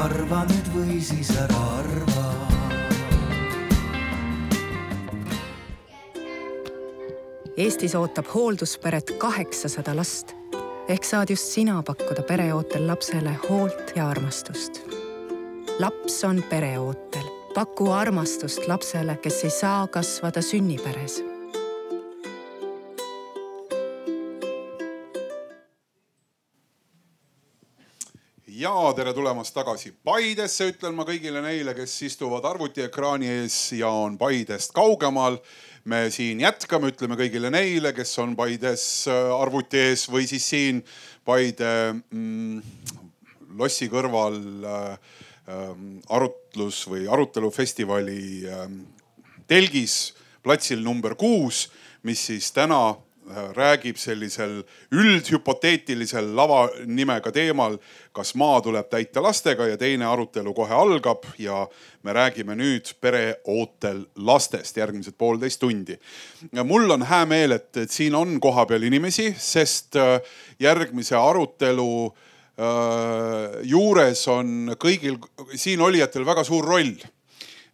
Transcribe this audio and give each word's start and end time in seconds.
arva 0.00 0.44
nüüd 0.48 0.68
või 0.74 0.98
siis 1.04 1.30
ära 1.36 1.60
arva. 1.76 2.26
Eestis 7.60 7.94
ootab 7.98 8.30
hooldusperet 8.32 9.12
kaheksasada 9.20 9.92
last. 9.96 10.32
Ehk 10.88 11.04
saad 11.04 11.30
just 11.30 11.52
sina 11.52 11.82
pakkuda 11.86 12.24
pereootel 12.26 12.86
lapsele 12.88 13.36
hoolt 13.48 13.92
ja 13.96 14.08
armastust. 14.08 14.80
laps 15.78 16.24
on 16.24 16.42
pereootel, 16.50 17.26
paku 17.54 17.90
armastust 17.92 18.68
lapsele, 18.68 19.16
kes 19.16 19.44
ei 19.44 19.50
saa 19.50 19.86
kasvada 19.86 20.42
sünniperes 20.42 21.29
ja 28.60 28.92
tere 28.96 29.12
tulemast 29.16 29.54
tagasi 29.56 29.92
Paidesse, 30.04 30.66
ütlen 30.74 30.92
ma 30.96 31.06
kõigile 31.08 31.40
neile, 31.40 31.72
kes 31.76 31.94
istuvad 32.04 32.44
arvutiekraani 32.44 33.30
ees 33.38 33.56
ja 33.78 33.88
on 33.88 34.18
Paidest 34.20 34.74
kaugemal. 34.76 35.38
me 35.84 36.10
siin 36.12 36.42
jätkame, 36.42 36.90
ütleme 36.92 37.16
kõigile 37.16 37.48
neile, 37.50 37.94
kes 37.96 38.12
on 38.20 38.34
Paides 38.36 39.06
äh, 39.08 39.30
arvuti 39.32 39.78
ees 39.80 40.04
või 40.12 40.26
siis 40.28 40.44
siin 40.52 40.82
Paide 41.24 41.94
mm, 42.10 42.60
lossi 43.56 43.88
kõrval 43.88 44.36
äh, 44.68 44.92
äh, 45.48 45.72
arutlus 46.12 46.84
või 46.88 47.08
arutelufestivali 47.08 48.44
äh, 48.44 48.66
telgis 49.48 50.12
platsil 50.44 50.84
number 50.84 51.16
kuus, 51.16 51.70
mis 52.02 52.26
siis 52.28 52.52
täna 52.52 52.92
räägib 53.56 53.96
sellisel 53.96 54.62
üldhüpoteetilisel 54.92 56.30
lava 56.36 56.68
nimega 56.86 57.32
teemal, 57.32 57.78
kas 58.12 58.34
maa 58.34 58.60
tuleb 58.64 58.88
täita 58.90 59.22
lastega 59.22 59.68
ja 59.70 59.78
teine 59.78 60.06
arutelu 60.08 60.54
kohe 60.54 60.74
algab 60.74 61.26
ja 61.38 61.66
me 62.02 62.14
räägime 62.16 62.56
nüüd 62.58 62.90
pereootel 63.00 64.04
lastest 64.16 64.76
järgmised 64.76 65.14
poolteist 65.18 65.60
tundi. 65.60 65.98
mul 66.64 66.90
on 66.90 67.02
hää 67.02 67.26
meel, 67.26 67.52
et, 67.52 67.76
et 67.76 67.90
siin 67.90 68.14
on 68.14 68.40
kohapeal 68.40 68.82
inimesi, 68.82 69.34
sest 69.38 69.96
äh, 69.96 70.20
järgmise 70.60 71.16
arutelu 71.16 71.90
äh, 72.06 73.60
juures 73.62 74.26
on 74.28 74.74
kõigil 74.78 75.18
siin 75.54 75.80
olijatel 75.80 76.26
väga 76.26 76.44
suur 76.44 76.64
roll. 76.64 76.96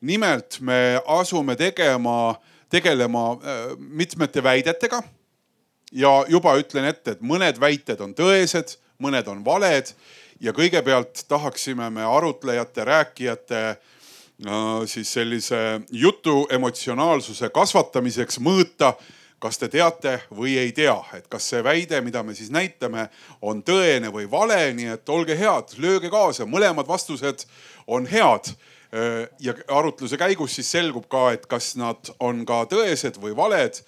nimelt 0.00 0.58
me 0.60 1.00
asume 1.06 1.56
tegema, 1.56 2.36
tegelema 2.68 3.30
äh, 3.32 3.76
mitmete 3.78 4.42
väidetega 4.42 5.02
ja 5.92 6.24
juba 6.28 6.56
ütlen 6.58 6.88
ette, 6.88 7.16
et 7.16 7.24
mõned 7.24 7.60
väited 7.60 8.00
on 8.02 8.14
tõesed, 8.16 8.76
mõned 9.02 9.28
on 9.30 9.44
valed. 9.44 9.92
Ja 10.40 10.52
kõigepealt 10.52 11.24
tahaksime 11.28 11.88
me 11.90 12.04
arutlejate, 12.04 12.84
rääkijate 12.84 13.60
äh, 13.68 13.78
siis 14.86 15.12
sellise 15.12 15.80
jutu 15.90 16.46
emotsionaalsuse 16.52 17.50
kasvatamiseks 17.54 18.40
mõõta. 18.40 18.96
Kas 19.36 19.58
te 19.60 19.68
teate 19.68 20.14
või 20.32 20.54
ei 20.56 20.70
tea, 20.72 20.94
et 21.12 21.26
kas 21.28 21.44
see 21.50 21.58
väide, 21.60 21.98
mida 22.00 22.22
me 22.24 22.32
siis 22.34 22.48
näitame, 22.48 23.10
on 23.44 23.60
tõene 23.62 24.08
või 24.08 24.24
vale, 24.32 24.72
nii 24.72 24.94
et 24.94 25.12
olge 25.12 25.36
head, 25.36 25.74
lööge 25.76 26.08
kaasa, 26.10 26.46
mõlemad 26.48 26.88
vastused 26.88 27.44
on 27.86 28.08
head. 28.08 28.48
Äh, 28.96 29.28
ja 29.40 29.52
arutluse 29.68 30.16
käigus 30.16 30.56
siis 30.56 30.72
selgub 30.72 31.04
ka, 31.12 31.28
et 31.36 31.44
kas 31.46 31.74
nad 31.76 32.12
on 32.16 32.46
ka 32.48 32.64
tõesed 32.72 33.20
või 33.20 33.36
valed 33.36 33.84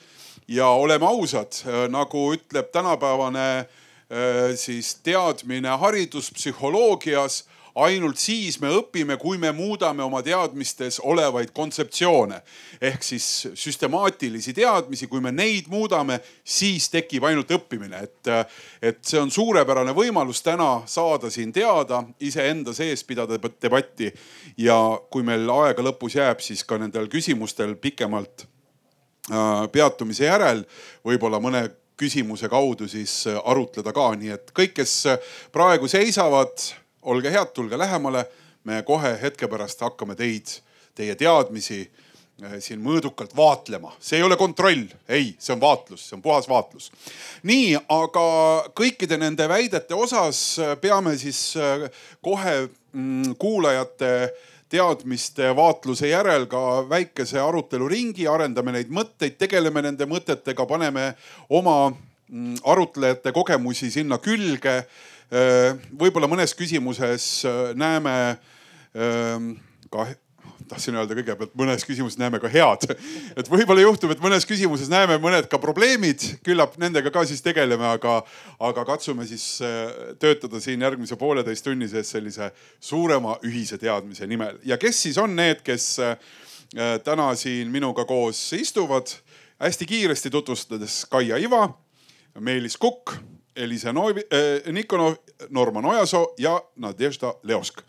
ja 0.48 0.68
oleme 0.68 1.06
ausad, 1.06 1.52
äh, 1.66 1.86
nagu 1.90 2.32
ütleb 2.34 2.72
tänapäevane 2.72 3.58
äh, 3.58 4.56
siis 4.56 4.94
teadmine 5.04 5.68
hariduspsühholoogias 5.68 7.44
ainult 7.78 8.18
siis 8.18 8.58
me 8.60 8.70
õpime, 8.74 9.16
kui 9.20 9.38
me 9.38 9.52
muudame 9.54 10.02
oma 10.02 10.20
teadmistes 10.26 10.98
olevaid 11.04 11.52
kontseptsioone. 11.54 12.40
Ehk 12.82 13.06
siis 13.06 13.48
süstemaatilisi 13.54 14.54
teadmisi, 14.56 15.06
kui 15.10 15.22
me 15.24 15.32
neid 15.34 15.70
muudame, 15.70 16.20
siis 16.44 16.88
tekib 16.90 17.28
ainult 17.28 17.52
õppimine, 17.54 18.02
et, 18.08 18.32
et 18.82 19.00
see 19.04 19.20
on 19.22 19.30
suurepärane 19.30 19.94
võimalus 19.96 20.42
täna 20.42 20.82
saada 20.90 21.30
siin 21.30 21.54
teada, 21.54 22.02
iseenda 22.20 22.74
sees 22.76 23.04
pidada 23.06 23.38
debatti. 23.38 24.12
Ja 24.58 24.78
kui 25.10 25.26
meil 25.26 25.48
aega 25.60 25.84
lõpus 25.84 26.18
jääb, 26.18 26.42
siis 26.42 26.64
ka 26.66 26.80
nendel 26.82 27.10
küsimustel 27.12 27.76
pikemalt 27.78 28.48
Äh, 28.48 28.57
peatumise 29.72 30.24
järel 30.24 30.62
võib-olla 31.04 31.40
mõne 31.42 31.66
küsimuse 31.98 32.48
kaudu 32.48 32.88
siis 32.88 33.26
äh, 33.26 33.38
arutleda 33.44 33.92
ka, 33.94 34.10
nii 34.18 34.34
et 34.36 34.52
kõik, 34.56 34.76
kes 34.78 34.94
äh, 35.10 35.30
praegu 35.54 35.90
seisavad, 35.90 36.54
olge 37.10 37.32
head, 37.34 37.54
tulge 37.54 37.78
lähemale. 37.78 38.26
me 38.68 38.82
kohe 38.82 39.14
hetke 39.22 39.46
pärast 39.48 39.80
hakkame 39.80 40.14
teid, 40.18 40.50
teie 40.94 41.14
teadmisi 41.14 41.86
siin 42.60 42.82
mõõdukalt 42.84 43.32
vaatlema, 43.36 43.92
see 44.00 44.18
ei 44.18 44.22
ole 44.26 44.36
kontroll, 44.36 44.82
ei, 45.08 45.30
see 45.38 45.54
on 45.54 45.60
vaatlus, 45.60 46.02
see 46.08 46.16
on 46.16 46.22
puhas 46.22 46.48
vaatlus. 46.48 46.90
nii, 47.42 47.78
aga 47.88 48.26
kõikide 48.76 49.16
nende 49.18 49.48
väidete 49.48 49.94
osas 49.94 50.58
peame 50.82 51.16
siis 51.18 51.54
kohe 52.20 52.68
mm, 52.92 53.34
kuulajate 53.38 54.12
teadmiste 54.68 55.50
vaatluse 55.56 56.10
järel 56.10 56.46
ka 56.50 56.84
väikese 56.88 57.40
aruteluringi, 57.40 58.26
arendame 58.28 58.74
neid 58.76 58.92
mõtteid, 58.92 59.38
tegeleme 59.40 59.82
nende 59.84 60.06
mõtetega, 60.08 60.66
paneme 60.68 61.12
oma 61.48 61.90
mm, 61.90 62.60
arutlejate 62.64 63.32
kogemusi 63.32 63.90
sinna 63.90 64.20
külge. 64.22 64.82
võib-olla 66.00 66.24
mõnes 66.24 66.54
küsimuses 66.56 67.44
näeme 67.76 68.38
ka 69.90 70.06
tahtsin 70.68 70.96
öelda 70.98 71.16
kõigepealt 71.18 71.54
mõnes 71.58 71.84
küsimuses 71.86 72.18
näeme 72.20 72.40
ka 72.42 72.50
head. 72.52 72.86
et 73.36 73.50
võib-olla 73.50 73.82
juhtub, 73.82 74.12
et 74.14 74.22
mõnes 74.22 74.46
küsimuses 74.48 74.90
näeme 74.92 75.18
mõned 75.22 75.48
ka 75.50 75.60
probleemid, 75.62 76.24
küllap 76.46 76.76
nendega 76.80 77.12
ka 77.14 77.24
siis 77.28 77.42
tegeleme, 77.44 77.86
aga, 77.96 78.18
aga 78.60 78.84
katsume 78.88 79.26
siis 79.28 79.46
äh, 79.64 80.14
töötada 80.20 80.60
siin 80.64 80.82
järgmise 80.84 81.16
pooleteist 81.20 81.66
tunni 81.66 81.88
sees 81.88 82.12
sellise 82.14 82.50
suurema 82.80 83.38
ühise 83.46 83.78
teadmise 83.78 84.26
nimel. 84.26 84.60
ja 84.64 84.78
kes 84.78 85.02
siis 85.08 85.18
on 85.18 85.36
need, 85.36 85.64
kes 85.66 85.88
äh, 86.04 86.18
täna 87.04 87.32
siin 87.34 87.72
minuga 87.74 88.04
koos 88.08 88.52
istuvad? 88.52 89.16
hästi 89.58 89.86
kiiresti 89.90 90.30
tutvustades 90.30 91.00
Kaia 91.10 91.36
Iva, 91.42 91.64
Meelis 92.38 92.76
Kukk, 92.76 93.16
Elisa 93.56 93.92
Novi, 93.92 94.22
äh, 94.30 94.72
Nikonov, 94.72 95.16
Norman 95.50 95.84
Ojasoo 95.84 96.34
ja 96.38 96.60
Nadežda 96.76 97.34
Leosk 97.42 97.82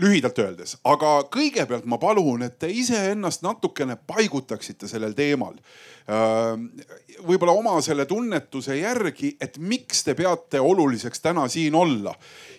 lühidalt 0.00 0.38
öeldes, 0.40 0.76
aga 0.88 1.20
kõigepealt 1.32 1.86
ma 1.88 1.98
palun, 2.00 2.44
et 2.46 2.58
te 2.60 2.70
iseennast 2.72 3.44
natukene 3.44 3.96
paigutaksite 4.08 4.88
sellel 4.88 5.14
teemal. 5.16 5.56
Äh, 6.10 6.54
võib-olla 7.26 7.54
oma 7.54 7.76
selle 7.84 8.06
tunnetuse 8.08 8.78
järgi, 8.78 9.34
et 9.40 9.58
miks 9.60 10.04
te 10.06 10.14
peate 10.18 10.60
oluliseks 10.60 11.20
täna 11.20 11.48
siin 11.48 11.74
olla. 11.74 12.14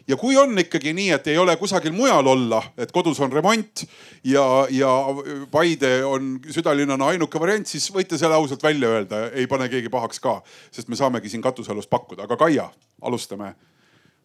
ja 0.07 0.17
kui 0.17 0.37
on 0.37 0.57
ikkagi 0.59 0.93
nii, 0.93 1.09
et 1.15 1.27
ei 1.27 1.37
ole 1.37 1.55
kusagil 1.57 1.93
mujal 1.93 2.27
olla, 2.27 2.61
et 2.77 2.91
kodus 2.91 3.19
on 3.21 3.31
remont 3.31 3.83
ja, 4.23 4.45
ja 4.69 4.89
Paide 5.51 6.05
on 6.05 6.39
südalinnana 6.49 7.11
ainuke 7.13 7.39
variant, 7.39 7.67
siis 7.67 7.91
võite 7.93 8.17
selle 8.17 8.35
ausalt 8.35 8.63
välja 8.63 8.89
öelda, 8.89 9.27
ei 9.31 9.47
pane 9.47 9.69
keegi 9.69 9.89
pahaks 9.89 10.19
ka, 10.19 10.41
sest 10.71 10.89
me 10.89 10.95
saamegi 10.99 11.29
siin 11.29 11.41
katusealust 11.41 11.89
pakkuda, 11.89 12.25
aga 12.25 12.37
Kaia, 12.37 12.69
alustame 13.01 13.53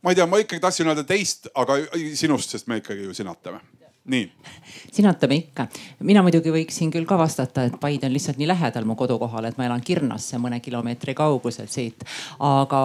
ma 0.06 0.12
ei 0.14 0.20
tea, 0.20 0.28
ma 0.30 0.38
ikkagi 0.38 0.62
tahtsin 0.62 0.86
öelda 0.86 1.02
teist, 1.02 1.48
aga 1.58 1.80
sinust, 2.14 2.54
sest 2.54 2.70
me 2.70 2.78
ikkagi 2.78 3.08
ju 3.08 3.14
sinatame 3.16 3.58
nii. 4.06 4.32
sinatame 4.96 5.34
ikka. 5.34 5.66
mina 6.06 6.22
muidugi 6.22 6.52
võiksin 6.54 6.92
küll 6.94 7.06
ka 7.08 7.18
vastata, 7.18 7.66
et 7.66 7.74
Paide 7.80 8.06
on 8.06 8.14
lihtsalt 8.14 8.38
nii 8.38 8.48
lähedal 8.48 8.86
mu 8.86 8.94
kodukohale, 8.98 9.50
et 9.50 9.58
ma 9.58 9.66
elan 9.66 9.82
Kirnasse 9.84 10.38
mõne 10.42 10.60
kilomeetri 10.62 11.14
kaugusel 11.18 11.66
siit. 11.72 12.06
aga 12.38 12.82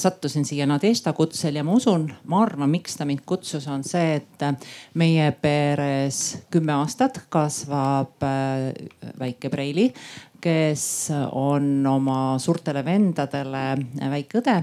sattusin 0.00 0.44
siia 0.48 0.68
Nadežda 0.68 1.14
kutsel 1.16 1.56
ja 1.56 1.64
ma 1.64 1.78
usun, 1.78 2.08
ma 2.28 2.42
arvan, 2.44 2.70
miks 2.70 3.00
ta 3.00 3.08
mind 3.08 3.24
kutsus, 3.24 3.66
on 3.72 3.84
see, 3.86 4.20
et 4.20 4.46
meie 4.98 5.30
peres 5.40 6.20
kümme 6.52 6.76
aastat 6.76 7.22
kasvab 7.32 8.28
äh, 8.28 8.68
väike 9.18 9.48
Preili 9.52 9.88
kes 10.40 10.82
on 11.32 11.86
oma 11.86 12.38
suurtele 12.38 12.84
vendadele 12.86 13.62
väike 14.12 14.40
õde 14.40 14.56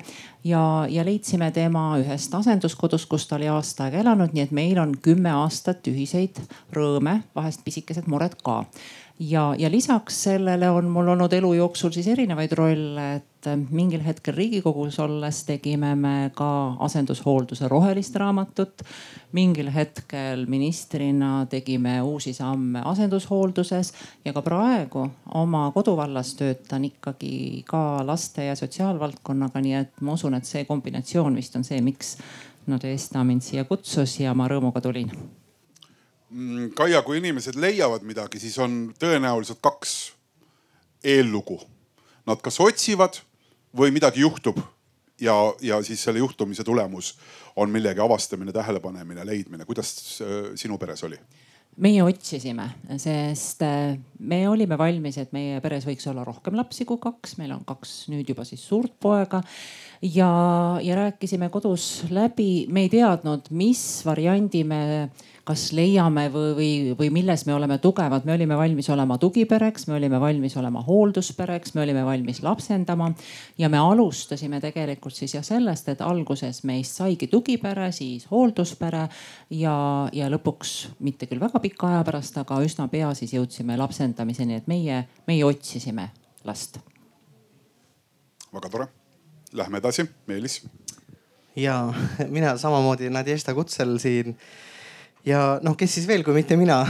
ja, 0.47 0.61
ja 0.89 1.05
leidsime 1.05 1.49
tema 1.55 1.87
ühest 1.99 2.33
asenduskodust, 2.37 3.09
kus 3.11 3.27
ta 3.27 3.39
oli 3.39 3.49
aasta 3.51 3.87
aega 3.87 4.03
elanud, 4.03 4.35
nii 4.35 4.45
et 4.45 4.53
meil 4.55 4.79
on 4.81 4.95
kümme 4.95 5.33
aastat 5.35 5.87
ühiseid 5.91 6.39
rõõme, 6.75 7.21
vahest 7.35 7.65
pisikesed 7.67 8.07
mured 8.11 8.37
ka 8.45 8.61
ja, 9.19 9.55
ja 9.57 9.71
lisaks 9.71 10.23
sellele 10.23 10.69
on 10.69 10.89
mul 10.91 11.07
olnud 11.07 11.33
elu 11.33 11.53
jooksul 11.53 11.93
siis 11.95 12.07
erinevaid 12.07 12.51
rolle, 12.57 13.05
et 13.15 13.49
mingil 13.69 14.01
hetkel 14.03 14.35
Riigikogus 14.35 14.97
olles 14.99 15.43
tegime 15.45 15.93
me 15.95 16.31
ka 16.35 16.49
asendushoolduse 16.87 17.67
rohelist 17.67 18.15
raamatut. 18.15 18.81
mingil 19.31 19.69
hetkel 19.71 20.45
ministrina 20.47 21.45
tegime 21.49 22.01
uusi 22.01 22.33
samme 22.33 22.81
asendushoolduses 22.85 23.93
ja 24.25 24.33
ka 24.33 24.41
praegu 24.41 25.09
oma 25.33 25.71
koduvallas 25.71 26.35
töötan 26.35 26.85
ikkagi 26.85 27.63
ka 27.67 28.07
laste 28.07 28.45
ja 28.45 28.55
sotsiaalvaldkonnaga, 28.55 29.61
nii 29.61 29.73
et 29.73 30.01
ma 30.01 30.13
usun, 30.13 30.33
et 30.33 30.45
see 30.45 30.65
kombinatsioon 30.65 31.35
vist 31.35 31.55
on 31.55 31.63
see, 31.63 31.81
miks 31.81 32.17
Nadesta 32.67 33.23
mind 33.23 33.45
siia 33.45 33.63
kutsus 33.63 34.19
ja 34.19 34.33
ma 34.33 34.47
rõõmuga 34.49 34.81
tulin. 34.81 35.11
Mm, 36.29 36.71
Kaia, 36.77 37.01
kui 37.05 37.19
inimesed 37.21 37.57
leiavad 37.61 38.05
midagi, 38.07 38.39
siis 38.41 38.57
on 38.59 38.89
tõenäoliselt 38.99 39.61
kaks 39.63 39.95
eellugu. 41.05 41.59
Nad 42.25 42.41
kas 42.41 42.57
otsivad 42.63 43.19
või 43.77 43.93
midagi 43.93 44.23
juhtub 44.23 44.57
ja, 45.21 45.35
ja 45.61 45.81
siis 45.85 46.01
selle 46.03 46.19
juhtumise 46.23 46.63
tulemus 46.65 47.13
on 47.55 47.69
millegi 47.69 48.01
avastamine, 48.01 48.53
tähelepanemine, 48.55 49.25
leidmine. 49.25 49.65
kuidas 49.65 50.21
äh, 50.21 50.55
sinu 50.55 50.79
peres 50.81 51.03
oli? 51.03 51.19
meie 51.75 52.03
otsisime, 52.05 52.69
sest 53.01 53.63
äh, 53.67 53.97
me 54.23 54.37
olime 54.47 54.77
valmis, 54.79 55.17
et 55.19 55.33
meie 55.35 55.59
peres 55.59 55.83
võiks 55.83 56.07
olla 56.07 56.23
rohkem 56.23 56.55
lapsi 56.55 56.85
kui 56.87 57.01
kaks, 57.03 57.35
meil 57.35 57.51
on 57.51 57.65
kaks 57.67 58.05
nüüd 58.13 58.29
juba 58.31 58.45
siis 58.47 58.63
suurt 58.63 58.93
poega. 58.99 59.41
ja, 60.01 60.29
ja 60.81 60.95
rääkisime 60.95 61.49
kodus 61.51 62.05
läbi, 62.15 62.65
me 62.71 62.85
ei 62.85 62.93
teadnud, 62.95 63.51
mis 63.51 63.83
variandi 64.07 64.63
me 64.63 64.81
kas 65.45 65.67
leiame 65.77 66.25
või, 66.33 66.53
või, 66.57 66.69
või 66.97 67.09
milles 67.13 67.43
me 67.45 67.53
oleme 67.53 67.77
tugevad, 67.81 68.25
me 68.25 68.33
olime 68.33 68.57
valmis 68.57 68.87
olema 68.89 69.17
tugipereks, 69.21 69.85
me 69.87 69.93
olime 69.99 70.17
valmis 70.21 70.55
olema 70.57 70.81
hoolduspereks, 70.87 71.75
me 71.75 71.83
olime 71.83 72.05
valmis 72.05 72.41
lapsendama. 72.43 73.11
ja 73.57 73.69
me 73.69 73.77
alustasime 73.77 74.59
tegelikult 74.61 75.13
siis 75.13 75.35
jah 75.35 75.45
sellest, 75.45 75.89
et 75.89 76.01
alguses 76.01 76.63
meist 76.65 76.97
saigi 76.97 77.27
tugipere, 77.27 77.91
siis 77.91 78.25
hoolduspere 78.31 79.05
ja, 79.49 79.77
ja 80.13 80.31
lõpuks 80.33 80.73
mitte 80.99 81.29
küll 81.29 81.39
väga 81.39 81.61
pika 81.61 81.93
aja 81.93 82.03
pärast, 82.03 82.41
aga 82.41 82.59
üsna 82.65 82.89
pea 82.89 83.13
siis 83.13 83.37
jõudsime 83.37 83.77
lapsendamiseni, 83.77 84.57
et 84.57 84.67
meie, 84.67 85.03
meie 85.27 85.45
otsisime 85.45 86.09
last. 86.43 86.81
väga 88.53 88.69
tore. 88.69 88.89
Lähme 89.53 89.77
edasi, 89.77 90.09
Meelis. 90.27 90.63
ja 91.55 91.93
mina 92.35 92.57
samamoodi 92.57 93.13
Nadježda 93.13 93.53
kutsel 93.53 93.99
siin 94.01 94.39
ja 95.25 95.59
noh, 95.65 95.75
kes 95.77 95.97
siis 95.97 96.07
veel, 96.09 96.23
kui 96.25 96.35
mitte 96.35 96.57
mina? 96.59 96.83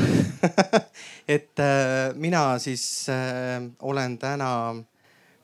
Et 1.36 1.60
äh, 1.60 2.14
mina 2.20 2.60
siis 2.62 3.08
äh, 3.10 3.64
olen 3.82 4.18
täna 4.22 4.50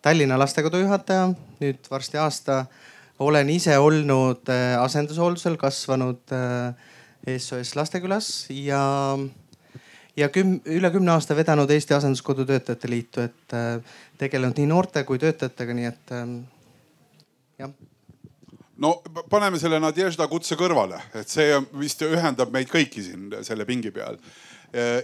Tallinna 0.01 0.38
lastekodu 0.41 0.81
juhataja, 0.81 1.29
nüüd 1.61 1.91
varsti 1.91 2.17
aasta. 2.17 2.65
olen 3.19 3.49
ise 3.49 3.77
olnud 3.77 4.49
äh, 4.49 4.81
asendushooldusel, 4.81 5.57
kasvanud 5.57 6.33
äh, 6.33 7.38
SOS 7.38 7.75
Lastekülas 7.75 8.47
ja, 8.49 8.81
ja 10.17 10.29
küm, 10.29 10.59
üle 10.65 10.91
kümne 10.91 11.11
aasta 11.11 11.35
vedanud 11.38 11.69
Eesti 11.69 11.93
Asenduskodu 11.93 12.45
Töötajate 12.45 12.89
Liitu, 12.89 13.21
et 13.21 13.53
äh, 13.53 13.77
tegelenud 14.17 14.57
nii 14.57 14.67
noorte 14.73 15.03
kui 15.05 15.21
töötajatega, 15.21 15.77
nii 15.77 15.89
et 15.91 16.15
äh, 16.17 16.27
jah 17.61 17.73
no 18.81 18.95
paneme 19.29 19.59
selle 19.61 19.79
Nadežda 19.81 20.27
kutse 20.31 20.57
kõrvale, 20.59 20.99
et 21.17 21.29
see 21.29 21.59
vist 21.79 22.01
ühendab 22.05 22.51
meid 22.53 22.71
kõiki 22.71 23.03
siin 23.05 23.29
selle 23.45 23.67
pingi 23.69 23.93
peal. 23.93 24.17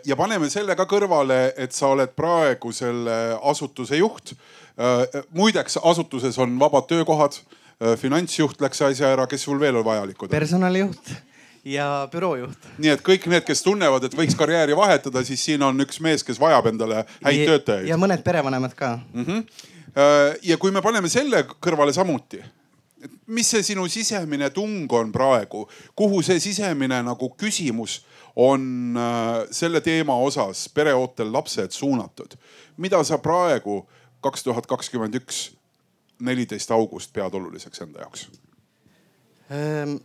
ja 0.07 0.15
paneme 0.15 0.50
selle 0.50 0.75
ka 0.79 0.88
kõrvale, 0.88 1.51
et 1.57 1.75
sa 1.75 1.91
oled 1.94 2.13
praegu 2.15 2.71
selle 2.71 3.38
asutuse 3.44 4.00
juht. 4.00 4.33
muideks 5.31 5.79
asutuses 5.83 6.38
on 6.38 6.59
vabad 6.59 6.88
töökohad. 6.88 7.39
finantsjuht 8.01 8.62
läks 8.62 8.81
äsja 8.81 9.13
ära, 9.13 9.27
kes 9.27 9.44
sul 9.44 9.59
veel 9.59 9.75
on 9.75 9.85
vajalikud? 9.85 10.29
personalijuht 10.29 11.13
ja 11.68 12.07
büroojuht. 12.12 12.69
nii 12.77 12.89
et 12.95 13.01
kõik 13.06 13.27
need, 13.29 13.44
kes 13.45 13.62
tunnevad, 13.63 14.03
et 14.03 14.15
võiks 14.18 14.35
karjääri 14.38 14.75
vahetada, 14.75 15.24
siis 15.24 15.44
siin 15.44 15.63
on 15.63 15.85
üks 15.85 16.00
mees, 16.01 16.24
kes 16.24 16.39
vajab 16.39 16.71
endale 16.71 17.06
häid 17.24 17.41
ja, 17.44 17.50
töötajaid. 17.51 17.89
ja 17.91 17.97
mõned 17.97 18.24
perevanemad 18.24 18.74
ka 18.75 19.00
mm. 19.13 19.25
-hmm. 19.25 19.44
ja 20.44 20.57
kui 20.57 20.71
me 20.71 20.81
paneme 20.81 21.09
selle 21.09 21.44
kõrvale 21.59 21.94
samuti 21.94 22.41
mis 23.27 23.50
see 23.51 23.63
sinu 23.63 23.88
sisemine 23.92 24.50
tung 24.50 24.92
on 24.94 25.12
praegu, 25.12 25.65
kuhu 25.95 26.21
see 26.25 26.39
sisemine 26.39 27.01
nagu 27.06 27.30
küsimus 27.39 28.01
on 28.36 28.98
äh, 28.98 29.48
selle 29.51 29.81
teema 29.81 30.15
osas 30.15 30.68
pereootel 30.69 31.31
lapsed 31.33 31.71
suunatud? 31.71 32.38
mida 32.77 33.04
sa 33.04 33.18
praegu 33.18 33.81
kaks 34.21 34.44
tuhat 34.44 34.68
kakskümmend 34.68 35.15
üks, 35.18 35.51
neliteist 36.19 36.71
august 36.71 37.13
pead 37.13 37.33
oluliseks 37.33 37.81
enda 37.81 38.06
jaoks 38.06 38.27
ähm,? 39.51 39.98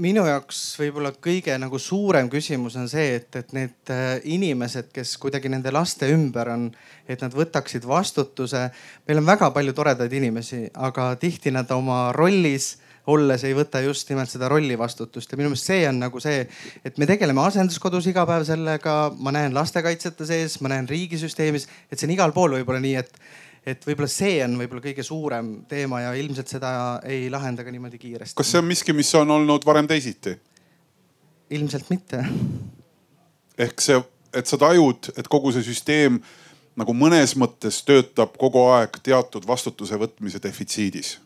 Minu 0.00 0.24
jaoks 0.24 0.60
võib-olla 0.80 1.12
kõige 1.22 1.54
nagu 1.60 1.78
suurem 1.80 2.30
küsimus 2.32 2.76
on 2.80 2.88
see, 2.88 3.18
et, 3.18 3.28
et 3.36 3.52
need 3.56 3.92
äh, 3.92 4.14
inimesed, 4.34 4.88
kes 4.94 5.16
kuidagi 5.20 5.50
nende 5.52 5.72
laste 5.74 6.08
ümber 6.12 6.48
on, 6.54 6.70
et 7.08 7.20
nad 7.20 7.34
võtaksid 7.36 7.84
vastutuse. 7.88 8.70
meil 9.08 9.20
on 9.20 9.26
väga 9.26 9.50
palju 9.52 9.74
toredaid 9.76 10.12
inimesi, 10.12 10.64
aga 10.74 11.12
tihti 11.20 11.52
nad 11.52 11.70
oma 11.70 12.06
rollis 12.16 12.76
olles 13.10 13.42
ei 13.44 13.54
võta 13.54 13.82
just 13.82 14.08
nimelt 14.10 14.30
seda 14.30 14.48
rolli 14.48 14.76
vastutust 14.78 15.32
ja 15.32 15.36
minu 15.36 15.50
meelest 15.50 15.68
see 15.68 15.86
on 15.88 15.98
nagu 16.04 16.20
see, 16.22 16.46
et 16.86 16.98
me 17.02 17.06
tegeleme 17.10 17.42
asenduskodus 17.42 18.06
iga 18.06 18.24
päev 18.28 18.46
sellega, 18.46 18.96
ma 19.18 19.34
näen 19.34 19.54
lastekaitsjate 19.54 20.26
sees, 20.28 20.60
ma 20.62 20.70
näen 20.72 20.88
riigisüsteemis, 20.88 21.66
et 21.90 21.98
see 21.98 22.06
on 22.06 22.14
igal 22.14 22.32
pool 22.32 22.54
võib-olla 22.56 22.80
nii, 22.80 22.94
et 23.02 23.10
et 23.66 23.86
võib-olla 23.86 24.10
see 24.10 24.40
on 24.44 24.56
võib-olla 24.58 24.82
kõige 24.82 25.04
suurem 25.06 25.52
teema 25.70 26.02
ja 26.02 26.12
ilmselt 26.18 26.50
seda 26.50 26.72
ei 27.06 27.28
lahenda 27.30 27.64
ka 27.64 27.74
niimoodi 27.74 28.00
kiiresti. 28.00 28.36
kas 28.38 28.52
see 28.52 28.62
on 28.62 28.66
miski, 28.66 28.94
mis 28.96 29.12
on 29.18 29.30
olnud 29.30 29.66
varem 29.66 29.88
teisiti? 29.88 30.34
ilmselt 31.50 31.90
mitte. 31.90 32.24
ehk 33.58 33.84
see, 33.84 34.00
et 34.34 34.46
sa 34.50 34.58
tajud, 34.58 35.12
et 35.16 35.28
kogu 35.30 35.52
see 35.54 35.66
süsteem 35.66 36.18
nagu 36.76 36.94
mõnes 36.96 37.36
mõttes 37.38 37.82
töötab 37.86 38.34
kogu 38.40 38.64
aeg 38.72 38.98
teatud 39.04 39.46
vastutuse 39.46 39.98
võtmise 40.00 40.42
defitsiidis 40.42 41.18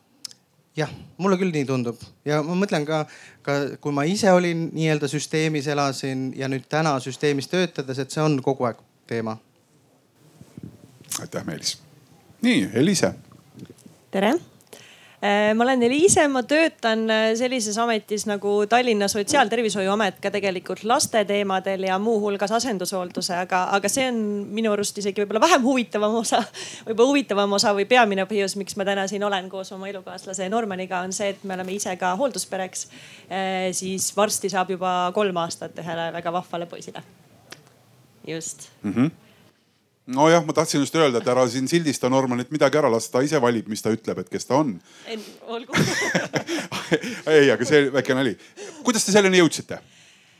jah, 0.76 0.92
mulle 1.16 1.38
küll 1.40 1.54
nii 1.54 1.64
tundub 1.68 2.04
ja 2.28 2.42
ma 2.44 2.58
mõtlen 2.58 2.84
ka, 2.88 3.06
ka 3.46 3.56
kui 3.80 3.96
ma 3.96 4.04
ise 4.04 4.28
olin 4.34 4.68
nii-öelda 4.76 5.08
süsteemis, 5.08 5.70
elasin 5.72 6.28
ja 6.36 6.50
nüüd 6.52 6.68
täna 6.68 6.98
süsteemis 7.00 7.48
töötades, 7.48 8.02
et 8.02 8.12
see 8.12 8.20
on 8.20 8.36
kogu 8.44 8.68
aeg 8.68 8.84
teema. 9.08 9.38
aitäh, 11.22 11.46
Meelis 11.46 11.78
nii, 12.46 12.68
Eliise. 12.74 13.12
tere 14.10 14.28
äh, 14.30 15.54
ma 15.54 15.64
olen 15.64 15.82
Eliise, 15.82 16.28
ma 16.30 16.42
töötan 16.46 17.02
äh, 17.10 17.24
sellises 17.38 17.78
ametis 17.82 18.26
nagu 18.28 18.52
Tallinna 18.70 19.08
Sotsiaaltervishoiuamet 19.10 20.20
ka 20.22 20.30
tegelikult 20.34 20.84
laste 20.86 21.24
teemadel 21.26 21.88
ja 21.88 21.98
muuhulgas 22.02 22.54
asendushoolduse, 22.60 23.34
aga, 23.42 23.64
aga 23.76 23.90
see 23.90 24.06
on 24.12 24.20
minu 24.54 24.72
arust 24.76 25.02
isegi 25.02 25.24
võib-olla 25.24 25.42
vähem 25.48 25.66
huvitavam 25.66 26.20
osa. 26.22 26.42
võib-olla 26.86 27.10
huvitavam 27.10 27.58
osa 27.58 27.74
või 27.76 27.88
peamine 27.90 28.28
põhjus, 28.30 28.56
miks 28.60 28.78
ma 28.78 28.86
täna 28.88 29.08
siin 29.10 29.26
olen 29.26 29.50
koos 29.50 29.72
oma 29.74 29.90
elukaaslase 29.90 30.48
Normaniga, 30.52 31.02
on 31.02 31.16
see, 31.16 31.34
et 31.34 31.44
me 31.44 31.58
oleme 31.58 31.74
ise 31.74 31.96
ka 32.00 32.14
hoolduspereks. 32.20 32.88
Äh, 33.26 33.68
siis 33.76 34.12
varsti 34.16 34.52
saab 34.54 34.70
juba 34.76 34.96
kolm 35.14 35.42
aastat 35.42 35.78
ühele 35.82 36.12
väga 36.20 36.38
vahvale 36.40 36.70
poisile. 36.70 37.02
just 38.26 38.68
mm. 38.82 38.92
-hmm 38.92 39.25
nojah, 40.06 40.44
ma 40.46 40.54
tahtsin 40.56 40.80
just 40.84 40.94
öelda, 40.94 41.20
et 41.22 41.28
ära 41.30 41.44
siin 41.50 41.68
sildista 41.70 42.10
Normanit 42.12 42.52
midagi 42.54 42.78
ära, 42.78 42.90
las 42.92 43.08
ta 43.10 43.22
ise 43.26 43.40
valib, 43.42 43.68
mis 43.70 43.82
ta 43.82 43.92
ütleb, 43.94 44.22
et 44.22 44.30
kes 44.30 44.46
ta 44.46 44.60
on. 44.60 44.76
olgu 45.46 45.74
ei, 47.34 47.50
aga 47.50 47.66
see 47.66 47.88
väike 47.94 48.14
nali. 48.14 48.36
kuidas 48.86 49.06
te 49.06 49.14
selleni 49.14 49.42
jõudsite? 49.42 49.80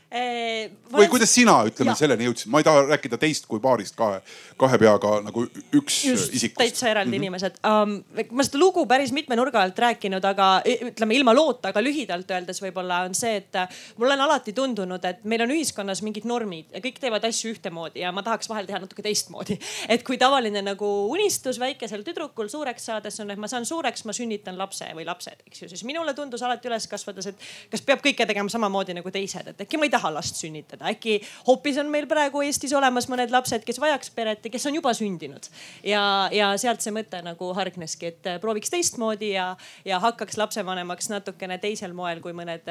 Või 0.07 1.09
kuidas 1.11 1.33
sina, 1.35 1.57
ütleme, 1.67 1.91
selleni 1.99 2.29
jõudsid, 2.29 2.47
ma 2.51 2.61
ei 2.61 2.65
taha 2.65 2.85
rääkida 2.93 3.17
teist 3.19 3.43
kui 3.49 3.59
paarist 3.59 3.95
kahe, 3.97 4.21
kahe 4.55 4.77
peaga 4.79 5.17
nagu 5.25 5.41
üks 5.75 5.97
Just, 6.07 6.31
isikust. 6.31 6.61
täitsa 6.61 6.87
eraldi 6.87 7.11
mm 7.11 7.13
-hmm. 7.13 7.25
inimesed 7.25 7.57
um,. 7.67 7.97
ma 8.31 8.45
seda 8.47 8.59
lugu 8.61 8.85
päris 8.87 9.11
mitme 9.11 9.35
nurga 9.35 9.61
alt 9.61 9.79
rääkinud, 9.79 10.23
aga 10.23 10.61
ütleme 10.63 11.15
ilma 11.15 11.33
loota, 11.35 11.73
aga 11.73 11.83
lühidalt 11.83 12.31
öeldes 12.31 12.61
võib-olla 12.63 13.01
on 13.03 13.15
see, 13.15 13.35
et 13.35 13.55
äh, 13.55 13.67
mulle 13.97 14.13
on 14.13 14.21
alati 14.21 14.53
tundunud, 14.53 15.05
et 15.05 15.25
meil 15.25 15.43
on 15.43 15.51
ühiskonnas 15.51 16.01
mingid 16.01 16.23
normid 16.23 16.71
ja 16.71 16.79
kõik 16.79 17.03
teevad 17.03 17.27
asju 17.27 17.51
ühtemoodi 17.51 17.99
ja 17.99 18.11
ma 18.11 18.23
tahaks 18.23 18.49
vahel 18.49 18.65
teha 18.65 18.79
natuke 18.79 19.03
teistmoodi. 19.03 19.59
et 19.93 20.03
kui 20.03 20.17
tavaline 20.17 20.61
nagu 20.61 21.11
unistus 21.11 21.59
väikesel 21.59 22.07
tüdrukul 22.07 22.47
suureks 22.47 22.85
saades 22.85 23.19
on, 23.19 23.31
et 23.31 23.37
ma 23.37 23.47
saan 23.47 23.65
suureks, 23.65 24.05
ma 24.05 24.13
sünnitan 24.13 24.57
lapse 24.57 24.87
või 24.95 25.05
lapsed, 25.05 25.43
eks 25.47 25.61
ju, 25.61 25.69
siis 25.69 25.83
minule 25.83 26.13
tundus 26.13 26.41
alati 26.41 26.67
üles 26.67 26.87
kasvades, 26.87 27.27
et 27.27 27.35
kas 27.71 27.81
peab 27.81 27.99
kõike 27.99 28.25
tegema 28.25 28.49
samamoodi 28.49 28.93
nagu 28.93 29.11
teised, 29.11 29.47
et 29.47 29.61
äkki 29.67 29.77
ma 29.77 29.83
ei 29.83 29.89
taha 29.89 29.96
last 30.13 30.39
sünnitada, 30.39 30.87
äkki 30.91 31.19
hoopis 31.47 31.79
on 31.81 31.91
meil 31.91 32.07
praegu 32.09 32.41
Eestis 32.45 32.73
olemas 32.77 33.09
mõned 33.11 33.33
lapsed, 33.33 33.65
kes 33.67 33.81
vajaks 33.81 34.13
peret 34.15 34.45
ja 34.45 34.53
kes 34.53 34.65
on 34.69 34.77
juba 34.77 34.93
sündinud. 34.97 35.49
ja, 35.83 36.29
ja 36.31 36.53
sealt 36.57 36.81
see 36.81 36.95
mõte 36.95 37.21
nagu 37.25 37.51
hargneski, 37.57 38.13
et 38.13 38.31
prooviks 38.41 38.73
teistmoodi 38.73 39.33
ja, 39.33 39.51
ja 39.85 40.01
hakkaks 40.03 40.37
lapsevanemaks 40.37 41.09
natukene 41.13 41.57
teisel 41.61 41.93
moel 41.97 42.21
kui 42.21 42.35
mõned, 42.37 42.67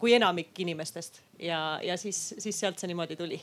kui 0.00 0.14
enamik 0.16 0.56
inimestest. 0.58 1.22
Ja, 1.42 1.80
ja 1.82 1.96
siis, 1.98 2.32
siis 2.38 2.58
sealt 2.58 2.78
see 2.78 2.90
niimoodi 2.90 3.16
tuli. 3.18 3.40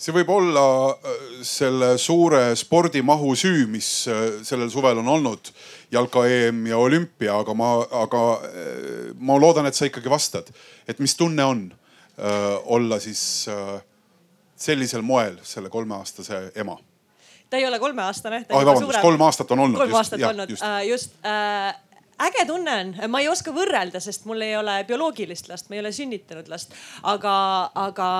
See 0.00 0.14
võib 0.16 0.30
olla 0.32 0.62
äh, 0.94 1.16
selle 1.44 1.90
suure 2.00 2.54
spordimahu 2.56 3.34
süü, 3.36 3.66
mis 3.68 3.88
äh, 4.08 4.38
sellel 4.48 4.70
suvel 4.72 5.02
on 5.02 5.10
olnud, 5.12 5.50
jalka 5.92 6.22
EM 6.24 6.62
ja 6.70 6.78
olümpia, 6.80 7.34
aga 7.42 7.52
ma, 7.52 7.74
aga 8.06 8.22
äh, 8.48 9.10
ma 9.20 9.36
loodan, 9.36 9.68
et 9.68 9.76
sa 9.76 9.90
ikkagi 9.90 10.08
vastad, 10.08 10.48
et 10.88 11.02
mis 11.04 11.12
tunne 11.18 11.44
on 11.44 11.66
olla 12.64 12.98
siis 13.00 13.48
öö, 13.48 13.78
sellisel 14.60 15.02
moel 15.02 15.38
selle 15.42 15.70
kolmeaastase 15.72 16.52
ema? 16.54 16.78
ta 17.50 17.56
ei 17.56 17.66
ole 17.66 17.78
kolmeaastane. 17.78 18.44
oi 18.48 18.66
vabandust, 18.66 19.00
kolm 19.02 19.20
aastat 19.26 19.50
on 19.50 19.64
olnud. 19.66 19.78
kolm 19.80 19.94
aastat 19.94 20.20
just, 20.20 20.30
olnud, 20.30 20.50
just, 20.50 20.62
uh, 20.62 20.82
just 20.88 21.14
uh, 21.24 22.26
äge 22.26 22.44
tunne 22.46 22.76
on, 22.82 22.94
ma 23.10 23.22
ei 23.22 23.28
oska 23.28 23.54
võrrelda, 23.54 24.00
sest 24.02 24.28
mul 24.28 24.44
ei 24.44 24.54
ole 24.56 24.82
bioloogilist 24.88 25.48
last, 25.50 25.70
ma 25.70 25.78
ei 25.78 25.82
ole 25.82 25.92
sünnitanud 25.96 26.50
last, 26.52 26.76
aga, 27.02 27.34
aga 27.74 28.10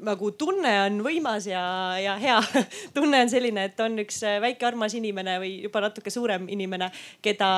nagu 0.00 0.30
tunne 0.38 0.74
on 0.86 1.00
võimas 1.04 1.48
ja, 1.48 1.62
ja 2.00 2.16
hea. 2.20 2.38
tunne 2.96 3.24
on 3.24 3.32
selline, 3.32 3.66
et 3.70 3.80
on 3.84 3.98
üks 4.04 4.22
väike 4.44 4.68
armas 4.68 4.94
inimene 4.96 5.38
või 5.42 5.54
juba 5.64 5.82
natuke 5.88 6.12
suurem 6.12 6.48
inimene, 6.52 6.90
keda, 7.24 7.50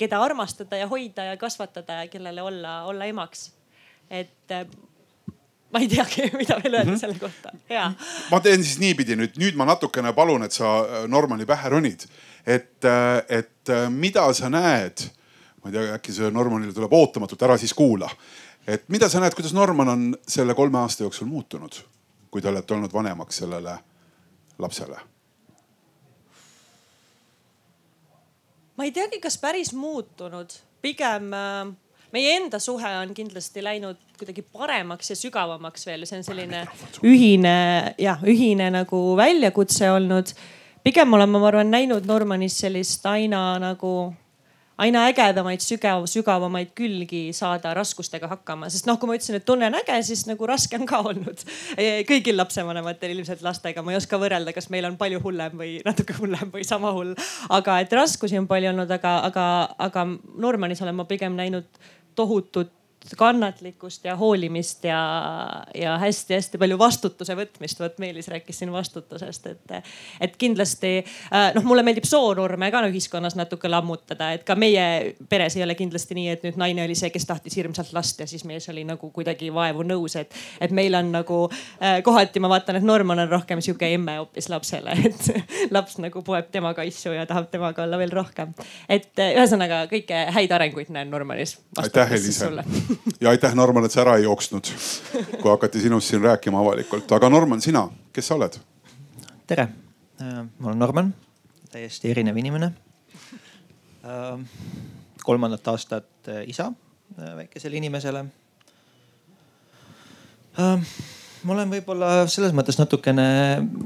keda 0.00 0.20
armastada 0.24 0.80
ja 0.80 0.88
hoida 0.90 1.30
ja 1.30 1.38
kasvatada 1.40 2.02
ja 2.02 2.10
kellele 2.12 2.44
olla, 2.44 2.82
olla 2.90 3.08
emaks. 3.08 3.50
et 4.10 4.52
ma 5.70 5.80
ei 5.82 5.88
teagi, 5.90 6.30
mida 6.40 6.58
veel 6.62 6.74
öelda 6.74 6.90
mm 6.90 6.94
-hmm. 6.94 7.00
selle 7.00 7.18
kohta, 7.18 7.52
hea. 7.68 7.92
ma 8.30 8.40
teen 8.40 8.64
siis 8.64 8.78
niipidi 8.78 9.16
nüüd, 9.16 9.38
nüüd 9.40 9.58
ma 9.58 9.64
natukene 9.64 10.12
palun, 10.12 10.42
et 10.42 10.52
sa 10.52 10.78
äh, 10.80 11.08
Normani 11.08 11.46
pähe 11.46 11.68
ronid. 11.68 12.06
et, 12.46 12.84
äh, 12.84 13.38
et 13.38 13.68
äh, 13.68 13.90
mida 13.90 14.32
sa 14.32 14.48
näed, 14.48 15.08
ma 15.62 15.70
ei 15.70 15.72
tea, 15.72 15.94
äkki 15.94 16.12
see 16.12 16.30
Normanile 16.30 16.72
tuleb 16.72 16.92
ootamatult, 16.92 17.42
ära 17.42 17.58
siis 17.58 17.74
kuula. 17.74 18.10
et 18.66 18.88
mida 18.88 19.08
sa 19.08 19.20
näed, 19.20 19.34
kuidas 19.34 19.52
Norman 19.52 19.88
on 19.88 20.16
selle 20.28 20.54
kolme 20.54 20.78
aasta 20.78 21.02
jooksul 21.02 21.26
muutunud, 21.26 21.74
kui 22.30 22.42
te 22.42 22.48
olete 22.48 22.74
olnud 22.74 22.92
vanemaks 22.92 23.36
sellele 23.36 23.78
lapsele? 24.58 25.00
ma 28.76 28.84
ei 28.84 28.92
teagi, 28.92 29.20
kas 29.20 29.38
päris 29.38 29.72
muutunud, 29.72 30.52
pigem 30.82 31.32
äh 31.32 31.85
meie 32.12 32.36
enda 32.36 32.58
suhe 32.62 32.92
on 33.00 33.14
kindlasti 33.14 33.64
läinud 33.64 33.98
kuidagi 34.18 34.42
paremaks 34.42 35.10
ja 35.10 35.16
sügavamaks 35.16 35.86
veel, 35.86 36.06
see 36.06 36.20
on 36.20 36.26
selline 36.26 36.62
ühine 37.04 37.56
jah, 37.98 38.22
ühine 38.24 38.70
nagu 38.74 39.00
väljakutse 39.18 39.90
olnud. 39.92 40.32
pigem 40.84 41.12
olen 41.12 41.30
ma, 41.30 41.42
ma 41.42 41.50
arvan, 41.50 41.70
näinud 41.70 42.06
Normanis 42.06 42.58
sellist 42.62 43.06
aina 43.06 43.58
nagu 43.62 43.92
aina 44.82 45.06
ägedamaid, 45.08 45.62
sügav, 45.64 46.04
sügavamaid 46.10 46.72
külgi 46.76 47.30
saada 47.36 47.72
raskustega 47.76 48.28
hakkama, 48.30 48.68
sest 48.72 48.88
noh, 48.88 48.98
kui 49.00 49.08
ma 49.08 49.16
ütlesin, 49.16 49.38
et 49.38 49.46
tunne 49.48 49.70
on 49.70 49.78
äge, 49.78 49.96
siis 50.06 50.26
nagu 50.28 50.48
raske 50.48 50.78
on 50.78 50.86
ka 50.88 51.00
olnud. 51.10 51.44
kõigil 52.08 52.36
lapsevanematel 52.36 53.16
ilmselt 53.16 53.44
lastega, 53.46 53.84
ma 53.84 53.94
ei 53.94 54.00
oska 54.00 54.20
võrrelda, 54.20 54.54
kas 54.56 54.68
meil 54.72 54.88
on 54.88 54.98
palju 55.00 55.22
hullem 55.24 55.56
või 55.60 55.76
natuke 55.86 56.16
hullem 56.20 56.52
või 56.52 56.66
sama 56.68 56.92
hull. 56.96 57.14
aga 57.48 57.80
et 57.84 57.92
raskusi 57.96 58.38
on 58.38 58.48
palju 58.50 58.72
olnud, 58.74 58.90
aga, 58.98 59.18
aga, 59.30 59.46
aga 59.88 60.06
Normanis 60.36 60.82
olen 60.84 61.00
ma 61.00 61.08
pigem 61.08 61.38
näinud 61.38 61.68
tohutut 62.16 62.72
kannatlikkust 63.16 64.04
ja 64.04 64.16
hoolimist 64.16 64.84
ja, 64.84 65.00
ja 65.74 65.96
hästi-hästi 65.98 66.58
palju 66.58 66.78
vastutuse 66.78 67.36
võtmist. 67.36 67.80
vot 67.80 67.98
Meelis 67.98 68.28
rääkis 68.28 68.58
siin 68.58 68.72
vastutusest, 68.72 69.46
et, 69.46 69.74
et 70.20 70.36
kindlasti 70.36 70.92
äh, 70.98 71.52
noh, 71.54 71.64
mulle 71.64 71.84
meeldib 71.86 72.04
soonorme 72.08 72.70
ka 72.72 72.82
ühiskonnas 72.88 73.36
natuke 73.38 73.68
lammutada, 73.70 74.32
et 74.32 74.44
ka 74.46 74.56
meie 74.58 75.14
peres 75.28 75.56
ei 75.56 75.64
ole 75.64 75.74
kindlasti 75.78 76.16
nii, 76.18 76.28
et 76.34 76.46
nüüd 76.46 76.58
naine 76.60 76.84
oli 76.84 76.96
see, 76.98 77.10
kes 77.14 77.26
tahtis 77.28 77.56
hirmsalt 77.56 77.92
last 77.96 78.20
ja 78.20 78.26
siis 78.26 78.44
mees 78.48 78.68
oli 78.72 78.84
nagu 78.88 79.10
kuidagi 79.14 79.52
vaevu 79.54 79.86
nõus, 79.86 80.16
et, 80.20 80.34
et 80.60 80.74
meil 80.74 80.94
on 80.98 81.12
nagu 81.14 81.42
äh, 81.50 82.00
kohati 82.06 82.42
ma 82.42 82.50
vaatan, 82.52 82.80
et 82.80 82.86
Norman 82.86 83.24
on 83.26 83.30
rohkem 83.30 83.62
sihuke 83.64 83.92
emme 83.94 84.18
hoopis 84.20 84.50
lapsele, 84.52 84.96
et 85.06 85.30
laps 85.76 86.00
nagu 86.02 86.22
poeb 86.26 86.50
tema 86.52 86.74
kaisu 86.74 87.14
ja 87.16 87.26
tahab 87.26 87.50
temaga 87.52 87.84
olla 87.86 87.98
veel 88.00 88.12
rohkem. 88.14 88.54
et 88.88 89.12
ühesõnaga 89.28 89.84
kõike 89.90 90.26
häid 90.36 90.52
arenguid 90.52 90.92
näen 90.94 91.10
Normanis. 91.10 91.58
aitäh, 91.82 92.12
Eliise 92.12 92.50
ja 93.20 93.30
aitäh, 93.30 93.54
Norman, 93.54 93.84
et 93.84 93.92
sa 93.92 94.02
ära 94.04 94.16
ei 94.16 94.24
jooksnud, 94.26 94.70
kui 95.40 95.50
hakati 95.50 95.80
sinust 95.80 96.10
siin 96.10 96.22
rääkima 96.22 96.60
avalikult. 96.60 97.12
aga 97.12 97.30
Norman, 97.30 97.60
sina, 97.62 97.88
kes 98.12 98.28
sa 98.28 98.38
oled? 98.38 98.58
tere, 99.46 99.68
äh, 100.20 100.42
ma 100.58 100.68
olen 100.68 100.78
Norman, 100.78 101.14
täiesti 101.72 102.10
erinev 102.10 102.36
inimene. 102.36 102.72
Äh, 104.06 104.40
kolmandat 105.24 105.68
aastat 105.68 106.28
äh, 106.28 106.42
isa 106.46 106.72
väikesele 107.16 107.76
inimesele 107.76 108.24
ma 111.46 111.54
olen 111.54 111.70
võib-olla 111.70 112.10
selles 112.30 112.54
mõttes 112.56 112.78
natukene 112.80 113.26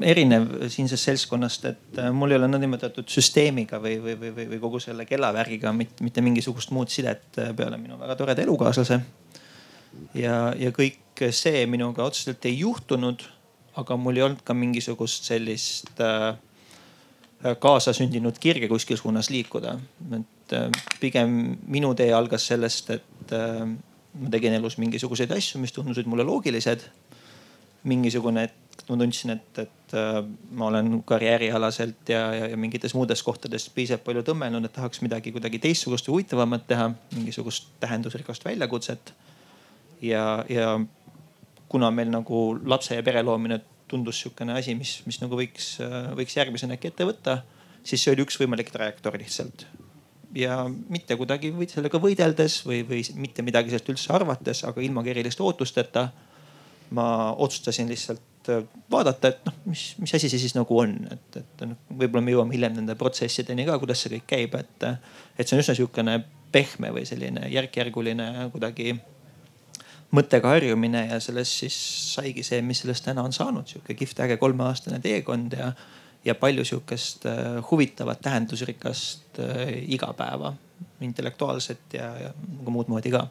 erinev 0.06 0.46
siinsest 0.72 1.08
seltskonnast, 1.08 1.66
et 1.68 2.00
äh, 2.00 2.10
mul 2.14 2.32
ei 2.32 2.38
ole 2.38 2.48
nõndanimetatud 2.48 3.10
süsteemiga 3.12 3.80
või, 3.82 3.98
või, 4.02 4.16
või, 4.20 4.46
või 4.54 4.60
kogu 4.62 4.80
selle 4.82 5.04
kellavärgiga 5.08 5.72
mitte, 5.76 6.04
mitte 6.06 6.24
mingisugust 6.24 6.72
muud 6.76 6.92
sidet 6.92 7.40
äh, 7.40 7.52
peale 7.56 7.78
minu 7.80 7.98
väga 8.00 8.16
toreda 8.20 8.44
elukaaslase. 8.46 9.00
ja, 10.16 10.38
ja 10.56 10.72
kõik 10.76 11.24
see 11.36 11.66
minuga 11.68 12.06
otseselt 12.06 12.46
ei 12.48 12.62
juhtunud, 12.62 13.26
aga 13.80 13.98
mul 14.00 14.16
ei 14.16 14.26
olnud 14.28 14.44
ka 14.46 14.56
mingisugust 14.56 15.28
sellist 15.28 16.00
äh, 16.00 16.32
kaasasündinud 17.60 18.40
kirge 18.40 18.68
kuskil 18.68 18.96
suunas 19.00 19.30
liikuda. 19.30 19.76
et 20.16 20.56
äh, 20.56 20.82
pigem 21.00 21.58
minu 21.66 21.92
tee 21.94 22.12
algas 22.14 22.48
sellest, 22.48 22.90
et 22.96 23.36
ma 24.10 24.30
tegin 24.32 24.56
elus 24.56 24.74
mingisuguseid 24.80 25.30
asju, 25.36 25.60
mis 25.62 25.76
tundusid 25.76 26.08
mulle 26.10 26.24
loogilised 26.26 26.88
mingisugune 27.88 28.48
hetk 28.48 28.60
ma 28.90 28.96
tundsin, 28.98 29.34
et, 29.36 29.58
et 29.62 29.94
äh, 29.94 30.20
ma 30.56 30.66
olen 30.70 31.02
karjäärialaselt 31.06 32.10
ja, 32.10 32.22
ja, 32.34 32.48
ja 32.52 32.56
mingites 32.58 32.94
muudes 32.96 33.22
kohtades 33.26 33.68
piisavalt 33.74 34.04
palju 34.06 34.24
tõmmelnud, 34.26 34.66
et 34.66 34.74
tahaks 34.74 35.02
midagi 35.04 35.32
kuidagi 35.34 35.60
teistsugust 35.62 36.08
või 36.08 36.20
huvitavamat 36.20 36.66
teha, 36.70 36.88
mingisugust 37.16 37.70
tähendusrikast 37.82 38.44
väljakutset. 38.44 39.12
ja, 40.02 40.44
ja 40.48 40.78
kuna 41.68 41.90
meil 41.94 42.10
nagu 42.10 42.58
lapse 42.64 42.96
ja 42.96 43.02
pere 43.06 43.22
loomine 43.22 43.60
tundus 43.90 44.22
sihukene 44.22 44.54
asi, 44.58 44.74
mis, 44.74 45.00
mis 45.06 45.20
nagu 45.22 45.38
võiks, 45.38 45.76
äh, 45.84 46.10
võiks 46.18 46.36
järgmisena 46.36 46.78
äkki 46.78 46.90
ette 46.90 47.06
võtta, 47.06 47.42
siis 47.84 48.02
see 48.02 48.14
oli 48.14 48.26
üks 48.26 48.40
võimalik 48.40 48.72
trajektoor 48.74 49.18
lihtsalt 49.20 49.66
ja 50.34 50.62
mitte 50.88 51.16
kuidagi 51.18 51.50
sellega 51.70 51.98
võideldes 51.98 52.60
või, 52.66 52.84
või 52.86 53.00
mitte 53.18 53.42
midagi 53.42 53.72
sellest 53.72 53.88
üldse 53.90 54.12
arvates, 54.14 54.62
aga 54.66 54.82
ilma 54.82 55.02
eriliste 55.10 55.42
ootusteta 55.42 56.08
ma 56.96 57.06
otsustasin 57.38 57.88
lihtsalt 57.90 58.50
äh, 58.52 58.64
vaadata, 58.90 59.30
et 59.30 59.46
noh, 59.46 59.56
mis, 59.70 59.84
mis 60.02 60.14
asi 60.16 60.30
see 60.32 60.42
siis 60.42 60.56
nagu 60.56 60.82
on, 60.82 60.96
et, 61.12 61.40
et 61.42 61.64
noh, 61.68 61.78
võib-olla 61.90 62.24
me 62.26 62.34
jõuame 62.34 62.56
hiljem 62.56 62.76
nende 62.80 62.96
protsessideni 62.98 63.66
ka, 63.68 63.78
kuidas 63.82 64.02
see 64.02 64.16
kõik 64.16 64.28
käib, 64.34 64.58
et, 64.58 64.90
et 65.38 65.46
see 65.46 65.56
on 65.56 65.64
üsna 65.64 65.76
sihukene 65.78 66.18
pehme 66.50 66.90
või 66.94 67.06
selline 67.06 67.46
järk-järguline 67.52 68.50
kuidagi 68.54 68.96
mõttega 70.16 70.56
harjumine 70.56 71.04
ja 71.12 71.20
sellest 71.22 71.62
siis 71.62 71.76
saigi 72.16 72.42
see, 72.46 72.58
mis 72.66 72.82
sellest 72.82 73.06
täna 73.06 73.22
on 73.26 73.34
saanud, 73.34 73.68
sihuke 73.70 73.94
kihvt 73.98 74.24
äge 74.26 74.40
kolmeaastane 74.42 74.98
teekond 75.04 75.54
ja, 75.58 75.70
ja 76.26 76.34
palju 76.38 76.64
sihukest 76.66 77.26
äh, 77.30 77.60
huvitavat, 77.70 78.20
tähendusrikast 78.26 79.38
äh, 79.38 79.76
igapäeva, 79.94 80.52
intellektuaalset 81.04 81.94
ja, 81.94 82.10
ja 82.26 82.34
nagu 82.58 82.74
muud 82.74 82.90
moodi 82.90 83.12
ka 83.14 83.28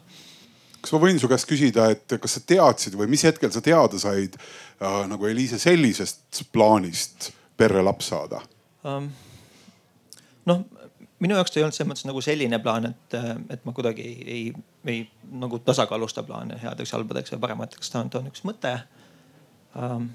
kas 0.80 0.94
ma 0.94 1.02
võin 1.02 1.20
su 1.20 1.28
käest 1.30 1.48
küsida, 1.48 1.90
et 1.94 2.16
kas 2.20 2.38
sa 2.38 2.44
teadsid 2.46 2.96
või 2.98 3.10
mis 3.12 3.24
hetkel 3.26 3.52
sa 3.52 3.62
teada 3.64 4.00
said 4.00 4.36
äh, 4.36 5.02
nagu 5.10 5.28
Eliise 5.28 5.60
sellisest 5.60 6.44
plaanist 6.52 7.30
perre 7.60 7.84
laps 7.84 8.12
saada 8.12 8.42
um,? 8.88 9.10
noh, 10.48 10.64
minu 11.20 11.36
jaoks 11.36 11.52
ta 11.52 11.60
ei 11.60 11.66
olnud 11.66 11.76
selles 11.76 11.90
mõttes 11.90 12.08
nagu 12.08 12.22
selline 12.24 12.60
plaan, 12.64 12.88
et, 12.90 13.18
et 13.52 13.66
ma 13.68 13.74
kuidagi 13.76 14.06
ei, 14.24 14.42
ei, 14.88 15.04
nagu 15.42 15.60
tasakaalusta 15.64 16.24
plaane 16.26 16.56
headeks, 16.62 16.94
halbadeks 16.96 17.34
või 17.36 17.44
paremateks, 17.44 17.92
ta 17.92 18.04
on, 18.04 18.12
ta 18.12 18.22
on 18.22 18.30
üks 18.32 18.44
mõte 18.48 18.74
um,. 19.76 20.08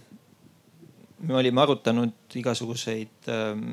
me 1.25 1.37
olime 1.39 1.61
arutanud 1.61 2.37
igasuguseid 2.41 3.29
um, 3.31 3.67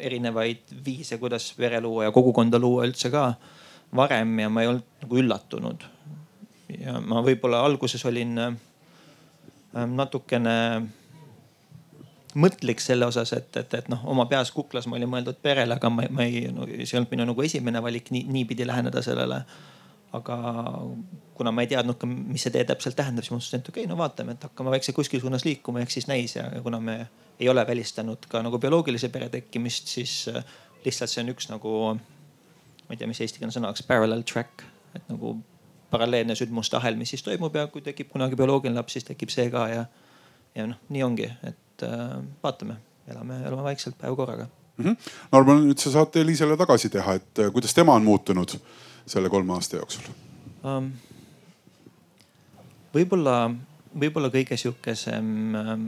erinevaid 0.00 0.70
viise, 0.84 1.18
kuidas 1.20 1.50
pere 1.58 1.80
luua 1.82 2.06
ja 2.06 2.14
kogukonda 2.14 2.58
luua 2.58 2.86
üldse 2.88 3.10
ka 3.12 3.32
varem 3.96 4.38
ja 4.38 4.48
ma 4.48 4.62
ei 4.62 4.70
olnud 4.70 5.02
nagu 5.02 5.18
üllatunud 5.20 5.86
ja 6.78 7.00
ma 7.00 7.22
võib-olla 7.24 7.64
alguses 7.66 8.04
olin 8.08 8.38
äh, 8.38 8.56
natukene 9.86 10.56
mõtlik 12.38 12.80
selle 12.82 13.06
osas, 13.10 13.32
et, 13.34 13.50
et, 13.58 13.74
et 13.74 13.88
noh, 13.90 14.02
oma 14.10 14.26
peas 14.30 14.52
kuklas 14.54 14.86
ma 14.86 14.98
olin 14.98 15.10
mõeldud 15.10 15.40
perele, 15.42 15.74
aga 15.74 15.90
ma, 15.90 16.06
ma 16.14 16.26
ei 16.26 16.46
no,, 16.54 16.66
see 16.68 16.94
ei 16.94 17.00
olnud 17.00 17.14
minu 17.14 17.26
nagu 17.32 17.44
esimene 17.46 17.82
valik 17.82 18.10
nii, 18.14 18.26
niipidi 18.30 18.66
läheneda 18.68 19.02
sellele. 19.02 19.42
aga 20.12 20.36
kuna 21.38 21.52
ma 21.54 21.62
ei 21.62 21.68
teadnud 21.70 21.94
ka, 21.98 22.06
mis 22.06 22.42
see 22.42 22.50
tee 22.54 22.64
täpselt 22.66 22.96
tähendab, 22.98 23.22
siis 23.22 23.30
ma 23.30 23.38
otsustasin, 23.38 23.62
et 23.62 23.68
okei 23.70 23.84
okay,, 23.84 23.90
no 23.90 23.98
vaatame, 23.98 24.34
et 24.34 24.46
hakkame 24.48 24.72
vaikselt 24.74 24.96
kuskil 24.96 25.22
suunas 25.22 25.44
liikuma, 25.46 25.84
ehk 25.84 25.94
siis 25.94 26.08
näis 26.10 26.34
ja 26.34 26.48
kuna 26.64 26.80
me 26.82 26.96
ei 27.38 27.48
ole 27.48 27.62
välistanud 27.66 28.26
ka 28.30 28.42
nagu 28.42 28.58
bioloogilise 28.58 29.08
pere 29.14 29.28
tekkimist, 29.30 29.86
siis 29.88 30.14
äh, 30.32 30.42
lihtsalt 30.84 31.12
see 31.12 31.22
on 31.22 31.30
üks 31.34 31.46
nagu, 31.50 31.76
ma 31.94 32.90
ei 32.90 32.98
tea, 32.98 33.10
mis 33.10 33.22
eestikeelne 33.22 33.54
sõna 33.54 33.70
oleks, 33.70 33.86
parallel 33.86 34.26
track, 34.26 34.66
et 34.98 35.06
nagu 35.12 35.36
paralleelne 35.90 36.36
sündmuste 36.38 36.78
ahel, 36.78 36.96
mis 36.96 37.12
siis 37.14 37.24
toimub 37.26 37.56
ja 37.56 37.66
kui 37.72 37.82
tekib 37.84 38.10
kunagi 38.12 38.38
bioloogiline 38.38 38.78
laps, 38.78 38.96
siis 38.96 39.06
tekib 39.08 39.32
see 39.32 39.50
ka 39.52 39.66
ja, 39.70 39.84
ja 40.54 40.66
noh, 40.70 40.80
nii 40.88 41.04
ongi, 41.06 41.28
et 41.46 41.86
äh, 41.86 42.16
vaatame, 42.42 42.78
elame, 43.10 43.42
elame 43.46 43.66
vaikselt 43.66 43.98
päev 44.00 44.16
korraga 44.18 44.46
mm. 44.46 44.84
-hmm. 44.84 45.12
Norman, 45.32 45.62
nüüd 45.68 45.78
sa 45.82 45.92
saad 45.98 46.16
Eliisele 46.16 46.56
tagasi 46.56 46.90
teha, 46.90 47.14
et 47.20 47.38
äh, 47.38 47.52
kuidas 47.52 47.74
tema 47.74 47.94
on 47.94 48.04
muutunud 48.04 48.58
selle 49.06 49.28
kolme 49.28 49.54
aasta 49.54 49.76
jooksul 49.76 50.12
um,? 50.64 50.92
võib-olla, 52.94 53.50
võib-olla 54.00 54.28
kõige 54.34 54.56
sihukesem 54.56 55.54
ähm, 55.54 55.86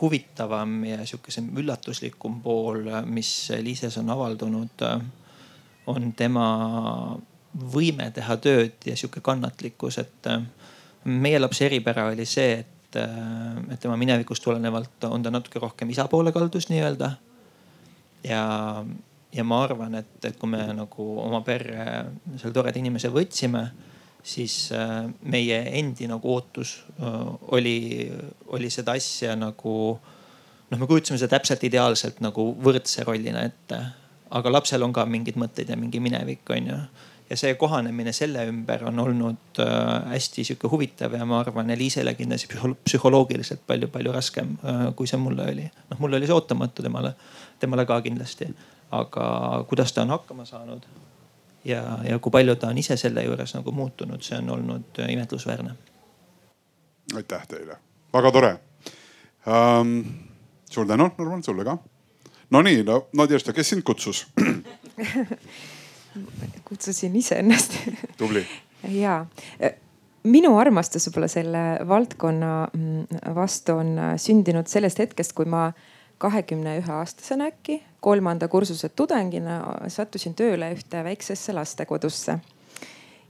huvitavam 0.00 0.84
ja 0.84 1.06
sihukesem 1.06 1.50
üllatuslikum 1.58 2.40
pool, 2.42 2.88
mis 3.04 3.52
Liises 3.60 3.98
on 3.98 4.10
avaldunud 4.10 4.82
äh, 4.82 5.00
on 5.86 6.12
tema 6.12 6.46
võime 7.56 8.10
teha 8.14 8.36
tööd 8.42 8.86
ja 8.86 8.96
sihuke 8.96 9.22
kannatlikkus, 9.24 9.98
et 10.02 10.28
äh, 10.30 10.42
meie 11.04 11.40
lapse 11.40 11.66
eripära 11.66 12.08
oli 12.10 12.26
see, 12.28 12.60
et, 12.62 12.98
äh, 13.00 13.58
et 13.72 13.80
tema 13.80 13.96
minevikust 14.00 14.44
tulenevalt 14.44 15.08
on 15.08 15.24
ta 15.24 15.32
natuke 15.32 15.62
rohkem 15.62 15.90
isa 15.94 16.08
poole 16.12 16.32
kaldus 16.36 16.68
nii-öelda. 16.72 17.10
ja, 18.24 18.42
ja 19.32 19.44
ma 19.44 19.62
arvan, 19.64 19.94
et, 20.02 20.16
et 20.24 20.36
kui 20.36 20.50
me 20.50 20.62
nagu 20.74 21.10
oma 21.22 21.40
perre 21.46 22.06
selle 22.36 22.52
toreda 22.52 22.78
inimese 22.78 23.12
võtsime, 23.14 23.68
siis 24.26 24.72
äh, 24.74 25.06
meie 25.22 25.62
endi 25.78 26.08
nagu 26.10 26.34
ootus 26.34 26.80
oli, 27.54 28.10
oli 28.50 28.70
seda 28.74 28.96
asja 28.98 29.36
nagu 29.38 29.76
noh, 30.70 30.78
me 30.78 30.86
kujutasime 30.86 31.18
seda 31.20 31.36
täpselt 31.36 31.62
ideaalselt 31.66 32.18
nagu 32.24 32.50
võrdse 32.62 33.04
rollina 33.06 33.44
ette. 33.46 33.78
aga 34.26 34.50
lapsel 34.50 34.82
on 34.82 34.92
ka 34.92 35.04
mingid 35.06 35.36
mõtted 35.38 35.68
ja 35.70 35.76
mingi 35.78 36.00
minevik, 36.02 36.42
on 36.50 36.72
ju 36.72 36.78
ja 37.30 37.36
see 37.36 37.54
kohanemine 37.58 38.12
selle 38.14 38.44
ümber 38.46 38.84
on 38.86 38.98
olnud 39.02 39.60
äh, 39.62 40.10
hästi 40.12 40.44
sihuke 40.44 40.68
huvitav 40.70 41.14
ja 41.14 41.24
ma 41.26 41.40
arvan 41.40 41.70
Eliisele 41.70 42.14
kindlasti 42.14 42.48
psühholoogiliselt 42.84 43.64
palju-palju 43.66 44.12
raskem, 44.14 44.54
äh, 44.64 44.84
kui 44.96 45.10
see 45.10 45.18
mulle 45.18 45.48
oli. 45.52 45.66
noh, 45.90 45.98
mulle 45.98 46.20
oli 46.20 46.28
see 46.28 46.36
ootamatu, 46.36 46.82
temale, 46.86 47.14
temale 47.58 47.86
ka 47.86 48.00
kindlasti. 48.02 48.48
aga 48.90 49.64
kuidas 49.68 49.92
ta 49.92 50.02
on 50.02 50.14
hakkama 50.14 50.44
saanud 50.46 50.84
ja, 51.64 51.82
ja 52.06 52.18
kui 52.18 52.30
palju 52.30 52.54
ta 52.56 52.68
on 52.70 52.78
ise 52.78 52.96
selle 52.96 53.24
juures 53.24 53.54
nagu 53.54 53.72
muutunud, 53.72 54.22
see 54.22 54.38
on 54.38 54.50
olnud 54.58 55.00
äh, 55.02 55.10
imetlusväärne. 55.16 55.74
aitäh 57.14 57.46
teile, 57.48 57.80
väga 58.14 58.32
tore 58.32 58.56
um,. 59.46 60.04
suur 60.70 60.86
tänu, 60.86 61.10
Norman, 61.18 61.42
sulle 61.42 61.64
ka. 61.64 61.78
Nonii, 62.50 62.82
no 62.84 63.08
Nadježda, 63.12 63.52
kes 63.52 63.68
sind 63.68 63.82
kutsus 63.82 64.26
kutsusin 66.64 67.16
iseennast. 67.16 67.76
tubli. 68.18 68.46
Ja 68.88 69.24
minu 70.26 70.56
armastus 70.58 71.08
võib-olla 71.08 71.28
selle 71.30 71.62
valdkonna 71.88 72.52
mm, 72.72 73.20
vastu 73.34 73.78
on 73.80 73.94
sündinud 74.20 74.70
sellest 74.70 75.00
hetkest, 75.02 75.36
kui 75.36 75.48
ma 75.48 75.70
kahekümne 76.22 76.78
ühe 76.80 76.92
aastasena 76.92 77.50
äkki 77.52 77.80
kolmanda 78.00 78.48
kursuse 78.48 78.88
tudengina 78.88 79.60
sattusin 79.92 80.34
tööle 80.38 80.70
ühte 80.76 81.02
väiksesse 81.04 81.52
lastekodusse 81.56 82.38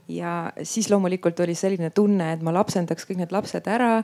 ja 0.07 0.51
siis 0.63 0.89
loomulikult 0.89 1.39
oli 1.39 1.55
selline 1.55 1.89
tunne, 1.89 2.31
et 2.33 2.43
ma 2.43 2.53
lapsendaks 2.55 3.07
kõik 3.07 3.19
need 3.21 3.33
lapsed 3.35 3.67
ära 3.67 4.03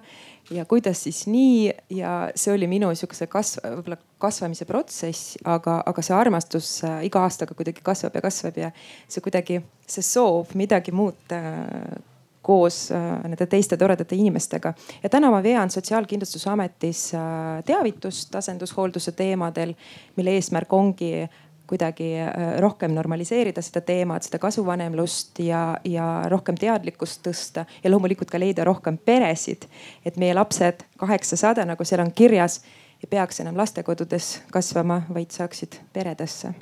ja 0.52 0.66
kuidas 0.68 1.04
siis 1.06 1.24
nii 1.32 1.72
ja 1.96 2.14
see 2.36 2.54
oli 2.54 2.68
minu 2.68 2.92
sihukese 2.96 3.28
kasv, 3.32 3.64
võib-olla 3.78 4.00
kasvamise 4.24 4.68
protsess, 4.68 5.38
aga, 5.48 5.80
aga 5.88 6.04
see 6.04 6.16
armastus 6.18 6.72
äh, 6.84 7.04
iga 7.08 7.24
aastaga 7.24 7.56
kuidagi 7.56 7.84
kasvab 7.86 8.18
ja 8.20 8.24
kasvab 8.24 8.60
ja 8.66 8.72
see 9.08 9.24
kuidagi, 9.24 9.62
see 9.88 10.04
soov 10.04 10.52
midagi 10.60 10.92
muuta 10.96 11.40
äh, 11.40 12.02
koos 12.44 12.90
äh, 12.92 13.08
nende 13.24 13.48
teiste 13.48 13.80
toredate 13.80 14.20
inimestega. 14.20 14.74
ja 15.04 15.10
täna 15.10 15.32
ma 15.32 15.40
vean 15.44 15.72
Sotsiaalkindlustusametis 15.72 17.06
teavitust 17.66 18.36
asendushoolduse 18.36 19.16
teemadel, 19.16 19.72
mille 20.18 20.36
eesmärk 20.36 20.74
ongi 20.74 21.14
kuidagi 21.74 22.12
äh, 22.22 22.60
rohkem 22.62 22.94
normaliseerida 22.94 23.62
seda 23.66 23.82
teemat, 23.82 24.28
seda 24.28 24.38
kasuvanemlust 24.40 25.40
ja, 25.42 25.64
ja 25.90 26.08
rohkem 26.30 26.58
teadlikkust 26.60 27.24
tõsta 27.26 27.66
ja 27.84 27.90
loomulikult 27.90 28.30
ka 28.30 28.42
leida 28.42 28.66
rohkem 28.68 29.00
peresid. 29.02 29.66
et 30.06 30.20
meie 30.22 30.36
lapsed, 30.38 30.86
kaheksasada, 31.02 31.66
nagu 31.66 31.86
seal 31.86 32.04
on 32.06 32.12
kirjas, 32.14 32.62
ei 33.02 33.10
peaks 33.10 33.42
enam 33.42 33.58
lastekodudes 33.58 34.44
kasvama, 34.54 35.02
vaid 35.14 35.34
saaksid 35.34 35.80
peredesse. 35.94 36.54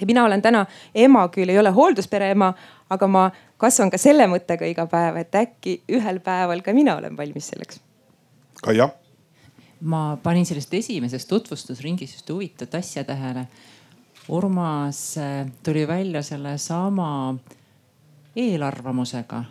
ja 0.00 0.06
mina 0.06 0.24
olen 0.24 0.42
täna 0.42 0.64
ema, 0.94 1.26
küll 1.28 1.52
ei 1.52 1.58
ole 1.58 1.70
hoolduspere 1.76 2.30
ema, 2.30 2.54
aga 2.90 3.06
ma 3.06 3.30
kasvan 3.60 3.90
ka 3.90 3.98
selle 4.00 4.24
mõttega 4.26 4.64
iga 4.64 4.86
päev, 4.86 5.20
et 5.20 5.34
äkki 5.34 5.82
ühel 5.92 6.20
päeval 6.24 6.64
ka 6.64 6.72
mina 6.72 6.96
olen 6.96 7.16
valmis 7.16 7.52
selleks. 7.52 7.80
Kaia 8.62 8.88
ma 9.80 10.16
panin 10.22 10.46
sellest 10.46 10.74
esimesest 10.74 11.28
tutvustusringist 11.28 12.14
just 12.14 12.28
huvitavat 12.28 12.74
asja 12.74 13.04
tähele 13.04 13.46
Urmas 14.28 15.18
äh, 15.18 15.46
tuli 15.62 15.88
välja 15.88 16.22
sellesama 16.22 17.34
eelarvamusega, 18.36 19.44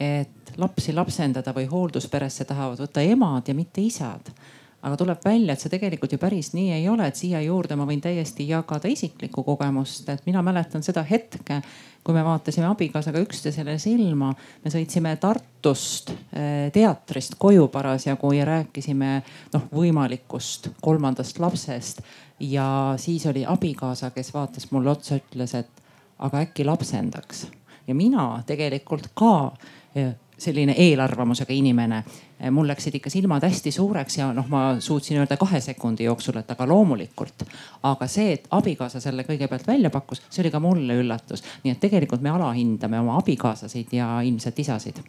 et 0.00 0.52
lapsi 0.56 0.92
lapsendada 0.92 1.54
või 1.56 1.68
hooldusperesse 1.70 2.44
tahavad 2.44 2.82
võtta 2.82 3.04
emad 3.06 3.48
ja 3.48 3.54
mitte 3.54 3.80
isad. 3.80 4.32
Aga 4.80 4.96
tuleb 4.96 5.24
välja, 5.24 5.52
et 5.52 5.60
see 5.60 5.72
tegelikult 5.72 6.14
ju 6.14 6.18
päris 6.20 6.54
nii 6.56 6.70
ei 6.72 6.86
ole, 6.88 7.06
et 7.10 7.16
siia 7.16 7.42
juurde 7.44 7.76
ma 7.76 7.84
võin 7.88 8.00
täiesti 8.00 8.46
jagada 8.48 8.88
isiklikku 8.88 9.44
kogemust, 9.44 10.08
et 10.08 10.24
mina 10.26 10.40
mäletan 10.42 10.82
seda 10.82 11.02
hetke, 11.04 11.60
kui 12.04 12.14
me 12.16 12.24
vaatasime 12.24 12.66
abikaasaga 12.66 13.20
üksteisele 13.20 13.78
silma. 13.78 14.34
me 14.64 14.70
sõitsime 14.70 15.16
Tartust 15.20 16.10
äh, 16.10 16.70
teatrist 16.72 17.36
koju 17.38 17.68
parasjagu 17.68 18.32
ja 18.32 18.44
rääkisime 18.48 19.22
noh 19.52 19.68
võimalikust 19.74 20.70
kolmandast 20.80 21.38
lapsest 21.38 22.02
ja 22.40 22.94
siis 22.96 23.26
oli 23.26 23.44
abikaasa, 23.46 24.10
kes 24.10 24.34
vaatas 24.34 24.70
mulle 24.70 24.90
otsa, 24.90 25.16
ütles, 25.20 25.54
et 25.54 25.70
aga 26.18 26.40
äkki 26.44 26.64
lapsendaks. 26.64 27.46
ja 27.86 27.94
mina 27.94 28.42
tegelikult 28.46 29.10
ka 29.14 29.52
eh, 29.94 30.14
selline 30.38 30.74
eelarvamusega 30.78 31.52
inimene. 31.52 32.04
Eh, 32.40 32.50
mul 32.50 32.68
läksid 32.70 32.94
ikka 32.96 33.10
silmad 33.12 33.44
hästi 33.44 33.72
suureks 33.74 34.16
ja 34.16 34.30
noh, 34.32 34.46
ma 34.48 34.62
suutsin 34.80 35.18
öelda 35.20 35.36
kahe 35.36 35.60
sekundi 35.60 36.06
jooksul, 36.06 36.38
et 36.40 36.50
aga 36.50 36.66
loomulikult. 36.68 37.44
aga 37.82 38.06
see, 38.08 38.32
et 38.32 38.46
abikaasa 38.50 39.00
selle 39.00 39.26
kõigepealt 39.28 39.66
välja 39.68 39.90
pakkus, 39.90 40.22
see 40.30 40.40
oli 40.44 40.52
ka 40.54 40.60
mulle 40.60 40.96
üllatus. 41.02 41.44
nii 41.64 41.74
et 41.74 41.80
tegelikult 41.80 42.24
me 42.24 42.32
alahindame 42.32 43.00
oma 43.00 43.18
abikaasasid 43.20 43.92
ja 43.92 44.20
ilmselt 44.24 44.58
isasid 44.58 45.02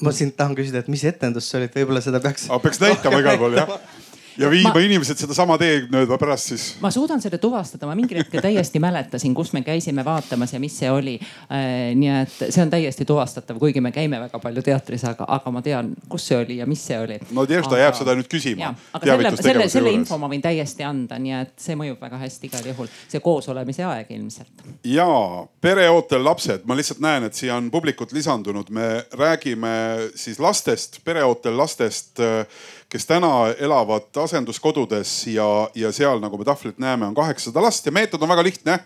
ma 0.00 0.12
siin 0.12 0.32
tahan 0.32 0.56
küsida, 0.56 0.80
et 0.80 0.88
mis 0.88 1.04
etendus 1.04 1.50
see 1.50 1.60
oli, 1.60 1.70
et 1.70 1.78
võib-olla 1.78 2.00
seda 2.00 2.20
peaks. 2.20 2.48
peaks 2.62 2.80
näitama 2.80 3.20
igal 3.22 3.38
pool 3.38 3.58
jah 3.60 3.70
ja 4.38 4.50
viima 4.50 4.72
ma, 4.74 4.80
inimesed 4.84 5.18
sedasama 5.20 5.56
teed 5.60 5.88
mööda 5.92 6.18
pärast 6.20 6.52
siis. 6.52 6.66
ma 6.82 6.90
suudan 6.94 7.22
selle 7.22 7.38
tuvastada, 7.42 7.88
ma 7.88 7.96
mingil 7.98 8.20
hetkel 8.20 8.42
täiesti 8.44 8.80
mäletasin, 8.82 9.34
kus 9.36 9.52
me 9.56 9.62
käisime 9.66 10.04
vaatamas 10.04 10.52
ja 10.52 10.60
mis 10.62 10.76
see 10.78 10.90
oli 10.92 11.16
äh,. 11.20 11.94
nii 11.96 12.12
et 12.22 12.36
see 12.40 12.62
on 12.62 12.72
täiesti 12.72 13.06
tuvastatav, 13.08 13.58
kuigi 13.62 13.80
me 13.84 13.92
käime 13.94 14.20
väga 14.20 14.40
palju 14.42 14.64
teatris, 14.66 15.04
aga, 15.08 15.28
aga 15.38 15.52
ma 15.54 15.62
tean, 15.64 15.92
kus 16.12 16.28
see 16.28 16.38
oli 16.38 16.58
ja 16.60 16.68
mis 16.68 16.84
see 16.86 16.98
oli. 17.00 17.18
no 17.36 17.46
Ježda 17.48 17.80
jääb 17.80 17.98
seda 17.98 18.16
nüüd 18.18 18.30
küsima. 18.32 18.72
aga 18.92 19.16
selle, 19.16 19.34
selle, 19.40 19.68
selle 19.72 19.94
info 19.96 20.20
ma 20.20 20.30
võin 20.32 20.44
täiesti 20.44 20.86
anda, 20.86 21.20
nii 21.22 21.36
et 21.40 21.54
see 21.62 21.78
mõjub 21.78 22.00
väga 22.02 22.20
hästi 22.20 22.50
igal 22.50 22.70
juhul, 22.72 22.90
see 23.08 23.22
koosolemise 23.24 23.86
aeg 23.88 24.12
ilmselt. 24.16 24.66
ja 24.84 25.08
pereootel 25.60 26.24
lapsed, 26.24 26.66
ma 26.68 26.76
lihtsalt 26.78 27.00
näen, 27.04 27.28
et 27.30 27.38
siia 27.38 27.56
on 27.56 27.70
publikut 27.72 28.12
lisandunud, 28.16 28.70
me 28.70 28.90
räägime 29.16 29.76
siis 30.14 30.40
lastest, 30.42 31.00
pereootel 31.04 31.56
lastest 31.56 32.20
kes 32.88 33.06
täna 33.06 33.32
elavad 33.58 34.14
asenduskodudes 34.22 35.26
ja, 35.34 35.48
ja 35.74 35.90
seal, 35.92 36.20
nagu 36.22 36.38
me 36.38 36.46
tahvlilt 36.46 36.78
näeme, 36.78 37.06
on 37.06 37.14
kaheksasada 37.14 37.62
last 37.62 37.86
ja 37.86 37.92
meetod 37.92 38.22
on 38.22 38.30
väga 38.30 38.46
lihtne. 38.46 38.78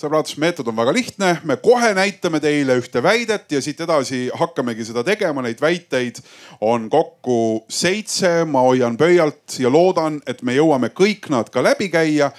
Sõbrad, 0.00 0.30
meetod 0.40 0.68
on 0.70 0.76
väga 0.78 0.92
lihtne, 0.94 1.30
me 1.44 1.56
kohe 1.60 1.90
näitame 1.98 2.38
teile 2.40 2.76
ühte 2.78 3.02
väidet 3.02 3.50
ja 3.52 3.58
siit 3.60 3.82
edasi 3.84 4.28
hakkamegi 4.38 4.86
seda 4.86 5.02
tegema. 5.04 5.42
Neid 5.44 5.60
väiteid 5.60 6.22
on 6.64 6.86
kokku 6.88 7.66
seitse, 7.68 8.46
ma 8.48 8.62
hoian 8.64 8.96
pöialt 8.96 9.58
ja 9.60 9.68
loodan, 9.68 10.20
et 10.30 10.40
me 10.46 10.54
jõuame 10.56 10.92
kõik 10.94 11.28
nad 11.34 11.50
ka 11.52 11.64
läbi 11.66 11.90
käia. 11.92 12.30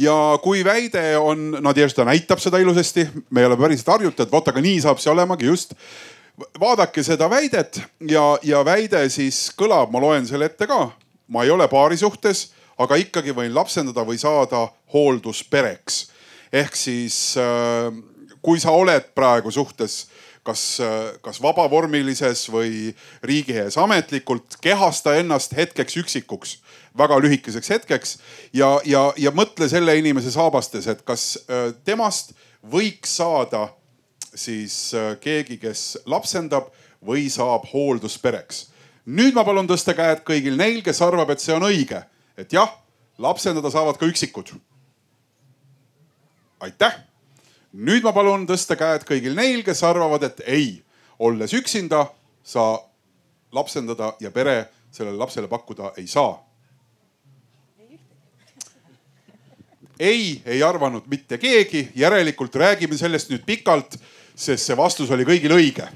Ja 0.00 0.14
kui 0.44 0.62
väide 0.64 1.16
on, 1.18 1.56
Nadežda 1.64 2.04
näitab 2.06 2.38
seda 2.40 2.60
ilusasti, 2.62 3.08
me 3.30 3.42
ei 3.42 3.48
ole 3.48 3.58
päriselt 3.58 3.90
harjutanud, 3.96 4.30
vot 4.32 4.52
aga 4.52 4.62
nii 4.62 4.78
saab 4.84 5.00
see 5.02 5.10
olemagi 5.12 5.48
just 5.48 5.74
vaadake 6.60 7.02
seda 7.02 7.30
väidet 7.30 7.80
ja, 8.08 8.38
ja 8.42 8.64
väide 8.64 9.02
siis 9.12 9.48
kõlab, 9.58 9.92
ma 9.92 10.00
loen 10.02 10.26
selle 10.26 10.50
ette 10.50 10.66
ka. 10.66 10.90
ma 11.30 11.44
ei 11.44 11.50
ole 11.50 11.68
paari 11.68 11.96
suhtes, 11.96 12.50
aga 12.78 12.96
ikkagi 12.98 13.34
võin 13.36 13.54
lapsendada 13.54 14.02
või 14.06 14.18
saada 14.18 14.68
hoolduspereks. 14.92 16.10
ehk 16.52 16.76
siis 16.76 17.36
äh, 17.36 17.92
kui 18.42 18.60
sa 18.60 18.70
oled 18.70 19.12
praegu 19.14 19.50
suhtes 19.50 20.06
kas, 20.46 20.80
äh, 20.80 21.12
kas 21.22 21.40
vabavormilises 21.42 22.46
või 22.52 22.92
riigi 23.22 23.56
ees 23.60 23.78
ametlikult, 23.78 24.56
kehasta 24.60 25.16
ennast 25.20 25.54
hetkeks 25.56 25.96
üksikuks, 26.00 26.56
väga 26.98 27.20
lühikeseks 27.20 27.70
hetkeks 27.70 28.16
ja, 28.56 28.78
ja, 28.84 29.10
ja 29.16 29.32
mõtle 29.36 29.68
selle 29.68 29.96
inimese 30.00 30.32
saabastes, 30.34 30.88
et 30.90 31.04
kas 31.04 31.34
äh, 31.46 31.70
temast 31.84 32.34
võiks 32.60 33.16
saada 33.20 33.68
siis 34.34 34.94
äh, 34.94 35.14
keegi, 35.20 35.58
kes 35.58 35.98
lapsendab 36.06 36.70
või 37.06 37.28
saab 37.30 37.66
hoolduspereks. 37.72 38.68
nüüd 39.06 39.34
ma 39.34 39.44
palun 39.44 39.68
tõsta 39.68 39.94
käed 39.96 40.22
kõigil 40.24 40.56
neil, 40.56 40.82
kes 40.82 41.00
arvab, 41.02 41.30
et 41.30 41.40
see 41.40 41.54
on 41.54 41.66
õige, 41.66 42.02
et 42.36 42.52
jah, 42.52 42.70
lapsendada 43.18 43.70
saavad 43.70 43.98
ka 43.98 44.06
üksikud. 44.06 44.52
aitäh. 46.60 47.00
nüüd 47.72 48.02
ma 48.02 48.12
palun 48.12 48.46
tõsta 48.46 48.76
käed 48.76 49.04
kõigil 49.04 49.34
neil, 49.34 49.64
kes 49.64 49.82
arvavad, 49.82 50.22
et 50.22 50.40
ei, 50.46 50.82
olles 51.18 51.52
üksinda, 51.52 52.06
sa 52.44 52.80
lapsendada 53.52 54.14
ja 54.20 54.30
pere 54.30 54.70
sellele 54.90 55.16
lapsele 55.16 55.48
pakkuda 55.48 55.92
ei 55.96 56.06
saa 56.06 56.50
ei, 60.00 60.42
ei 60.46 60.62
arvanud 60.62 61.04
mitte 61.06 61.38
keegi, 61.38 61.90
järelikult 61.94 62.54
räägime 62.56 62.96
sellest 62.96 63.30
nüüd 63.30 63.44
pikalt, 63.46 63.98
sest 64.34 64.66
see 64.66 64.78
vastus 64.78 65.10
oli 65.14 65.26
kõigil 65.28 65.56
õige 65.56 65.88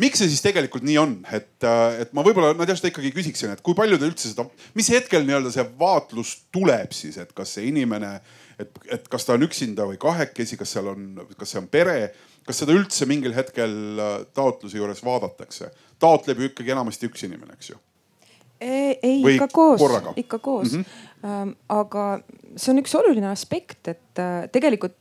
miks 0.00 0.20
see 0.20 0.30
siis 0.30 0.42
tegelikult 0.42 0.84
nii 0.86 0.96
on, 0.98 1.14
et, 1.34 1.56
äh, 1.62 2.00
et 2.02 2.14
ma 2.16 2.24
võib-olla 2.26 2.54
Nadjašta 2.58 2.90
ikkagi 2.90 3.12
küsiksin, 3.14 3.54
et 3.54 3.62
kui 3.64 3.76
palju 3.78 3.98
te 4.00 4.08
üldse 4.08 4.30
seda, 4.30 4.46
mis 4.74 4.90
hetkel 4.90 5.26
nii-öelda 5.26 5.52
see 5.54 5.66
vaatlus 5.78 6.34
tuleb 6.54 6.94
siis, 6.96 7.18
et 7.22 7.30
kas 7.36 7.54
see 7.56 7.68
inimene, 7.70 8.16
et, 8.58 8.82
et 8.98 9.08
kas 9.10 9.26
ta 9.26 9.36
on 9.38 9.46
üksinda 9.46 9.86
või 9.90 9.98
kahekesi, 10.02 10.58
kas 10.60 10.74
seal 10.74 10.90
on, 10.94 11.08
kas 11.38 11.54
see 11.54 11.62
on 11.62 11.70
pere, 11.70 11.98
kas 12.46 12.62
seda 12.62 12.74
üldse 12.74 13.06
mingil 13.10 13.34
hetkel 13.36 13.74
äh, 14.02 14.14
taotluse 14.34 14.80
juures 14.80 15.02
vaadatakse? 15.04 15.70
taotleb 16.02 16.40
ju 16.42 16.50
ikkagi 16.50 16.74
enamasti 16.74 17.06
üks 17.06 17.22
inimene, 17.28 17.54
eks 17.54 17.70
ju 17.70 17.78
ei, 18.64 18.98
ei 18.98 19.20
Või 19.22 19.36
ikka 19.36 19.48
koos, 19.52 19.82
ikka 20.20 20.38
koos 20.42 20.74
mm. 20.74 20.84
-hmm. 21.22 21.54
aga 21.72 22.04
see 22.56 22.74
on 22.74 22.82
üks 22.82 22.94
oluline 22.98 23.30
aspekt, 23.30 23.88
et 23.94 24.22
äh, 24.22 24.50
tegelikult 24.52 24.98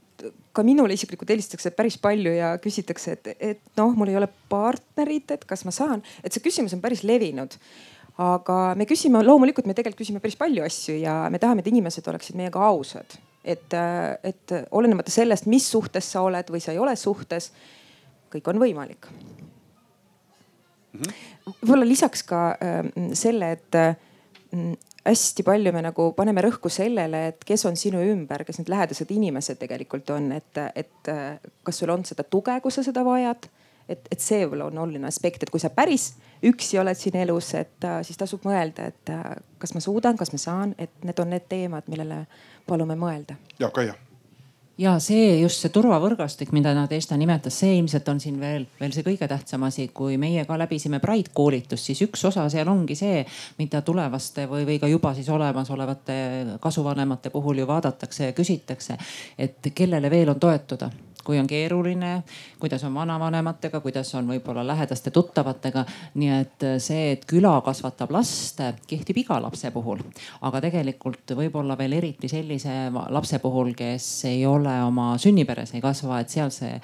ka 0.55 0.63
minule 0.65 0.95
isiklikult 0.95 1.33
helistatakse 1.33 1.73
päris 1.75 1.97
palju 2.01 2.33
ja 2.35 2.53
küsitakse, 2.61 3.17
et, 3.17 3.33
et 3.39 3.79
noh, 3.79 3.95
mul 3.97 4.11
ei 4.11 4.19
ole 4.19 4.29
partnerit, 4.49 5.35
et 5.35 5.45
kas 5.49 5.65
ma 5.67 5.73
saan, 5.75 6.03
et 6.23 6.33
see 6.33 6.43
küsimus 6.43 6.75
on 6.75 6.83
päris 6.83 7.03
levinud. 7.07 7.57
aga 8.23 8.57
me 8.77 8.85
küsime, 8.85 9.23
loomulikult 9.25 9.65
me 9.65 9.73
tegelikult 9.73 10.03
küsime 10.03 10.21
päris 10.21 10.37
palju 10.37 10.63
asju 10.63 10.99
ja 11.01 11.15
me 11.33 11.39
tahame, 11.41 11.63
et 11.63 11.71
inimesed 11.71 12.07
oleksid 12.07 12.37
meiega 12.37 12.61
ausad. 12.67 13.17
et, 13.43 13.73
et 14.23 14.57
olenemata 14.71 15.11
sellest, 15.11 15.45
mis 15.51 15.65
suhtes 15.69 16.11
sa 16.11 16.21
oled 16.21 16.49
või 16.49 16.61
sa 16.63 16.71
ei 16.71 16.79
ole 16.79 16.95
suhtes, 16.95 17.51
kõik 18.31 18.47
on 18.53 18.61
võimalik 18.61 19.09
võib-olla 20.93 21.85
lisaks 21.87 22.23
ka 22.27 22.41
äh, 22.53 22.81
selle, 23.17 23.51
et 23.57 23.77
äh, 23.77 23.95
hästi 25.05 25.43
palju 25.43 25.73
me 25.75 25.81
nagu 25.83 26.11
paneme 26.15 26.43
rõhku 26.45 26.71
sellele, 26.71 27.25
et 27.33 27.43
kes 27.47 27.65
on 27.67 27.77
sinu 27.79 28.01
ümber, 28.13 28.45
kes 28.47 28.61
need 28.61 28.71
lähedased 28.71 29.11
inimesed 29.11 29.59
tegelikult 29.59 30.09
on, 30.15 30.31
et, 30.37 30.61
et 30.75 31.11
äh, 31.11 31.25
kas 31.63 31.81
sul 31.81 31.91
on 31.93 32.05
seda 32.07 32.23
tuge, 32.23 32.55
kui 32.63 32.71
sa 32.71 32.85
seda 32.85 33.03
vajad. 33.07 33.49
et, 33.89 34.07
et 34.11 34.21
see 34.23 34.45
võib-olla 34.45 34.69
on 34.69 34.77
oluline 34.85 35.07
aspekt, 35.09 35.43
et 35.43 35.49
kui 35.51 35.59
sa 35.59 35.67
päris 35.69 36.13
üksi 36.47 36.79
oled 36.79 36.95
siin 36.95 37.17
elus, 37.19 37.51
et 37.59 37.83
äh, 37.83 37.99
siis 38.07 38.17
tasub 38.17 38.45
mõelda, 38.47 38.87
et 38.93 39.11
äh, 39.11 39.25
kas 39.59 39.75
ma 39.75 39.83
suudan, 39.83 40.17
kas 40.17 40.31
ma 40.31 40.39
saan, 40.39 40.71
et 40.79 41.03
need 41.03 41.19
on 41.19 41.35
need 41.35 41.49
teemad, 41.51 41.91
millele 41.91 42.23
palume 42.67 42.95
mõelda. 42.95 43.35
Jaak 43.59 43.83
Aia 43.83 43.99
ja 44.77 44.95
see 45.03 45.37
just 45.41 45.61
see 45.61 45.71
turvavõrgastik, 45.73 46.51
mida 46.55 46.73
Nadežda 46.73 47.17
nimetas, 47.19 47.55
see 47.61 47.75
ilmselt 47.77 48.07
on 48.09 48.19
siin 48.23 48.39
veel, 48.41 48.65
veel 48.79 48.95
see 48.95 49.05
kõige 49.05 49.27
tähtsam 49.29 49.65
asi, 49.67 49.87
kui 49.93 50.17
meie 50.21 50.45
ka 50.49 50.57
läbisime 50.57 50.99
Pride 51.03 51.33
koolitust, 51.33 51.85
siis 51.89 52.01
üks 52.07 52.25
osa 52.29 52.47
seal 52.49 52.69
ongi 52.71 52.97
see, 52.97 53.21
mida 53.59 53.83
tulevaste 53.85 54.47
või, 54.49 54.65
või 54.69 54.79
ka 54.81 54.89
juba 54.89 55.13
siis 55.13 55.29
olemasolevate 55.29 56.17
kasuvanemate 56.63 57.29
puhul 57.33 57.61
ju 57.61 57.69
vaadatakse 57.69 58.31
ja 58.31 58.37
küsitakse, 58.37 58.97
et 59.37 59.73
kellele 59.75 60.09
veel 60.09 60.33
on 60.33 60.41
toetuda 60.41 60.89
kui 61.23 61.39
on 61.39 61.47
keeruline, 61.47 62.23
kuidas 62.59 62.83
on 62.83 62.93
vanavanematega, 62.93 63.79
kuidas 63.83 64.13
on 64.15 64.27
võib-olla 64.33 64.65
lähedaste 64.67 65.11
tuttavatega. 65.11 65.85
nii 66.19 66.29
et 66.35 66.65
see, 66.83 67.11
et 67.13 67.25
küla 67.29 67.55
kasvatab 67.65 68.11
last, 68.11 68.61
kehtib 68.87 69.17
iga 69.23 69.39
lapse 69.41 69.71
puhul, 69.71 70.01
aga 70.41 70.61
tegelikult 70.67 71.35
võib-olla 71.37 71.77
veel 71.77 71.97
eriti 71.99 72.29
sellise 72.31 72.89
lapse 73.09 73.39
puhul, 73.39 73.73
kes 73.77 74.07
ei 74.29 74.45
ole 74.45 74.75
oma 74.83 75.13
sünniperes, 75.17 75.73
ei 75.73 75.81
kasva, 75.83 76.19
et 76.21 76.33
seal 76.33 76.51
see 76.53 76.79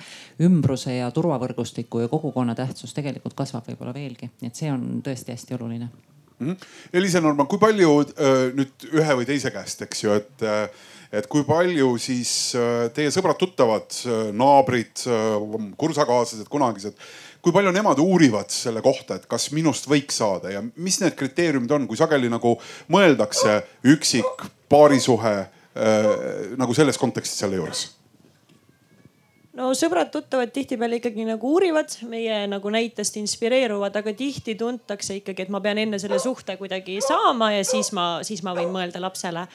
ümbruse 0.45 0.95
ja 0.99 1.12
turvavõrgustiku 1.12 2.06
ja 2.06 2.12
kogukonna 2.12 2.56
tähtsus 2.56 2.93
tegelikult 2.93 3.38
kasvab 3.38 3.67
võib-olla 3.71 3.93
veelgi, 3.95 4.32
nii 4.41 4.54
et 4.54 4.63
see 4.63 4.71
on 4.71 5.04
tõesti 5.06 5.36
hästi 5.36 5.60
oluline 5.60 5.89
mm. 6.39 6.52
-hmm. 6.52 6.58
Elisa 6.93 7.21
Norman, 7.21 7.47
kui 7.47 7.60
palju 7.60 7.99
äh, 8.02 8.38
nüüd 8.56 8.88
ühe 8.93 9.17
või 9.21 9.28
teise 9.28 9.52
käest, 9.52 9.82
eks 9.86 10.04
ju, 10.04 10.13
et 10.13 10.43
äh, 10.43 10.69
et 11.12 11.25
kui 11.28 11.41
palju 11.43 11.95
siis 11.97 12.54
äh, 12.54 12.91
teie 12.93 13.10
sõbrad-tuttavad, 13.10 13.95
naabrid, 14.38 15.02
kursakaaslased, 15.78 16.45
kunagised, 16.49 16.93
kui 17.41 17.52
palju 17.52 17.71
nemad 17.73 17.97
uurivad 17.99 18.52
selle 18.54 18.82
kohta, 18.86 19.15
et 19.15 19.25
kas 19.25 19.49
minust 19.52 19.89
võiks 19.89 20.21
saada 20.21 20.54
ja 20.54 20.62
mis 20.75 20.99
need 21.02 21.15
kriteeriumid 21.17 21.71
on, 21.71 21.88
kui 21.88 21.97
sageli 21.97 22.30
nagu 22.30 22.60
mõeldakse 22.93 23.63
üksik 23.84 24.45
paarisuhe 24.69 25.49
nagu 26.60 26.73
selles 26.73 26.97
kontekstis 26.97 27.39
selle 27.41 27.56
juures? 27.56 27.98
No 29.57 29.71
sõbrad-tuttavad 29.77 30.53
tihtipeale 30.53 30.99
ikkagi 30.99 31.25
nagu 31.27 31.53
uurivad, 31.55 31.93
meie 32.09 32.43
nagu 32.51 32.71
näitest 32.73 33.19
inspireeruvad, 33.21 33.95
aga 34.01 34.13
tihti 34.17 34.55
tuntakse 34.59 35.19
ikkagi, 35.19 35.47
et 35.47 35.53
ma 35.53 35.62
pean 35.63 35.81
enne 35.81 35.99
selle 36.01 36.19
suhte 36.21 36.57
kuidagi 36.59 36.99
saama 37.05 37.53
ja 37.57 37.67
siis 37.67 37.93
ma, 37.95 38.19
siis 38.25 38.43
ma 38.45 38.55
võin 38.57 38.73
mõelda 38.73 39.01
lapsele. 39.03 39.47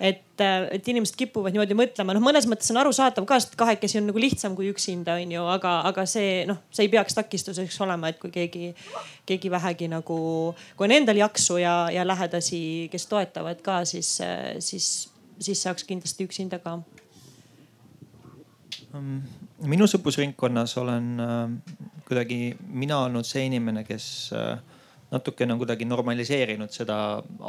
Et, 0.00 0.40
et 0.40 0.86
inimesed 0.88 1.12
kipuvad 1.12 1.52
niimoodi 1.52 1.76
mõtlema, 1.76 2.14
noh, 2.16 2.22
mõnes 2.24 2.46
mõttes 2.48 2.70
on 2.72 2.78
arusaadav 2.80 3.26
ka, 3.28 3.36
sest 3.36 3.52
kahekesi 3.60 3.98
on 4.00 4.06
nagu 4.08 4.22
lihtsam 4.22 4.54
kui 4.56 4.70
üksinda, 4.72 5.18
on 5.20 5.34
ju, 5.34 5.42
aga, 5.52 5.74
aga 5.90 6.06
see 6.08 6.46
noh, 6.48 6.56
see 6.72 6.86
ei 6.86 6.92
peaks 6.94 7.18
takistuseks 7.18 7.76
olema, 7.84 8.08
et 8.08 8.16
kui 8.22 8.32
keegi, 8.32 8.70
keegi 9.28 9.52
vähegi 9.52 9.90
nagu, 9.92 10.16
kui 10.78 10.88
on 10.88 10.96
endal 10.96 11.20
jaksu 11.20 11.58
ja, 11.60 11.74
ja 11.92 12.06
lähedasi, 12.08 12.62
kes 12.88 13.04
toetavad 13.12 13.60
ka, 13.60 13.82
siis, 13.84 14.14
siis, 14.64 14.88
siis 15.36 15.66
saaks 15.68 15.84
kindlasti 15.84 16.24
üksinda 16.30 16.62
ka 16.64 16.78
minu 19.70 19.86
sõprusringkonnas 19.90 20.74
olen 20.80 21.08
äh, 21.22 21.38
kuidagi 22.08 22.40
mina 22.58 23.04
olnud 23.06 23.26
see 23.26 23.44
inimene, 23.46 23.84
kes 23.86 24.06
äh, 24.36 24.58
natukene 25.10 25.54
on 25.54 25.60
kuidagi 25.60 25.86
normaliseerinud 25.90 26.72
seda 26.74 26.96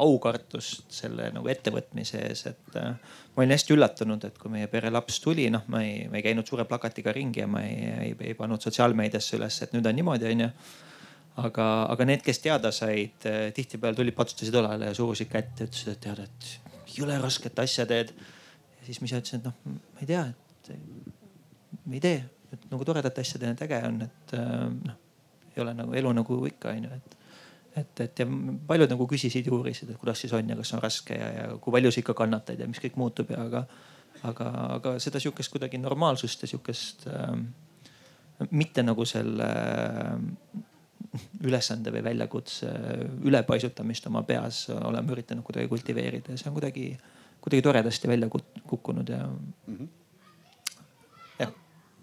aukartust 0.04 0.86
selle 0.94 1.30
nagu 1.34 1.50
ettevõtmise 1.50 2.22
ees, 2.28 2.44
et 2.52 2.78
äh, 2.78 2.94
ma 3.34 3.42
olin 3.42 3.54
hästi 3.56 3.74
üllatunud, 3.76 4.26
et 4.28 4.38
kui 4.38 4.52
meie 4.54 4.70
pere 4.70 4.92
laps 4.94 5.18
tuli, 5.24 5.48
noh, 5.52 5.66
ma 5.72 5.82
ei, 5.86 6.06
ma 6.10 6.20
ei 6.20 6.26
käinud 6.28 6.48
suure 6.48 6.66
plakatiga 6.68 7.14
ringi 7.16 7.42
ja 7.42 7.50
ma 7.50 7.64
ei, 7.66 7.90
ei, 8.08 8.14
ei 8.30 8.38
pannud 8.38 8.62
sotsiaalmeediasse 8.62 9.38
üles, 9.40 9.58
et 9.64 9.74
nüüd 9.76 9.88
on 9.88 9.98
niimoodi, 9.98 10.30
onju. 10.30 10.50
aga, 11.42 11.68
aga 11.94 12.06
need, 12.06 12.22
kes 12.22 12.42
teada 12.44 12.70
said, 12.74 13.24
tihtipeale 13.56 13.96
tulid, 13.98 14.14
patsutasid 14.14 14.58
õlale 14.62 14.90
ja 14.90 14.94
surusid 14.94 15.30
kätt 15.32 15.62
ja 15.62 15.66
ütlesid, 15.70 15.94
et 15.96 16.06
tead, 16.06 16.22
et 16.28 16.98
jõle 16.98 17.18
rasket 17.22 17.58
asja 17.58 17.88
teed. 17.88 18.12
ja 18.78 18.86
siis 18.86 19.00
ma 19.00 19.10
ise 19.10 19.22
ütlesin, 19.22 19.40
et 19.40 19.48
noh, 19.48 19.78
ma 19.96 20.04
ei 20.04 20.10
tea, 20.10 20.26
et 20.28 20.42
ei 21.92 22.00
tee, 22.00 22.18
et 22.52 22.68
nagu 22.70 22.84
toredate 22.84 23.24
asjade 23.24 23.54
äge 23.66 23.80
on, 23.88 24.02
et 24.02 24.36
noh, 24.36 25.00
ei 25.52 25.62
ole 25.62 25.74
nagu 25.76 25.94
elu 25.94 26.12
nagu 26.16 26.38
ikka 26.48 26.72
onju, 26.76 26.94
et 26.96 27.18
et, 27.76 28.00
et 28.04 28.20
ja 28.20 28.26
paljud 28.68 28.90
nagu 28.92 29.06
küsisid 29.08 29.48
ja 29.48 29.54
uurisid, 29.54 29.92
et 29.92 30.00
kuidas 30.00 30.20
siis 30.22 30.32
on 30.36 30.48
ja 30.48 30.56
kas 30.58 30.74
on 30.76 30.82
raske 30.82 31.16
ja, 31.16 31.28
ja 31.36 31.46
kui 31.60 31.72
palju 31.74 31.92
sa 31.92 32.02
ikka 32.02 32.14
kannatad 32.18 32.60
ja 32.60 32.68
mis 32.68 32.80
kõik 32.82 32.98
muutub 33.00 33.32
ja 33.32 33.40
aga, 33.46 33.62
aga, 34.28 34.48
aga 34.76 34.96
seda 35.02 35.22
sihukest 35.22 35.52
kuidagi 35.54 35.80
normaalsust 35.80 36.44
ja 36.44 36.50
sihukest 36.50 37.06
äh, 37.08 37.32
mitte 38.50 38.84
nagu 38.84 39.06
selle 39.08 39.48
äh, 39.48 40.60
ülesande 41.48 41.92
või 41.94 42.04
väljakutse 42.10 42.68
ülepaisutamist 43.24 44.06
oma 44.10 44.22
peas 44.28 44.66
oleme 44.74 45.16
üritanud 45.16 45.44
kuidagi 45.46 45.72
kultiveerida 45.72 46.32
ja 46.34 46.40
see 46.40 46.52
on 46.52 46.56
kuidagi, 46.60 46.86
kuidagi 47.40 47.64
toredasti 47.64 48.12
välja 48.12 48.28
kukkunud 48.30 49.08
ja 49.08 49.24
mm. 49.26 49.76
-hmm 49.76 49.90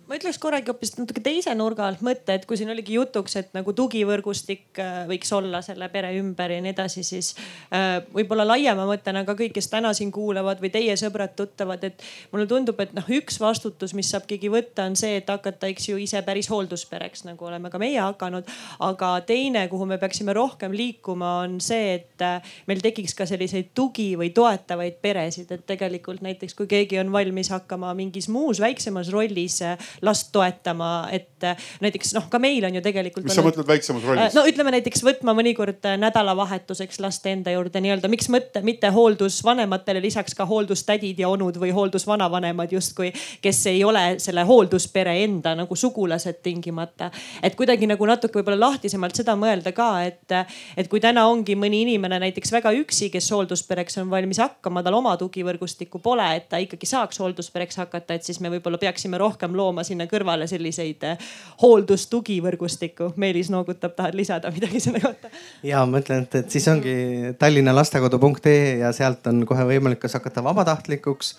ma 0.10 0.18
ütleks 0.18 0.40
korragi 0.42 0.72
hoopis 0.72 0.96
natuke 0.98 1.22
teise 1.22 1.52
nurga 1.54 1.84
alt 1.86 2.00
mõtte, 2.02 2.34
et 2.34 2.46
kui 2.50 2.58
siin 2.58 2.72
oligi 2.74 2.96
jutuks, 2.96 3.36
et 3.38 3.52
nagu 3.54 3.74
tugivõrgustik 3.78 4.80
äh, 4.82 5.04
võiks 5.10 5.30
olla 5.38 5.62
selle 5.62 5.86
pere 5.94 6.10
ümber 6.18 6.50
ja 6.50 6.64
nii 6.66 6.72
edasi, 6.74 7.04
siis 7.06 7.36
äh, 7.70 8.00
võib-olla 8.16 8.48
laiema 8.50 8.88
mõttena 8.90 9.22
ka 9.28 9.36
kõik, 9.38 9.54
kes 9.54 9.70
täna 9.70 9.92
siin 9.94 10.10
kuulavad 10.14 10.64
või 10.64 10.72
teie 10.74 10.96
sõbrad-tuttavad, 10.98 11.86
et 11.86 12.02
mulle 12.34 12.48
tundub, 12.50 12.82
et 12.82 12.96
noh, 12.98 13.06
üks 13.20 13.38
vastutus, 13.42 13.94
mis 13.98 14.10
saab 14.10 14.26
keegi 14.30 14.50
võtta, 14.50 14.88
on 14.90 14.98
see, 14.98 15.20
et 15.22 15.30
hakata, 15.30 15.70
eks 15.70 15.92
ju, 15.92 16.00
ise 16.02 16.24
päris 16.26 16.50
hoolduspereks, 16.50 17.28
nagu 17.30 17.46
oleme 17.46 17.70
ka 17.70 17.82
meie 17.82 18.02
hakanud. 18.02 18.50
aga 18.90 19.12
teine, 19.30 19.68
kuhu 19.70 19.86
me 19.86 20.00
peaksime 20.02 20.34
rohkem 20.34 20.74
liikuma, 20.74 21.36
on 21.44 21.60
see, 21.62 22.00
et 22.00 22.26
äh, 22.26 22.58
meil 22.66 22.82
tekiks 22.82 23.14
ka 23.14 23.30
selliseid 23.30 23.76
tugi 23.78 24.16
või 24.18 24.34
toetavaid 24.34 24.98
peresid, 25.06 25.54
et 25.54 25.68
tegelikult 25.70 26.26
näiteks 26.26 26.58
kui 26.58 26.66
keegi 26.72 26.98
on 26.98 27.14
valmis 27.14 27.54
hakkama 27.54 27.94
mingis 27.94 28.26
muus 28.34 28.58
väiksemas 28.66 29.14
rollis 29.14 29.62
last 30.06 30.32
toetama, 30.32 31.08
et 31.12 31.44
äh, 31.44 31.58
näiteks 31.84 32.14
noh, 32.18 32.28
ka 32.32 32.40
meil 32.40 32.66
on 32.68 32.76
ju 32.76 32.82
tegelikult. 32.84 33.26
mis 33.28 33.36
sa 33.36 33.46
mõtled 33.46 33.68
väiksemas 33.68 34.06
rollis? 34.06 34.30
Äh, 34.30 34.36
no 34.38 34.46
ütleme 34.50 34.74
näiteks 34.76 35.04
võtma 35.06 35.36
mõnikord 35.38 35.86
äh, 35.90 35.98
nädalavahetuseks 36.02 37.00
last 37.04 37.26
enda 37.30 37.54
juurde 37.54 37.82
nii-öelda, 37.84 38.12
miks 38.12 38.30
mõtte, 38.32 38.64
mitte 38.66 38.92
hooldusvanematele 38.96 40.02
lisaks 40.04 40.38
ka 40.38 40.48
hooldustädid 40.50 41.20
ja 41.20 41.30
onud 41.30 41.60
või 41.62 41.72
hooldusvanavanemad 41.76 42.74
justkui, 42.76 43.12
kes 43.44 43.62
ei 43.72 43.84
ole 43.84 44.06
selle 44.24 44.44
hoolduspere 44.48 45.16
enda 45.24 45.56
nagu 45.60 45.76
sugulased 45.76 46.42
tingimata. 46.44 47.12
et 47.44 47.56
kuidagi 47.60 47.88
nagu 47.90 48.06
natuke 48.06 48.40
võib-olla 48.40 48.70
lahtisemalt 48.70 49.16
seda 49.16 49.36
mõelda 49.40 49.74
ka, 49.76 49.90
et, 50.08 50.36
et 50.78 50.88
kui 50.92 51.02
täna 51.04 51.26
ongi 51.28 51.56
mõni 51.60 51.84
inimene 51.86 52.20
näiteks 52.24 52.52
väga 52.56 52.74
üksi, 52.78 53.10
kes 53.14 53.30
hoolduspereks 53.34 54.00
on 54.02 54.10
valmis 54.12 54.40
hakkama, 54.42 54.84
tal 54.84 54.98
oma 55.00 55.16
tugivõrgustikku 55.20 56.02
pole, 56.04 56.26
et 56.36 56.50
ta 56.52 56.60
ikkagi 56.62 56.90
saaks 56.90 57.20
hoolduspereks 57.20 57.80
hakata, 57.84 58.18
et 58.18 58.28
siis 58.28 58.40
me 58.44 58.52
võib-olla 58.54 58.80
peaksime 58.82 59.20
rohkem 59.22 59.56
looma 59.56 59.84
sinna 59.90 60.08
kõrvale 60.10 60.48
selliseid 60.50 61.06
eh, 61.08 61.30
hooldustugivõrgustikku. 61.64 63.14
Meelis 63.22 63.52
noogutab, 63.54 63.96
tahad 63.98 64.18
lisada 64.18 64.52
midagi 64.56 64.82
selle 64.84 65.02
kohta? 65.04 65.32
ja 65.66 65.84
ma 65.90 66.04
ütlen, 66.04 66.28
et, 66.28 66.42
et 66.44 66.54
siis 66.54 66.68
ongi 66.72 66.94
Tallinna 67.40 67.74
lastekodu.ee 67.76 68.80
ja 68.84 68.94
sealt 68.96 69.28
on 69.32 69.44
kohe 69.50 69.66
võimalik 69.74 70.02
kas 70.04 70.18
hakata 70.20 70.44
vabatahtlikuks 70.46 71.34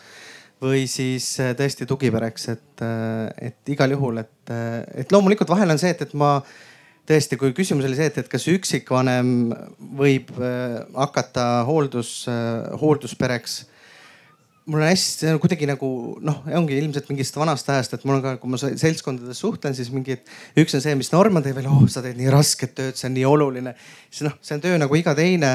või 0.61 0.85
siis 0.91 1.33
äh, 1.41 1.55
tõesti 1.57 1.89
tugipereks, 1.89 2.49
et, 2.53 2.85
et 3.41 3.73
igal 3.73 3.97
juhul, 3.97 4.21
et, 4.21 4.53
et 5.01 5.13
loomulikult 5.13 5.49
vahel 5.49 5.73
on 5.73 5.81
see, 5.81 5.95
et, 5.95 6.03
et 6.05 6.13
ma 6.19 6.37
tõesti, 7.09 7.39
kui 7.41 7.55
küsimus 7.57 7.89
oli 7.89 7.97
see, 7.97 8.11
et, 8.13 8.21
et 8.21 8.29
kas 8.31 8.45
üksikvanem 8.53 9.33
võib 9.99 10.29
hakata 10.95 11.47
hooldus, 11.67 12.13
hoolduspereks 12.83 13.57
mul 14.67 14.81
on 14.81 14.87
hästi, 14.87 15.25
see 15.25 15.33
on 15.33 15.41
kuidagi 15.43 15.69
nagu 15.69 15.89
noh, 16.25 16.41
ongi 16.59 16.77
ilmselt 16.79 17.09
mingist 17.11 17.37
vanast 17.39 17.69
ajast, 17.73 17.97
et 17.97 18.05
mul 18.07 18.19
on 18.19 18.25
ka, 18.25 18.35
kui 18.43 18.53
ma 18.53 18.59
seltskondades 18.61 19.41
suhtlen, 19.41 19.75
siis 19.77 19.89
mingi, 19.95 20.19
üks 20.61 20.77
on 20.77 20.85
see, 20.85 20.97
mis 20.99 21.13
Norman 21.15 21.45
teeb 21.45 21.57
veel, 21.59 21.71
oh 21.71 21.87
sa 21.91 22.03
teed 22.05 22.19
nii 22.21 22.33
rasket 22.33 22.75
tööd, 22.79 22.99
see 22.99 23.09
on 23.09 23.17
nii 23.17 23.27
oluline. 23.29 23.75
siis 24.11 24.27
noh, 24.29 24.37
see 24.45 24.59
on 24.59 24.65
töö 24.65 24.77
nagu 24.81 24.99
iga 24.99 25.15
teine, 25.19 25.55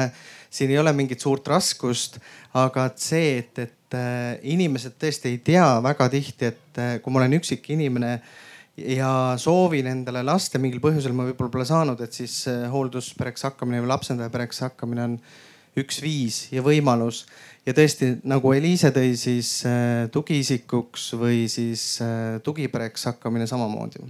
siin 0.50 0.72
ei 0.74 0.80
ole 0.82 0.92
mingit 0.96 1.22
suurt 1.22 1.46
raskust, 1.52 2.18
aga 2.58 2.88
et 2.90 3.00
see, 3.02 3.30
et, 3.44 3.62
et 3.62 3.98
äh, 3.98 4.36
inimesed 4.56 4.98
tõesti 5.00 5.32
ei 5.32 5.40
tea 5.44 5.68
väga 5.84 6.10
tihti, 6.12 6.52
et 6.52 6.82
äh, 6.82 6.98
kui 7.02 7.14
ma 7.14 7.22
olen 7.22 7.38
üksik 7.38 7.70
inimene 7.76 8.18
ja 8.76 9.10
soovin 9.40 9.88
endale 9.88 10.24
laste, 10.26 10.60
mingil 10.60 10.82
põhjusel 10.84 11.14
ma 11.16 11.28
võib-olla 11.30 11.52
pole 11.52 11.68
saanud, 11.68 12.00
et 12.04 12.16
siis 12.16 12.42
äh, 12.52 12.66
hoolduspereks 12.72 13.48
hakkamine 13.48 13.84
või 13.84 13.94
lapsendajapereks 13.94 14.64
hakkamine 14.66 15.10
on 15.10 15.20
üks 15.76 16.00
viis 16.00 16.46
ja 16.52 16.64
võimalus 16.64 17.24
ja 17.66 17.74
tõesti 17.76 18.12
nagu 18.28 18.52
Eliise 18.54 18.92
tõi, 18.94 19.16
siis 19.18 19.58
äh, 19.66 20.06
tugiisikuks 20.12 21.12
või 21.20 21.44
siis 21.50 21.98
äh, 22.04 22.38
tugipereks 22.46 23.10
hakkamine 23.10 23.46
samamoodi 23.50 24.04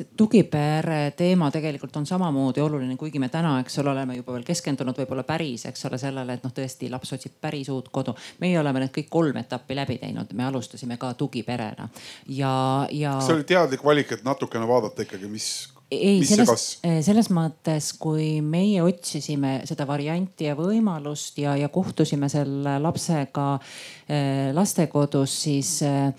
see 0.00 0.08
tugipere 0.16 1.12
teema 1.16 1.50
tegelikult 1.50 1.96
on 1.96 2.06
samamoodi 2.06 2.60
oluline, 2.60 2.96
kuigi 2.96 3.18
me 3.18 3.28
täna, 3.28 3.56
eks 3.60 3.78
ole, 3.82 3.90
oleme 3.92 4.16
juba 4.16 4.34
veel 4.36 4.44
keskendunud 4.46 4.96
võib-olla 5.02 5.24
päris, 5.28 5.66
eks 5.68 5.84
ole, 5.88 5.98
sellele, 6.00 6.36
et 6.38 6.46
noh, 6.46 6.54
tõesti 6.56 6.90
laps 6.92 7.12
otsib 7.16 7.36
päris 7.40 7.68
uut 7.72 7.90
kodu. 7.92 8.14
meie 8.40 8.58
oleme 8.60 8.84
need 8.84 8.94
kõik 8.94 9.10
kolm 9.10 9.40
etappi 9.42 9.76
läbi 9.76 9.98
teinud, 10.00 10.32
me 10.32 10.46
alustasime 10.46 10.96
ka 11.00 11.12
tugiperena 11.14 11.88
ja, 12.26 12.54
ja. 12.90 13.18
see 13.20 13.36
oli 13.36 13.44
teadlik 13.44 13.84
valik, 13.84 14.12
et 14.12 14.24
natukene 14.24 14.68
vaadata 14.68 15.04
ikkagi, 15.06 15.28
mis 15.28 15.50
ei, 15.90 16.20
selles, 16.26 16.66
eh, 16.86 17.00
selles 17.04 17.30
mõttes, 17.34 17.92
kui 17.98 18.38
meie 18.44 18.82
otsisime 18.84 19.60
seda 19.68 19.86
varianti 19.88 20.46
ja 20.46 20.54
võimalust 20.58 21.40
ja, 21.42 21.56
ja 21.58 21.70
kohtusime 21.72 22.30
selle 22.32 22.76
lapsega 22.82 23.48
äh, 23.56 24.50
lastekodus, 24.56 25.34
siis 25.46 25.80
äh, 25.86 26.12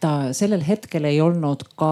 ta 0.00 0.32
sellel 0.32 0.62
hetkel 0.64 1.04
ei 1.04 1.18
olnud 1.20 1.62
ka 1.78 1.90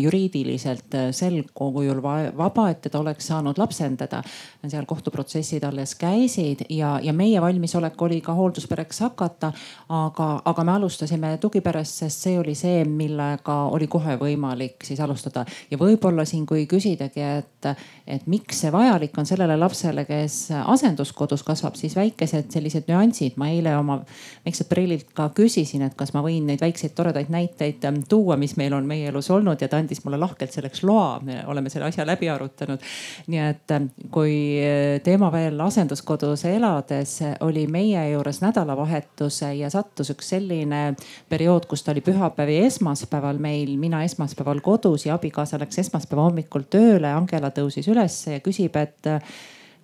juriidiliselt 0.00 0.94
sel 1.16 1.42
kujul 1.54 2.00
vaba, 2.02 2.68
et 2.72 2.80
teda 2.86 3.00
oleks 3.02 3.26
saanud 3.28 3.58
lapsendada. 3.60 4.22
seal 4.68 4.86
kohtuprotsessid 4.88 5.64
alles 5.64 5.94
käisid 5.94 6.64
ja, 6.72 6.98
ja 7.02 7.12
meie 7.12 7.40
valmisolek 7.40 8.02
oli 8.02 8.20
ka 8.20 8.34
hoolduspereks 8.34 9.00
hakata. 9.00 9.52
aga, 9.88 10.28
aga 10.44 10.64
me 10.64 10.72
alustasime 10.72 11.36
tugiperest, 11.40 12.00
sest 12.04 12.24
see 12.26 12.38
oli 12.38 12.54
see, 12.54 12.84
millega 12.84 13.56
oli 13.68 13.86
kohe 13.86 14.16
võimalik 14.16 14.84
siis 14.84 15.00
alustada. 15.00 15.44
ja 15.70 15.78
võib-olla 15.78 16.24
siin, 16.24 16.46
kui 16.46 16.66
küsidagi, 16.66 17.20
et, 17.20 17.70
et 18.06 18.26
miks 18.26 18.64
see 18.64 18.72
vajalik 18.72 19.18
on 19.18 19.28
sellele 19.28 19.56
lapsele, 19.60 20.06
kes 20.08 20.48
asenduskodus 20.64 21.44
kasvab, 21.44 21.76
siis 21.76 21.96
väikesed 21.96 22.48
sellised 22.52 22.88
nüansid. 22.88 23.36
ma 23.36 23.52
eile 23.52 23.76
oma 23.76 24.00
väikselt 24.46 24.72
prillilt 24.72 25.12
ka 25.12 25.28
küsisin, 25.36 25.84
et 25.84 25.94
kas 25.94 26.14
ma 26.16 26.24
võin 26.24 26.48
neid 26.48 26.64
väikseid 26.64 26.96
toredaid 26.96 27.28
näiteid 27.28 27.49
näiteid 27.50 27.84
ähm, 27.84 28.02
tuua, 28.08 28.36
mis 28.36 28.56
meil 28.56 28.72
on 28.72 28.86
meie 28.86 29.08
elus 29.08 29.30
olnud 29.30 29.60
ja 29.60 29.68
ta 29.68 29.78
andis 29.80 30.04
mulle 30.04 30.18
lahkelt 30.20 30.52
selleks 30.52 30.82
loa. 30.84 31.20
me 31.22 31.42
oleme 31.46 31.70
selle 31.70 31.86
asja 31.86 32.06
läbi 32.06 32.28
arutanud. 32.30 32.80
nii 33.26 33.40
et 33.40 33.70
ähm, 33.70 33.86
kui 34.10 34.58
äh, 34.62 35.00
teema 35.02 35.32
veel 35.32 35.60
asenduskodus 35.60 36.44
elades 36.44 37.18
oli 37.40 37.66
meie 37.66 38.10
juures 38.10 38.40
nädalavahetuse 38.40 39.54
ja 39.54 39.70
sattus 39.70 40.10
üks 40.10 40.28
selline 40.34 40.94
periood, 41.28 41.66
kus 41.66 41.82
ta 41.82 41.92
oli 41.92 42.00
pühapäev 42.00 42.48
ja 42.48 42.66
esmaspäeval 42.66 43.38
meil, 43.38 43.76
mina 43.76 44.04
esmaspäeval 44.04 44.60
kodus 44.60 45.06
ja 45.06 45.14
abikaasa 45.14 45.58
läks 45.58 45.78
esmaspäeva 45.78 46.28
hommikul 46.28 46.68
tööle. 46.70 47.12
Angela 47.12 47.50
tõusis 47.50 47.88
ülesse 47.90 48.38
ja 48.38 48.40
küsib, 48.44 48.76
et 48.76 49.06
äh, 49.06 49.20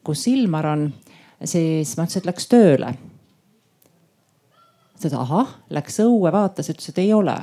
kus 0.05 0.27
Ilmar 0.31 0.67
on 0.67 0.89
siis 1.45 1.97
ma 1.97 2.07
ütlesin, 2.07 2.23
et 2.23 2.33
läks 2.33 2.49
tööle 2.49 2.95
ütles, 4.97 5.13
et 5.13 5.21
ahah, 5.21 5.55
läks 5.71 6.01
õue, 6.05 6.33
vaatas, 6.33 6.71
ütles, 6.73 6.91
et 6.91 6.99
ei 7.05 7.13
ole. 7.15 7.37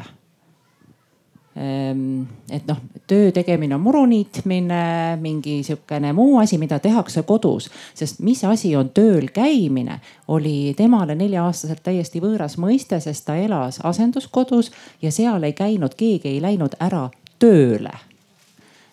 Ehm, 1.55 2.23
et 2.49 2.65
noh, 2.65 2.79
töö 3.07 3.29
tegemine 3.31 3.75
on 3.75 3.81
muru 3.83 4.05
niitmine, 4.09 5.17
mingi 5.21 5.59
sihukene 5.63 6.09
muu 6.17 6.39
asi, 6.41 6.57
mida 6.57 6.79
tehakse 6.81 7.21
kodus, 7.29 7.69
sest 7.93 8.23
mis 8.25 8.41
asi 8.49 8.71
on 8.75 8.89
tööl 8.89 9.29
käimine, 9.33 9.99
oli 10.33 10.73
temale 10.77 11.13
nelja-aastaselt 11.19 11.83
täiesti 11.85 12.23
võõras 12.23 12.57
mõiste, 12.57 12.97
sest 13.03 13.27
ta 13.27 13.37
elas 13.37 13.77
asenduskodus 13.85 14.71
ja 15.01 15.13
seal 15.13 15.45
ei 15.45 15.53
käinud, 15.53 15.93
keegi 15.93 16.33
ei 16.33 16.41
läinud 16.41 16.73
ära 16.81 17.05
tööle. 17.37 17.93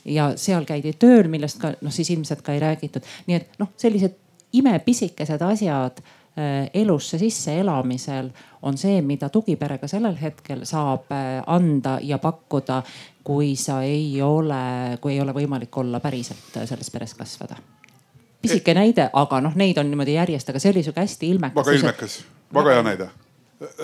Ja 0.05 0.35
seal 0.37 0.69
käidi 0.69 0.93
tööl, 1.01 1.33
millest 1.33 1.61
ka 1.61 1.73
noh, 1.81 1.93
siis 1.93 2.13
ilmselt 2.13 2.45
ka 2.45 2.53
ei 2.53 2.61
räägitud, 2.61 3.09
nii 3.29 3.41
et 3.41 3.61
noh, 3.61 3.73
sellised 3.81 4.21
imepisikesed 4.53 5.41
asjad 5.49 6.01
elusse 6.75 7.19
sisse 7.19 7.59
elamisel 7.61 8.31
on 8.63 8.79
see, 8.79 9.01
mida 9.03 9.29
tugiperega 9.33 9.89
sellel 9.89 10.17
hetkel 10.21 10.65
saab 10.69 11.11
äh, 11.15 11.41
anda 11.47 11.99
ja 12.03 12.19
pakkuda, 12.19 12.83
kui 13.25 13.55
sa 13.57 13.81
ei 13.87 14.21
ole, 14.23 14.99
kui 15.01 15.15
ei 15.15 15.21
ole 15.21 15.35
võimalik 15.37 15.77
olla 15.81 16.01
päriselt 16.01 16.61
äh, 16.61 16.69
selles 16.69 16.91
peres 16.91 17.15
kasvada. 17.15 17.57
pisike 18.43 18.75
näide, 18.75 19.11
aga 19.13 19.41
noh, 19.41 19.57
neid 19.57 19.79
on 19.79 19.91
niimoodi 19.91 20.15
järjest, 20.17 20.49
aga 20.49 20.61
see 20.61 20.73
oli 20.73 20.85
sihuke 20.85 21.01
hästi 21.01 21.33
ilmekas. 21.35 21.57
väga 21.57 21.79
ilmekas, 21.79 22.21
väga 22.55 22.77
hea 22.77 22.85
näide. 22.87 23.11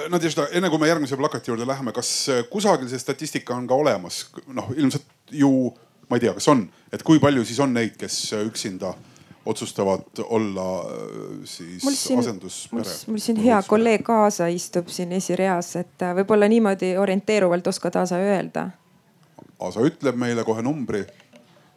Nadežda, 0.08 0.46
enne 0.56 0.70
kui 0.72 0.80
me 0.80 0.88
järgmise 0.88 1.16
plakati 1.20 1.50
juurde 1.50 1.66
läheme, 1.68 1.92
kas 1.92 2.12
kusagil 2.50 2.88
see 2.88 3.00
statistika 3.00 3.56
on 3.56 3.66
ka 3.68 3.76
olemas? 3.76 4.24
noh, 4.48 4.70
ilmselt 4.76 5.04
ju, 5.32 5.50
ma 6.08 6.16
ei 6.16 6.24
tea, 6.24 6.32
kas 6.36 6.48
on, 6.48 6.64
et 6.92 7.04
kui 7.04 7.20
palju 7.20 7.44
siis 7.44 7.60
on 7.60 7.76
neid, 7.76 7.96
kes 8.00 8.16
üksinda 8.40 8.94
otsustavad 9.46 10.00
olla 10.24 10.78
äh, 10.78 10.87
siis 11.44 11.82
siin, 12.02 12.18
asenduspere. 12.18 12.82
mul 13.06 13.18
siin 13.18 13.37
hea 13.37 13.62
kolleeg 13.66 14.02
kaasa 14.02 14.46
istub 14.46 14.88
siin 14.88 15.12
esireas, 15.12 15.76
et 15.76 16.02
äh, 16.02 16.14
võib-olla 16.18 16.48
niimoodi 16.50 16.96
orienteeruvalt 16.98 17.66
oskad 17.66 17.94
Aasa 17.94 18.18
öelda. 18.18 18.68
Aasa 19.61 19.80
ütleb 19.87 20.18
meile 20.18 20.44
kohe 20.44 20.62
numbri, 20.62 21.04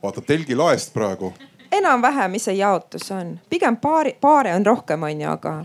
vaatab 0.04 0.26
telgilaest 0.26 0.94
praegu. 0.94 1.34
enam-vähem, 1.72 2.32
mis 2.32 2.50
see 2.50 2.58
jaotus 2.58 3.12
on, 3.12 3.38
pigem 3.50 3.78
paari, 3.78 4.18
paare 4.22 4.56
on 4.56 4.66
rohkem, 4.66 5.04
on 5.04 5.22
ju, 5.22 5.30
aga. 5.30 5.56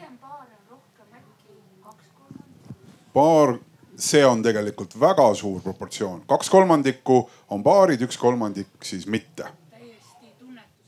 paar, 3.14 3.56
see 3.96 4.26
on 4.26 4.42
tegelikult 4.42 5.00
väga 5.00 5.32
suur 5.34 5.60
proportsioon, 5.62 6.22
kaks 6.28 6.50
kolmandikku 6.50 7.28
on 7.48 7.62
paarid, 7.62 8.02
üks 8.04 8.18
kolmandik 8.20 8.68
siis 8.82 9.06
mitte 9.06 9.48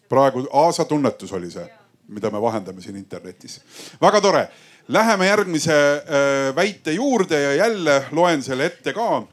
praegu 0.08 0.46
Aasa 0.52 0.84
tunnetus 0.84 1.32
oli 1.32 1.50
see, 1.50 1.66
mida 2.08 2.30
me 2.30 2.40
vahendame 2.42 2.80
siin 2.80 2.96
internetis. 2.96 3.60
väga 4.00 4.20
tore. 4.20 4.48
Läheme 4.88 5.26
järgmise 5.26 5.72
äh, 5.74 6.56
väite 6.56 6.92
juurde 6.92 7.40
ja 7.42 7.54
jälle 7.54 8.04
loen 8.12 8.42
selle 8.42 8.66
ette 8.66 8.92
ka. 8.92 9.26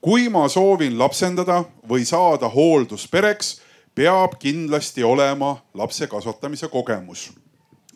kui 0.00 0.28
ma 0.28 0.48
soovin 0.48 0.98
lapsendada 0.98 1.64
või 1.88 2.04
saada 2.04 2.48
hoolduspereks, 2.48 3.60
peab 3.94 4.36
kindlasti 4.38 5.02
olema 5.04 5.56
lapse 5.74 6.06
kasvatamise 6.06 6.68
kogemus 6.68 7.30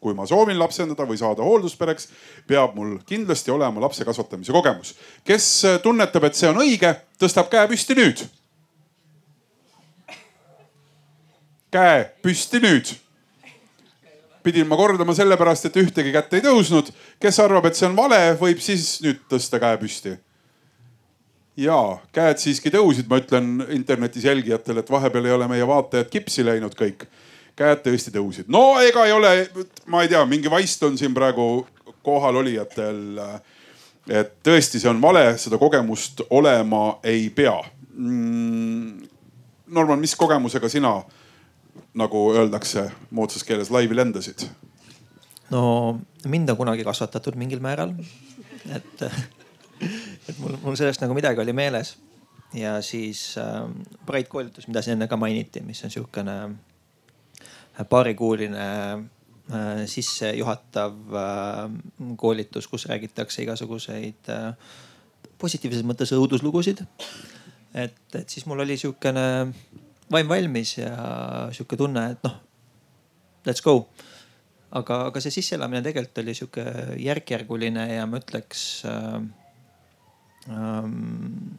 kui 0.03 0.14
ma 0.18 0.27
soovin 0.27 0.59
lapsendada 0.59 1.07
või 1.07 1.14
saada 1.18 1.45
hoolduspereks, 1.47 2.09
peab 2.47 2.75
mul 2.75 2.97
kindlasti 3.07 3.53
olema 3.55 3.81
lapse 3.81 4.05
kasvatamise 4.05 4.53
kogemus. 4.53 4.95
kes 5.25 5.62
tunnetab, 5.83 6.25
et 6.25 6.35
see 6.35 6.49
on 6.49 6.59
õige, 6.59 6.90
tõstab 7.23 7.47
käe 7.53 7.68
püsti 7.71 7.95
nüüd 7.95 8.25
käe 11.72 12.04
püsti 12.22 12.61
nüüd. 12.62 12.92
pidin 14.42 14.66
ma 14.66 14.74
kordama 14.76 15.14
sellepärast, 15.14 15.68
et 15.68 15.76
ühtegi 15.78 16.12
kätt 16.12 16.32
ei 16.35 16.44
tõusnud. 16.44 16.92
kes 17.20 17.38
arvab, 17.40 17.66
et 17.66 17.78
see 17.78 17.88
on 17.88 17.96
vale, 17.96 18.37
võib 18.40 18.61
siis 18.61 19.00
nüüd 19.04 19.22
tõsta 19.30 19.61
käe 19.62 19.78
püsti. 19.80 20.16
ja 21.56 21.78
käed 22.12 22.42
siiski 22.42 22.70
tõusid, 22.70 23.08
ma 23.08 23.20
ütlen 23.22 23.66
internetis 23.70 24.24
jälgijatele, 24.24 24.80
et 24.80 24.90
vahepeal 24.90 25.26
ei 25.26 25.37
ole 25.38 25.48
meie 25.48 25.66
vaatajad 25.66 26.11
kipsi 26.11 26.44
läinud 26.44 26.76
kõik. 26.76 27.06
käed 27.56 27.85
tõesti 27.87 28.12
tõusid. 28.12 28.48
no 28.48 28.80
ega 28.80 29.06
ei 29.06 29.12
ole, 29.12 29.48
ma 29.87 30.02
ei 30.02 30.08
tea, 30.08 30.24
mingi 30.26 30.50
vaist 30.50 30.82
on 30.82 30.98
siin 30.98 31.14
praegu 31.14 31.66
kohalolijatel. 32.02 33.18
et 34.08 34.37
tõesti, 34.44 34.78
see 34.78 34.90
on 34.90 35.00
vale, 35.00 35.38
seda 35.38 35.58
kogemust 35.58 36.20
olema 36.30 36.98
ei 37.02 37.30
pea 37.30 37.56
mm,. 37.94 39.08
Norman, 39.72 40.00
mis 40.00 40.12
kogemusega 40.14 40.68
sina 40.68 40.98
nagu 41.94 42.33
öeldakse 42.33 42.90
moodsas 43.11 43.44
keeles, 43.44 43.70
laivi 43.70 43.96
lendasid? 43.96 44.46
no 45.50 46.00
mind 46.24 46.48
on 46.48 46.57
kunagi 46.57 46.85
kasvatatud 46.85 47.37
mingil 47.37 47.61
määral. 47.61 47.94
et, 48.72 49.02
et 50.28 50.38
mul, 50.38 50.57
mul 50.62 50.76
sellest 50.78 51.02
nagu 51.05 51.14
midagi 51.14 51.40
oli 51.40 51.52
meeles. 51.52 51.96
ja 52.55 52.81
siis 52.83 53.38
äh, 53.38 53.64
Breit 54.07 54.28
koolitus, 54.28 54.68
mida 54.68 54.83
siin 54.83 54.96
enne 54.96 55.09
ka 55.09 55.16
mainiti, 55.16 55.61
mis 55.61 55.85
on 55.85 55.90
sihukene 55.90 56.37
paarikuuline 57.88 58.66
äh, 58.92 59.85
sissejuhatav 59.87 61.14
äh, 61.16 62.16
koolitus, 62.16 62.68
kus 62.68 62.87
räägitakse 62.87 63.42
igasuguseid 63.42 64.33
äh, 64.33 64.52
positiivses 65.38 65.85
mõttes 65.87 66.12
õuduslugusid. 66.14 66.85
et, 67.74 67.96
et 68.14 68.28
siis 68.28 68.46
mul 68.46 68.61
oli 68.61 68.76
sihukene 68.76 69.24
vaim 70.12 70.29
valmis 70.29 70.77
ja 70.79 70.92
sihuke 71.55 71.79
tunne, 71.81 72.07
et 72.14 72.27
noh, 72.27 72.38
let's 73.48 73.64
go. 73.64 73.88
aga, 74.72 75.07
aga 75.11 75.20
see 75.20 75.35
sisseelamine 75.35 75.83
tegelikult 75.85 76.22
oli 76.22 76.35
sihuke 76.37 76.66
järk-järguline 77.03 77.88
ja 77.92 78.07
ma 78.09 78.20
ütleks 78.22 78.62
äh, 78.88 79.18
ähm, 80.48 81.59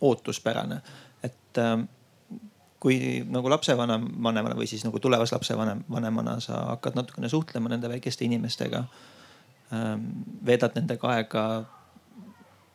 ootuspärane, 0.00 0.82
et 1.24 1.62
äh, 1.62 1.78
kui 2.78 2.98
nagu 3.26 3.50
lapsevanem, 3.50 4.04
vanemana 4.22 4.56
või 4.58 4.68
siis 4.70 4.84
nagu 4.86 5.00
tulevase 5.02 5.34
lapsevanem, 5.34 5.82
vanemana 5.90 6.38
sa 6.42 6.60
hakkad 6.74 6.98
natukene 6.98 7.30
suhtlema 7.30 7.72
nende 7.72 7.90
väikeste 7.90 8.26
inimestega 8.28 8.84
ähm,. 9.74 10.04
veedad 10.46 10.76
nendega 10.78 11.10
aega, 11.16 11.44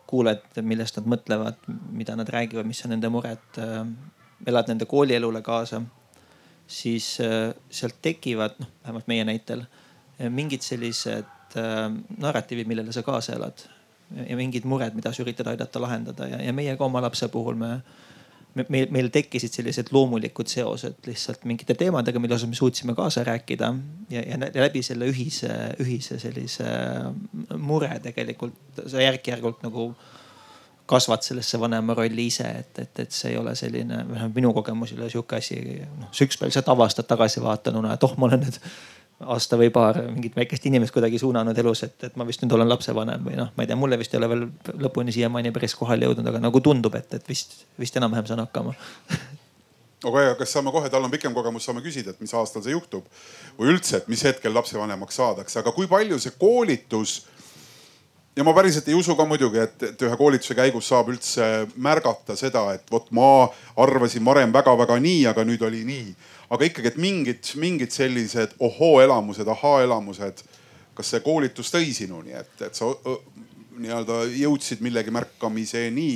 kuuled, 0.09 0.43
millest 0.61 0.99
nad 0.99 1.07
mõtlevad, 1.15 1.63
mida 1.95 2.17
nad 2.19 2.29
räägivad, 2.29 2.67
mis 2.67 2.83
on 2.85 2.93
nende 2.95 3.09
mured 3.13 3.61
ähm,, 3.63 3.95
elad 4.47 4.71
nende 4.71 4.87
koolielule 4.89 5.41
kaasa, 5.41 5.81
siis 6.67 7.17
äh, 7.23 7.51
sealt 7.69 8.01
tekivad, 8.01 8.57
noh 8.59 8.71
vähemalt 8.83 9.07
meie 9.11 9.25
näitel, 9.27 9.65
mingid 10.29 10.61
sellised 10.65 11.57
äh, 11.59 11.85
narratiivid, 12.17 12.69
millele 12.69 12.95
sa 12.95 13.03
kaasa 13.03 13.37
elad. 13.37 13.65
Ja 14.13 14.35
mingid 14.37 14.65
mured, 14.69 14.93
mida 14.93 15.09
sa 15.13 15.23
üritad 15.23 15.47
aidata 15.49 15.79
lahendada. 15.81 16.27
Ja, 16.29 16.41
ja 16.43 16.53
meie 16.53 16.75
ka 16.77 16.85
oma 16.85 17.01
lapse 17.01 17.27
puhul 17.33 17.55
me 17.57 17.77
meil, 18.69 18.87
meil 18.93 19.09
tekkisid 19.13 19.53
sellised 19.55 19.91
loomulikud 19.93 20.49
seosed 20.49 21.07
lihtsalt 21.07 21.45
mingite 21.49 21.75
teemadega, 21.77 22.21
mille 22.21 22.37
osas 22.37 22.51
me 22.51 22.57
suutsime 22.57 22.95
kaasa 22.97 23.23
rääkida. 23.27 23.73
Ja, 24.13 24.21
ja 24.21 24.39
läbi 24.61 24.83
selle 24.85 25.09
ühise, 25.09 25.49
ühise 25.81 26.19
sellise 26.21 26.67
mure 27.57 27.89
tegelikult 28.03 28.83
sa 28.85 29.01
järk-järgult 29.01 29.63
nagu 29.65 29.91
kasvad 30.85 31.23
sellesse 31.23 31.59
vanema 31.59 31.93
rolli 31.95 32.27
ise, 32.27 32.47
et, 32.59 32.79
et, 32.79 32.99
et 33.05 33.11
see 33.11 33.31
ei 33.31 33.37
ole 33.39 33.55
selline, 33.55 34.01
vähemalt 34.09 34.35
minu 34.35 34.51
kogemus 34.53 34.91
ei 34.91 34.99
ole 34.99 35.09
sihuke 35.09 35.39
asi, 35.39 35.59
noh 35.99 36.11
sa 36.11 36.27
ükspäev 36.27 36.51
lihtsalt 36.51 36.71
avastad 36.73 37.07
tagasivaatanuna, 37.07 37.93
et 37.95 38.03
oh, 38.03 38.17
ma 38.19 38.27
olen 38.27 38.43
nüüd 38.43 38.59
aasta 39.33 39.57
või 39.59 39.69
paar 39.71 40.01
mingit 40.09 40.35
väikest 40.35 40.65
inimest 40.67 40.93
kuidagi 40.95 41.19
suunanud 41.21 41.57
elus, 41.63 41.85
et, 41.87 41.95
et 42.09 42.17
ma 42.19 42.27
vist 42.27 42.43
nüüd 42.43 42.55
olen 42.57 42.67
lapsevanem 42.69 43.23
või 43.23 43.37
noh, 43.39 43.53
ma 43.55 43.63
ei 43.63 43.69
tea, 43.69 43.77
mulle 43.79 43.99
vist 44.01 44.13
ei 44.13 44.19
ole 44.19 44.29
veel 44.33 44.43
lõpuni 44.83 45.15
siiamaani 45.15 45.53
päris 45.55 45.75
kohale 45.79 46.09
jõudnud, 46.09 46.27
aga 46.27 46.41
nagu 46.43 46.63
tundub, 46.63 46.95
et, 46.99 47.15
et 47.15 47.29
vist, 47.29 47.63
vist 47.79 47.95
enam-vähem 47.99 48.27
saan 48.29 48.43
hakkama. 48.43 48.75
Aga 50.03 50.19
ja 50.19 50.31
kas 50.35 50.51
saame 50.51 50.71
kohe, 50.75 50.89
tal 50.91 51.05
on 51.07 51.11
pikem 51.13 51.31
kogemus, 51.31 51.63
saame 51.63 51.79
küsida, 51.79 52.11
et 52.11 52.19
mis 52.19 52.33
aastal 52.35 52.59
see 52.65 52.73
juhtub? 52.73 53.05
Või 53.55 53.69
üldse, 53.71 54.01
et 54.01 54.09
mis 54.11 54.19
hetkel 54.27 54.51
lapsevanemaks 54.51 55.15
saadakse, 55.15 55.61
aga 55.61 55.71
kui 55.71 55.87
palju 55.87 56.17
see 56.19 56.33
koolitus 56.35 57.21
ja 58.35 58.43
ma 58.43 58.53
päriselt 58.53 58.87
ei 58.87 58.97
usu 58.97 59.15
ka 59.15 59.25
muidugi, 59.29 59.59
et, 59.61 59.89
et 59.91 60.05
ühe 60.07 60.17
koolituse 60.17 60.55
käigus 60.57 60.87
saab 60.89 61.11
üldse 61.13 61.67
märgata 61.75 62.35
seda, 62.39 62.65
et 62.73 62.87
vot 62.91 63.11
ma 63.11 63.49
arvasin 63.77 64.25
varem 64.25 64.53
väga-väga 64.53 64.97
nii, 64.99 65.25
aga 65.29 65.45
nüüd 65.47 65.61
oli 65.65 65.83
nii 65.87 66.07
aga 66.53 66.67
ikkagi, 66.69 66.91
et 66.91 66.99
mingid, 67.01 67.53
mingid 67.61 67.93
sellised 67.93 68.57
ohoo-elamused, 68.63 69.49
ahaa-elamused, 69.55 70.43
kas 70.97 71.13
see 71.13 71.21
koolitus 71.25 71.71
tõi 71.73 71.93
sinuni, 71.95 72.35
et, 72.37 72.53
et 72.61 72.77
sa 72.77 72.91
nii-öelda 73.73 74.23
jõudsid 74.37 74.83
millegi 74.85 75.13
märkamiseni, 75.13 76.09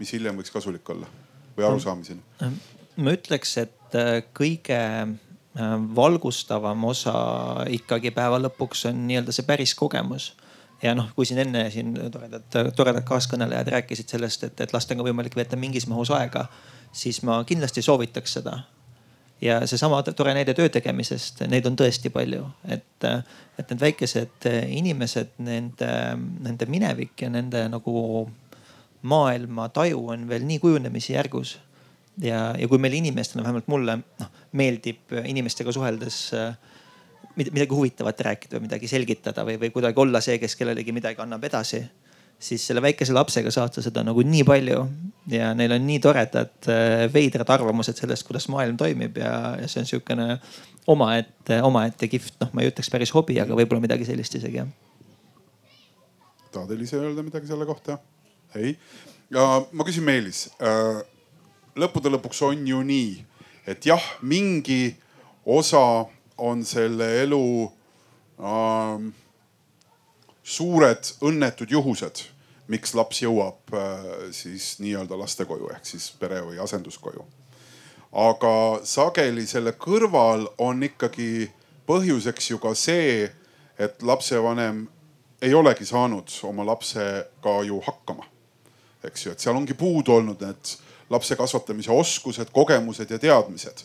mis 0.00 0.14
hiljem 0.16 0.40
võiks 0.40 0.54
kasulik 0.54 0.88
olla 0.94 1.10
või 1.54 1.68
arusaamiseni? 1.68 2.24
ma 3.04 3.14
ütleks, 3.14 3.56
et 3.62 3.98
äh, 3.98 4.16
kõige 4.34 4.80
äh, 4.80 5.76
valgustavam 5.94 6.84
osa 6.90 7.14
ikkagi 7.70 8.10
päeva 8.14 8.40
lõpuks 8.42 8.88
on 8.90 9.04
nii-öelda 9.08 9.34
see 9.34 9.46
päris 9.46 9.74
kogemus 9.78 10.32
ja 10.84 10.94
noh, 10.96 11.10
kui 11.16 11.26
siin 11.28 11.40
enne 11.46 11.66
siin 11.72 11.94
toredad, 12.12 12.46
toredad 12.76 13.04
kaaskõnelejad 13.08 13.72
rääkisid 13.78 14.14
sellest, 14.16 14.46
et, 14.48 14.60
et 14.60 14.72
lastega 14.76 15.02
on 15.02 15.08
võimalik 15.08 15.36
veeta 15.38 15.56
mingis 15.60 15.88
mahus 15.90 16.12
aega, 16.14 16.46
siis 16.92 17.22
ma 17.26 17.40
kindlasti 17.48 17.82
soovitaks 17.84 18.38
seda 18.38 18.58
ja 19.44 19.58
seesama 19.66 20.02
tore 20.02 20.34
näide 20.36 20.54
töö 20.56 20.68
tegemisest, 20.72 21.42
neid 21.50 21.66
on 21.68 21.76
tõesti 21.78 22.12
palju, 22.12 22.46
et, 22.68 23.06
et 23.58 23.72
need 23.72 23.82
väikesed 23.82 24.48
inimesed, 24.76 25.34
nende, 25.44 25.90
nende 26.46 26.68
minevik 26.70 27.26
ja 27.26 27.32
nende 27.32 27.66
nagu 27.72 28.04
maailma 29.04 29.68
taju 29.74 30.06
on 30.14 30.28
veel 30.28 30.46
nii 30.48 30.60
kujunemise 30.62 31.16
järgus. 31.16 31.58
ja, 32.22 32.54
ja 32.58 32.68
kui 32.68 32.78
meil 32.78 32.94
inimestena, 32.94 33.42
vähemalt 33.42 33.68
mulle 33.68 33.98
noh 34.20 34.32
meeldib 34.54 35.12
inimestega 35.26 35.72
suheldes 35.74 36.30
midagi 37.36 37.74
huvitavat 37.74 38.20
rääkida 38.28 38.58
või 38.58 38.68
midagi 38.68 38.88
selgitada 38.90 39.44
või, 39.46 39.58
või 39.60 39.72
kuidagi 39.74 40.00
olla 40.00 40.20
see, 40.24 40.38
kes 40.38 40.56
kellelegi 40.56 40.94
midagi 40.94 41.22
annab 41.22 41.44
edasi 41.44 41.82
siis 42.38 42.66
selle 42.66 42.82
väikese 42.82 43.14
lapsega 43.14 43.50
saad 43.50 43.74
sa 43.74 43.82
seda 43.84 44.02
nagu 44.04 44.22
nii 44.26 44.44
palju 44.46 44.84
ja 45.32 45.52
neil 45.56 45.72
on 45.76 45.86
nii 45.86 46.00
toredad, 46.02 46.54
äh, 46.68 47.04
veidrad 47.12 47.50
arvamused 47.54 47.98
sellest, 47.98 48.26
kuidas 48.28 48.48
maailm 48.52 48.76
toimib 48.80 49.18
ja, 49.20 49.32
ja 49.60 49.68
see 49.70 49.84
on 49.84 49.88
sihukene 49.88 50.26
omaette, 50.92 51.60
omaette 51.64 52.08
kihvt, 52.12 52.36
noh, 52.42 52.50
ma 52.52 52.64
ei 52.64 52.72
ütleks 52.72 52.90
päris 52.92 53.14
hobi, 53.14 53.38
aga 53.40 53.56
võib-olla 53.56 53.84
midagi 53.86 54.08
sellist 54.08 54.36
isegi 54.40 54.60
jah. 54.60 54.72
tahad 56.52 56.74
Elis 56.76 56.92
öelda 56.98 57.24
midagi 57.24 57.48
selle 57.50 57.66
kohta? 57.66 57.98
ei, 58.54 58.76
ma 59.32 59.86
küsin 59.86 60.04
Meelis. 60.06 60.46
Äh, 60.62 61.00
lõppude 61.80 62.12
lõpuks 62.12 62.42
on 62.46 62.68
ju 62.68 62.82
nii, 62.86 63.16
et 63.66 63.88
jah, 63.88 64.04
mingi 64.22 64.94
osa 65.44 66.04
on 66.38 66.64
selle 66.64 67.08
elu 67.22 67.72
äh, 68.40 69.10
suured 70.42 71.12
õnnetud 71.22 71.70
juhused 71.70 72.24
miks 72.72 72.94
laps 72.96 73.20
jõuab 73.22 73.74
äh, 73.76 74.04
siis 74.32 74.78
nii-öelda 74.80 75.18
lastekoju 75.20 75.68
ehk 75.74 75.88
siis 75.88 76.08
pere 76.20 76.40
või 76.44 76.60
asenduskoju. 76.62 77.24
aga 78.12 78.54
sageli 78.86 79.46
selle 79.46 79.72
kõrval 79.72 80.46
on 80.58 80.82
ikkagi 80.82 81.50
põhjuseks 81.86 82.50
ju 82.50 82.58
ka 82.58 82.74
see, 82.74 83.28
et 83.78 84.02
lapsevanem 84.02 84.86
ei 85.42 85.54
olegi 85.54 85.84
saanud 85.84 86.30
oma 86.48 86.64
lapsega 86.64 87.56
ju 87.66 87.80
hakkama. 87.84 88.24
eks 89.04 89.26
ju, 89.26 89.32
et 89.32 89.40
seal 89.40 89.56
ongi 89.56 89.74
puudu 89.74 90.12
olnud 90.12 90.40
need 90.40 90.76
lapse 91.10 91.36
kasvatamise 91.36 91.92
oskused, 91.92 92.48
kogemused 92.52 93.10
ja 93.10 93.18
teadmised. 93.18 93.84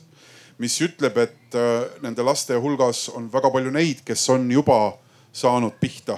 Mis 0.60 0.76
ütleb, 0.84 1.17
et 1.17 1.58
äh, 1.58 1.89
nende 2.04 2.24
laste 2.26 2.58
hulgas 2.60 3.08
on 3.15 3.30
väga 3.32 3.52
palju 3.52 3.72
neid, 3.72 4.04
kes 4.06 4.30
on 4.30 4.50
juba 4.52 4.98
saanud 5.32 5.78
pihta 5.80 6.17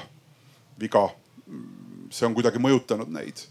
viga 0.81 1.09
see 2.11 2.27
on 2.27 2.35
kuidagi 2.35 2.61
mõjutanud 2.61 3.11
neid. 3.13 3.45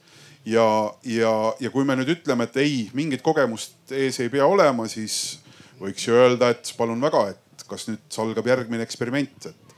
ja, 0.47 0.65
ja, 1.05 1.33
ja 1.61 1.71
kui 1.73 1.87
me 1.87 1.97
nüüd 1.99 2.15
ütleme, 2.17 2.47
et 2.49 2.61
ei, 2.61 2.77
mingit 2.97 3.25
kogemust 3.25 3.93
ees 3.95 4.21
ei 4.23 4.31
pea 4.33 4.47
olema, 4.49 4.87
siis 4.89 5.41
võiks 5.81 6.07
ju 6.07 6.17
öelda, 6.17 6.53
et 6.53 6.73
palun 6.79 7.01
väga, 7.03 7.27
et 7.35 7.67
kas 7.69 7.89
nüüd 7.89 8.21
algab 8.23 8.49
järgmine 8.51 8.85
eksperiment, 8.85 9.51
et. 9.51 9.75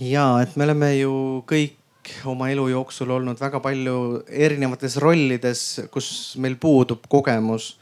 ja, 0.00 0.26
et 0.42 0.56
me 0.56 0.68
oleme 0.68 0.92
ju 0.96 1.14
kõik 1.48 1.78
oma 2.26 2.48
elu 2.50 2.66
jooksul 2.72 3.12
olnud 3.14 3.40
väga 3.40 3.60
palju 3.62 3.96
erinevates 4.26 4.98
rollides, 5.02 5.64
kus 5.92 6.34
meil 6.42 6.58
puudub 6.60 7.06
kogemus. 7.08 7.76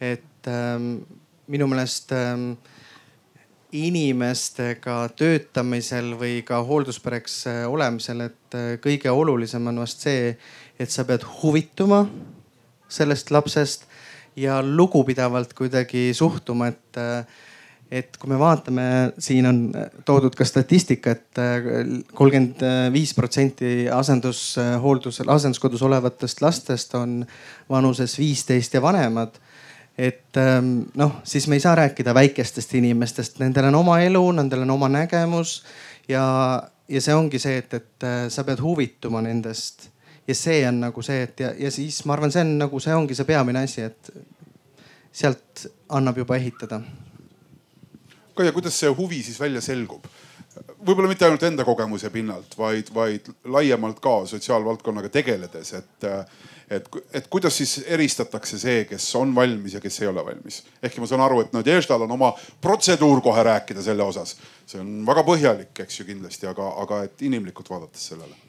et 0.00 0.48
ähm, 0.48 1.00
minu 1.46 1.68
meelest 1.70 2.12
ähm, 2.12 2.52
inimestega 3.74 4.98
töötamisel 5.18 6.14
või 6.18 6.40
ka 6.46 6.60
hoolduspereks 6.66 7.40
äh, 7.50 7.64
olemisel, 7.70 8.26
et 8.28 8.56
äh, 8.56 8.76
kõige 8.82 9.12
olulisem 9.12 9.66
on 9.70 9.82
vast 9.82 10.06
see, 10.06 10.32
et 10.78 10.92
sa 10.92 11.06
pead 11.08 11.24
huvituma 11.42 12.04
sellest 12.88 13.32
lapsest 13.34 13.86
ja 14.38 14.60
lugupidavalt 14.62 15.54
kuidagi 15.56 16.10
suhtuma, 16.14 16.72
et 16.74 17.02
äh, 17.02 17.42
et 17.86 18.16
kui 18.18 18.26
me 18.26 18.34
vaatame, 18.34 18.84
siin 19.22 19.46
on 19.46 19.58
toodud 20.02 20.34
ka 20.34 20.42
statistika 20.42 21.12
et, 21.14 21.38
et 21.38 22.08
kolmkümmend 22.18 22.64
viis 22.90 23.12
protsenti 23.14 23.84
asendushooldusel, 23.94 25.30
asenduskodus 25.30 25.84
olevatest 25.86 26.42
lastest 26.42 26.96
on 26.98 27.20
vanuses 27.70 28.16
viisteist 28.18 28.74
ja 28.74 28.82
vanemad 28.82 29.38
et 29.98 30.36
ähm, 30.36 30.80
noh, 30.94 31.20
siis 31.24 31.48
me 31.48 31.56
ei 31.56 31.60
saa 31.60 31.74
rääkida 31.74 32.14
väikestest 32.14 32.74
inimestest, 32.74 33.38
nendel 33.40 33.70
on 33.70 33.80
oma 33.80 34.00
elu, 34.04 34.22
nendel 34.36 34.66
on 34.66 34.70
oma 34.70 34.88
nägemus 34.92 35.62
ja, 36.08 36.24
ja 36.88 37.00
see 37.00 37.14
ongi 37.14 37.40
see, 37.40 37.56
et, 37.62 37.74
et 37.74 38.04
äh, 38.04 38.26
sa 38.28 38.44
pead 38.44 38.60
huvituma 38.62 39.22
nendest. 39.24 39.88
ja 40.28 40.34
see 40.34 40.60
on 40.68 40.80
nagu 40.80 41.02
see, 41.02 41.22
et 41.22 41.40
ja, 41.40 41.54
ja 41.58 41.70
siis 41.70 42.04
ma 42.04 42.16
arvan, 42.16 42.32
see 42.32 42.44
on 42.44 42.56
nagu, 42.58 42.80
see 42.80 42.94
ongi 42.94 43.14
see 43.14 43.28
peamine 43.28 43.64
asi, 43.64 43.86
et 43.88 44.12
sealt 45.12 45.66
annab 45.88 46.18
juba 46.18 46.36
ehitada. 46.36 46.80
Kaia, 48.36 48.52
kuidas 48.52 48.76
see 48.76 48.90
huvi 48.92 49.22
siis 49.24 49.40
välja 49.40 49.64
selgub? 49.64 50.04
võib-olla 50.56 51.08
mitte 51.10 51.26
ainult 51.26 51.42
enda 51.44 51.64
kogemuse 51.64 52.10
pinnalt, 52.12 52.54
vaid, 52.58 52.88
vaid 52.94 53.28
laiemalt 53.44 53.98
ka 54.00 54.18
sotsiaalvaldkonnaga 54.28 55.10
tegeledes, 55.12 55.72
et, 55.76 56.06
et, 56.70 56.88
et 57.12 57.28
kuidas 57.30 57.56
siis 57.56 57.78
eristatakse 57.86 58.58
see, 58.58 58.84
kes 58.90 59.06
on 59.18 59.34
valmis 59.34 59.76
ja 59.76 59.80
kes 59.80 60.00
ei 60.02 60.10
ole 60.10 60.24
valmis. 60.24 60.62
ehkki 60.82 61.00
ma 61.00 61.10
saan 61.10 61.24
aru, 61.26 61.42
et 61.44 61.54
Nadeždal 61.56 62.06
on 62.06 62.16
oma 62.18 62.32
protseduur 62.60 63.22
kohe 63.22 63.42
rääkida 63.42 63.82
selle 63.82 64.02
osas. 64.02 64.36
see 64.66 64.80
on 64.80 64.98
väga 65.06 65.26
põhjalik, 65.26 65.72
eks 65.86 66.00
ju 66.00 66.08
kindlasti, 66.08 66.46
aga, 66.50 66.72
aga 66.82 67.04
et 67.06 67.22
inimlikult 67.22 67.70
vaadates 67.70 68.10
sellele 68.12 68.45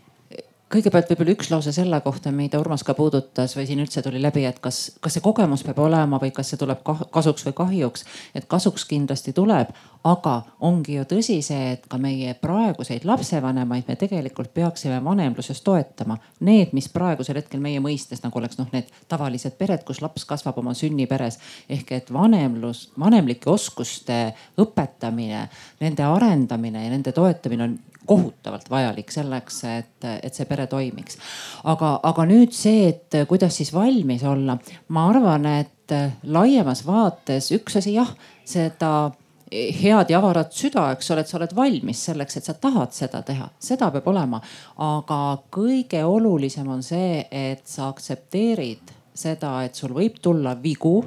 kõigepealt 0.72 1.12
võib-olla 1.12 1.34
üks 1.36 1.50
lause 1.52 1.72
selle 1.76 2.00
kohta, 2.04 2.32
mida 2.36 2.60
Urmas 2.60 2.84
ka 2.84 2.94
puudutas 2.98 3.56
või 3.56 3.66
siin 3.70 3.80
üldse 3.80 4.02
tuli 4.04 4.20
läbi, 4.22 4.44
et 4.48 4.60
kas, 4.64 4.98
kas 5.02 5.16
see 5.16 5.24
kogemus 5.24 5.64
peab 5.64 5.80
olema 5.80 6.20
või 6.20 6.34
kas 6.36 6.52
see 6.52 6.60
tuleb 6.60 6.82
kasuks 6.84 7.46
või 7.48 7.56
kahjuks. 7.56 8.04
et 8.36 8.48
kasuks 8.52 8.86
kindlasti 8.86 9.34
tuleb, 9.34 9.72
aga 10.04 10.36
ongi 10.60 10.98
ju 10.98 11.06
tõsi 11.08 11.40
see, 11.46 11.72
et 11.78 11.88
ka 11.88 12.00
meie 12.02 12.34
praeguseid 12.42 13.08
lapsevanemaid 13.08 13.88
me 13.88 13.96
tegelikult 13.96 14.52
peaksime 14.54 15.00
vanemluses 15.04 15.62
toetama. 15.64 16.18
Need, 16.40 16.74
mis 16.76 16.90
praegusel 16.92 17.40
hetkel 17.40 17.64
meie 17.64 17.80
mõistes 17.84 18.24
nagu 18.24 18.40
oleks 18.40 18.60
noh, 18.60 18.68
need 18.76 18.92
tavalised 19.08 19.56
pered, 19.60 19.84
kus 19.88 20.02
laps 20.04 20.28
kasvab 20.28 20.60
oma 20.60 20.76
sünniperes 20.76 21.40
ehk 21.70 21.92
et 21.96 22.14
vanemlus, 22.14 22.90
vanemlike 23.00 23.50
oskuste 23.50 24.34
õpetamine, 24.60 25.48
nende 25.80 26.04
arendamine 26.04 26.86
ja 26.86 26.92
nende 26.92 27.16
toetamine 27.16 27.64
on 27.64 27.78
kohutavalt 28.08 28.70
vajalik 28.72 29.12
selleks, 29.14 29.62
et, 29.70 30.08
et 30.24 30.34
see 30.34 30.48
pere 30.50 30.68
toimiks. 30.72 31.20
aga, 31.68 31.98
aga 32.08 32.26
nüüd 32.30 32.56
see, 32.56 32.88
et 32.92 33.22
kuidas 33.30 33.60
siis 33.60 33.74
valmis 33.76 34.24
olla, 34.28 34.58
ma 34.96 35.08
arvan, 35.12 35.46
et 35.60 35.96
laiemas 36.24 36.84
vaates 36.88 37.52
üks 37.56 37.80
asi 37.80 37.96
jah, 37.96 38.10
seda 38.48 39.12
head 39.52 40.12
ja 40.12 40.20
avarat 40.20 40.52
süda, 40.52 40.90
eks 40.96 41.12
ole, 41.14 41.24
et 41.24 41.32
sa 41.32 41.38
oled 41.40 41.54
valmis 41.56 42.02
selleks, 42.10 42.40
et 42.40 42.48
sa 42.50 42.56
tahad 42.60 42.92
seda 42.96 43.22
teha, 43.28 43.48
seda 43.60 43.92
peab 43.94 44.10
olema. 44.12 44.42
aga 44.84 45.20
kõige 45.54 46.04
olulisem 46.04 46.68
on 46.68 46.84
see, 46.84 47.24
et 47.32 47.64
sa 47.68 47.88
aktsepteerid 47.92 48.92
seda, 49.18 49.62
et 49.64 49.76
sul 49.76 49.96
võib 49.96 50.20
tulla 50.22 50.58
vigu 50.62 51.00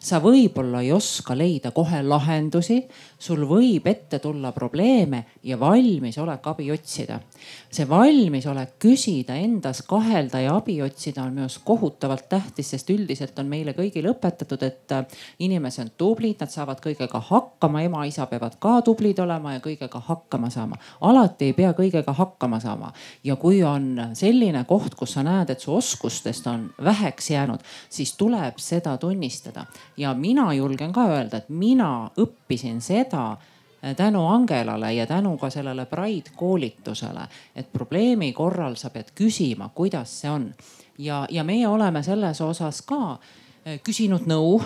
sa 0.00 0.20
võib-olla 0.22 0.82
ei 0.84 0.92
oska 0.94 1.36
leida 1.36 1.72
kohe 1.74 2.02
lahendusi, 2.02 2.80
sul 3.18 3.46
võib 3.48 3.86
ette 3.88 4.18
tulla 4.20 4.50
probleeme 4.52 5.22
ja 5.42 5.56
valmisolek 5.60 6.46
abi 6.46 6.70
otsida. 6.72 7.20
see 7.70 7.88
valmisolek 7.88 8.76
küsida 8.80 9.34
endas, 9.40 9.82
kahelda 9.88 10.40
ja 10.40 10.54
abi 10.56 10.78
otsida 10.82 11.22
on 11.22 11.32
minu 11.32 11.44
arust 11.44 11.60
kohutavalt 11.64 12.28
tähtis, 12.28 12.70
sest 12.70 12.90
üldiselt 12.90 13.38
on 13.38 13.46
meile 13.46 13.72
kõigile 13.76 14.10
õpetatud, 14.12 14.62
et 14.62 14.92
äh, 14.92 15.04
inimesed 15.38 15.84
on 15.84 15.90
tublid, 15.98 16.36
nad 16.40 16.52
saavad 16.52 16.80
kõigega 16.84 17.20
hakkama, 17.28 17.82
ema-isa 17.88 18.26
peavad 18.26 18.58
ka 18.60 18.80
tublid 18.84 19.18
olema 19.20 19.56
ja 19.56 19.64
kõigega 19.64 20.00
hakkama 20.08 20.50
saama. 20.50 20.76
alati 21.00 21.50
ei 21.50 21.52
pea 21.56 21.72
kõigega 21.72 22.12
hakkama 22.12 22.60
saama 22.60 22.92
ja 23.24 23.36
kui 23.36 23.62
on 23.64 24.12
selline 24.14 24.64
koht, 24.64 24.94
kus 24.94 25.16
sa 25.16 25.24
näed, 25.24 25.50
et 25.50 25.60
su 25.60 25.74
oskustest 25.74 26.46
on 26.52 26.68
väheks 26.84 27.30
jäänud, 27.30 27.64
siis 27.88 28.16
tuleb 28.16 28.60
seda 28.60 28.96
tunnistada 28.98 29.66
ja 29.96 30.14
mina 30.14 30.52
julgen 30.54 30.92
ka 30.92 31.08
öelda, 31.08 31.36
et 31.36 31.48
mina 31.48 32.10
õppisin 32.16 32.80
seda 32.80 33.05
äh, 33.14 33.96
tänu 33.96 34.26
Angelale 34.26 34.92
ja 34.94 35.06
tänu 35.06 35.36
ka 35.38 35.50
sellele 35.50 35.86
Pride 35.86 36.30
koolitusele, 36.36 37.28
et 37.56 37.72
probleemi 37.72 38.32
korral 38.32 38.74
sa 38.76 38.90
pead 38.90 39.12
küsima, 39.14 39.70
kuidas 39.74 40.20
see 40.20 40.30
on. 40.30 40.54
ja, 40.98 41.26
ja 41.30 41.44
meie 41.44 41.68
oleme 41.68 42.02
selles 42.02 42.40
osas 42.40 42.82
ka 42.82 43.12
äh, 43.12 43.80
küsinud 43.84 44.26
nõu 44.26 44.60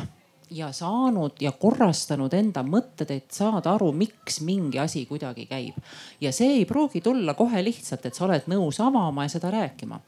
ja 0.51 0.72
saanud 0.72 1.38
ja 1.41 1.53
korrastanud 1.53 2.34
enda 2.34 2.62
mõtted, 2.66 3.11
et 3.14 3.30
saada 3.34 3.74
aru, 3.76 3.93
miks 3.95 4.41
mingi 4.43 4.78
asi 4.78 5.05
kuidagi 5.07 5.47
käib. 5.47 5.76
ja 6.20 6.32
see 6.32 6.57
ei 6.59 6.64
pruugi 6.64 7.01
tulla 7.01 7.34
kohe 7.34 7.64
lihtsalt, 7.64 8.07
et 8.07 8.14
sa 8.14 8.24
oled 8.24 8.49
nõus 8.51 8.80
avama 8.80 9.24
ja 9.24 9.28
seda 9.28 9.51
rääkima. 9.51 10.01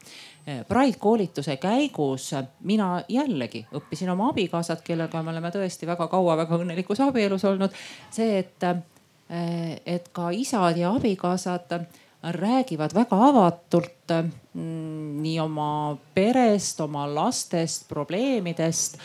Pride 0.43 0.97
koolituse 0.99 1.55
käigus 1.57 2.33
mina 2.67 3.03
jällegi 3.07 3.61
õppisin 3.79 4.09
oma 4.11 4.27
abikaasat, 4.33 4.81
kellega 4.83 5.21
me 5.23 5.31
oleme 5.31 5.51
tõesti 5.55 5.87
väga 5.87 6.09
kaua 6.11 6.35
väga 6.37 6.57
õnnelikus 6.59 6.99
abielus 7.05 7.45
olnud. 7.47 7.71
see, 8.11 8.41
et, 8.43 8.65
et 9.85 10.09
ka 10.11 10.31
isad 10.35 10.77
ja 10.77 10.91
abikaasad 10.91 11.77
räägivad 12.23 12.93
väga 12.95 13.17
avatult 13.27 14.11
mm, 14.53 15.21
nii 15.21 15.39
oma 15.39 15.97
perest, 16.15 16.79
oma 16.81 17.05
lastest, 17.15 17.87
probleemidest. 17.89 18.97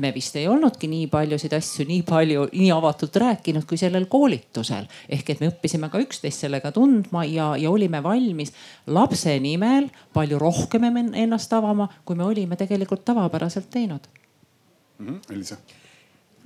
me 0.00 0.10
vist 0.14 0.36
ei 0.36 0.48
olnudki 0.48 0.88
nii 0.90 1.06
paljusid 1.06 1.52
asju 1.54 1.86
nii 1.86 2.02
palju, 2.02 2.48
nii 2.52 2.70
avatult 2.74 3.16
rääkinud 3.16 3.66
kui 3.68 3.78
sellel 3.78 4.08
koolitusel. 4.10 4.88
ehk 5.08 5.30
et 5.30 5.40
me 5.40 5.52
õppisime 5.52 5.90
ka 5.90 6.02
üksteist 6.02 6.46
sellega 6.46 6.72
tundma 6.74 7.24
ja, 7.24 7.52
ja 7.56 7.70
olime 7.70 8.02
valmis 8.02 8.52
lapse 8.86 9.38
nimel 9.40 9.90
palju 10.12 10.38
rohkem 10.38 10.88
ennast 11.14 11.52
avama, 11.52 11.88
kui 12.04 12.16
me 12.16 12.24
olime 12.24 12.56
tegelikult 12.56 13.04
tavapäraselt 13.04 13.70
teinud 13.70 14.08
mm. 14.98 15.06
-hmm. 15.06 15.34
Elisa 15.34 15.56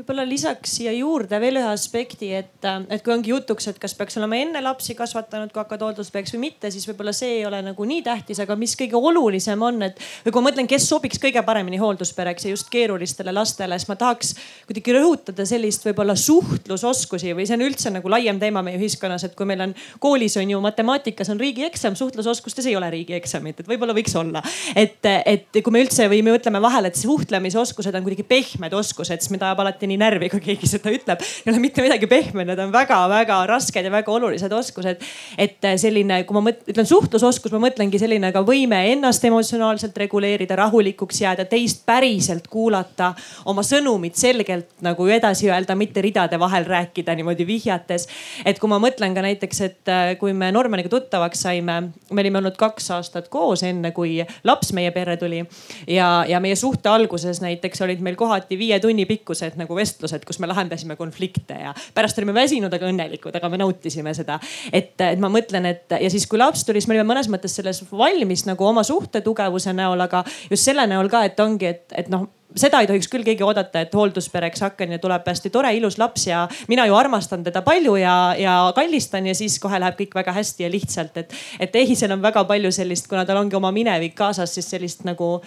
võib-olla 0.03 0.25
lisaks 0.27 0.73
siia 0.79 0.91
juurde 0.97 1.39
veel 1.39 1.61
ühe 1.61 1.69
aspekti, 1.71 2.33
et, 2.35 2.67
et 2.91 3.03
kui 3.05 3.13
ongi 3.15 3.31
jutuks, 3.31 3.69
et 3.71 3.77
kas 3.79 3.93
peaks 3.95 4.17
olema 4.19 4.41
enne 4.43 4.59
lapsi 4.65 4.97
kasvatanud, 4.99 5.53
kui 5.55 5.61
hakkad 5.63 5.85
hoolduspereks 5.87 6.35
või 6.35 6.49
mitte, 6.49 6.73
siis 6.75 6.89
võib-olla 6.89 7.13
see 7.15 7.37
ei 7.37 7.45
ole 7.47 7.61
nagu 7.63 7.87
nii 7.87 8.03
tähtis, 8.03 8.41
aga 8.43 8.57
mis 8.59 8.75
kõige 8.79 8.99
olulisem 8.99 9.63
on, 9.63 9.79
et 9.87 10.01
või 10.25 10.35
kui 10.35 10.43
ma 10.43 10.49
mõtlen, 10.49 10.67
kes 10.71 10.89
sobiks 10.91 11.23
kõige 11.23 11.45
paremini 11.47 11.79
hoolduspereks 11.79 12.49
ja 12.49 12.55
just 12.57 12.71
keerulistele 12.73 13.35
lastele, 13.37 13.79
siis 13.79 13.91
ma 13.93 13.97
tahaks 14.01 14.33
kuidagi 14.67 14.97
rõhutada 14.97 15.47
sellist 15.47 15.87
võib-olla 15.87 16.17
suhtlusoskusi 16.19 17.37
või 17.39 17.47
see 17.47 17.61
on 17.61 17.65
üldse 17.69 17.95
nagu 17.95 18.11
laiem 18.11 18.43
teema 18.43 18.65
meie 18.67 18.81
ühiskonnas, 18.81 19.29
et 19.29 19.39
kui 19.39 19.47
meil 19.47 19.63
on 19.69 19.77
koolis 20.03 20.35
on 20.43 20.51
ju 20.51 20.61
matemaatikas 20.67 21.31
on 21.31 21.39
riigieksam, 21.43 21.95
suhtlusoskustes 21.99 22.67
ei 22.67 22.75
ole 22.81 22.91
riigieksamit, 22.97 23.63
et 23.63 23.71
võib-olla 23.71 23.95
võiks 23.95 24.19
olla. 24.19 24.43
et, 24.75 24.99
et 25.07 25.63
kui 25.63 25.79
me 25.79 25.87
üldse 25.87 26.11
või 26.11 26.25
me 26.27 26.35
mõtleme 26.35 26.59
vahele, 26.65 26.91
et 26.91 26.99
suhtlemisoskused 26.99 27.95
on 27.95 28.03
kuidagi 28.09 28.27
pehmed 28.27 28.75
oskused, 28.75 29.23
siis 29.23 29.31
me 29.31 29.39
tahab 29.39 29.63
alati 29.63 29.92
nii 29.93 30.01
närvi, 30.01 30.31
kui 30.33 30.43
keegi 30.43 30.69
seda 30.71 30.93
ütleb. 30.93 31.23
ei 31.45 31.53
ole 31.53 31.61
mitte 31.63 31.85
midagi 31.85 32.09
pehme, 32.11 32.47
need 32.49 32.61
on 32.63 32.73
väga-väga 32.75 33.43
rasked 33.51 33.85
ja 33.85 33.93
väga 33.93 34.13
olulised 34.13 34.53
oskused. 34.53 35.03
et 35.39 35.71
selline, 35.77 36.23
kui 36.29 36.37
ma 36.39 36.45
mõt, 36.49 36.63
ütlen 36.73 36.89
suhtlusoskus, 36.89 37.53
ma 37.55 37.63
mõtlengi 37.67 38.01
selline 38.01 38.33
ka 38.35 38.43
võime 38.47 38.81
ennast 38.93 39.25
emotsionaalselt 39.29 39.97
reguleerida, 40.05 40.57
rahulikuks 40.59 41.23
jääda, 41.23 41.47
teist 41.51 41.85
päriselt 41.87 42.49
kuulata, 42.53 43.13
oma 43.51 43.65
sõnumit 43.67 44.19
selgelt 44.19 44.71
nagu 44.85 45.07
edasi 45.07 45.51
öelda, 45.51 45.77
mitte 45.79 46.03
ridade 46.05 46.39
vahel 46.41 46.67
rääkida 46.69 47.15
niimoodi 47.19 47.47
vihjates. 47.47 48.09
et 48.45 48.59
kui 48.59 48.71
ma 48.71 48.81
mõtlen 48.83 49.15
ka 49.15 49.25
näiteks, 49.25 49.61
et 49.61 49.93
äh, 49.93 50.15
kui 50.19 50.33
me 50.33 50.53
Normaniga 50.53 50.89
tuttavaks 50.89 51.43
saime, 51.47 51.79
me 52.11 52.21
olime 52.25 52.39
olnud 52.39 52.57
kaks 52.57 52.91
aastat 52.97 53.29
koos, 53.33 53.63
enne 53.67 53.93
kui 53.93 54.21
laps 54.45 54.73
meie 54.77 54.91
perre 54.95 55.17
tuli 55.17 55.43
ja, 55.87 56.25
ja 56.29 56.41
meie 56.41 56.57
suhte 56.57 56.91
alguses 56.93 57.41
näiteks 57.43 57.83
olid 57.85 58.03
meil 58.05 58.17
kohati 58.17 58.59
viie 58.59 58.79
tunni 58.81 59.07
pikkused 59.09 59.59
nagu 59.61 59.72
nagu 59.73 59.81
vestlused, 59.81 60.27
kus 60.29 60.39
me 60.43 60.51
lahendasime 60.51 60.97
konflikte 61.01 61.57
ja 61.57 61.73
pärast 61.97 62.19
olime 62.21 62.35
väsinud, 62.37 62.73
aga 62.73 62.91
õnnelikud, 62.91 63.35
aga 63.39 63.49
me 63.49 63.61
nautisime 63.63 64.13
seda. 64.15 64.39
et, 64.73 64.95
et 65.01 65.23
ma 65.23 65.33
mõtlen, 65.33 65.67
et 65.71 65.97
ja 65.99 66.13
siis, 66.13 66.27
kui 66.29 66.41
laps 66.41 66.67
tuli, 66.69 66.81
siis 66.81 66.91
me 66.91 66.99
olime 66.99 67.15
mõnes 67.15 67.31
mõttes 67.33 67.57
selles 67.57 67.83
valmis 67.91 68.45
nagu 68.47 68.67
oma 68.67 68.85
suhte 68.85 69.23
tugevuse 69.25 69.73
näol, 69.73 70.01
aga 70.01 70.25
just 70.51 70.69
selle 70.69 70.87
näol 70.87 71.09
ka, 71.13 71.25
et 71.25 71.41
ongi, 71.41 71.73
et, 71.73 71.89
et 71.97 72.13
noh 72.13 72.29
seda 72.53 72.83
ei 72.83 72.89
tohiks 72.89 73.09
küll 73.09 73.25
keegi 73.25 73.45
oodata, 73.47 73.81
et 73.81 73.95
hoolduspereks 73.97 74.61
hakkan 74.61 74.91
ja 74.93 74.99
tuleb 75.01 75.25
hästi 75.25 75.49
tore, 75.55 75.71
ilus 75.73 75.97
laps 75.97 76.27
ja 76.29 76.43
mina 76.69 76.85
ju 76.85 76.97
armastan 76.99 77.41
teda 77.47 77.63
palju 77.65 77.97
ja, 77.97 78.17
ja 78.37 78.57
kallistan 78.77 79.25
ja 79.31 79.33
siis 79.35 79.57
kohe 79.63 79.81
läheb 79.81 79.97
kõik 79.97 80.13
väga 80.21 80.37
hästi 80.37 80.67
ja 80.67 80.73
lihtsalt, 80.73 81.17
et, 81.23 81.33
et 81.65 81.81
Ehisel 81.81 82.13
on 82.13 82.21
väga 82.21 82.45
palju 82.45 82.73
sellist, 82.77 83.09
kuna 83.09 83.25
tal 83.25 83.41
ongi 83.41 83.57
oma 83.57 83.73
minevik 83.73 84.13
kaasas, 84.19 84.53
siis 84.53 84.69
sellist 84.69 85.07
nagu 85.09 85.39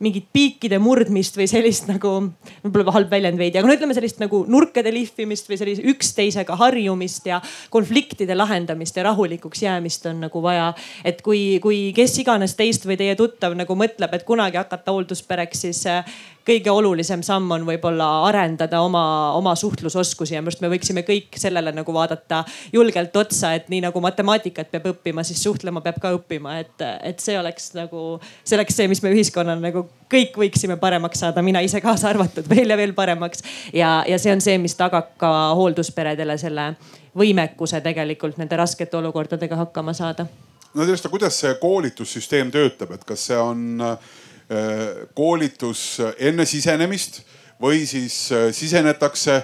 mingit 0.00 0.30
piikide 0.32 0.78
murdmist 0.80 1.36
või 1.36 1.46
sellist 1.50 1.88
nagu, 1.90 2.12
võib-olla 2.64 2.94
halb 2.94 3.10
väljend 3.12 3.40
veidi, 3.40 3.60
aga 3.60 3.68
no 3.68 3.76
ütleme 3.76 3.96
sellist 3.96 4.20
nagu 4.22 4.42
nurkade 4.48 4.92
lihvimist 4.94 5.50
või 5.50 5.58
sellise 5.60 5.84
üksteisega 5.92 6.56
harjumist 6.60 7.28
ja 7.28 7.40
konfliktide 7.72 8.36
lahendamist 8.36 8.96
ja 8.96 9.04
rahulikuks 9.10 9.62
jäämist 9.66 10.08
on 10.08 10.24
nagu 10.24 10.42
vaja. 10.42 10.72
et 11.04 11.20
kui, 11.22 11.60
kui 11.62 11.92
kes 11.96 12.18
iganes 12.22 12.56
teist 12.56 12.86
või 12.88 12.96
teie 13.00 13.16
tuttav 13.16 13.54
nagu 13.58 13.76
mõtleb, 13.76 14.14
et 14.16 14.24
kunagi 14.24 14.60
hakata 14.60 14.92
hoolduspereks, 14.92 15.66
siis 15.66 15.84
kõige 16.50 16.72
olulisem 16.74 17.22
samm 17.26 17.50
on 17.54 17.64
võib-olla 17.68 18.08
arendada 18.26 18.80
oma, 18.82 19.04
oma 19.38 19.54
suhtlusoskusi 19.58 20.34
ja 20.34 20.42
minu 20.42 20.50
arust 20.50 20.64
me 20.64 20.70
võiksime 20.72 21.04
kõik 21.06 21.38
sellele 21.38 21.72
nagu 21.74 21.94
vaadata 21.94 22.42
julgelt 22.72 23.16
otsa, 23.16 23.54
et 23.54 23.70
nii 23.70 23.84
nagu 23.84 24.02
matemaatikat 24.02 24.70
peab 24.72 24.90
õppima, 24.92 25.24
siis 25.26 25.42
suhtlema 25.42 25.82
peab 25.84 26.00
ka 26.02 26.12
õppima, 26.16 26.58
et, 26.64 26.86
et 27.06 27.22
see 27.22 27.38
oleks 27.38 27.70
nagu, 27.78 28.18
see 28.44 28.58
oleks 28.58 28.78
see, 28.80 28.88
mis 28.90 29.02
me 29.04 29.14
ühiskonnana 29.14 29.70
nagu 29.70 29.86
kõik 30.10 30.38
võiksime 30.42 30.78
paremaks 30.80 31.22
saada, 31.22 31.42
mina 31.46 31.62
ise 31.62 31.80
kaasa 31.84 32.10
arvatud 32.10 32.48
veel 32.50 32.72
ja 32.72 32.78
veel 32.80 32.94
paremaks. 32.96 33.44
ja, 33.72 34.00
ja 34.08 34.18
see 34.18 34.32
on 34.34 34.42
see, 34.42 34.58
mis 34.58 34.74
tagab 34.78 35.14
ka 35.20 35.32
hooldusperedele 35.58 36.38
selle 36.40 36.72
võimekuse 37.16 37.80
tegelikult 37.84 38.38
nende 38.40 38.58
raskete 38.58 38.98
olukordadega 38.98 39.58
hakkama 39.64 39.94
saada. 39.94 40.26
no 40.74 40.86
tõesti, 40.86 41.12
kuidas 41.12 41.38
see 41.44 41.54
koolitussüsteem 41.62 42.50
töötab, 42.50 42.96
et 42.96 43.06
kas 43.06 43.28
see 43.30 43.38
on 43.38 43.86
äh, 43.86 44.10
koolitus 45.14 46.00
enne 46.18 46.46
sisenemist 46.48 47.20
või 47.62 47.84
siis 47.86 48.32
äh, 48.32 48.50
sisenetakse 48.56 49.42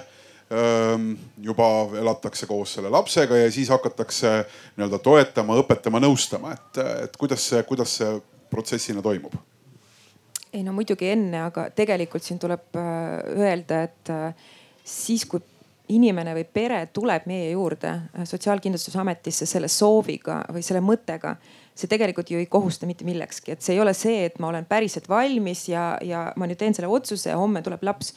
juba 1.43 1.65
elatakse 1.99 2.47
koos 2.47 2.77
selle 2.77 2.87
lapsega 2.87 3.35
ja 3.35 3.49
siis 3.51 3.67
hakatakse 3.67 4.29
nii-öelda 4.77 4.99
toetama, 5.03 5.57
õpetama, 5.59 5.99
nõustama, 5.99 6.53
et, 6.55 6.79
et 7.03 7.17
kuidas 7.19 7.49
see, 7.49 7.59
kuidas 7.67 7.97
see 7.99 8.13
protsessina 8.47 9.03
toimub? 9.03 9.35
ei 10.55 10.63
no 10.63 10.71
muidugi 10.71 11.09
enne, 11.11 11.41
aga 11.49 11.65
tegelikult 11.75 12.23
siin 12.23 12.39
tuleb 12.39 12.79
öelda, 12.79 13.81
et 13.89 14.13
siis 14.87 15.27
kui 15.27 15.43
inimene 15.93 16.33
või 16.35 16.45
pere 16.53 16.79
tuleb 16.93 17.27
meie 17.29 17.51
juurde 17.51 17.93
Sotsiaalkindlustusametisse 18.27 19.45
selle 19.47 19.69
sooviga 19.71 20.41
või 20.53 20.63
selle 20.65 20.81
mõttega 20.83 21.35
see 21.77 21.91
tegelikult 21.91 22.31
ju 22.31 22.41
ei 22.41 22.49
kohusta 22.51 22.89
mitte 22.89 23.05
millekski, 23.07 23.53
et 23.53 23.61
see 23.65 23.75
ei 23.75 23.83
ole 23.83 23.93
see, 23.97 24.25
et 24.27 24.39
ma 24.43 24.51
olen 24.51 24.65
päriselt 24.69 25.09
valmis 25.09 25.67
ja, 25.69 25.89
ja 26.01 26.31
ma 26.35 26.49
nüüd 26.49 26.59
teen 26.59 26.75
selle 26.77 26.91
otsuse 26.91 27.31
ja 27.31 27.37
homme 27.39 27.61
tuleb 27.65 27.85
laps. 27.85 28.13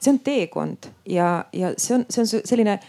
see 0.00 0.10
on 0.12 0.18
teekond 0.24 0.90
ja, 1.06 1.44
ja 1.52 1.74
see 1.76 1.98
on, 1.98 2.06
see 2.10 2.24
on 2.24 2.32
selline 2.40 2.80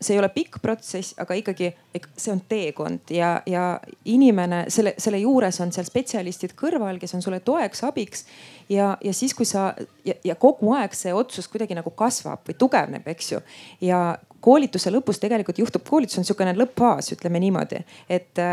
see 0.00 0.14
ei 0.14 0.18
ole 0.20 0.28
pikk 0.32 0.58
protsess, 0.62 1.14
aga 1.20 1.36
ikkagi 1.38 1.70
see 2.16 2.32
on 2.32 2.40
teekond 2.48 3.10
ja, 3.12 3.38
ja 3.46 3.64
inimene 4.08 4.64
selle, 4.72 4.94
selle 5.00 5.20
juures 5.22 5.60
on 5.64 5.72
seal 5.74 5.86
spetsialistid 5.88 6.54
kõrval, 6.58 7.00
kes 7.00 7.14
on 7.18 7.24
sulle 7.24 7.40
toeks, 7.44 7.82
abiks. 7.88 8.24
ja, 8.72 8.94
ja 9.04 9.12
siis, 9.14 9.34
kui 9.36 9.48
sa 9.48 9.70
ja, 10.06 10.16
ja 10.24 10.36
kogu 10.40 10.72
aeg 10.76 10.96
see 10.96 11.12
otsus 11.14 11.48
kuidagi 11.52 11.76
nagu 11.78 11.92
kasvab 11.96 12.48
või 12.48 12.56
tugevneb, 12.58 13.08
eks 13.12 13.32
ju. 13.32 13.42
ja 13.84 14.02
koolituse 14.40 14.92
lõpus 14.94 15.20
tegelikult 15.22 15.58
juhtub, 15.58 15.84
koolitus 15.88 16.18
on 16.18 16.26
niisugune 16.26 16.54
lõppfaas, 16.56 17.12
ütleme 17.16 17.42
niimoodi, 17.42 17.82
et 18.08 18.44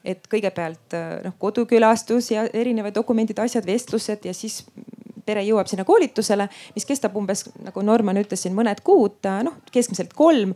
et 0.00 0.24
kõigepealt 0.32 0.94
noh, 1.26 1.34
kodukülastus 1.38 2.30
ja 2.32 2.46
erinevad 2.56 2.94
dokumendid, 2.96 3.38
asjad, 3.42 3.66
vestlused 3.68 4.24
ja 4.24 4.32
siis 4.32 4.62
pere 5.26 5.42
jõuab 5.44 5.68
sinna 5.68 5.84
koolitusele, 5.84 6.46
mis 6.74 6.88
kestab 6.88 7.16
umbes 7.20 7.44
nagu 7.60 7.84
Norman 7.84 8.20
ütles 8.22 8.46
siin 8.46 8.56
mõned 8.56 8.80
kuud, 8.86 9.20
noh 9.44 9.60
keskmiselt 9.72 10.14
kolm 10.16 10.54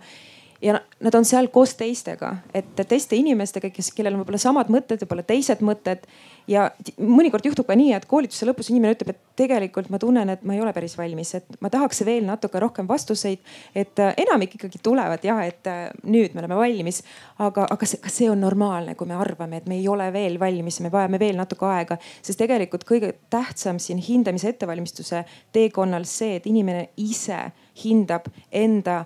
ja 0.62 0.78
nad 1.00 1.14
on 1.14 1.24
seal 1.24 1.48
koos 1.52 1.74
teistega, 1.78 2.36
et 2.54 2.78
teiste 2.88 3.16
inimestega, 3.16 3.70
kes, 3.74 3.90
kellel 3.96 4.14
on 4.14 4.22
võib-olla 4.22 4.40
samad 4.40 4.70
mõtted, 4.72 5.02
võib-olla 5.04 5.24
teised 5.26 5.64
mõtted. 5.64 6.06
ja 6.48 6.66
mõnikord 7.00 7.46
juhtub 7.46 7.64
ka 7.64 7.72
nii, 7.72 7.94
et 7.96 8.04
koolituse 8.04 8.44
lõpus 8.44 8.68
inimene 8.68 8.92
ütleb, 8.92 9.14
et 9.14 9.20
tegelikult 9.36 9.88
ma 9.88 9.98
tunnen, 9.98 10.28
et 10.28 10.42
ma 10.44 10.52
ei 10.54 10.60
ole 10.60 10.74
päris 10.76 10.92
valmis, 10.98 11.34
et 11.38 11.56
ma 11.64 11.70
tahaks 11.72 12.02
veel 12.04 12.26
natuke 12.26 12.60
rohkem 12.60 12.88
vastuseid. 12.88 13.38
et 13.74 13.98
enamik 13.98 14.54
ikkagi 14.54 14.78
tulevad 14.82 15.24
jah, 15.24 15.40
et 15.46 15.64
nüüd 16.04 16.34
me 16.34 16.44
oleme 16.44 16.56
valmis, 16.60 17.02
aga, 17.38 17.66
aga 17.70 17.86
see, 17.86 18.00
kas 18.04 18.20
see 18.20 18.30
on 18.30 18.40
normaalne, 18.40 18.94
kui 18.94 19.08
me 19.08 19.14
arvame, 19.14 19.56
et 19.56 19.66
me 19.66 19.78
ei 19.80 19.88
ole 19.88 20.12
veel 20.12 20.38
valmis, 20.40 20.80
me 20.80 20.92
vajame 20.92 21.18
veel 21.18 21.36
natuke 21.36 21.66
aega, 21.66 21.98
sest 22.22 22.38
tegelikult 22.38 22.84
kõige 22.84 23.14
tähtsam 23.30 23.80
siin 23.80 23.98
hindamise 23.98 24.52
ettevalmistuse 24.52 25.24
teekonnal 25.52 26.04
see, 26.04 26.36
et 26.36 26.46
inimene 26.46 26.90
ise 26.96 27.52
hindab 27.84 28.28
enda 28.52 29.04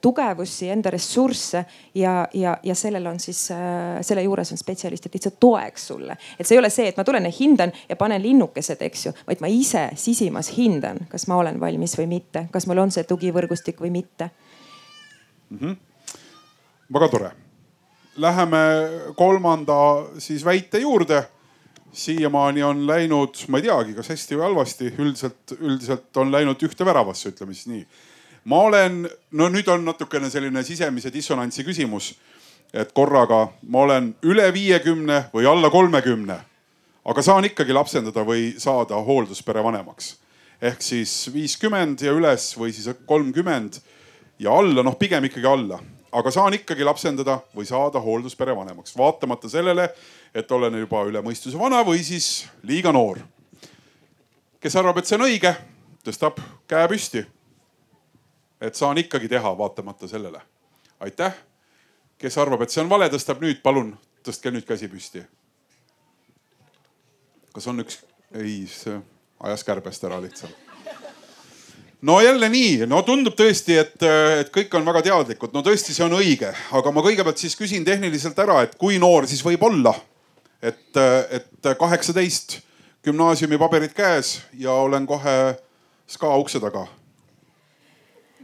tugevusi, 0.00 0.68
enda 0.68 0.90
ressursse 0.90 1.64
ja, 1.94 2.28
ja, 2.34 2.58
ja 2.62 2.74
sellel 2.74 3.06
on 3.06 3.20
siis, 3.20 3.50
äh, 3.50 4.00
selle 4.04 4.22
juures 4.22 4.52
on 4.52 4.58
spetsialistid 4.60 5.14
lihtsalt 5.14 5.38
toeks 5.40 5.86
sulle. 5.86 6.16
et 6.38 6.46
see 6.46 6.56
ei 6.56 6.60
ole 6.60 6.70
see, 6.70 6.88
et 6.90 6.96
ma 6.96 7.04
tulen 7.04 7.24
ja 7.24 7.32
hindan 7.32 7.72
ja 7.88 7.96
panen 7.96 8.22
linnukesed, 8.22 8.82
eks 8.84 9.06
ju, 9.06 9.12
vaid 9.26 9.40
ma 9.40 9.48
ise 9.48 9.86
sisimas 9.96 10.50
hindan, 10.56 11.00
kas 11.08 11.24
ma 11.32 11.38
olen 11.40 11.60
valmis 11.60 11.96
või 11.96 12.06
mitte, 12.10 12.44
kas 12.52 12.68
mul 12.68 12.82
on 12.82 12.92
see 12.92 13.08
tugivõrgustik 13.08 13.80
või 13.80 13.90
mitte 13.94 14.28
mm. 15.50 15.58
-hmm. 15.58 15.76
väga 16.98 17.08
tore. 17.08 17.32
Läheme 18.16 18.60
kolmanda 19.16 19.78
siis 20.18 20.44
väite 20.44 20.78
juurde 20.78 21.22
siiamaani 21.92 22.62
on 22.62 22.86
läinud, 22.86 23.46
ma 23.48 23.58
ei 23.58 23.64
teagi, 23.64 23.94
kas 23.94 24.12
hästi 24.12 24.36
või 24.36 24.42
halvasti, 24.42 24.92
üldiselt, 24.98 25.56
üldiselt 25.60 26.16
on 26.16 26.32
läinud 26.32 26.62
ühte 26.62 26.84
väravasse, 26.84 27.32
ütleme 27.32 27.54
siis 27.54 27.66
nii 27.66 27.86
ma 28.48 28.62
olen, 28.64 29.02
no 29.32 29.48
nüüd 29.52 29.68
on 29.68 29.84
natukene 29.84 30.30
selline 30.32 30.62
sisemise 30.64 31.12
dissonantsi 31.12 31.64
küsimus. 31.66 32.14
et 32.72 32.90
korraga 32.92 33.48
ma 33.62 33.80
olen 33.80 34.10
üle 34.28 34.44
viiekümne 34.52 35.30
või 35.32 35.46
alla 35.48 35.70
kolmekümne, 35.72 36.36
aga 37.04 37.22
saan 37.24 37.46
ikkagi 37.48 37.72
lapsendada 37.72 38.20
või 38.24 38.50
saada 38.60 38.96
hoolduspere 39.04 39.64
vanemaks. 39.64 40.16
ehk 40.62 40.82
siis 40.82 41.30
viiskümmend 41.32 42.00
ja 42.00 42.12
üles 42.12 42.56
või 42.56 42.72
siis 42.72 42.88
kolmkümmend 43.06 43.80
ja 44.38 44.52
alla, 44.52 44.82
noh 44.82 44.96
pigem 44.98 45.24
ikkagi 45.24 45.46
alla, 45.46 45.80
aga 46.12 46.30
saan 46.30 46.54
ikkagi 46.54 46.84
lapsendada 46.84 47.40
või 47.56 47.66
saada 47.66 48.00
hoolduspere 48.00 48.56
vanemaks, 48.56 48.96
vaatamata 48.96 49.48
sellele, 49.48 49.90
et 50.34 50.52
olen 50.52 50.78
juba 50.78 51.04
üle 51.04 51.20
mõistuse 51.22 51.58
vana 51.58 51.84
või 51.84 52.04
siis 52.04 52.46
liiga 52.62 52.92
noor. 52.92 53.18
kes 54.60 54.76
arvab, 54.76 54.98
et 54.98 55.06
see 55.06 55.16
on 55.16 55.28
õige, 55.28 55.56
tõstab 56.04 56.40
käe 56.68 56.88
püsti 56.88 57.26
et 58.60 58.74
saan 58.74 58.98
ikkagi 58.98 59.28
teha 59.28 59.58
vaatamata 59.58 60.08
sellele. 60.08 60.40
aitäh. 61.00 61.34
kes 62.18 62.38
arvab, 62.38 62.62
et 62.62 62.70
see 62.70 62.82
on 62.82 62.88
vale, 62.90 63.06
tõstab 63.08 63.38
nüüd, 63.40 63.62
palun 63.62 63.92
tõstke 64.26 64.50
nüüd 64.50 64.66
käsi 64.66 64.88
püsti. 64.88 65.22
kas 67.54 67.66
on 67.66 67.84
üks, 67.84 68.02
ei, 68.34 68.66
see 68.70 68.98
ajas 69.40 69.64
kärbest 69.64 70.04
ära 70.04 70.20
lihtsalt. 70.22 70.56
no 72.02 72.20
jälle 72.20 72.48
nii, 72.48 72.86
no 72.86 73.02
tundub 73.02 73.38
tõesti, 73.38 73.78
et, 73.78 74.02
et 74.42 74.52
kõik 74.54 74.74
on 74.74 74.86
väga 74.86 75.02
teadlikud, 75.10 75.54
no 75.54 75.62
tõesti, 75.62 75.94
see 75.94 76.04
on 76.04 76.18
õige, 76.18 76.52
aga 76.72 76.92
ma 76.92 77.04
kõigepealt 77.06 77.38
siis 77.38 77.56
küsin 77.56 77.86
tehniliselt 77.86 78.38
ära, 78.38 78.62
et 78.66 78.74
kui 78.78 78.98
noor 78.98 79.26
siis 79.30 79.44
võib 79.44 79.62
olla? 79.62 79.94
et, 80.62 80.96
et 81.30 81.68
kaheksateist, 81.78 82.58
gümnaasiumi 83.06 83.58
paberid 83.58 83.92
käes 83.94 84.40
ja 84.58 84.72
olen 84.74 85.06
kohe 85.06 85.54
SKA 86.10 86.34
ukse 86.42 86.58
taga 86.58 86.88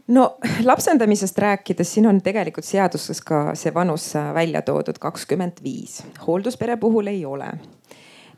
no 0.07 0.37
lapsendamisest 0.65 1.39
rääkides, 1.39 1.95
siin 1.95 2.07
on 2.07 2.21
tegelikult 2.23 2.67
seaduses 2.67 3.21
ka 3.25 3.55
see 3.59 3.75
vanus 3.75 4.11
välja 4.35 4.63
toodud 4.63 4.99
kakskümmend 5.01 5.63
viis, 5.65 6.03
hoolduspere 6.27 6.77
puhul 6.77 7.07
ei 7.13 7.25
ole. 7.25 7.53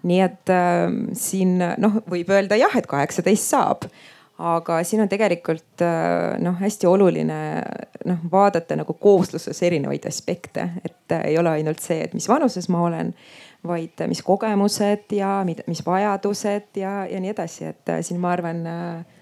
nii 0.07 0.21
et 0.21 0.51
äh, 0.53 0.85
siin 1.19 1.59
noh, 1.59 2.03
võib 2.11 2.29
öelda 2.31 2.59
jah, 2.61 2.77
et 2.79 2.87
kaheksateist 2.87 3.51
saab, 3.51 3.89
aga 4.39 4.83
siin 4.85 5.03
on 5.03 5.09
tegelikult 5.09 5.83
äh, 5.83 6.37
noh, 6.39 6.55
hästi 6.61 6.87
oluline 6.87 7.41
noh 8.07 8.23
vaadata 8.33 8.77
nagu 8.77 8.95
koosluses 9.01 9.63
erinevaid 9.63 10.07
aspekte, 10.07 10.69
et 10.85 11.13
äh, 11.13 11.27
ei 11.33 11.39
ole 11.39 11.57
ainult 11.57 11.83
see, 11.83 12.03
et 12.05 12.15
mis 12.15 12.29
vanuses 12.29 12.69
ma 12.69 12.85
olen 12.87 13.15
vaid 13.67 14.07
mis 14.07 14.23
kogemused 14.23 15.13
ja 15.17 15.41
mis 15.67 15.83
vajadused 15.87 16.77
ja, 16.77 17.07
ja 17.11 17.21
nii 17.21 17.33
edasi, 17.33 17.73
et 17.73 17.89
äh, 17.89 18.03
siin 18.05 18.21
ma 18.21 18.35
arvan 18.37 18.67
äh, 18.67 19.16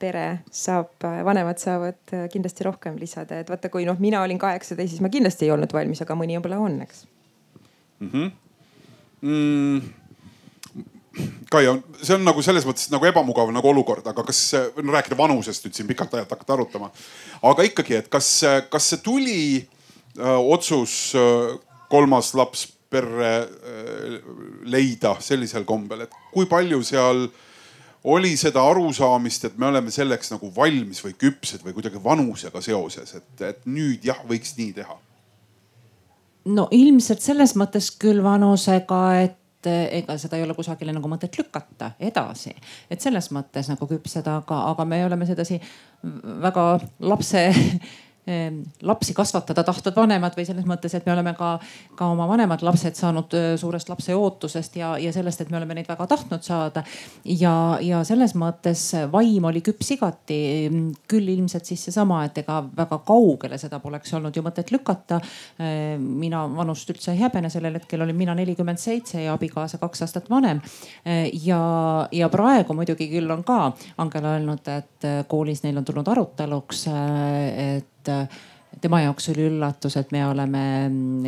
pere 0.00 0.24
saab, 0.54 0.92
vanemad 1.26 1.60
saavad 1.60 2.14
äh, 2.16 2.26
kindlasti 2.32 2.66
rohkem 2.66 2.98
lisada, 3.00 3.40
et 3.40 3.50
vaata, 3.52 3.70
kui 3.72 3.86
noh, 3.88 3.98
mina 4.00 4.22
olin 4.24 4.40
kaheksateist, 4.40 4.94
siis 4.94 5.04
ma 5.04 5.12
kindlasti 5.12 5.46
ei 5.46 5.54
olnud 5.54 5.72
valmis, 5.76 6.02
aga 6.04 6.16
mõni 6.18 6.38
võib-olla 6.38 6.60
on, 6.64 6.78
eks 6.86 7.04
mm. 8.00 8.10
-hmm. 8.12 8.30
Mm. 9.20 9.80
Kaia, 11.50 11.74
see 12.00 12.14
on 12.14 12.24
nagu 12.24 12.42
selles 12.46 12.64
mõttes 12.64 12.88
nagu 12.92 13.04
ebamugav 13.08 13.50
nagu 13.52 13.68
olukord, 13.68 14.06
aga 14.06 14.22
kas, 14.24 14.40
no 14.78 14.94
rääkida 14.94 15.18
vanusest 15.18 15.66
nüüd 15.66 15.76
siin 15.76 15.88
pikalt 15.88 16.14
ajalt 16.14 16.30
hakata 16.30 16.54
arutama. 16.54 16.90
aga 17.42 17.66
ikkagi, 17.66 17.96
et 17.98 18.08
kas, 18.08 18.28
kas 18.70 18.90
see 18.92 19.02
tuli 19.04 19.40
öö, 20.16 20.24
äh, 20.24 20.38
otsus 20.54 21.14
öö, 21.14 21.52
äh, 21.52 21.58
kolmas 21.90 22.34
laps 22.34 22.68
perre 22.90 23.48
öö, 23.50 24.20
leida 24.64 25.16
sellisel 25.20 25.64
kombel, 25.64 26.06
et 26.06 26.14
kui 26.32 26.46
palju 26.46 26.82
seal 26.82 27.26
öö, 27.26 27.49
oli 28.04 28.36
seda 28.40 28.62
arusaamist, 28.70 29.44
et 29.44 29.58
me 29.58 29.66
oleme 29.66 29.92
selleks 29.92 30.32
nagu 30.32 30.50
valmis 30.56 31.02
või 31.04 31.14
küpsed 31.18 31.64
või 31.64 31.74
kuidagi 31.76 32.00
vanusega 32.04 32.62
seoses, 32.64 33.14
et, 33.18 33.44
et 33.44 33.66
nüüd 33.68 34.04
jah, 34.04 34.22
võiks 34.28 34.56
nii 34.58 34.72
teha? 34.80 34.96
no 36.50 36.68
ilmselt 36.72 37.20
selles 37.20 37.52
mõttes 37.58 37.90
küll 38.00 38.22
vanusega, 38.24 39.00
et 39.26 39.36
ega 39.68 40.16
seda 40.18 40.38
ei 40.38 40.44
ole 40.46 40.54
kusagile 40.56 40.94
nagu 40.96 41.08
mõtet 41.12 41.36
lükata 41.36 41.92
edasi, 42.00 42.54
et 42.90 43.00
selles 43.04 43.28
mõttes 43.36 43.68
nagu 43.68 43.88
küpsed, 43.90 44.24
aga, 44.24 44.62
aga 44.70 44.86
me 44.88 45.02
oleme 45.04 45.28
sedasi 45.28 45.60
väga 46.40 46.64
lapse 47.04 47.42
lapsi 48.82 49.14
kasvatada 49.14 49.64
tahtvad 49.64 49.96
vanemad 49.96 50.36
või 50.36 50.44
selles 50.46 50.66
mõttes, 50.68 50.94
et 50.94 51.06
me 51.06 51.12
oleme 51.14 51.32
ka, 51.38 51.54
ka 51.96 52.10
oma 52.12 52.26
vanemad 52.28 52.62
lapsed 52.62 52.98
saanud 52.98 53.34
suurest 53.60 53.88
lapse 53.88 54.14
ootusest 54.14 54.76
ja, 54.76 54.92
ja 55.00 55.12
sellest, 55.12 55.40
et 55.40 55.50
me 55.50 55.58
oleme 55.58 55.74
neid 55.74 55.88
väga 55.88 56.06
tahtnud 56.10 56.44
saada. 56.44 56.84
ja, 57.24 57.78
ja 57.80 58.02
selles 58.04 58.34
mõttes 58.38 58.84
vaim 59.12 59.44
oli 59.48 59.62
küps 59.64 59.94
igati. 59.96 60.40
küll 61.08 61.28
ilmselt 61.28 61.66
siis 61.66 61.84
seesama, 61.88 62.24
et 62.24 62.38
ega 62.38 62.60
väga 62.76 63.00
kaugele 63.06 63.58
seda 63.58 63.80
poleks 63.80 64.14
olnud 64.14 64.36
ju 64.36 64.42
mõtet 64.42 64.70
lükata. 64.70 65.20
Mina 65.98 66.44
vanust 66.56 66.90
üldse 66.90 67.12
ei 67.14 67.22
häbene, 67.24 67.50
sellel 67.50 67.78
hetkel 67.80 68.02
olin 68.02 68.16
mina 68.16 68.34
nelikümmend 68.34 68.78
seitse 68.78 69.22
ja 69.24 69.34
abikaasa 69.34 69.78
kaks 69.78 70.04
aastat 70.06 70.30
vanem. 70.30 70.60
Ja, 71.44 71.60
ja 72.12 72.28
praegu 72.28 72.76
muidugi 72.76 73.08
küll 73.10 73.30
on 73.30 73.44
ka 73.44 73.72
Angela 73.98 74.36
öelnud, 74.36 74.68
et 74.68 75.08
koolis 75.28 75.64
neil 75.64 75.80
on 75.80 75.84
tulnud 75.84 76.08
aruteluks, 76.08 76.86
et 76.90 77.99
et 78.00 78.80
tema 78.80 79.00
jaoks 79.02 79.30
oli 79.32 79.48
üllatus, 79.50 79.96
et 79.98 80.12
me 80.14 80.24
oleme 80.26 80.62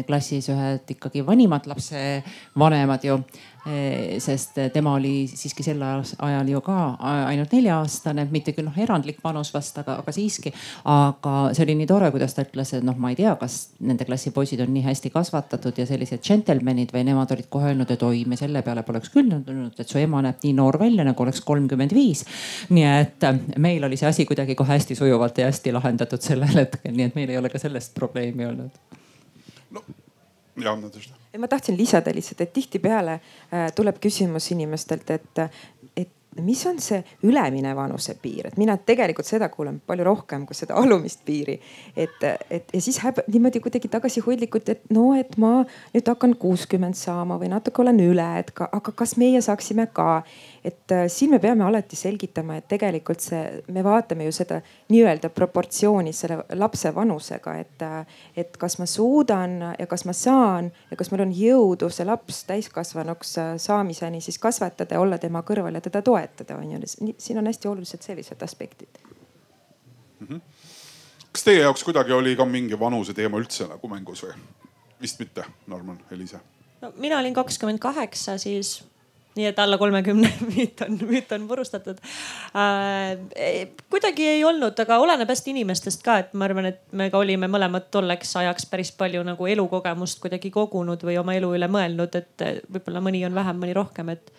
klassis 0.06 0.48
ühed 0.52 0.94
ikkagi 0.94 1.24
vanimad 1.26 1.66
lapsevanemad 1.70 3.04
ju. 3.06 3.18
Eh, 3.66 4.18
sest 4.18 4.56
tema 4.74 4.96
oli 4.98 5.28
siiski 5.30 5.62
sel 5.62 5.78
ajal 5.82 6.48
ju 6.50 6.60
ka 6.66 6.96
ainult 7.30 7.52
nelja-aastane, 7.54 8.24
mitte 8.34 8.50
küll 8.56 8.66
noh 8.66 8.78
erandlik 8.82 9.20
vanus 9.22 9.52
vast, 9.54 9.78
aga, 9.78 10.00
aga 10.02 10.14
siiski. 10.14 10.50
aga 10.90 11.34
see 11.54 11.62
oli 11.68 11.76
nii 11.78 11.86
tore, 11.86 12.08
kuidas 12.10 12.34
ta 12.34 12.42
ütles, 12.42 12.72
et 12.74 12.82
noh, 12.82 12.98
ma 12.98 13.12
ei 13.12 13.20
tea, 13.20 13.36
kas 13.38 13.60
nende 13.78 14.02
klassi 14.08 14.34
poisid 14.34 14.64
on 14.66 14.74
nii 14.74 14.82
hästi 14.88 15.14
kasvatatud 15.14 15.78
ja 15.78 15.86
sellised 15.86 16.26
džentelmenid 16.26 16.90
või 16.90 17.04
nemad 17.06 17.36
olid 17.36 17.46
kohe 17.54 17.70
öelnud, 17.70 17.94
et 17.94 18.02
oi, 18.02 18.24
me 18.26 18.40
selle 18.40 18.64
peale 18.66 18.82
poleks 18.82 19.14
küll 19.14 19.30
tulnud, 19.30 19.78
et 19.78 19.94
su 19.94 20.02
ema 20.02 20.26
näeb 20.26 20.42
nii 20.42 20.58
noor 20.58 20.80
välja 20.82 21.06
nagu 21.06 21.22
oleks 21.22 21.46
kolmkümmend 21.46 21.94
viis. 21.94 22.26
nii 22.74 22.90
et 22.90 23.30
äh, 23.30 23.42
meil 23.62 23.86
oli 23.86 24.00
see 24.00 24.10
asi 24.10 24.26
kuidagi 24.26 24.58
kohe 24.58 24.74
hästi 24.74 24.98
sujuvalt 24.98 25.38
ja 25.38 25.46
hästi 25.52 25.78
lahendatud 25.78 26.30
sellel 26.32 26.64
hetkel, 26.64 26.98
nii 26.98 27.12
et 27.12 27.14
meil 27.14 27.30
ei 27.30 27.38
ole 27.38 27.52
ka 27.52 27.62
sellest 27.62 27.94
probleemi 27.94 28.50
olnud. 28.50 28.98
no 29.70 29.86
jah, 30.57 30.78
Nadežda 30.78 31.22
ma 31.38 31.48
tahtsin 31.48 31.78
lisada 31.78 32.12
lihtsalt, 32.14 32.40
et 32.44 32.53
tihtipeale 32.53 33.18
äh, 33.18 33.70
tuleb 33.74 34.00
küsimus 34.03 34.50
inimestelt, 34.53 35.11
et, 35.11 35.46
et 35.96 36.11
mis 36.40 36.66
on 36.66 36.78
see 36.80 37.03
ülemine 37.22 37.74
vanusepiir, 37.76 38.48
et 38.48 38.57
mina 38.57 38.76
tegelikult 38.76 39.28
seda 39.28 39.48
kuulen 39.53 39.80
palju 39.86 40.05
rohkem 40.07 40.46
kui 40.48 40.57
seda 40.57 40.76
alumist 40.80 41.24
piiri. 41.26 41.59
et, 41.96 42.24
et 42.50 42.72
ja 42.72 42.80
siis 42.80 42.98
häb, 43.05 43.20
niimoodi 43.28 43.61
kuidagi 43.61 43.88
tagasihoidlikult, 43.92 44.68
et 44.68 44.82
no, 44.90 45.12
et 45.18 45.36
ma 45.36 45.62
nüüd 45.92 46.09
hakkan 46.09 46.36
kuuskümmend 46.40 46.96
saama 46.96 47.36
või 47.40 47.53
natuke 47.53 47.84
olen 47.84 48.00
üle, 48.00 48.28
et 48.40 48.50
ka, 48.57 48.68
aga 48.72 48.94
kas 48.96 49.16
meie 49.20 49.42
saaksime 49.44 49.86
ka 49.92 50.22
et 50.64 50.92
äh, 50.92 51.06
siin 51.08 51.30
me 51.30 51.38
peame 51.42 51.64
alati 51.64 51.96
selgitama, 51.98 52.56
et 52.60 52.68
tegelikult 52.70 53.22
see, 53.22 53.40
me 53.74 53.82
vaatame 53.84 54.26
ju 54.28 54.34
seda 54.34 54.60
nii-öelda 54.92 55.32
proportsiooni 55.34 56.12
selle 56.14 56.38
lapse 56.58 56.92
vanusega, 56.94 57.54
et, 57.58 57.82
äh, 57.82 58.20
et 58.38 58.56
kas 58.60 58.78
ma 58.78 58.86
suudan 58.86 59.56
ja 59.78 59.86
kas 59.90 60.06
ma 60.06 60.14
saan 60.16 60.70
ja 60.90 60.98
kas 60.98 61.10
mul 61.10 61.24
on 61.26 61.34
jõudu 61.34 61.90
see 61.90 62.06
laps 62.06 62.44
täiskasvanuks 62.50 63.34
äh, 63.42 63.50
saamiseni 63.62 64.22
siis 64.22 64.38
kasvatada 64.42 64.94
ja 64.94 65.02
olla 65.02 65.18
tema 65.18 65.42
kõrval 65.46 65.78
ja 65.78 65.82
teda 65.84 66.02
toetada, 66.02 66.60
on 66.60 66.76
ju. 66.76 67.12
siin 67.18 67.42
on 67.42 67.50
hästi 67.50 67.68
olulised 67.68 68.06
sellised 68.06 68.42
aspektid 68.42 69.02
mm. 70.20 70.26
-hmm. 70.26 70.40
kas 71.32 71.44
teie 71.44 71.60
jaoks 71.60 71.84
kuidagi 71.84 72.12
oli 72.12 72.36
ka 72.36 72.44
mingi 72.44 72.78
vanuse 72.78 73.14
teema 73.14 73.38
üldse 73.38 73.66
nagu 73.68 73.88
mängus 73.88 74.22
või? 74.22 74.38
vist 75.02 75.18
mitte, 75.18 75.44
Norman, 75.66 75.98
Eliise? 76.10 76.38
no 76.80 76.92
mina 76.96 77.18
olin 77.18 77.34
kakskümmend 77.34 77.78
kaheksa, 77.78 78.38
siis 78.38 78.91
nii 79.36 79.46
et 79.48 79.58
alla 79.58 79.78
kolmekümne 79.80 80.28
müüt 80.50 80.82
on, 80.84 80.98
müüt 81.08 81.32
on 81.32 81.46
purustatud 81.48 81.98
äh,. 82.56 83.16
kuidagi 83.90 84.26
ei 84.34 84.44
olnud, 84.44 84.78
aga 84.84 84.98
oleneb 85.02 85.30
hästi 85.32 85.54
inimestest 85.54 86.04
ka, 86.04 86.18
et 86.22 86.34
ma 86.34 86.46
arvan, 86.48 86.68
et 86.72 86.82
me 86.92 87.08
ka 87.12 87.20
olime 87.22 87.48
mõlemad 87.50 87.88
tolleks 87.94 88.36
ajaks 88.42 88.68
päris 88.70 88.92
palju 88.98 89.24
nagu 89.26 89.48
elukogemust 89.54 90.20
kuidagi 90.22 90.52
kogunud 90.54 91.04
või 91.06 91.18
oma 91.20 91.36
elu 91.38 91.54
üle 91.56 91.68
mõelnud, 91.72 92.20
et 92.20 92.46
võib-olla 92.68 93.04
mõni 93.04 93.24
on 93.28 93.34
vähem, 93.36 93.60
mõni 93.62 93.76
rohkem, 93.76 94.12
et 94.12 94.32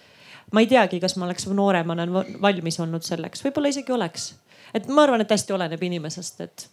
ma 0.54 0.62
ei 0.62 0.70
teagi, 0.70 1.02
kas 1.02 1.18
ma 1.18 1.28
oleks 1.28 1.50
nooremana 1.50 2.08
valmis 2.42 2.80
olnud 2.84 3.06
selleks, 3.06 3.44
võib-olla 3.46 3.74
isegi 3.74 3.96
oleks. 3.96 4.34
et 4.74 4.88
ma 4.88 5.08
arvan, 5.08 5.22
et 5.22 5.32
hästi 5.32 5.54
oleneb 5.54 5.84
inimesest, 5.90 6.42
et 6.42 6.70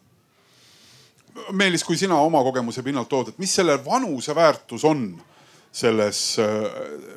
Meelis, 1.55 1.85
kui 1.87 1.97
sina 1.97 2.17
oma 2.19 2.43
kogemuse 2.43 2.83
pinnalt 2.83 3.09
tood, 3.09 3.29
et 3.31 3.39
mis 3.39 3.53
selle 3.55 3.77
vanuse 3.85 4.35
väärtus 4.35 4.85
on 4.85 5.05
selles 5.73 6.21
äh, 6.43 6.65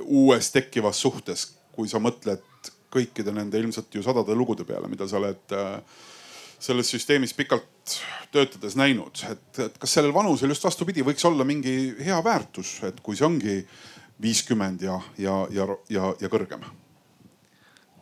uues 0.06 0.52
tekkivas 0.54 1.02
suhtes, 1.02 1.48
kui 1.74 1.90
sa 1.90 2.02
mõtled 2.04 2.44
kõikide 2.94 3.34
nende 3.34 3.58
ilmselt 3.58 3.94
ju 3.96 4.04
sadade 4.06 4.36
lugude 4.38 4.66
peale, 4.68 4.90
mida 4.92 5.08
sa 5.10 5.18
oled 5.18 5.56
äh, 5.58 5.80
selles 6.64 6.92
süsteemis 6.94 7.34
pikalt 7.36 7.98
töötades 8.32 8.78
näinud, 8.80 9.24
et, 9.30 9.48
et 9.66 9.80
kas 9.82 9.98
sellel 9.98 10.14
vanusel 10.16 10.54
just 10.54 10.64
vastupidi 10.64 11.04
võiks 11.06 11.26
olla 11.28 11.46
mingi 11.48 11.74
hea 12.04 12.20
väärtus, 12.24 12.78
et 12.88 13.02
kui 13.04 13.18
see 13.20 13.28
ongi 13.28 13.58
viiskümmend 14.24 14.86
ja, 14.86 15.00
ja, 15.20 15.42
ja, 15.52 15.68
ja, 15.92 16.14
ja 16.22 16.32
kõrgem? 16.32 16.64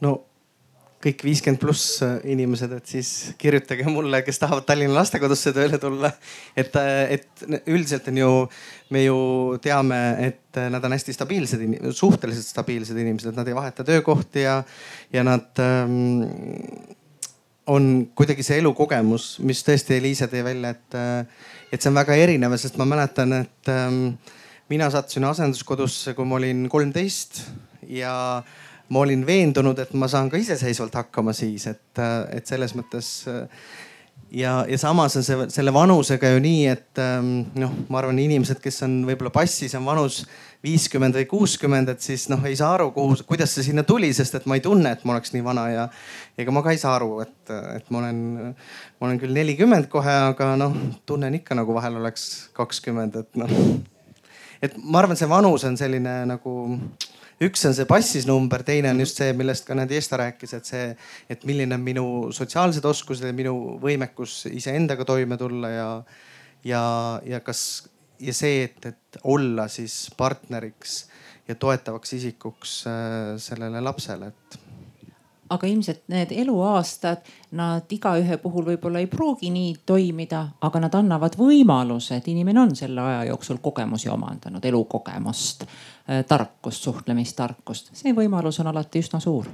no 0.01 0.17
kõik 1.01 1.23
viiskümmend 1.25 1.59
pluss 1.61 2.01
äh, 2.05 2.19
inimesed, 2.33 2.71
et 2.77 2.93
siis 2.93 3.09
kirjutage 3.41 3.85
mulle, 3.89 4.21
kes 4.25 4.39
tahavad 4.41 4.65
Tallinna 4.67 4.99
lastekodusse 4.99 5.53
tööle 5.55 5.79
tulla. 5.81 6.11
et, 6.55 6.75
äh, 6.79 7.17
et 7.17 7.45
üldiselt 7.65 8.07
on 8.11 8.21
ju, 8.21 8.31
me 8.93 9.03
ju 9.05 9.19
teame, 9.63 9.99
et 10.27 10.61
äh, 10.61 10.69
nad 10.73 10.85
on 10.85 10.95
hästi 10.95 11.15
stabiilsed, 11.17 11.65
suhteliselt 11.97 12.47
stabiilsed 12.47 12.97
inimesed, 12.97 13.31
et 13.31 13.41
nad 13.41 13.49
ei 13.49 13.57
vaheta 13.57 13.85
töökohti 13.87 14.45
ja, 14.45 14.59
ja 15.13 15.25
nad 15.27 15.63
ähm, 15.63 16.21
on 17.71 17.91
kuidagi 18.17 18.45
see 18.45 18.61
elukogemus, 18.61 19.33
mis 19.45 19.63
tõesti 19.65 19.97
Eliise 19.97 20.27
tõi 20.31 20.43
välja, 20.45 20.73
et, 20.75 21.01
et 21.71 21.81
see 21.81 21.91
on 21.91 21.97
väga 21.97 22.17
erinev, 22.19 22.57
sest 22.59 22.77
ma 22.81 22.87
mäletan, 22.89 23.33
et 23.45 23.71
ähm, 23.71 24.15
mina 24.71 24.89
sattusin 24.91 25.27
asenduskodusse, 25.29 26.15
kui 26.17 26.27
ma 26.27 26.39
olin 26.39 26.65
kolmteist 26.71 27.45
ja 27.87 28.13
ma 28.91 29.05
olin 29.05 29.23
veendunud, 29.27 29.79
et 29.79 29.93
ma 29.95 30.09
saan 30.11 30.29
ka 30.31 30.39
iseseisvalt 30.41 30.95
hakkama 30.99 31.33
siis, 31.35 31.67
et, 31.71 32.03
et 32.35 32.47
selles 32.47 32.75
mõttes. 32.75 33.11
ja, 34.35 34.53
ja 34.67 34.77
samas 34.79 35.15
on 35.19 35.25
see 35.25 35.47
selle 35.53 35.73
vanusega 35.73 36.33
ju 36.33 36.41
nii, 36.43 36.63
et 36.71 37.01
noh, 37.61 37.75
ma 37.87 38.01
arvan, 38.01 38.19
inimesed, 38.19 38.59
kes 38.63 38.83
on 38.87 39.01
võib-olla 39.07 39.31
passis, 39.33 39.75
on 39.79 39.87
vanus 39.87 40.25
viiskümmend 40.63 41.15
või 41.17 41.25
kuuskümmend, 41.29 41.89
et 41.89 42.03
siis 42.05 42.27
noh, 42.29 42.43
ei 42.45 42.57
saa 42.57 42.75
aru, 42.75 42.91
kuhu, 42.93 43.15
kuidas 43.29 43.55
see 43.55 43.65
sinna 43.69 43.83
tuli, 43.87 44.11
sest 44.13 44.35
et 44.37 44.45
ma 44.49 44.57
ei 44.59 44.65
tunne, 44.65 44.91
et 44.93 45.05
ma 45.07 45.15
oleks 45.15 45.33
nii 45.33 45.45
vana 45.45 45.63
ja 45.71 45.85
ega 46.37 46.53
ma 46.53 46.61
ka 46.65 46.75
ei 46.75 46.81
saa 46.81 46.97
aru, 46.99 47.15
et, 47.23 47.53
et 47.77 47.87
ma 47.93 48.03
olen, 48.03 48.19
ma 48.99 49.07
olen 49.07 49.21
küll 49.23 49.33
nelikümmend 49.39 49.87
kohe, 49.93 50.17
aga 50.33 50.51
noh, 50.59 50.75
tunnen 51.09 51.39
ikka 51.39 51.57
nagu 51.57 51.73
vahel 51.77 51.97
oleks 52.03 52.27
kakskümmend, 52.57 53.17
et 53.23 53.41
noh. 53.41 53.55
et 54.61 54.77
ma 54.83 55.01
arvan, 55.01 55.17
see 55.17 55.31
vanus 55.31 55.65
on 55.65 55.79
selline 55.79 56.19
nagu 56.29 56.53
üks 57.41 57.65
on 57.65 57.75
see 57.77 57.87
passis 57.89 58.27
number, 58.29 58.63
teine 58.65 58.91
on 58.93 58.99
just 59.01 59.17
see, 59.17 59.31
millest 59.37 59.65
ka 59.67 59.77
Nadežda 59.77 60.19
rääkis, 60.21 60.53
et 60.57 60.67
see, 60.69 60.89
et 61.31 61.45
milline 61.49 61.77
on 61.77 61.85
minu 61.85 62.05
sotsiaalsed 62.35 62.85
oskused 62.85 63.25
ja 63.25 63.33
minu 63.35 63.77
võimekus 63.81 64.43
iseendaga 64.51 65.07
toime 65.07 65.39
tulla 65.41 65.71
ja, 65.73 65.87
ja, 66.67 66.83
ja 67.25 67.41
kas 67.45 67.63
ja 68.21 68.33
see, 68.35 68.65
et, 68.67 68.85
et 68.85 69.21
olla 69.23 69.67
siis 69.71 70.05
partneriks 70.17 71.05
ja 71.49 71.57
toetavaks 71.57 72.13
isikuks 72.19 72.75
äh, 72.89 73.33
sellele 73.41 73.81
lapsele, 73.81 74.29
et 74.29 74.59
aga 75.51 75.67
ilmselt 75.67 76.03
need 76.11 76.31
eluaastad, 76.43 77.25
nad 77.59 77.91
igaühe 77.91 78.37
puhul 78.41 78.69
võib-olla 78.71 79.01
ei 79.03 79.09
pruugi 79.11 79.49
nii 79.51 79.73
toimida, 79.85 80.45
aga 80.61 80.83
nad 80.85 80.95
annavad 80.95 81.35
võimaluse, 81.39 82.19
et 82.21 82.29
inimene 82.31 82.63
on 82.63 82.75
selle 82.75 83.01
aja 83.01 83.25
jooksul 83.31 83.59
kogemusi 83.63 84.09
omandanud, 84.09 84.63
elukogemust, 84.65 85.65
tarkust, 86.27 86.87
suhtlemistarkust. 86.87 87.91
see 87.97 88.15
võimalus 88.15 88.61
on 88.63 88.71
alati 88.71 89.03
üsna 89.03 89.19
suur 89.19 89.49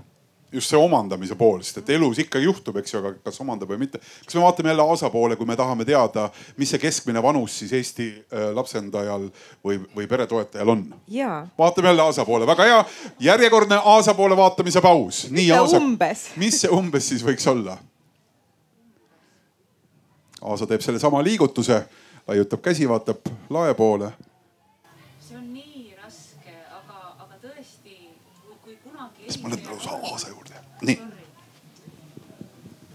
just 0.51 0.69
see 0.69 0.79
omandamise 0.79 1.35
pool, 1.35 1.59
sest 1.65 1.81
et 1.81 1.89
elus 1.97 2.19
ikkagi 2.23 2.47
juhtub, 2.47 2.77
eks 2.79 2.93
ju, 2.93 3.01
aga 3.01 3.11
kas 3.23 3.39
omandab 3.43 3.71
või 3.71 3.81
mitte. 3.83 3.99
kas 3.99 4.35
me 4.35 4.43
vaatame 4.43 4.71
jälle 4.71 4.85
Aasa 4.87 5.09
poole, 5.09 5.35
kui 5.35 5.45
me 5.45 5.55
tahame 5.59 5.85
teada, 5.85 6.29
mis 6.57 6.71
see 6.71 6.79
keskmine 6.81 7.23
vanus 7.23 7.59
siis 7.59 7.73
Eesti 7.73 8.07
äh, 8.15 8.47
lapsendajal 8.55 9.27
või, 9.65 9.81
või 9.95 10.07
peretoetajal 10.07 10.71
on? 10.71 10.85
vaatame 11.57 11.91
jälle 11.91 12.05
Aasa 12.07 12.25
poole, 12.25 12.47
väga 12.47 12.69
hea. 12.69 12.85
järjekordne 13.19 13.81
Aasa 13.83 14.13
poole 14.13 14.37
vaatamise 14.37 14.81
paus. 14.81 15.25
nii 15.31 15.51
Aasa, 15.51 15.81
mis 16.43 16.61
see 16.63 16.71
umbes 16.71 17.09
siis 17.09 17.25
võiks 17.25 17.47
olla? 17.51 17.77
Aasa 20.41 20.67
teeb 20.69 20.81
sellesama 20.85 21.23
liigutuse, 21.23 21.81
laiutab 22.27 22.61
käsi, 22.61 22.87
vaatab 22.89 23.27
lae 23.49 23.73
poole 23.73 24.13
siis 29.27 29.43
ma 29.43 29.49
lähen 29.49 29.65
lausa 29.65 29.89
Aasa 29.89 30.29
juurde. 30.29 30.36
Nii. 30.81 30.99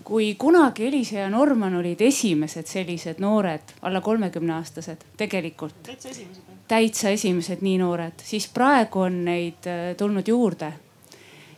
kui 0.05 0.35
kunagi 0.35 0.87
Elisa 0.87 1.16
ja 1.16 1.30
Norman 1.30 1.74
olid 1.74 2.01
esimesed 2.01 2.66
sellised 2.66 3.20
noored, 3.22 3.74
alla 3.83 4.01
kolmekümne 4.01 4.55
aastased, 4.55 5.05
tegelikult. 5.16 5.83
täitsa 5.83 6.09
esimesed. 6.09 6.43
täitsa 6.68 7.09
esimesed 7.09 7.62
nii 7.62 7.78
noored, 7.78 8.22
siis 8.22 8.49
praegu 8.49 9.07
on 9.07 9.24
neid 9.24 9.66
äh, 9.66 9.97
tulnud 9.97 10.28
juurde. 10.28 10.72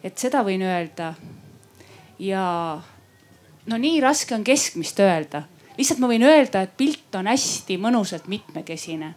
et 0.04 0.18
seda 0.18 0.44
võin 0.44 0.62
öelda. 0.62 1.14
ja 2.18 2.44
no 3.66 3.76
nii 3.76 4.00
raske 4.00 4.34
on 4.34 4.44
keskmist 4.44 5.00
öelda, 5.00 5.42
lihtsalt 5.78 6.00
ma 6.00 6.08
võin 6.08 6.22
öelda, 6.22 6.62
et 6.62 6.76
pilt 6.76 7.14
on 7.14 7.26
hästi 7.26 7.78
mõnusalt 7.78 8.28
mitmekesine. 8.28 9.14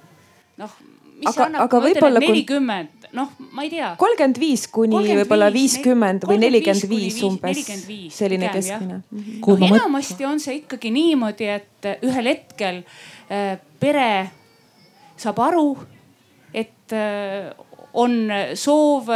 noh, 0.58 0.78
mis 1.18 1.32
aga, 1.32 1.48
annab, 1.48 1.74
ma 1.74 1.90
ütlen, 1.90 2.18
et 2.20 2.28
nelikümmend 2.28 2.98
noh, 3.16 3.32
ma 3.56 3.66
ei 3.66 3.72
tea. 3.72 3.92
kolmkümmend 4.00 4.40
viis 4.42 4.66
kuni 4.74 5.00
võib-olla 5.06 5.50
viiskümmend 5.54 6.28
või 6.28 6.40
nelikümmend 6.42 6.90
viis 6.92 7.20
umbes, 7.26 7.64
selline 8.16 8.52
keskmine. 8.54 9.02
No, 9.12 9.58
enamasti 9.70 10.28
on 10.28 10.42
see 10.44 10.62
ikkagi 10.62 10.92
niimoodi, 10.94 11.50
et 11.58 11.88
äh, 11.88 12.04
ühel 12.06 12.32
hetkel 12.34 12.84
äh, 12.84 13.58
pere 13.82 14.10
saab 15.18 15.42
aru, 15.48 15.68
et 16.54 16.96
äh, 16.96 17.52
on 17.98 18.20
soov 18.58 19.12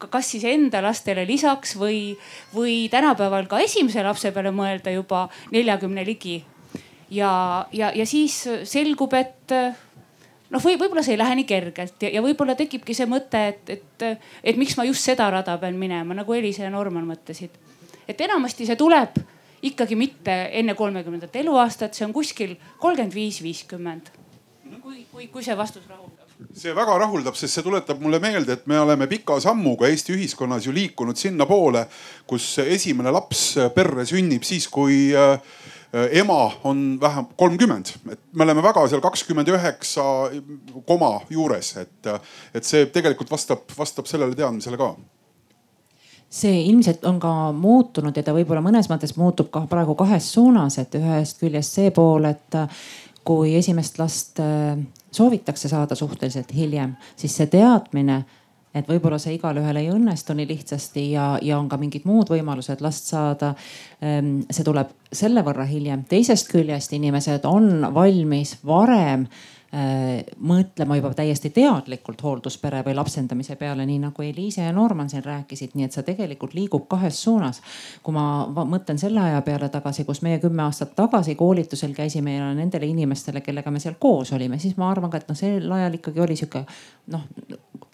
kas 0.00 0.30
siis 0.32 0.46
enda 0.48 0.80
lastele 0.80 1.26
lisaks 1.28 1.74
või, 1.76 2.14
või 2.56 2.86
tänapäeval 2.92 3.44
ka 3.50 3.58
esimese 3.60 4.00
lapse 4.04 4.30
peale 4.32 4.48
mõelda 4.52 4.92
juba 4.94 5.26
neljakümne 5.52 6.04
ligi. 6.08 6.38
ja, 7.12 7.66
ja, 7.72 7.92
ja 7.92 8.06
siis 8.08 8.46
selgub, 8.64 9.12
et 9.12 9.52
noh, 10.50 10.62
või 10.62 10.76
võib-olla 10.80 11.02
see 11.06 11.14
ei 11.16 11.20
lähe 11.20 11.36
nii 11.40 11.48
kergelt 11.48 12.06
ja, 12.06 12.12
ja 12.16 12.22
võib-olla 12.24 12.56
tekibki 12.58 12.94
see 12.96 13.08
mõte, 13.10 13.42
et, 13.52 13.74
et, 13.76 14.06
et 14.44 14.60
miks 14.60 14.76
ma 14.78 14.86
just 14.88 15.06
seda 15.06 15.30
rada 15.32 15.56
pean 15.62 15.78
minema, 15.80 16.16
nagu 16.16 16.36
Elisa 16.36 16.66
ja 16.66 16.72
Norman 16.72 17.06
mõtlesid. 17.08 17.58
et 18.08 18.20
enamasti 18.26 18.66
see 18.66 18.78
tuleb 18.78 19.20
ikkagi 19.62 19.96
mitte 19.96 20.36
enne 20.56 20.74
kolmekümnendat 20.74 21.36
eluaastat, 21.36 21.94
see 21.94 22.06
on 22.06 22.16
kuskil 22.16 22.56
kolmkümmend 22.78 23.14
viis, 23.14 23.42
viiskümmend. 23.44 24.10
kui, 24.80 25.06
kui, 25.12 25.28
kui 25.28 25.44
see 25.44 25.56
vastus 25.56 25.86
rahuldab 25.88 26.30
see 26.56 26.72
väga 26.74 26.94
rahuldab, 27.02 27.36
sest 27.36 27.58
see 27.58 27.64
tuletab 27.64 28.00
mulle 28.00 28.20
meelde, 28.22 28.54
et 28.56 28.66
me 28.70 28.78
oleme 28.80 29.04
pika 29.10 29.36
sammuga 29.42 29.90
Eesti 29.90 30.14
ühiskonnas 30.16 30.64
ju 30.66 30.72
liikunud 30.72 31.18
sinnapoole, 31.18 31.84
kus 32.26 32.54
esimene 32.64 33.12
laps 33.12 33.42
perre 33.74 34.06
sünnib 34.08 34.46
siis, 34.48 34.64
kui 34.72 35.10
äh, 35.12 35.36
ema 35.92 36.52
on 36.64 36.98
vähem 37.00 37.26
kolmkümmend, 37.36 37.94
et 38.12 38.20
me 38.32 38.44
oleme 38.44 38.62
väga 38.62 38.84
seal 38.88 39.00
kakskümmend 39.02 39.48
üheksa 39.50 40.04
koma 40.86 41.16
juures, 41.30 41.72
et, 41.82 42.10
et 42.54 42.66
see 42.66 42.86
tegelikult 42.94 43.30
vastab, 43.30 43.64
vastab 43.78 44.06
sellele 44.10 44.38
teadmisele 44.38 44.78
ka. 44.78 44.92
See 46.30 46.60
ilmselt 46.70 47.04
on 47.10 47.18
ka 47.18 47.32
muutunud 47.56 48.14
ja 48.14 48.22
ta 48.22 48.34
võib-olla 48.36 48.62
mõnes 48.62 48.86
mõttes 48.90 49.16
muutub 49.18 49.50
ka 49.50 49.64
praegu 49.70 49.96
kahes 49.98 50.30
suunas, 50.30 50.78
et 50.78 50.94
ühest 50.94 51.42
küljest 51.42 51.80
see 51.80 51.90
pool, 51.90 52.28
et 52.30 52.60
kui 53.26 53.56
esimest 53.58 53.98
last 53.98 54.38
soovitakse 55.10 55.68
saada 55.68 55.98
suhteliselt 55.98 56.54
hiljem, 56.54 56.94
siis 57.18 57.34
see 57.34 57.50
teadmine, 57.50 58.22
et 58.74 58.88
võib-olla 58.88 59.18
see 59.18 59.34
igale 59.34 59.62
ühele 59.62 59.82
ei 59.84 59.90
õnnestu 59.90 60.34
nii 60.36 60.48
lihtsasti 60.50 61.06
ja, 61.12 61.26
ja 61.42 61.58
on 61.58 61.68
ka 61.70 61.78
mingid 61.80 62.06
muud 62.08 62.30
võimalused 62.30 62.82
last 62.84 63.10
saada. 63.10 63.54
Ehm, 64.00 64.42
see 64.50 64.66
tuleb 64.66 64.92
selle 65.12 65.42
võrra 65.46 65.66
hiljem. 65.66 66.04
teisest 66.08 66.50
küljest 66.52 66.92
inimesed 66.96 67.46
on 67.50 67.88
valmis 67.94 68.56
varem 68.66 69.26
mõtlema 69.70 70.96
juba 70.98 71.12
täiesti 71.14 71.52
teadlikult 71.54 72.22
hoolduspere 72.26 72.80
või 72.82 72.94
lapsendamise 72.98 73.54
peale, 73.56 73.84
nii 73.86 74.00
nagu 74.02 74.22
Eliise 74.22 74.64
ja 74.64 74.72
Norman 74.74 75.10
siin 75.10 75.22
rääkisid, 75.22 75.76
nii 75.78 75.86
et 75.86 75.94
see 75.94 76.02
tegelikult 76.08 76.56
liigub 76.58 76.88
kahes 76.90 77.22
suunas. 77.22 77.62
kui 78.02 78.14
ma 78.14 78.48
mõtlen 78.50 78.98
selle 78.98 79.20
aja 79.20 79.42
peale 79.46 79.68
tagasi, 79.68 80.04
kus 80.04 80.22
meie 80.26 80.40
kümme 80.42 80.62
aastat 80.62 80.96
tagasi 80.98 81.36
koolitusel 81.38 81.94
käisime 81.94 82.34
ja 82.34 82.50
nendele 82.54 82.86
inimestele, 82.86 83.40
kellega 83.46 83.70
me 83.70 83.80
seal 83.80 83.94
koos 83.98 84.32
olime, 84.32 84.58
siis 84.58 84.76
ma 84.76 84.90
arvan 84.90 85.10
ka, 85.10 85.22
et 85.22 85.30
noh, 85.30 85.38
sel 85.38 85.72
ajal 85.72 86.00
ikkagi 86.00 86.20
oli 86.20 86.36
sihuke 86.36 86.64
noh, 87.14 87.22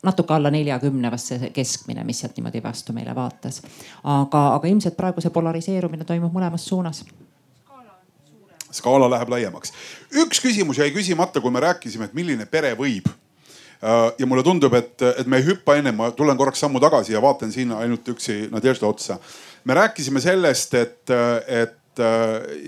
natuke 0.02 0.34
alla 0.34 0.50
neljakümne 0.50 1.10
vast 1.12 1.34
see 1.34 1.52
keskmine, 1.52 2.04
mis 2.08 2.24
sealt 2.24 2.40
niimoodi 2.40 2.62
vastu 2.64 2.96
meile 2.96 3.14
vaatas. 3.14 3.60
aga, 4.02 4.48
aga 4.54 4.68
ilmselt 4.68 4.96
praegu 4.96 5.20
see 5.20 5.34
polariseerumine 5.34 6.08
toimub 6.08 6.32
mõlemas 6.32 6.64
suunas 6.68 7.04
skaala 8.76 9.08
läheb 9.10 9.30
laiemaks. 9.32 9.72
üks 10.22 10.40
küsimus 10.42 10.80
jäi 10.80 10.90
küsimata, 10.94 11.40
kui 11.40 11.50
me 11.50 11.62
rääkisime, 11.64 12.08
et 12.08 12.14
milline 12.16 12.46
pere 12.50 12.74
võib. 12.78 13.08
Äh, 13.08 14.12
ja 14.18 14.26
mulle 14.26 14.44
tundub, 14.44 14.74
et, 14.74 15.02
et 15.02 15.26
me 15.26 15.40
ei 15.40 15.46
hüppa 15.50 15.76
enne, 15.80 15.92
ma 15.92 16.10
tulen 16.16 16.36
korraks 16.36 16.62
sammu 16.64 16.80
tagasi 16.80 17.12
ja 17.12 17.22
vaatan 17.22 17.52
siin 17.52 17.74
ainult 17.76 18.08
üksi 18.08 18.46
Nadežda 18.52 18.88
otsa. 18.88 19.18
me 19.64 19.74
rääkisime 19.74 20.20
sellest, 20.20 20.74
et, 20.74 21.10
et 21.46 22.02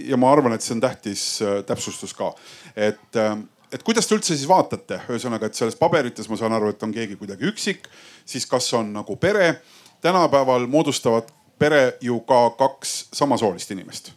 ja 0.08 0.16
ma 0.16 0.32
arvan, 0.32 0.52
et 0.56 0.64
see 0.64 0.74
on 0.74 0.82
tähtis 0.82 1.22
äh, 1.42 1.62
täpsustus 1.66 2.14
ka, 2.16 2.34
et 2.76 3.22
et 3.68 3.82
kuidas 3.84 4.06
te 4.08 4.16
üldse 4.16 4.32
siis 4.32 4.48
vaatate, 4.48 5.02
ühesõnaga, 5.12 5.46
et 5.46 5.54
selles 5.54 5.76
paberites 5.76 6.28
ma 6.32 6.38
saan 6.40 6.54
aru, 6.56 6.70
et 6.72 6.82
on 6.82 6.92
keegi 6.92 7.18
kuidagi 7.20 7.50
üksik, 7.50 7.84
siis 8.24 8.46
kas 8.48 8.72
on 8.74 8.94
nagu 8.96 9.16
pere. 9.16 9.60
tänapäeval 10.00 10.66
moodustavad 10.66 11.28
pere 11.58 11.98
ju 12.00 12.20
ka 12.20 12.50
kaks 12.50 13.08
samasoolist 13.12 13.70
inimest 13.70 14.12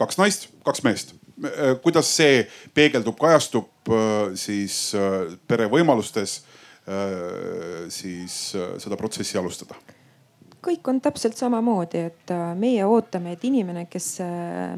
kaks 0.00 0.18
naist, 0.20 0.48
kaks 0.64 0.84
meest. 0.86 1.14
Äh, 1.44 1.76
kuidas 1.82 2.10
see 2.16 2.44
peegeldub, 2.76 3.16
kajastub 3.20 3.88
äh, 3.88 4.32
siis 4.38 4.90
äh, 4.94 5.36
pere 5.48 5.70
võimalustes 5.70 6.42
siis 7.92 8.34
seda 8.82 8.96
protsessi 8.98 9.36
alustada? 9.38 9.76
kõik 10.64 10.88
on 10.90 10.96
täpselt 11.04 11.36
samamoodi, 11.38 12.00
et 12.08 12.32
meie 12.58 12.82
ootame, 12.88 13.36
et 13.36 13.44
inimene, 13.46 13.84
kes 13.86 14.08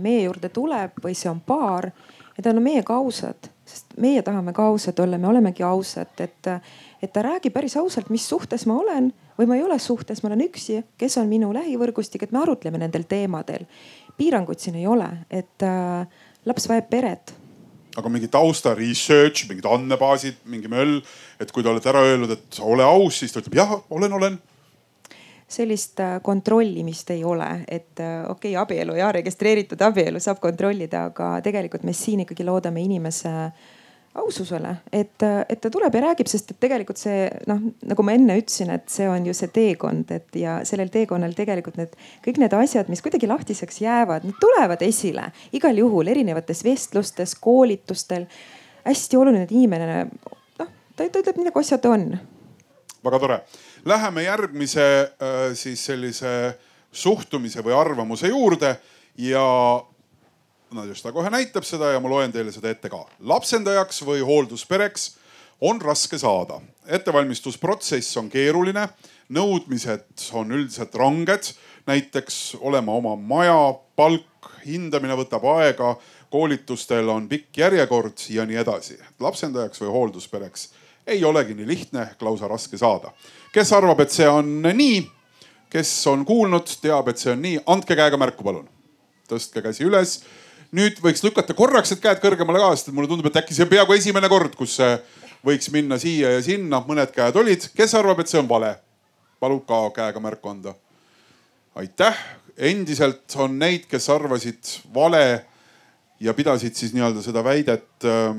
meie 0.03 0.24
juurde 0.26 0.51
tuleb 0.53 0.99
või 1.01 1.14
see 1.16 1.30
on 1.30 1.41
paar, 1.47 1.89
et 2.37 2.45
nad 2.45 2.59
on 2.59 2.66
meiega 2.66 2.99
ausad, 2.99 3.49
sest 3.64 3.97
meie 4.03 4.20
tahame 4.26 4.53
ka 4.53 4.66
ausad 4.74 4.99
olla, 5.01 5.16
me 5.16 5.30
olemegi 5.30 5.64
ausad, 5.64 6.12
et, 6.20 6.51
et 7.01 7.14
ta 7.14 7.24
räägib 7.24 7.55
päris 7.55 7.78
ausalt, 7.80 8.11
mis 8.12 8.26
suhtes 8.28 8.66
ma 8.68 8.76
olen 8.83 9.09
või 9.39 9.49
ma 9.49 9.57
ei 9.57 9.64
ole 9.64 9.78
suhtes, 9.80 10.20
ma 10.22 10.30
olen 10.30 10.45
üksi, 10.51 10.83
kes 10.99 11.16
on 11.22 11.30
minu 11.30 11.53
lähivõrgustik, 11.55 12.26
et 12.26 12.35
me 12.35 12.43
arutleme 12.43 12.83
nendel 12.83 13.07
teemadel 13.09 13.64
piiranguid 14.18 14.62
siin 14.62 14.78
ei 14.80 14.86
ole, 14.86 15.08
et 15.30 15.64
äh, 15.66 16.24
laps 16.48 16.68
vajab 16.70 16.90
peret 16.90 17.34
aga 17.92 18.08
mingi 18.08 18.28
tausta 18.32 18.72
research, 18.72 19.44
mingid 19.50 19.66
andmebaasid, 19.68 20.38
mingi 20.48 20.70
möll, 20.72 21.02
et 21.40 21.50
kui 21.52 21.64
te 21.64 21.68
olete 21.68 21.90
ära 21.92 22.00
öelnud, 22.08 22.30
et 22.32 22.60
ole 22.64 22.86
aus, 22.86 23.18
siis 23.20 23.34
ta 23.34 23.42
ütleb 23.42 23.58
jah, 23.60 23.74
olen, 23.92 24.16
olen. 24.16 24.38
sellist 25.52 26.00
äh, 26.00 26.16
kontrollimist 26.24 27.10
ei 27.12 27.20
ole, 27.28 27.50
et 27.68 28.00
äh, 28.00 28.22
okei 28.24 28.54
okay,, 28.54 28.62
abielu 28.62 28.96
ja 28.96 29.10
registreeritud 29.12 29.84
abielu 29.84 30.20
saab 30.24 30.40
kontrollida, 30.40 31.10
aga 31.10 31.34
tegelikult 31.44 31.84
me 31.84 31.92
siin 31.92 32.24
ikkagi 32.24 32.46
loodame 32.48 32.80
inimese 32.80 33.28
äh, 33.28 33.52
aususele, 34.14 34.74
et, 34.92 35.22
et 35.24 35.60
ta 35.60 35.70
tuleb 35.72 35.94
ja 35.96 36.02
räägib, 36.04 36.28
sest 36.28 36.50
et 36.52 36.58
tegelikult 36.60 37.00
see 37.00 37.24
noh, 37.48 37.62
nagu 37.88 38.04
ma 38.04 38.12
enne 38.16 38.36
ütlesin, 38.40 38.68
et 38.74 38.84
see 38.92 39.06
on 39.08 39.24
ju 39.24 39.32
see 39.36 39.48
teekond, 39.54 40.10
et 40.12 40.36
ja 40.36 40.58
sellel 40.68 40.90
teekonnal 40.92 41.32
tegelikult 41.36 41.78
need 41.80 41.94
kõik 42.24 42.40
need 42.42 42.56
asjad, 42.56 42.90
mis 42.92 43.00
kuidagi 43.04 43.30
lahtiseks 43.30 43.80
jäävad, 43.80 44.26
need 44.28 44.36
tulevad 44.42 44.84
esile 44.84 45.30
igal 45.56 45.80
juhul 45.80 46.12
erinevates 46.12 46.60
vestlustes, 46.66 47.34
koolitustel. 47.40 48.26
hästi 48.84 49.16
oluline, 49.16 49.46
et 49.46 49.54
inimene 49.54 50.04
noh, 50.60 50.68
ta, 50.96 51.06
ta 51.06 51.22
ütleb 51.22 51.38
nii 51.38 51.48
nagu 51.48 51.62
asjad 51.62 51.88
on. 51.88 52.10
väga 53.04 53.22
tore, 53.22 53.40
läheme 53.88 54.26
järgmise 54.26 54.88
äh, 55.00 55.40
siis 55.56 55.86
sellise 55.88 56.58
suhtumise 56.92 57.64
või 57.64 57.72
arvamuse 57.80 58.28
juurde 58.28 58.76
ja 59.16 59.46
Nadžda 60.72 61.12
kohe 61.12 61.30
näitab 61.30 61.66
seda 61.68 61.90
ja 61.92 62.00
ma 62.00 62.08
loen 62.08 62.32
teile 62.32 62.52
seda 62.52 62.70
ette 62.72 62.88
ka. 62.88 63.02
lapsendajaks 63.20 64.02
või 64.08 64.22
hoolduspereks 64.24 65.10
on 65.60 65.80
raske 65.80 66.18
saada. 66.18 66.60
ettevalmistusprotsess 66.86 68.16
on 68.16 68.30
keeruline, 68.30 68.88
nõudmised 69.28 70.30
on 70.32 70.52
üldiselt 70.52 70.94
ranged, 70.94 71.52
näiteks 71.86 72.56
olema 72.60 72.92
oma 72.92 73.16
maja, 73.16 73.74
palk, 73.96 74.50
hindamine 74.66 75.14
võtab 75.18 75.44
aega, 75.58 75.96
koolitustel 76.30 77.08
on 77.08 77.28
pikk 77.28 77.58
järjekord 77.58 78.26
ja 78.28 78.46
nii 78.46 78.56
edasi. 78.56 78.98
lapsendajaks 79.20 79.80
või 79.80 79.92
hoolduspereks 79.92 80.68
ei 81.06 81.24
olegi 81.24 81.54
nii 81.54 81.66
lihtne, 81.66 82.08
lausa 82.20 82.48
raske 82.48 82.78
saada. 82.78 83.12
kes 83.52 83.72
arvab, 83.72 84.00
et 84.00 84.10
see 84.10 84.28
on 84.28 84.62
nii, 84.62 85.10
kes 85.70 86.06
on 86.06 86.24
kuulnud, 86.24 86.78
teab, 86.80 87.08
et 87.08 87.18
see 87.18 87.32
on 87.32 87.42
nii, 87.42 87.58
andke 87.66 87.96
käega 87.96 88.16
märku, 88.16 88.44
palun. 88.44 88.68
tõstke 89.28 89.62
käsi 89.62 89.84
üles 89.84 90.22
nüüd 90.76 91.00
võiks 91.04 91.22
lükata 91.24 91.54
korraks 91.56 91.92
need 91.92 92.02
käed 92.02 92.22
kõrgemale 92.22 92.62
ka, 92.62 92.70
sest 92.76 92.92
mulle 92.96 93.10
tundub, 93.10 93.28
et 93.28 93.42
äkki 93.42 93.56
see 93.56 93.66
on 93.66 93.72
peaaegu 93.72 93.96
esimene 93.96 94.30
kord, 94.32 94.54
kus 94.56 94.78
see 94.80 94.94
võiks 95.44 95.68
minna 95.74 95.98
siia 96.00 96.36
ja 96.36 96.42
sinna, 96.44 96.80
mõned 96.86 97.12
käed 97.14 97.36
olid. 97.36 97.68
kes 97.76 97.94
arvab, 97.98 98.22
et 98.22 98.32
see 98.32 98.40
on 98.40 98.48
vale? 98.50 98.76
palub 99.42 99.64
ka 99.66 99.88
käega 99.96 100.20
märku 100.22 100.52
anda. 100.52 100.74
aitäh, 101.74 102.18
endiselt 102.56 103.36
on 103.36 103.58
neid, 103.58 103.88
kes 103.90 104.08
arvasid 104.12 104.76
vale 104.94 105.44
ja 106.22 106.34
pidasid 106.34 106.76
siis 106.78 106.92
nii-öelda 106.94 107.24
seda 107.24 107.42
väidet 107.44 108.06
äh, 108.06 108.36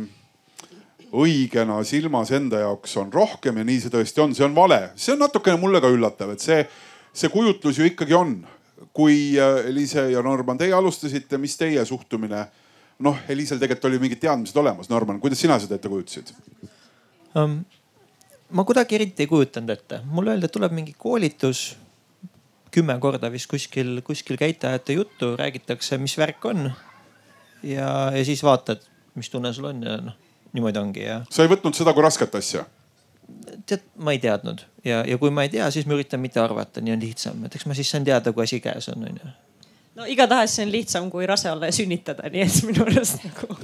õigena 1.13 1.81
silmas 1.85 2.31
enda 2.33 2.63
jaoks 2.63 2.95
on 2.97 3.11
rohkem 3.13 3.59
ja 3.59 3.67
nii 3.67 3.81
see 3.83 3.93
tõesti 3.93 4.23
on, 4.23 4.33
see 4.33 4.45
on 4.47 4.55
vale. 4.55 4.93
see 4.95 5.13
on 5.13 5.21
natukene 5.21 5.59
mulle 5.61 5.81
ka 5.83 5.91
üllatav, 5.91 6.33
et 6.33 6.41
see, 6.41 6.63
see 7.13 7.29
kujutlus 7.29 7.77
ju 7.77 7.89
ikkagi 7.91 8.17
on 8.17 8.39
kui 8.93 9.33
äh, 9.39 9.65
Eliise 9.69 10.09
ja 10.11 10.21
Norman, 10.25 10.57
teie 10.57 10.73
alustasite, 10.73 11.37
mis 11.37 11.57
teie 11.57 11.85
suhtumine? 11.85 12.45
noh, 13.03 13.17
Eliisel 13.29 13.59
tegelikult 13.59 13.89
oli 13.89 13.99
mingid 13.99 14.19
teadmised 14.21 14.57
olemas. 14.57 14.87
Norman, 14.89 15.17
kuidas 15.19 15.41
sina 15.41 15.57
seda 15.59 15.75
ette 15.75 15.89
kujutasid 15.91 16.29
um,? 17.35 17.63
ma 18.53 18.63
kuidagi 18.63 18.95
eriti 18.95 19.25
ei 19.25 19.29
kujutanud 19.31 19.73
ette, 19.73 20.01
mulle 20.05 20.35
öeldi, 20.35 20.45
et 20.45 20.53
tuleb 20.53 20.75
mingi 20.77 20.93
koolitus. 20.97 21.75
kümme 22.73 22.95
korda 22.99 23.29
vist 23.31 23.49
kuskil, 23.49 23.99
kuskil 24.05 24.37
käite, 24.37 24.67
ajate 24.67 24.93
juttu, 24.93 25.35
räägitakse, 25.37 25.97
mis 25.97 26.17
värk 26.17 26.45
on. 26.45 26.71
ja, 27.63 27.89
ja 28.13 28.25
siis 28.25 28.43
vaatad, 28.43 28.85
mis 29.15 29.29
tunne 29.29 29.53
sul 29.53 29.65
on 29.71 29.83
ja 29.83 29.97
noh, 30.01 30.15
niimoodi 30.53 30.79
ongi 30.79 31.03
ja. 31.05 31.21
sa 31.29 31.43
ei 31.43 31.51
võtnud 31.51 31.77
seda 31.77 31.93
kui 31.93 32.05
rasket 32.05 32.35
asja? 32.35 32.65
Tead, 33.69 33.85
ma 33.97 34.15
ei 34.15 34.21
teadnud 34.23 34.65
ja, 34.85 35.03
ja 35.07 35.17
kui 35.21 35.31
ma 35.33 35.45
ei 35.45 35.51
tea, 35.53 35.69
siis 35.71 35.87
ma 35.89 35.97
üritan 35.97 36.21
mitte 36.23 36.41
arvata, 36.43 36.83
nii 36.83 36.95
on 36.95 37.01
lihtsam, 37.03 37.45
et 37.47 37.55
eks 37.55 37.67
ma 37.69 37.77
siis 37.77 37.91
saan 37.93 38.05
teada, 38.07 38.33
kui 38.33 38.45
asi 38.45 38.59
käes 38.63 38.89
on, 38.93 39.05
onju. 39.09 39.33
no 39.99 40.07
igatahes 40.09 40.57
see 40.57 40.67
on 40.67 40.73
lihtsam 40.73 41.09
kui 41.13 41.27
rase 41.29 41.51
olla 41.51 41.69
ja 41.71 41.75
sünnitada, 41.75 42.29
nii 42.33 42.45
et 42.45 42.61
minu 42.67 42.85
arust 42.87 43.25
nagu 43.27 43.57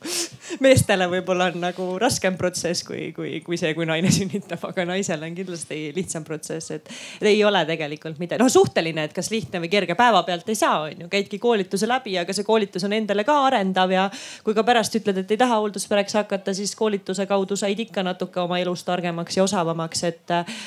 meestele 0.64 1.06
võib-olla 1.10 1.50
on 1.50 1.58
nagu 1.62 1.86
raskem 2.00 2.36
protsess 2.38 2.84
kui, 2.86 3.10
kui, 3.16 3.40
kui 3.44 3.58
see, 3.60 3.72
kui 3.76 3.86
naine 3.88 4.10
sünnitab, 4.14 4.62
aga 4.70 4.86
naisel 4.88 5.22
on 5.26 5.36
kindlasti 5.36 5.80
lihtsam 5.96 6.24
protsess, 6.26 6.72
et 6.74 6.90
ei 7.26 7.42
ole 7.44 7.62
tegelikult 7.68 8.20
midagi, 8.22 8.40
noh 8.42 8.50
suhteline, 8.52 9.04
et 9.08 9.16
kas 9.16 9.30
lihtne 9.32 9.60
või 9.62 9.70
kerge 9.72 9.96
päevapealt 9.98 10.48
ei 10.50 10.58
saa, 10.58 10.86
on 10.88 11.04
ju, 11.04 11.10
käidki 11.12 11.40
koolituse 11.42 11.88
läbi, 11.90 12.16
aga 12.20 12.34
see 12.36 12.48
koolitus 12.48 12.86
on 12.88 12.96
endale 12.96 13.24
ka 13.28 13.36
arendav 13.46 13.92
ja 13.94 14.08
kui 14.46 14.56
ka 14.56 14.64
pärast 14.66 14.96
ütled, 15.00 15.22
et 15.22 15.34
ei 15.36 15.40
taha 15.40 15.60
hoolduspereks 15.60 16.16
hakata, 16.22 16.54
siis 16.56 16.74
koolituse 16.78 17.28
kaudu 17.30 17.58
said 17.60 17.80
ikka 17.80 18.04
natuke 18.06 18.40
oma 18.42 18.60
elus 18.62 18.84
targemaks 18.88 19.36
ja 19.36 19.46
osavamaks, 19.46 20.04
et 20.08 20.36
äh, 20.36 20.60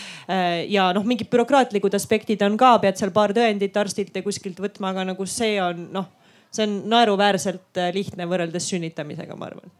ja 0.69 0.91
noh, 0.95 1.05
mingid 1.07 1.31
bürokraatlikud 1.33 1.95
aspektid 1.97 2.45
on 2.45 2.57
ka, 2.59 2.75
pead 2.83 3.01
seal 3.01 3.13
paar 3.15 3.33
tõendit 3.35 3.77
arstilt 3.79 4.15
ja 4.15 4.25
kuskilt 4.25 4.61
võtma, 4.61 4.93
aga 4.93 5.09
nagu 5.13 5.25
see 5.29 5.57
on 5.63 5.87
noh, 5.93 6.11
see 6.53 6.67
on 6.67 6.75
naeruväärselt 6.93 7.81
äh, 7.81 7.91
lihtne 7.95 8.27
võrreldes 8.29 8.69
sünnitamisega, 8.71 9.37
ma 9.39 9.49
arvan 9.51 9.73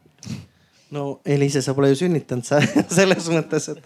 no 0.93 1.19
Eliise, 1.25 1.61
sa 1.65 1.73
pole 1.73 1.89
ju 1.93 2.03
sünnitanud 2.03 2.45
sa 2.47 2.61
selles 2.97 3.29
mõttes, 3.33 3.69
et, 3.73 3.83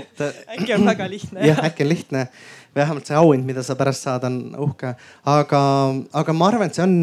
et. 0.00 0.24
äkki 0.56 0.74
on 0.76 0.88
väga 0.88 1.06
lihtne. 1.10 1.44
jah, 1.46 1.62
äkki 1.68 1.86
on 1.86 1.92
lihtne. 1.92 2.26
vähemalt 2.74 3.08
see 3.08 3.18
auhind, 3.18 3.46
mida 3.46 3.64
sa 3.66 3.74
pärast 3.78 4.06
saad, 4.06 4.26
on 4.28 4.40
uhke. 4.66 4.94
aga, 5.26 5.62
aga 6.22 6.34
ma 6.36 6.50
arvan, 6.50 6.70
et 6.70 6.78
see 6.78 6.86
on, 6.86 6.96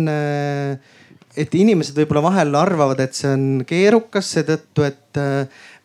et 1.44 1.58
inimesed 1.60 1.98
võib-olla 2.00 2.24
vahel 2.30 2.56
arvavad, 2.56 3.02
et 3.04 3.18
see 3.18 3.32
on 3.36 3.48
keerukas 3.68 4.32
seetõttu, 4.36 4.88
et 4.88 5.22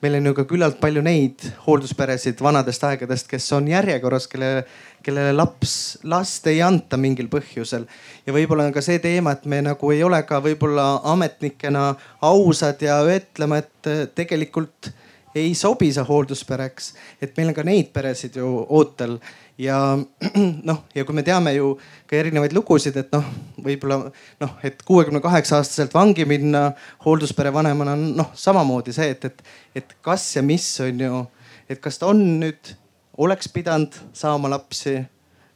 meil 0.03 0.19
on 0.19 0.27
ju 0.27 0.35
ka 0.35 0.45
küllalt 0.51 0.81
palju 0.83 1.03
neid 1.05 1.45
hooldusperesid 1.67 2.41
vanadest 2.43 2.83
aegadest, 2.89 3.29
kes 3.31 3.47
on 3.55 3.69
järjekorras, 3.71 4.27
kelle, 4.31 4.65
kellele 5.07 5.35
laps, 5.37 5.75
last 6.03 6.47
ei 6.51 6.59
anta 6.65 6.99
mingil 6.99 7.31
põhjusel. 7.31 7.87
ja 8.27 8.35
võib-olla 8.35 8.67
on 8.67 8.75
ka 8.75 8.83
see 8.83 8.99
teema, 9.03 9.37
et 9.37 9.47
me 9.47 9.63
nagu 9.63 9.93
ei 9.95 10.03
ole 10.03 10.23
ka 10.27 10.43
võib-olla 10.43 10.89
ametnikena 11.13 11.93
ausad 12.21 12.83
ja 12.83 12.99
ütlema, 13.07 13.63
et 13.63 14.13
tegelikult 14.19 14.91
ei 15.35 15.55
sobi 15.55 15.93
see 15.93 16.05
hoolduspereks. 16.09 16.95
et 17.23 17.37
meil 17.37 17.53
on 17.53 17.55
ka 17.55 17.65
neid 17.67 17.93
peresid 17.93 18.37
ju 18.37 18.49
ootel 18.69 19.19
ja 19.59 19.79
noh, 20.69 20.83
ja 20.95 21.05
kui 21.05 21.15
me 21.17 21.25
teame 21.27 21.55
ju 21.57 21.75
ka 22.11 22.17
erinevaid 22.19 22.55
lugusid, 22.57 22.97
et 22.97 23.13
noh, 23.15 23.25
võib-olla 23.63 23.99
noh, 24.43 24.57
et 24.65 24.83
kuuekümne 24.87 25.23
kaheksa 25.25 25.61
aastaselt 25.61 25.95
vangi 25.95 26.27
minna 26.29 26.71
hoolduspere 27.05 27.53
vanemana 27.53 27.97
on 27.97 28.07
noh, 28.19 28.33
samamoodi 28.35 28.95
see, 28.97 29.13
et, 29.15 29.25
et, 29.31 29.43
et 29.83 29.97
kas 30.03 30.27
ja 30.37 30.45
mis 30.45 30.69
on 30.85 31.07
ju, 31.07 31.25
et 31.69 31.81
kas 31.83 32.01
ta 32.01 32.11
on 32.13 32.23
nüüd, 32.43 32.77
oleks 33.23 33.51
pidanud 33.53 33.97
saama 34.17 34.51
lapsi 34.53 34.99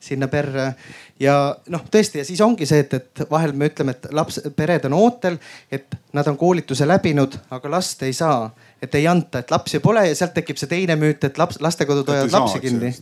sinna 0.06 0.28
perre 0.30 0.74
ja 1.20 1.34
noh, 1.72 1.82
tõesti 1.90 2.20
ja 2.20 2.26
siis 2.28 2.40
ongi 2.44 2.68
see, 2.68 2.84
et, 2.84 2.94
et 2.94 3.24
vahel 3.30 3.54
me 3.56 3.70
ütleme, 3.70 3.96
et 3.96 4.08
laps, 4.14 4.38
pered 4.56 4.84
on 4.88 4.96
ootel, 4.98 5.38
et 5.72 5.96
nad 6.16 6.28
on 6.30 6.36
koolituse 6.38 6.86
läbinud, 6.88 7.38
aga 7.56 7.72
last 7.78 8.04
ei 8.06 8.14
saa, 8.16 8.50
et 8.82 8.94
ei 8.94 9.06
anta, 9.08 9.40
et 9.40 9.50
lapsi 9.50 9.80
pole 9.80 10.02
ja 10.08 10.14
sealt 10.16 10.34
tekib 10.36 10.58
see 10.60 10.68
teine 10.70 10.96
müüt, 11.00 11.24
et 11.24 11.38
laps, 11.40 11.58
lastekodud 11.64 12.08
hoiavad 12.12 12.34
lapsi 12.34 12.60
kinni. 12.60 12.92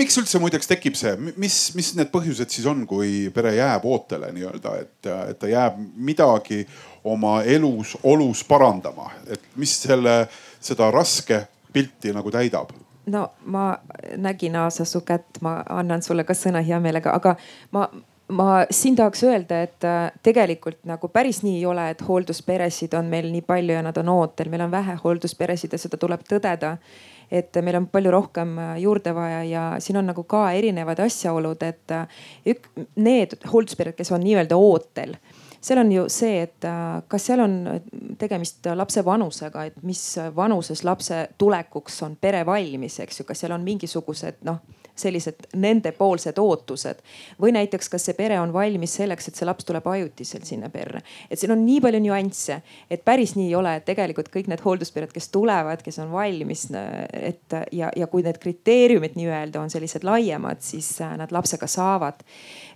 miks 0.00 0.18
üldse 0.22 0.40
muideks 0.40 0.70
tekib 0.70 0.96
see, 0.98 1.12
mis, 1.36 1.58
mis 1.76 1.92
need 1.98 2.12
põhjused 2.12 2.52
siis 2.52 2.68
on, 2.70 2.86
kui 2.88 3.28
pere 3.34 3.54
jääb 3.58 3.84
ootele 3.84 4.32
nii-öelda, 4.36 4.76
et, 4.80 5.10
et 5.32 5.40
ta 5.40 5.50
jääb 5.50 5.80
midagi 5.96 6.62
oma 7.04 7.40
elus, 7.42 7.96
olus 8.02 8.44
parandama, 8.48 9.10
et 9.28 9.42
mis 9.60 9.74
selle, 9.84 10.22
seda 10.60 10.90
raske 10.94 11.44
pilti 11.72 12.14
nagu 12.16 12.32
täidab? 12.32 12.72
no 13.10 13.30
ma 13.44 13.78
nägin, 14.16 14.56
Aasa, 14.56 14.84
su 14.84 15.00
kätt, 15.00 15.40
ma 15.40 15.60
annan 15.68 16.02
sulle 16.02 16.24
ka 16.24 16.36
sõna 16.36 16.62
hea 16.64 16.80
meelega, 16.80 17.12
aga 17.16 17.34
ma, 17.74 17.88
ma 18.30 18.64
siin 18.70 18.96
tahaks 18.96 19.22
öelda, 19.24 19.62
et 19.62 19.84
äh, 19.84 20.10
tegelikult 20.22 20.80
nagu 20.88 21.08
päris 21.08 21.42
nii 21.42 21.58
ei 21.58 21.66
ole, 21.66 21.88
et 21.92 22.02
hooldusperesid 22.06 22.94
on 22.98 23.10
meil 23.10 23.30
nii 23.32 23.42
palju 23.46 23.76
ja 23.76 23.82
nad 23.84 23.96
on 24.00 24.12
ootel, 24.12 24.50
meil 24.52 24.64
on 24.66 24.72
vähe 24.72 24.96
hooldusperesid 25.04 25.72
ja 25.72 25.80
seda 25.80 26.00
tuleb 26.00 26.24
tõdeda. 26.28 26.76
et 27.30 27.54
meil 27.62 27.76
on 27.78 27.86
palju 27.86 28.10
rohkem 28.10 28.56
äh, 28.58 28.78
juurde 28.82 29.14
vaja 29.14 29.44
ja 29.44 29.64
siin 29.78 29.96
on 30.00 30.08
nagu 30.10 30.24
ka 30.26 30.50
erinevad 30.52 30.98
asjaolud, 30.98 31.62
et 31.62 31.94
äh, 31.94 32.24
ük, 32.46 32.66
need 32.96 33.36
hoolduspered, 33.52 33.94
kes 33.94 34.10
on 34.12 34.24
nii-öelda 34.24 34.56
ootel 34.58 35.14
seal 35.60 35.78
on 35.78 35.92
ju 35.92 36.06
see, 36.08 36.40
et 36.40 36.64
kas 37.08 37.26
seal 37.26 37.42
on 37.44 37.54
tegemist 38.18 38.64
lapse 38.74 39.04
vanusega, 39.04 39.66
et 39.68 39.82
mis 39.84 40.00
vanuses 40.34 40.80
lapse 40.88 41.18
tulekuks 41.38 42.02
on 42.06 42.16
pere 42.16 42.40
valmis, 42.48 42.96
eks 43.04 43.20
ju, 43.20 43.26
kas 43.28 43.44
seal 43.44 43.52
on 43.52 43.66
mingisugused 43.66 44.40
noh 44.48 44.62
sellised 45.00 45.50
nendepoolsed 45.56 46.38
ootused. 46.38 47.02
või 47.40 47.54
näiteks, 47.56 47.88
kas 47.88 48.04
see 48.08 48.14
pere 48.18 48.40
on 48.40 48.52
valmis 48.52 48.94
selleks, 49.00 49.28
et 49.28 49.40
see 49.40 49.48
laps 49.48 49.64
tuleb 49.68 49.86
ajutiselt 49.86 50.44
sinna 50.44 50.68
perre. 50.70 51.02
et 51.30 51.38
siin 51.38 51.52
on 51.52 51.64
nii 51.66 51.80
palju 51.80 52.00
nüansse, 52.04 52.60
et 52.90 53.04
päris 53.04 53.34
nii 53.36 53.48
ei 53.48 53.54
ole, 53.54 53.76
et 53.76 53.84
tegelikult 53.84 54.28
kõik 54.32 54.50
need 54.50 54.62
hoolduspered, 54.64 55.12
kes 55.12 55.28
tulevad, 55.32 55.82
kes 55.82 55.98
on 56.04 56.12
valmis, 56.12 56.68
et 57.12 57.56
ja, 57.72 57.90
ja 57.96 58.06
kui 58.10 58.24
need 58.26 58.38
kriteeriumid 58.42 59.16
nii-öelda 59.18 59.60
on 59.60 59.70
sellised 59.70 60.04
laiemad, 60.06 60.60
siis 60.64 60.92
äh, 61.00 61.16
nad 61.18 61.32
lapsega 61.32 61.66
saavad. 61.70 62.22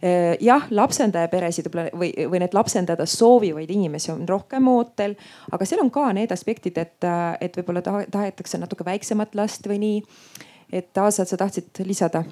Äh, 0.04 0.34
jah, 0.44 0.66
lapsendaja 0.70 1.28
peresid 1.32 1.70
või, 1.74 2.10
või 2.30 2.42
need 2.42 2.56
lapsendada 2.56 3.06
soovivaid 3.08 3.70
inimesi 3.70 4.12
on 4.14 4.26
rohkem 4.28 4.68
ootel, 4.70 5.16
aga 5.52 5.68
seal 5.68 5.84
on 5.84 5.92
ka 5.94 6.10
need 6.16 6.32
aspektid, 6.34 6.78
et, 6.80 6.98
äh, 7.04 7.36
et 7.44 7.56
võib-olla 7.58 7.84
tahetakse 7.84 8.60
natuke 8.60 8.86
väiksemat 8.86 9.34
last 9.38 9.68
või 9.70 9.80
nii 9.82 10.02
et 10.72 10.98
Aasa, 10.98 11.24
sa 11.24 11.36
tahtsid 11.36 11.84
lisada? 11.84 12.24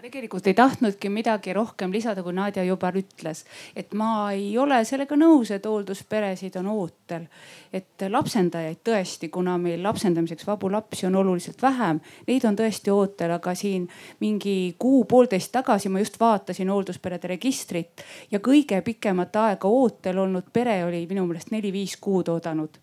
ma 0.00 0.06
tegelikult 0.08 0.46
ei 0.48 0.54
tahtnudki 0.56 1.10
midagi 1.12 1.52
rohkem 1.52 1.92
lisada, 1.92 2.22
kui 2.24 2.32
Nadja 2.32 2.62
juba 2.64 2.88
ütles, 2.96 3.42
et 3.76 3.92
ma 3.92 4.30
ei 4.32 4.54
ole 4.56 4.78
sellega 4.88 5.18
nõus, 5.20 5.50
et 5.52 5.68
hooldusperesid 5.68 6.56
on 6.56 6.70
ootel. 6.72 7.26
et 7.72 8.06
lapsendajaid 8.08 8.80
tõesti, 8.82 9.28
kuna 9.28 9.58
meil 9.60 9.82
lapsendamiseks 9.84 10.46
vabu 10.46 10.72
lapsi 10.72 11.06
on 11.06 11.20
oluliselt 11.20 11.60
vähem, 11.62 12.00
neid 12.26 12.44
on 12.48 12.56
tõesti 12.56 12.90
ootel, 12.90 13.36
aga 13.36 13.54
siin 13.54 13.88
mingi 14.20 14.74
kuu-poolteist 14.78 15.52
tagasi 15.52 15.92
ma 15.92 16.00
just 16.00 16.16
vaatasin 16.20 16.72
hooldusperede 16.72 17.28
registrit 17.36 18.00
ja 18.30 18.40
kõige 18.40 18.80
pikemat 18.80 19.36
aega 19.36 19.68
ootel 19.68 20.18
olnud 20.18 20.48
pere 20.52 20.80
oli 20.84 21.04
minu 21.10 21.26
meelest 21.28 21.52
neli-viis 21.52 22.00
kuud 22.00 22.32
oodanud 22.32 22.80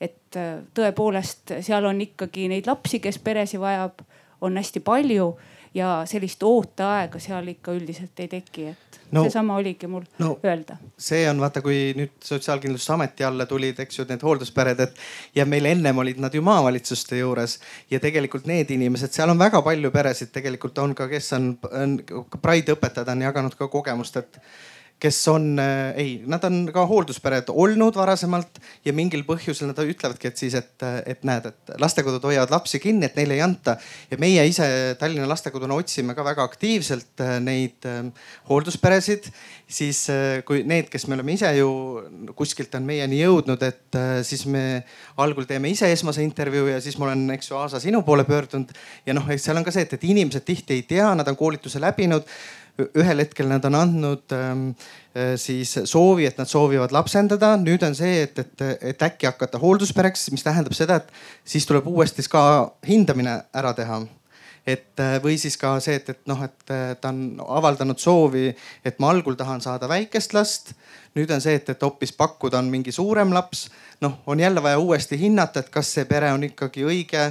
et 0.00 0.36
äh, 0.36 0.58
tõepoolest 0.76 1.58
seal 1.64 1.84
on 1.88 2.00
ikkagi 2.04 2.48
neid 2.52 2.68
lapsi, 2.68 3.00
kes 3.00 3.18
peresi 3.24 3.60
vajab, 3.60 4.02
on 4.44 4.56
hästi 4.60 4.82
palju 4.84 5.30
ja 5.76 6.02
sellist 6.08 6.42
ooteaega 6.44 7.20
seal 7.20 7.48
ikka 7.52 7.74
üldiselt 7.76 8.20
ei 8.20 8.28
teki, 8.32 8.66
et 8.72 8.98
no, 9.12 9.22
seesama 9.26 9.56
oligi 9.60 9.88
mul 9.90 10.04
no, 10.22 10.34
öelda. 10.44 10.78
see 10.98 11.24
on 11.30 11.40
vaata, 11.40 11.62
kui 11.64 11.92
nüüd 11.96 12.14
Sotsiaalkindlustusameti 12.24 13.24
alla 13.26 13.46
tulid, 13.48 13.80
eks 13.84 14.00
ju, 14.00 14.06
need 14.08 14.24
hoolduspered, 14.24 14.80
et 14.86 15.02
ja 15.36 15.46
meil 15.48 15.68
ennem 15.72 16.04
olid 16.04 16.20
nad 16.22 16.34
ju 16.34 16.44
maavalitsuste 16.44 17.20
juures 17.20 17.58
ja 17.90 18.00
tegelikult 18.02 18.48
need 18.50 18.72
inimesed, 18.76 19.12
seal 19.16 19.32
on 19.32 19.40
väga 19.40 19.62
palju 19.66 19.92
peresid, 19.94 20.32
tegelikult 20.36 20.78
on 20.84 20.96
ka, 20.96 21.10
kes 21.12 21.32
on, 21.36 21.52
on, 21.72 21.98
Pride 22.42 22.76
õpetajad 22.76 23.12
on 23.12 23.26
jaganud 23.28 23.58
ka 23.58 23.68
kogemust, 23.72 24.16
et 24.22 24.40
kes 25.00 25.28
on, 25.28 25.58
äh, 25.58 25.92
ei, 25.96 26.12
nad 26.26 26.44
on 26.48 26.62
ka 26.72 26.86
hoolduspered 26.88 27.50
olnud 27.52 27.98
varasemalt 27.98 28.60
ja 28.84 28.94
mingil 28.96 29.26
põhjusel 29.28 29.68
nad 29.68 29.80
ütlevadki, 29.82 30.30
et 30.30 30.40
siis, 30.40 30.56
et, 30.56 30.86
et 31.04 31.26
näed, 31.28 31.50
et 31.50 31.74
lastekodud 31.82 32.24
hoiavad 32.24 32.54
lapsi 32.54 32.80
kinni, 32.80 33.04
et 33.04 33.18
neile 33.18 33.36
ei 33.36 33.42
anta. 33.44 33.76
ja 34.10 34.16
meie 34.20 34.46
ise 34.48 34.96
Tallinna 34.98 35.28
lastekoduna 35.28 35.76
otsime 35.76 36.16
ka 36.16 36.24
väga 36.24 36.46
aktiivselt 36.48 37.20
äh, 37.20 37.36
neid 37.44 37.84
äh, 37.84 38.08
hooldusperesid, 38.48 39.28
siis 39.68 40.06
kui 40.46 40.62
need, 40.62 40.88
kes 40.88 41.08
me 41.10 41.16
oleme 41.16 41.34
ise 41.34 41.48
ju 41.58 41.70
kuskilt 42.38 42.74
on 42.78 42.84
meieni 42.86 43.18
jõudnud, 43.18 43.62
et 43.66 43.96
siis 44.22 44.44
me 44.46 44.84
algul 45.18 45.42
teeme 45.48 45.72
ise 45.72 45.88
esmase 45.90 46.22
intervjuu 46.22 46.68
ja 46.70 46.78
siis 46.80 46.94
ma 47.00 47.08
olen, 47.08 47.24
eks 47.34 47.50
ju, 47.50 47.56
Aasa 47.58 47.80
sinu 47.82 48.04
poole 48.06 48.22
pöördunud. 48.24 48.70
ja 49.06 49.16
noh, 49.16 49.26
seal 49.34 49.58
on 49.58 49.66
ka 49.66 49.74
see, 49.74 49.82
et, 49.82 49.96
et 49.98 50.06
inimesed 50.06 50.46
tihti 50.46 50.78
ei 50.78 50.86
tea, 50.86 51.08
nad 51.18 51.26
on 51.26 51.36
koolituse 51.36 51.82
läbinud 51.82 52.30
ühel 52.84 53.22
hetkel 53.22 53.48
nad 53.48 53.64
on 53.68 53.78
andnud 53.78 54.34
ähm, 54.36 54.68
äh, 55.16 55.34
siis 55.40 55.72
soovi, 55.84 56.26
et 56.28 56.38
nad 56.38 56.50
soovivad 56.50 56.92
lapsendada. 56.92 57.54
nüüd 57.60 57.82
on 57.86 57.96
see, 57.96 58.22
et, 58.26 58.38
et, 58.38 58.66
et 58.92 59.02
äkki 59.08 59.30
hakata 59.30 59.60
hoolduspereks, 59.62 60.28
mis 60.34 60.44
tähendab 60.44 60.76
seda, 60.76 61.00
et 61.00 61.12
siis 61.44 61.66
tuleb 61.66 61.88
uuesti 61.88 62.24
ka 62.30 62.44
hindamine 62.86 63.40
ära 63.54 63.72
teha 63.76 64.04
et 64.66 65.00
äh, 65.00 65.16
või 65.22 65.36
siis 65.38 65.56
ka 65.60 65.76
see, 65.82 66.00
et, 66.00 66.08
et 66.10 66.22
noh, 66.26 66.40
et 66.42 66.74
äh, 66.74 66.92
ta 67.00 67.12
on 67.14 67.38
avaldanud 67.58 68.00
soovi, 68.02 68.48
et 68.84 68.98
ma 69.02 69.12
algul 69.14 69.38
tahan 69.38 69.62
saada 69.62 69.88
väikest 69.88 70.34
last. 70.34 70.74
nüüd 71.16 71.30
on 71.32 71.40
see, 71.40 71.54
et, 71.56 71.68
et 71.70 71.82
hoopis 71.82 72.12
pakkuda 72.12 72.58
on 72.58 72.70
mingi 72.70 72.92
suurem 72.92 73.32
laps. 73.32 73.68
noh, 74.00 74.18
on 74.26 74.40
jälle 74.40 74.62
vaja 74.62 74.78
uuesti 74.78 75.18
hinnata, 75.20 75.60
et 75.60 75.70
kas 75.70 75.92
see 75.94 76.04
pere 76.04 76.32
on 76.32 76.44
ikkagi 76.44 76.84
õige 76.84 77.30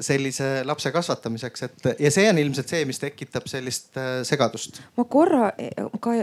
sellise 0.00 0.62
lapse 0.64 0.92
kasvatamiseks, 0.92 1.62
et 1.66 1.88
ja 2.02 2.10
see 2.12 2.28
on 2.30 2.38
ilmselt 2.40 2.70
see, 2.72 2.84
mis 2.88 3.00
tekitab 3.02 3.46
sellist 3.50 3.96
äh, 4.00 4.20
segadust. 4.26 4.80
ma 4.98 5.06
korra, 5.10 5.52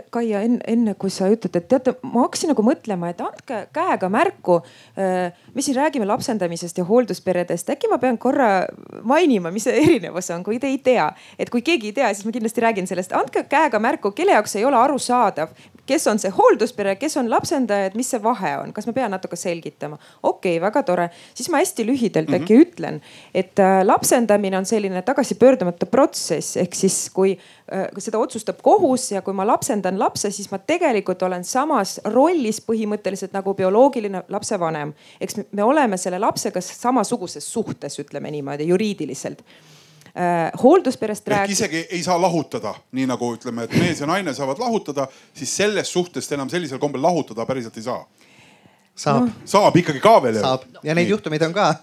Kaia, 0.09 0.41
enne, 0.45 0.59
enne 0.67 0.95
kui 0.99 1.11
sa 1.13 1.29
ütled, 1.31 1.55
et 1.55 1.67
teate, 1.71 1.95
ma 2.03 2.25
hakkasin 2.25 2.51
nagu 2.53 2.63
mõtlema, 2.65 3.11
et 3.13 3.21
andke 3.23 3.61
käega 3.75 4.09
märku. 4.11 4.59
Äh, 4.99 5.37
me 5.55 5.65
siin 5.65 5.77
räägime 5.77 6.07
lapsendamisest 6.09 6.81
ja 6.81 6.85
hooldusperedest, 6.87 7.71
äkki 7.73 7.89
ma 7.91 7.99
pean 8.01 8.19
korra 8.21 8.51
mainima, 9.07 9.53
mis 9.55 9.67
see 9.67 9.77
erinevus 9.83 10.29
on, 10.35 10.43
kui 10.45 10.59
te 10.59 10.69
ei 10.69 10.79
tea. 10.83 11.09
et 11.39 11.49
kui 11.49 11.61
keegi 11.65 11.91
ei 11.91 11.95
tea, 11.95 12.13
siis 12.13 12.27
ma 12.27 12.33
kindlasti 12.35 12.63
räägin 12.63 12.87
sellest, 12.89 13.13
andke 13.17 13.45
käega 13.49 13.79
märku, 13.79 14.11
kelle 14.15 14.35
jaoks 14.35 14.55
ei 14.59 14.65
ole 14.67 14.77
arusaadav, 14.77 15.53
kes 15.89 16.07
on 16.11 16.19
see 16.21 16.31
hoolduspere, 16.33 16.95
kes 17.01 17.17
on 17.21 17.29
lapsendaja, 17.31 17.89
et 17.89 17.97
mis 17.97 18.09
see 18.11 18.21
vahe 18.23 18.55
on, 18.61 18.73
kas 18.75 18.87
ma 18.89 18.93
pean 18.95 19.13
natuke 19.15 19.39
selgitama? 19.39 19.97
okei 20.23 20.57
okay,, 20.57 20.63
väga 20.63 20.83
tore, 20.85 21.09
siis 21.33 21.49
ma 21.49 21.61
hästi 21.63 21.85
lühidalt 21.87 22.29
mm 22.29 22.35
-hmm. 22.35 22.43
äkki 22.43 22.59
ütlen, 22.63 23.01
et 23.39 23.59
äh, 23.59 23.85
lapsendamine 23.85 24.57
on 24.57 24.65
selline 24.65 25.01
tagasipöördumatu 25.05 25.85
protsess, 25.85 26.57
ehk 26.57 26.75
siis 26.75 26.97
kui 27.13 27.31
äh, 27.35 27.87
seda 28.01 28.19
otsustab 28.19 28.61
kohus 28.65 29.11
ja 29.13 29.21
kui 29.21 29.33
ma 29.37 29.45
lapsendan 29.47 29.99
lapse, 29.99 30.31
siis 30.35 30.49
ma 30.51 30.59
tegelikult 30.59 31.23
olen 31.27 31.45
samas 31.47 31.99
rollis 32.13 32.61
põhimõtteliselt 32.65 33.35
nagu 33.35 33.53
bioloogiline 33.55 34.23
lapsevanem. 34.29 34.93
eks 35.21 35.41
me 35.51 35.63
oleme 35.63 35.97
selle 35.97 36.19
lapsega 36.19 36.61
samasuguses 36.61 37.53
suhtes, 37.53 37.99
ütleme 37.99 38.31
niimoodi 38.31 38.67
juriidiliselt 38.67 39.43
äh, 39.43 40.51
hooldusperest 40.63 41.27
rääkida. 41.27 41.51
isegi 41.51 41.85
ei 41.89 42.03
saa 42.03 42.21
lahutada, 42.21 42.75
nii 42.91 43.07
nagu 43.07 43.33
ütleme, 43.35 43.67
et 43.69 43.77
mees 43.77 44.01
ja 44.01 44.07
naine 44.09 44.33
saavad 44.33 44.59
lahutada, 44.59 45.07
siis 45.33 45.55
sellest 45.57 45.91
suhtest 45.91 46.31
enam 46.31 46.49
sellisel 46.49 46.79
kombel 46.79 47.01
lahutada 47.01 47.45
päriselt 47.45 47.77
ei 47.77 47.83
saa. 47.83 48.01
saab 48.95 49.29
no.. 49.29 49.31
saab 49.45 49.75
ikkagi 49.75 50.01
ka 50.03 50.17
veel. 50.23 50.41
saab 50.41 50.67
ja 50.83 50.95
neid 50.95 51.05
nii. 51.05 51.13
juhtumeid 51.15 51.47
on 51.47 51.53
ka 51.53 51.75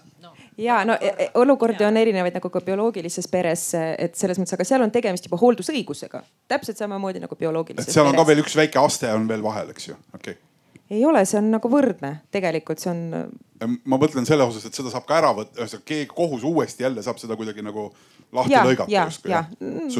ja 0.57 0.79
no 0.85 0.97
e, 1.01 1.13
e, 1.17 1.29
olukordi 1.37 1.85
on 1.85 1.97
erinevaid 1.97 2.39
nagu 2.39 2.49
ka 2.53 2.61
bioloogilises 2.65 3.29
peres, 3.31 3.69
et 3.75 4.17
selles 4.17 4.39
mõttes, 4.41 4.57
aga 4.57 4.67
seal 4.67 4.85
on 4.85 4.93
tegemist 4.93 5.29
juba 5.29 5.39
hooldusõigusega, 5.41 6.23
täpselt 6.49 6.81
samamoodi 6.81 7.23
nagu 7.23 7.39
bioloogilises. 7.39 7.93
seal 7.93 8.05
on 8.07 8.15
peres. 8.15 8.23
ka 8.23 8.31
veel 8.31 8.43
üks 8.45 8.59
väike 8.59 8.83
aste 8.83 9.13
on 9.13 9.29
veel 9.29 9.45
vahel, 9.45 9.73
eks 9.75 9.91
ju, 9.91 9.97
okei 10.13 10.37
okay 10.37 10.46
ei 10.89 11.05
ole, 11.05 11.23
see 11.27 11.39
on 11.41 11.49
nagu 11.51 11.69
võrdne, 11.71 12.13
tegelikult 12.31 12.79
see 12.79 12.91
on. 12.91 13.31
ma 13.83 13.97
mõtlen 13.99 14.27
selle 14.27 14.45
osas, 14.47 14.67
et 14.67 14.77
seda 14.77 14.91
saab 14.93 15.07
ka 15.07 15.17
ära 15.17 15.31
võtta, 15.35 15.57
ühesõnaga 15.59 15.87
keegi 15.89 16.09
kohus 16.13 16.45
uuesti 16.47 16.85
jälle 16.85 17.03
saab 17.03 17.19
seda 17.21 17.35
kuidagi 17.39 17.65
nagu 17.65 17.89
lahti 18.35 18.53
ja, 18.53 18.63
lõigata 18.67 18.91
ja, 18.91 19.07
jah, 19.27 19.49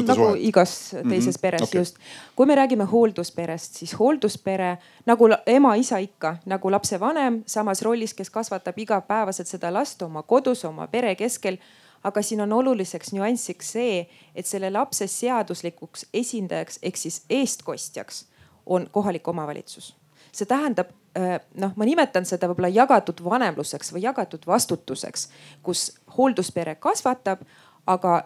nagu 0.08 0.28
igas 0.36 0.74
teises 0.92 1.02
mm 1.02 1.18
-hmm. 1.18 1.40
peres 1.40 1.62
okay. 1.62 1.80
just. 1.80 1.98
kui 2.36 2.46
me 2.46 2.54
räägime 2.54 2.84
hooldusperest, 2.84 3.74
siis 3.74 3.98
hoolduspere 3.98 4.76
nagu 5.06 5.28
ema-isa 5.46 5.98
ikka 5.98 6.36
nagu 6.46 6.70
lapsevanem 6.70 7.42
samas 7.46 7.82
rollis, 7.82 8.14
kes 8.14 8.30
kasvatab 8.30 8.78
igapäevaselt 8.78 9.48
seda 9.48 9.72
last 9.72 10.02
oma 10.02 10.22
kodus, 10.22 10.64
oma 10.64 10.86
pere 10.86 11.14
keskel 11.14 11.58
aga 12.04 12.22
siin 12.22 12.40
on 12.40 12.52
oluliseks 12.52 13.12
nüansiks 13.12 13.72
see, 13.72 14.06
et 14.34 14.46
selle 14.46 14.70
lapse 14.70 15.06
seaduslikuks 15.06 16.06
esindajaks 16.14 16.78
ehk 16.82 16.96
siis 16.96 17.22
eestkostjaks 17.30 18.24
on 18.66 18.88
kohalik 18.92 19.28
omavalitsus. 19.28 19.96
See 20.38 20.48
tähendab 20.48 20.90
äh, 21.18 21.38
noh, 21.58 21.74
ma 21.76 21.86
nimetan 21.88 22.26
seda 22.28 22.50
võib-olla 22.50 22.70
jagatud 22.72 23.22
vanemluseks 23.24 23.92
või 23.94 24.04
jagatud 24.06 24.46
vastutuseks, 24.46 25.28
kus 25.66 25.90
hoolduspere 26.16 26.76
kasvatab, 26.80 27.42
aga 27.86 28.20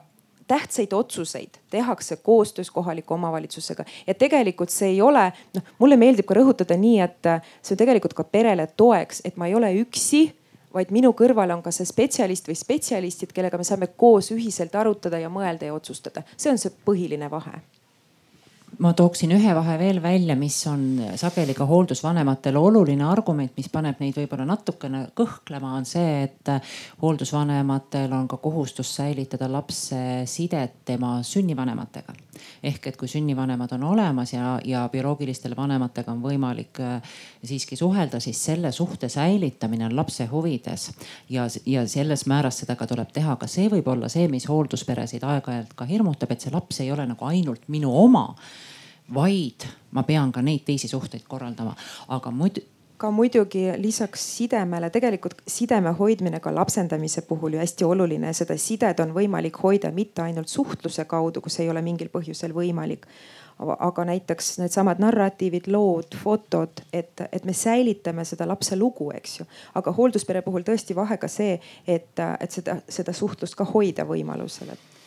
tähtsaid 0.51 0.93
otsuseid 0.93 1.59
tehakse 1.71 2.17
koostöös 2.17 2.71
kohaliku 2.71 3.15
omavalitsusega 3.15 3.85
ja 4.07 4.15
tegelikult 4.15 4.71
see 4.75 4.91
ei 4.97 5.01
ole, 5.03 5.31
noh, 5.57 5.75
mulle 5.79 5.97
meeldib 5.97 6.29
ka 6.29 6.37
rõhutada 6.37 6.77
nii, 6.77 7.01
et 7.01 7.33
see 7.63 7.77
on 7.77 7.83
tegelikult 7.85 8.17
ka 8.19 8.27
perele 8.29 8.67
toeks, 8.77 9.23
et 9.25 9.39
ma 9.41 9.49
ei 9.49 9.55
ole 9.57 9.73
üksi 9.81 10.27
vaid 10.75 10.93
minu 10.93 11.13
kõrval 11.17 11.53
on 11.55 11.63
ka 11.65 11.73
see 11.75 11.87
spetsialist 11.89 12.49
või 12.49 12.57
spetsialistid, 12.59 13.33
kellega 13.37 13.61
me 13.61 13.67
saame 13.67 13.91
koos 13.97 14.33
ühiselt 14.35 14.75
arutada 14.79 15.21
ja 15.21 15.31
mõelda 15.33 15.69
ja 15.69 15.75
otsustada. 15.75 16.25
see 16.37 16.51
on 16.53 16.59
see 16.59 16.73
põhiline 16.85 17.31
vahe 17.31 17.61
ma 18.83 18.91
tooksin 18.99 19.31
ühe 19.37 19.53
vahe 19.55 19.77
veel 19.79 20.01
välja, 20.03 20.35
mis 20.39 20.57
on 20.67 20.83
sageli 21.19 21.55
ka 21.55 21.67
hooldusvanematele 21.69 22.59
oluline 22.59 23.05
argument, 23.07 23.53
mis 23.57 23.69
paneb 23.71 24.01
neid 24.03 24.17
võib-olla 24.19 24.47
natukene 24.49 25.05
kõhklema, 25.19 25.77
on 25.79 25.87
see, 25.87 26.25
et 26.27 26.51
hooldusvanematel 27.03 28.13
on 28.17 28.27
ka 28.31 28.41
kohustus 28.43 28.91
säilitada 28.97 29.47
lapse 29.53 30.01
sidet 30.31 30.83
tema 30.89 31.21
sünnivanematega. 31.27 32.15
ehk 32.63 32.87
et 32.87 32.97
kui 32.97 33.09
sünnivanemad 33.09 33.75
on 33.77 33.83
olemas 33.85 34.33
ja, 34.33 34.59
ja 34.65 34.89
bioloogilistel 34.93 35.55
vanematega 35.57 36.11
on 36.11 36.23
võimalik 36.23 36.81
äh, 36.81 37.15
siiski 37.45 37.77
suhelda, 37.77 38.21
siis 38.21 38.41
selle 38.45 38.73
suhte 38.73 39.09
säilitamine 39.09 39.87
on 39.87 39.97
lapse 39.97 40.27
huvides 40.27 40.91
ja, 41.31 41.47
ja 41.67 41.87
selles 41.87 42.27
määras 42.27 42.59
seda 42.65 42.77
ka 42.77 42.87
tuleb 42.87 43.13
teha. 43.13 43.37
ka 43.37 43.47
see 43.47 43.69
võib 43.69 43.87
olla 43.87 44.09
see, 44.09 44.27
mis 44.29 44.49
hooldusperesid 44.49 45.23
aeg-ajalt 45.23 45.77
ka 45.77 45.85
hirmutab, 45.85 46.33
et 46.33 46.41
see 46.41 46.51
laps 46.55 46.81
ei 46.81 46.93
ole 46.93 47.07
nagu 47.07 47.25
ainult 47.31 47.69
minu 47.69 47.95
oma 47.95 48.33
vaid 49.15 49.69
ma 49.93 50.03
pean 50.03 50.33
ka 50.33 50.43
neid 50.43 50.65
teisi 50.67 50.89
suhteid 50.89 51.25
korraldama, 51.29 51.75
aga 52.09 52.31
muidu 52.31 52.65
ka 53.03 53.11
muidugi 53.11 53.65
lisaks 53.83 54.23
sidemele, 54.37 54.87
tegelikult 54.95 55.41
sideme 55.51 55.91
hoidmine 55.99 56.39
ka 56.41 56.53
lapsendamise 56.55 57.25
puhul 57.27 57.57
ju 57.57 57.59
hästi 57.59 57.85
oluline, 57.85 58.31
seda 58.37 58.55
sidet 58.55 59.01
on 59.03 59.11
võimalik 59.17 59.59
hoida 59.63 59.91
mitte 59.91 60.23
ainult 60.23 60.53
suhtluse 60.53 61.05
kaudu, 61.11 61.43
kus 61.43 61.59
ei 61.61 61.71
ole 61.73 61.83
mingil 61.83 62.13
põhjusel 62.15 62.55
võimalik. 62.55 63.09
aga 63.63 64.05
näiteks 64.09 64.57
needsamad 64.59 64.99
narratiivid, 64.99 65.67
lood, 65.71 66.15
fotod, 66.19 66.81
et, 66.93 67.21
et 67.33 67.45
me 67.45 67.53
säilitame 67.53 68.25
seda 68.25 68.47
lapse 68.49 68.77
lugu, 68.77 69.11
eks 69.15 69.39
ju. 69.41 69.47
aga 69.75 69.93
hoolduspere 69.99 70.43
puhul 70.43 70.63
tõesti 70.67 70.95
vahe 70.95 71.19
ka 71.19 71.29
see, 71.29 71.61
et, 71.87 72.23
et 72.41 72.51
seda, 72.51 72.79
seda 72.89 73.13
suhtlust 73.13 73.59
ka 73.59 73.67
hoida 73.75 74.07
võimalusel, 74.09 74.73
et 74.73 75.02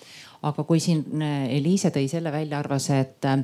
aga 0.46 0.66
kui 0.68 0.82
siin 0.84 1.24
äh, 1.24 1.48
Eliise 1.58 1.91
tõi 1.93 2.06
selle 2.12 2.32
välja, 2.34 2.60
arvas, 2.60 2.88
et 2.93 3.26
äh, 3.30 3.41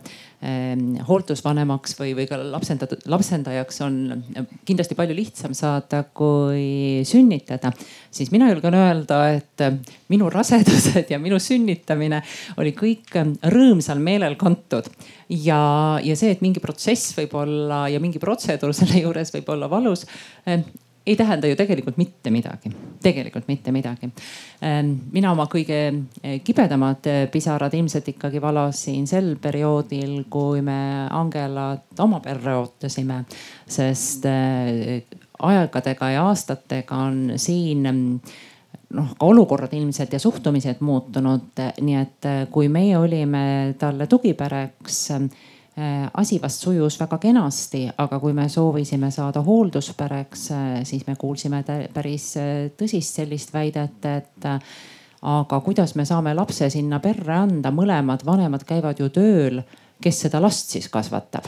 hooldusvanemaks 1.08 1.96
või, 2.00 2.14
või 2.18 2.28
ka 2.30 2.40
lapsendatud, 2.42 3.06
lapsendajaks 3.12 3.82
on 3.86 3.98
äh, 4.14 4.52
kindlasti 4.68 4.98
palju 5.00 5.18
lihtsam 5.18 5.56
saada 5.58 6.04
kui 6.18 7.02
sünnitada, 7.08 7.74
siis 8.14 8.32
mina 8.34 8.52
julgen 8.52 8.78
öelda, 8.78 9.22
et 9.38 9.66
minu 10.12 10.30
rasedused 10.34 11.12
ja 11.14 11.20
minu 11.22 11.40
sünnitamine 11.42 12.22
oli 12.62 12.76
kõik 12.78 13.18
rõõmsal 13.54 14.02
meelel 14.04 14.38
kantud. 14.40 14.90
Ja, 15.32 15.98
ja 16.04 16.16
see, 16.20 16.34
et 16.34 16.42
mingi 16.44 16.62
protsess 16.64 17.16
võib 17.16 17.34
olla 17.40 17.86
ja 17.90 18.02
mingi 18.04 18.20
protseduur 18.20 18.76
selle 18.76 19.00
juures 19.06 19.32
võib 19.34 19.54
olla 19.54 19.70
valus 19.72 20.06
ei 21.06 21.16
tähenda 21.16 21.48
ju 21.48 21.56
tegelikult 21.56 21.98
mitte 21.98 22.30
midagi, 22.30 22.72
tegelikult 23.02 23.48
mitte 23.48 23.72
midagi. 23.72 24.12
Ähm, 24.64 24.94
mina 25.12 25.32
oma 25.32 25.48
kõige 25.50 25.80
äh, 25.90 26.38
kibedamad 26.46 27.08
äh, 27.10 27.24
pisarad 27.32 27.74
ilmselt 27.74 28.12
ikkagi 28.14 28.42
valasin 28.42 29.08
sel 29.10 29.34
perioodil, 29.42 30.24
kui 30.30 30.62
me 30.62 31.08
Angelat 31.10 32.00
oma 32.00 32.22
perre 32.22 32.56
ootasime, 32.60 33.24
sest 33.66 34.28
äh, 34.30 35.02
aegadega 35.42 36.12
ja 36.14 36.28
aastatega 36.30 36.98
on 37.08 37.34
siin 37.42 37.88
noh, 37.90 39.14
ka 39.18 39.26
olukorrad 39.26 39.74
ilmselt 39.74 40.14
ja 40.14 40.20
suhtumised 40.22 40.84
muutunud, 40.86 41.64
nii 41.82 41.98
et 41.98 42.30
kui 42.54 42.70
meie 42.70 43.00
olime 43.00 43.74
talle 43.82 44.06
tugipereks 44.08 45.08
asi 46.14 46.40
vast 46.42 46.64
sujus 46.66 47.00
väga 47.00 47.18
kenasti, 47.22 47.86
aga 47.98 48.20
kui 48.20 48.34
me 48.38 48.48
soovisime 48.50 49.12
saada 49.12 49.44
hoolduspereks, 49.46 50.46
äh, 50.52 50.80
siis 50.88 51.06
me 51.08 51.16
kuulsime 51.20 51.64
päris 51.94 52.32
äh, 52.38 52.70
tõsist 52.78 53.22
sellist 53.22 53.54
väidet, 53.54 54.06
et 54.06 54.50
aga 55.22 55.62
kuidas 55.62 55.96
me 55.96 56.06
saame 56.06 56.34
lapse 56.38 56.70
sinna 56.74 57.00
perre 57.00 57.36
anda, 57.44 57.72
mõlemad 57.72 58.26
vanemad 58.26 58.66
käivad 58.68 59.00
ju 59.00 59.12
tööl, 59.14 59.62
kes 60.02 60.26
seda 60.26 60.42
last 60.42 60.74
siis 60.74 60.90
kasvatab 60.90 61.48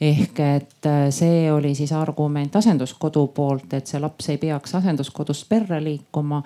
ehk 0.00 0.40
et 0.44 0.86
äh, 0.86 1.06
see 1.14 1.46
oli 1.52 1.74
siis 1.74 1.92
argument 1.96 2.56
asenduskodu 2.56 3.26
poolt, 3.34 3.72
et 3.78 3.86
see 3.86 4.00
laps 4.00 4.28
ei 4.32 4.38
peaks 4.40 4.74
asenduskodust 4.78 5.48
perre 5.48 5.80
liikuma, 5.84 6.42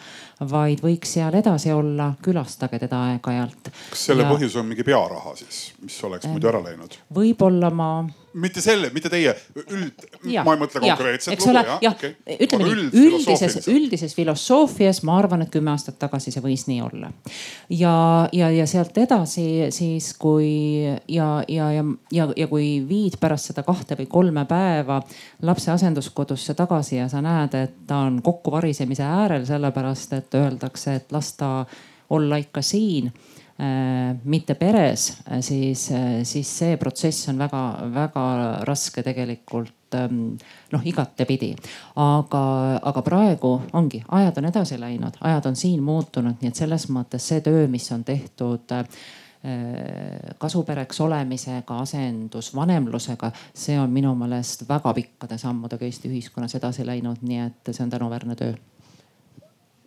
vaid 0.51 0.85
võiks 0.85 1.17
seal 1.19 1.35
edasi 1.41 1.73
olla, 1.75 2.13
külastage 2.23 2.79
teda 2.79 3.03
aeg-ajalt. 3.11 3.73
kas 3.91 4.07
selle 4.11 4.27
ja... 4.27 4.31
põhjus 4.31 4.57
on 4.61 4.71
mingi 4.71 4.87
pearaha 4.87 5.35
siis, 5.43 5.71
mis 5.83 5.99
oleks 6.07 6.31
muidu 6.31 6.53
ära 6.53 6.63
läinud? 6.71 6.99
võib-olla 7.15 7.73
ma 7.75 7.91
mitte 8.33 8.63
selle, 8.63 8.91
mitte 8.95 9.11
teie 9.11 9.33
üld, 9.67 10.05
ma 10.45 10.55
ei 10.55 10.61
mõtle 10.61 10.83
konkreetset 10.83 11.35
lugu 11.41 11.55
jah, 11.55 11.71
jah. 11.83 11.95
Okay., 11.97 12.37
ütleme 12.47 12.69
nii, 12.69 12.87
üldises, 13.03 13.57
üldises 13.71 14.15
filosoofias 14.15 15.03
ma 15.07 15.17
arvan, 15.19 15.43
et 15.45 15.51
kümme 15.51 15.73
aastat 15.73 15.99
tagasi 16.01 16.33
see 16.35 16.45
võis 16.45 16.67
nii 16.69 16.81
olla. 16.87 17.11
ja, 17.75 17.95
ja, 18.37 18.51
ja 18.55 18.67
sealt 18.71 18.99
edasi 19.03 19.47
siis 19.75 20.13
kui 20.21 20.51
ja, 21.09 21.29
ja, 21.49 21.71
ja, 21.75 21.85
ja, 22.15 22.29
ja 22.37 22.49
kui 22.51 22.69
viid 22.89 23.19
pärast 23.21 23.51
seda 23.51 23.65
kahte 23.67 23.99
või 23.99 24.07
kolme 24.11 24.47
päeva 24.51 25.01
lapse 25.43 25.73
asenduskodusse 25.75 26.55
tagasi 26.59 27.01
ja 27.01 27.09
sa 27.11 27.23
näed, 27.25 27.57
et 27.59 27.83
ta 27.91 28.05
on 28.07 28.21
kokkuvarisemise 28.23 29.07
äärel, 29.07 29.47
sellepärast 29.49 30.15
et 30.19 30.39
öeldakse, 30.39 31.01
et 31.01 31.13
las 31.13 31.35
ta 31.41 31.65
olla 32.11 32.39
ikka 32.43 32.63
siin 32.63 33.11
mitte 33.61 34.55
peres, 34.57 35.11
siis, 35.45 35.83
siis 36.25 36.53
see 36.63 36.77
protsess 36.81 37.29
on 37.29 37.41
väga-väga 37.43 38.25
raske 38.65 39.03
tegelikult 39.05 39.97
ähm, 39.99 40.21
noh, 40.73 40.87
igatepidi. 40.87 41.51
aga, 42.01 42.43
aga 42.89 43.03
praegu 43.05 43.55
ongi, 43.77 44.03
ajad 44.09 44.41
on 44.41 44.49
edasi 44.49 44.81
läinud, 44.81 45.19
ajad 45.21 45.51
on 45.51 45.59
siin 45.61 45.83
muutunud, 45.85 46.41
nii 46.41 46.53
et 46.53 46.63
selles 46.63 46.89
mõttes 46.95 47.27
see 47.33 47.45
töö, 47.45 47.67
mis 47.69 47.91
on 47.93 48.05
tehtud 48.07 48.73
äh, 48.77 49.03
kasupereks 50.39 51.01
olemisega, 51.01 51.79
asendusvanemlusega, 51.85 53.33
see 53.53 53.79
on 53.81 53.93
minu 53.93 54.15
meelest 54.17 54.67
väga 54.69 54.93
pikkade 54.97 55.39
sammudega 55.41 55.85
Eesti 55.85 56.09
ühiskonnas 56.13 56.57
edasi 56.57 56.87
läinud, 56.87 57.25
nii 57.25 57.47
et 57.47 57.73
see 57.75 57.85
on 57.85 57.93
tänuväärne 57.93 58.37
töö 58.41 58.57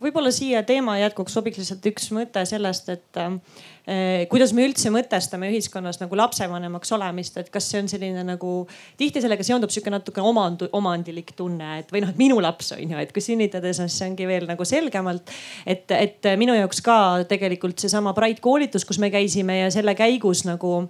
võib-olla 0.03 0.31
siia 0.33 0.63
teema 0.67 0.97
jätkuks 0.99 1.33
sobiks 1.37 1.59
lihtsalt 1.61 1.85
üks 1.89 2.09
mõte 2.15 2.43
sellest, 2.47 2.89
et 2.93 3.19
äh, 3.21 4.25
kuidas 4.31 4.53
me 4.55 4.65
üldse 4.67 4.91
mõtestame 4.93 5.49
ühiskonnas 5.53 5.99
nagu 6.01 6.17
lapsevanemaks 6.19 6.93
olemist, 6.97 7.39
et 7.41 7.49
kas 7.53 7.69
see 7.71 7.81
on 7.83 7.89
selline 7.91 8.25
nagu 8.27 8.53
tihti 8.99 9.23
sellega 9.23 9.45
seondub 9.47 9.73
sihuke 9.73 9.93
natuke 9.93 10.23
omand, 10.23 10.67
omandilik 10.75 11.33
tunne, 11.37 11.79
et 11.81 11.91
või 11.93 12.03
noh, 12.03 12.13
et 12.13 12.21
minu 12.21 12.39
laps 12.43 12.73
on 12.77 12.83
ju, 12.83 12.99
et 12.99 13.15
kui 13.15 13.23
sünnitades 13.23 13.81
on, 13.83 13.91
siis 13.91 14.07
ongi 14.09 14.27
veel 14.29 14.47
nagu 14.49 14.67
selgemalt. 14.67 15.33
et, 15.65 15.91
et 15.97 16.31
minu 16.39 16.55
jaoks 16.57 16.83
ka 16.85 16.97
tegelikult 17.29 17.79
seesama 17.79 18.15
Pride 18.17 18.43
koolitus, 18.43 18.85
kus 18.85 18.99
me 18.99 19.11
käisime 19.13 19.63
ja 19.63 19.71
selle 19.73 19.95
käigus 19.99 20.45
nagu 20.47 20.81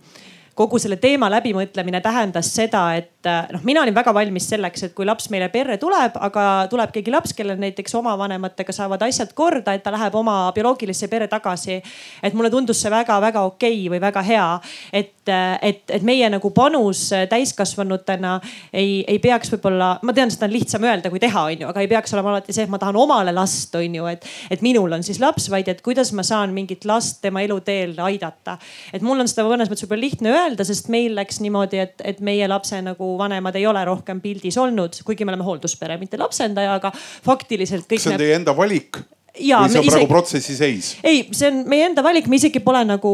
kogu 0.54 0.78
selle 0.80 0.99
teema 1.01 1.30
läbimõtlemine 1.34 2.01
tähendas 2.04 2.51
seda, 2.54 2.84
et 2.99 3.30
noh, 3.54 3.64
mina 3.66 3.82
olin 3.82 3.95
väga 3.95 4.14
valmis 4.14 4.45
selleks, 4.51 4.84
et 4.86 4.93
kui 4.93 5.06
laps 5.08 5.30
meile 5.34 5.47
perre 5.49 5.80
tuleb, 5.82 6.18
aga 6.28 6.43
tuleb 6.70 6.91
keegi 6.93 7.14
laps, 7.14 7.34
kellel 7.34 7.58
näiteks 7.62 7.95
oma 7.97 8.14
vanematega 8.20 8.76
saavad 8.76 9.01
asjad 9.08 9.34
korda, 9.34 9.74
et 9.74 9.84
ta 9.84 9.93
läheb 9.93 10.14
oma 10.20 10.51
bioloogilisse 10.54 11.10
pere 11.10 11.28
tagasi. 11.32 11.82
et 12.24 12.34
mulle 12.34 12.51
tundus 12.54 12.82
see 12.82 12.91
väga-väga 12.91 13.41
okei 13.49 13.88
või 13.89 14.01
väga 14.01 14.22
hea, 14.22 14.47
et, 14.93 15.14
et, 15.62 15.82
et 15.89 16.06
meie 16.06 16.30
nagu 16.30 16.51
panus 16.54 17.10
täiskasvanutena 17.30 18.36
ei, 18.74 19.04
ei 19.08 19.20
peaks 19.20 19.49
võib-olla, 19.56 19.97
ma 20.04 20.14
tean, 20.14 20.32
seda 20.32 20.45
on 20.45 20.54
lihtsam 20.54 20.86
öelda 20.86 21.10
kui 21.10 21.22
teha, 21.24 21.47
onju, 21.49 21.72
aga 21.72 21.82
ei 21.82 21.89
peaks 21.89 22.14
olema 22.14 22.36
alati 22.36 22.54
see, 22.54 22.68
et 22.68 22.74
ma 22.74 22.78
tahan 22.82 22.99
omale 22.99 23.34
last, 23.34 23.74
onju, 23.80 24.06
et, 24.12 24.30
et 24.54 24.62
minul 24.62 24.93
on 24.93 25.04
siis 25.04 25.22
laps, 25.24 25.49
vaid 25.49 25.72
et 25.72 25.82
kuidas 25.82 26.14
ma 26.14 26.26
saan 26.28 26.54
mingit 26.54 26.86
last 26.86 27.24
tema 27.26 27.41
eluteel 27.41 27.97
aidata. 28.06 28.60
et 28.93 29.01
mul 29.01 29.18
on 29.18 29.28
seda 29.28 29.47
mõnes 29.49 29.72
mõttes 29.72 29.88
võib-olla 29.88 30.06
lihtne 30.06 30.30
öelda 30.30 30.43
öelda, 30.44 30.66
sest 30.68 30.89
meil 30.94 31.16
läks 31.18 31.39
niimoodi, 31.44 31.82
et, 31.84 32.04
et 32.04 32.22
meie 32.26 32.48
lapse 32.52 32.80
nagu 32.84 33.14
vanemad 33.20 33.58
ei 33.60 33.66
ole 33.70 33.84
rohkem 33.89 34.22
pildis 34.24 34.58
olnud, 34.62 35.00
kuigi 35.08 35.26
me 35.26 35.34
oleme 35.34 35.48
hoolduspere, 35.48 35.98
mitte 36.02 36.20
lapsendaja, 36.22 36.78
aga 36.80 36.94
faktiliselt 37.26 37.88
kõik. 37.88 38.00
kas 38.00 38.10
see 38.10 38.16
on 38.16 38.24
teie 38.24 38.38
enda 38.38 38.56
valik? 38.58 39.02
Ja, 39.39 39.64
või 39.64 39.74
see 39.74 39.80
on 39.80 39.88
isegi... 39.88 39.96
praegu 39.96 40.12
protsessi 40.12 40.56
seis? 40.60 40.94
ei, 41.02 41.26
see 41.34 41.50
on 41.50 41.64
meie 41.70 41.89
enda 41.89 42.06
valik, 42.06 42.30
me 42.30 42.38
isegi 42.41 42.62
pole 42.64 42.84
nagu 42.86 43.14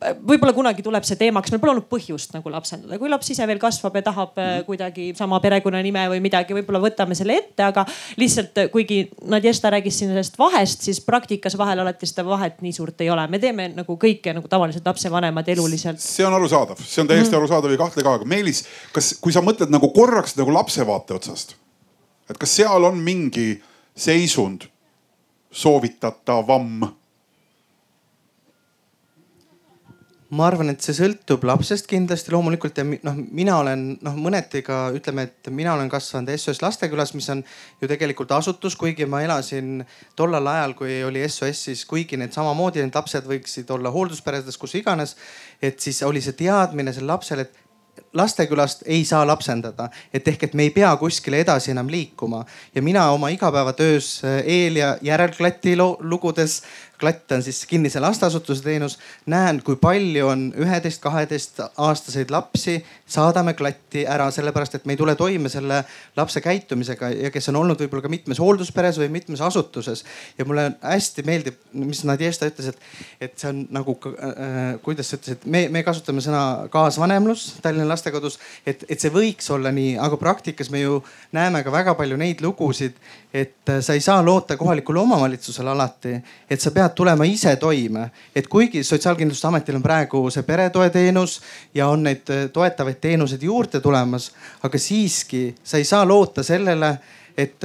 võib-olla 0.00 0.52
kunagi 0.52 0.84
tuleb 0.84 1.04
see 1.08 1.18
teemaks, 1.20 1.50
meil 1.52 1.60
pole 1.62 1.72
olnud 1.74 1.86
põhjust 1.90 2.34
nagu 2.36 2.50
lapsendada, 2.52 2.98
kui 3.00 3.10
laps 3.10 3.30
ise 3.32 3.46
veel 3.48 3.60
kasvab 3.60 3.96
ja 3.96 4.02
tahab 4.08 4.34
mm. 4.36 4.66
kuidagi 4.68 5.06
sama 5.16 5.38
perekonnanime 5.44 6.06
või 6.12 6.20
midagi, 6.24 6.54
võib-olla 6.56 6.82
võtame 6.82 7.16
selle 7.18 7.38
ette, 7.40 7.64
aga 7.64 7.86
lihtsalt 8.20 8.66
kuigi 8.72 9.06
Nadjesta 9.30 9.70
rääkis 9.72 10.00
siin 10.00 10.12
sellest 10.12 10.36
vahest, 10.40 10.84
siis 10.86 11.00
praktikas 11.04 11.56
vahel 11.58 11.80
alati 11.84 12.08
seda 12.08 12.26
vahet 12.28 12.60
nii 12.64 12.74
suurt 12.76 13.00
ei 13.04 13.10
ole. 13.12 13.26
me 13.32 13.40
teeme 13.42 13.70
nagu 13.74 13.96
kõike 14.00 14.34
nagu 14.36 14.48
tavaliselt 14.52 14.86
lapsevanemad 14.86 15.48
eluliselt. 15.56 16.02
see 16.02 16.26
on 16.26 16.36
arusaadav, 16.36 16.82
see 16.82 17.02
on 17.04 17.10
täiesti 17.10 17.32
mm. 17.32 17.40
arusaadav 17.40 17.72
ja 17.72 17.80
kahtle 17.80 18.04
ka, 18.04 18.18
aga 18.20 18.28
Meelis, 18.28 18.64
kas, 18.92 19.14
kui 19.20 19.32
sa 19.32 19.44
mõtled 19.44 19.72
nagu 19.72 19.90
korraks 19.96 20.36
nagu 20.36 20.52
lapse 20.52 20.84
vaate 20.86 21.16
otsast, 21.16 21.56
et 22.30 22.36
kas 22.38 22.58
seal 22.60 22.84
on 22.84 23.00
mingi 23.00 23.54
seisund 23.96 24.68
soovitatavam 25.56 26.84
ma 30.34 30.46
arvan, 30.48 30.72
et 30.72 30.82
see 30.82 30.94
sõltub 30.96 31.44
lapsest 31.46 31.86
kindlasti 31.90 32.32
loomulikult 32.34 32.78
ja 32.80 32.84
noh, 32.86 33.18
mina 33.36 33.58
olen 33.60 33.84
noh, 34.02 34.16
mõneti 34.18 34.62
ka 34.66 34.88
ütleme, 34.96 35.28
et 35.28 35.50
mina 35.54 35.76
olen 35.76 35.90
kasvanud 35.92 36.32
SOS 36.34 36.62
Lastekülas, 36.64 37.14
mis 37.14 37.28
on 37.30 37.44
ju 37.82 37.90
tegelikult 37.90 38.34
asutus, 38.34 38.74
kuigi 38.78 39.06
ma 39.06 39.22
elasin 39.22 39.84
tollal 40.18 40.50
ajal, 40.50 40.74
kui 40.78 40.98
oli 41.06 41.22
SOS, 41.28 41.66
siis 41.68 41.84
kuigi 41.86 42.18
need 42.18 42.34
samamoodi 42.34 42.82
need 42.82 42.98
lapsed 42.98 43.28
võiksid 43.28 43.70
olla 43.76 43.92
hooldusperedes, 43.94 44.58
kus 44.58 44.74
iganes. 44.80 45.14
et 45.62 45.78
siis 45.80 46.02
oli 46.02 46.20
see 46.20 46.34
teadmine 46.36 46.92
sel 46.92 47.06
lapsel, 47.06 47.46
et 47.46 47.62
lastekülast 48.16 48.82
ei 48.86 49.04
saa 49.04 49.26
lapsendada, 49.26 49.88
et 50.14 50.28
ehk, 50.28 50.48
et 50.48 50.54
me 50.54 50.66
ei 50.66 50.72
pea 50.74 50.90
kuskile 51.00 51.40
edasi 51.44 51.70
enam 51.72 51.88
liikuma 51.90 52.44
ja 52.74 52.82
mina 52.82 53.10
oma 53.12 53.28
igapäevatöös 53.28 54.22
eel 54.44 54.76
ja 54.76 54.96
järelklati 55.02 55.76
lugudes 56.00 56.62
klatt 57.00 57.32
on 57.32 57.42
siis 57.42 57.66
kinnise 57.66 58.00
lasteasutuse 58.00 58.62
teenus. 58.62 58.98
näen, 59.26 59.62
kui 59.62 59.76
palju 59.76 60.26
on 60.28 60.46
üheteist, 60.56 61.00
kaheteist 61.02 61.60
aastaseid 61.76 62.30
lapsi, 62.30 62.78
saadame 63.06 63.54
klatti 63.54 64.06
ära 64.06 64.30
sellepärast, 64.30 64.74
et 64.74 64.86
me 64.86 64.96
ei 64.96 65.00
tule 65.00 65.14
toime 65.14 65.48
selle 65.52 65.82
lapse 66.16 66.40
käitumisega 66.40 67.10
ja 67.10 67.30
kes 67.30 67.48
on 67.52 67.60
olnud 67.62 67.80
võib-olla 67.80 68.06
ka 68.06 68.12
mitmes 68.12 68.40
hooldusperes 68.42 69.00
või 69.00 69.08
mitmes 69.12 69.40
asutuses. 69.40 70.04
ja 70.38 70.44
mulle 70.44 70.70
hästi 70.82 71.22
meeldib, 71.26 71.60
mis 71.72 72.04
Nadjesta 72.04 72.48
ütles, 72.50 72.72
et, 72.72 72.80
et 73.20 73.38
see 73.38 73.50
on 73.50 73.66
nagu 73.70 73.98
äh,, 74.12 74.80
kuidas 74.82 75.10
sa 75.10 75.20
ütlesid, 75.20 75.44
me, 75.44 75.66
me 75.72 75.82
kasutame 75.86 76.24
sõna 76.24 76.68
kaasvanemlus 76.72 77.46
Tallinna 77.62 77.88
lastekodus, 77.88 78.38
et, 78.66 78.84
et 78.88 79.00
see 79.00 79.12
võiks 79.12 79.50
olla 79.52 79.72
nii, 79.74 79.96
aga 80.02 80.18
praktikas 80.20 80.70
me 80.72 80.82
ju 80.82 81.00
näeme 81.36 81.62
ka 81.64 81.72
väga 81.72 81.96
palju 81.98 82.18
neid 82.20 82.42
lugusid, 82.44 82.96
et 83.36 83.70
sa 83.80 83.92
ei 83.92 84.00
saa 84.00 84.24
loota 84.24 84.56
kohalikule 84.56 85.00
omavalitsusele 85.00 85.70
alati, 85.70 86.14
et 86.50 86.60
sa 86.60 86.70
pead 86.72 86.94
tulema 86.96 87.24
ise 87.28 87.56
toime. 87.60 88.10
et 88.34 88.48
kuigi 88.48 88.84
Sotsiaalkindlustusametil 88.84 89.76
on 89.76 89.82
praegu 89.82 90.22
see 90.30 90.42
peretoeteenus 90.42 91.40
ja 91.74 91.88
on 91.88 92.02
neid 92.02 92.30
äh, 92.32 92.46
toetavaid 92.52 93.00
teenuseid 93.00 93.42
juurde 93.42 93.80
tulemas, 93.80 94.30
aga 94.62 94.78
siiski 94.78 95.54
sa 95.64 95.76
ei 95.76 95.84
saa 95.84 96.08
loota 96.08 96.42
sellele, 96.42 96.96
et, 97.36 97.64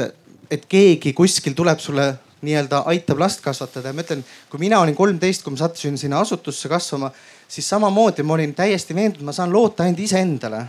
et 0.51 0.65
keegi 0.65 1.13
kuskil 1.13 1.55
tuleb 1.55 1.80
sulle 1.80 2.13
nii-öelda 2.41 2.84
aitab 2.91 3.19
last 3.19 3.41
kasvatada 3.41 3.89
ja 3.91 3.95
ma 3.95 4.03
ütlen, 4.03 4.24
kui 4.49 4.59
mina 4.59 4.80
olin 4.82 4.95
kolmteist, 4.95 5.43
kui 5.43 5.53
ma 5.53 5.61
sattusin 5.61 5.97
sinna 5.97 6.19
asutusse 6.19 6.69
kasvama, 6.69 7.11
siis 7.47 7.69
samamoodi 7.69 8.24
ma 8.24 8.34
olin 8.34 8.55
täiesti 8.57 8.95
veendunud, 8.97 9.30
ma 9.30 9.36
saan 9.36 9.53
loota 9.53 9.84
ainult 9.84 9.99
iseendale. 9.99 10.65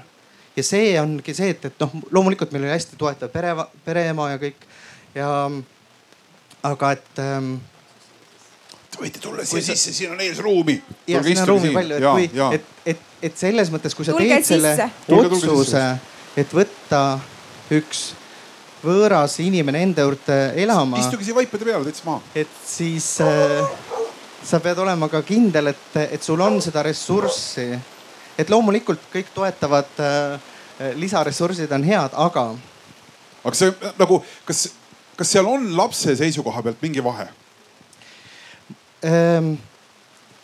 ja 0.57 0.63
see 0.63 1.01
ongi 1.01 1.33
see, 1.35 1.55
et, 1.55 1.65
et 1.65 1.79
noh, 1.81 1.93
loomulikult 2.13 2.53
meil 2.53 2.67
oli 2.67 2.75
hästi 2.75 2.99
toetav 3.01 3.31
pere, 3.33 3.55
pereema 3.85 4.31
ja 4.35 4.39
kõik 4.39 4.67
ja 5.15 5.29
aga 6.63 6.93
et 6.97 7.21
ähm, 7.23 7.55
võite 9.01 9.21
tulla 9.23 9.45
siia 9.49 9.65
sisse, 9.65 9.93
siin 9.97 10.15
on 10.15 10.21
ees 10.23 10.41
ruumi. 10.43 10.77
ja 11.09 11.23
siin 11.25 11.43
on 11.43 11.49
ruumi 11.55 11.73
palju, 11.75 11.99
et 11.99 12.09
kui, 12.09 12.49
et, 12.57 12.73
et, 12.95 13.07
et 13.29 13.39
selles 13.39 13.71
mõttes, 13.73 13.95
kui 13.97 14.07
sa 14.07 14.17
tulge 14.17 14.41
teed 14.41 14.49
selle 14.49 14.91
tulge, 15.07 15.39
otsuse, 15.39 15.85
et 16.39 16.53
võtta 16.57 17.03
üks 17.73 18.11
võõras 18.83 19.39
inimene 19.43 19.85
enda 19.87 20.05
juurde 20.07 20.39
elama. 20.59 21.01
istuge 21.01 21.27
siia 21.27 21.39
vaipade 21.39 21.67
peale, 21.67 21.87
täitsa 21.89 22.07
maha. 22.09 22.23
et 22.35 22.61
siis 22.67 23.15
äh, 23.25 23.63
sa 24.45 24.61
pead 24.61 24.79
olema 24.83 25.09
ka 25.13 25.23
kindel, 25.27 25.73
et, 25.73 25.89
et 26.09 26.23
sul 26.23 26.41
on 26.43 26.61
seda 26.63 26.85
ressurssi. 26.87 27.71
et 28.39 28.51
loomulikult 28.51 29.09
kõik 29.13 29.33
toetavad 29.35 30.03
äh, 30.03 30.53
lisaressursid 30.99 31.73
on 31.73 31.85
head, 31.87 32.15
aga. 32.19 32.47
aga 33.45 33.57
see 33.57 33.75
nagu, 33.99 34.23
kas, 34.49 34.67
kas 35.17 35.33
seal 35.33 35.49
on 35.49 35.71
lapse 35.77 36.17
seisukoha 36.17 36.63
pealt 36.63 36.83
mingi 36.83 37.05
vahe? 37.05 37.29
ähm,? 39.05 39.55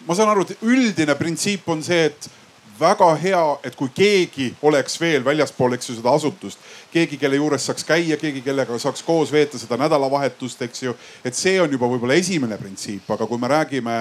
ma 0.06 0.14
saan 0.16 0.30
aru, 0.32 0.46
et 0.46 0.62
üldine 0.64 1.14
printsiip 1.18 1.68
on 1.68 1.82
see, 1.84 2.08
et 2.08 2.30
väga 2.78 3.08
hea, 3.18 3.42
et 3.66 3.74
kui 3.76 3.90
keegi 3.94 4.48
oleks 4.62 4.96
veel 5.00 5.24
väljaspool, 5.26 5.74
eks 5.74 5.90
ju, 5.90 5.96
seda 5.98 6.14
asutust, 6.14 6.62
keegi, 6.92 7.18
kelle 7.20 7.40
juures 7.40 7.66
saaks 7.66 7.84
käia, 7.86 8.16
keegi, 8.20 8.42
kellega 8.44 8.78
saaks 8.78 9.02
koos 9.06 9.32
veeta 9.34 9.58
seda 9.58 9.76
nädalavahetust, 9.80 10.62
eks 10.68 10.82
ju. 10.86 10.94
et 11.24 11.36
see 11.36 11.58
on 11.60 11.72
juba 11.72 11.90
võib-olla 11.90 12.18
esimene 12.18 12.58
printsiip, 12.60 13.10
aga 13.10 13.26
kui 13.26 13.40
me 13.40 13.50
räägime 13.50 13.98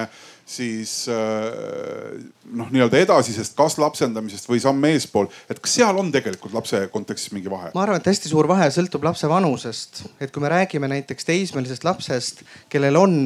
siis 0.48 0.92
äh, 1.12 2.14
noh, 2.56 2.70
nii-öelda 2.72 3.02
edasisest 3.04 3.56
kas 3.58 3.76
lapsendamisest 3.80 4.48
või 4.48 4.60
samm 4.62 4.84
eespool, 4.88 5.28
et 5.50 5.60
kas 5.60 5.76
seal 5.78 5.98
on 6.00 6.12
tegelikult 6.14 6.54
lapse 6.56 6.80
kontekstis 6.92 7.34
mingi 7.36 7.52
vahe? 7.52 7.72
ma 7.74 7.84
arvan, 7.84 8.00
et 8.00 8.08
hästi 8.08 8.32
suur 8.32 8.48
vahe 8.50 8.70
sõltub 8.74 9.04
lapse 9.04 9.28
vanusest, 9.28 10.04
et 10.20 10.32
kui 10.32 10.44
me 10.44 10.52
räägime 10.52 10.90
näiteks 10.90 11.28
teismelisest 11.28 11.84
lapsest, 11.84 12.42
kellel 12.72 12.96
on 13.00 13.18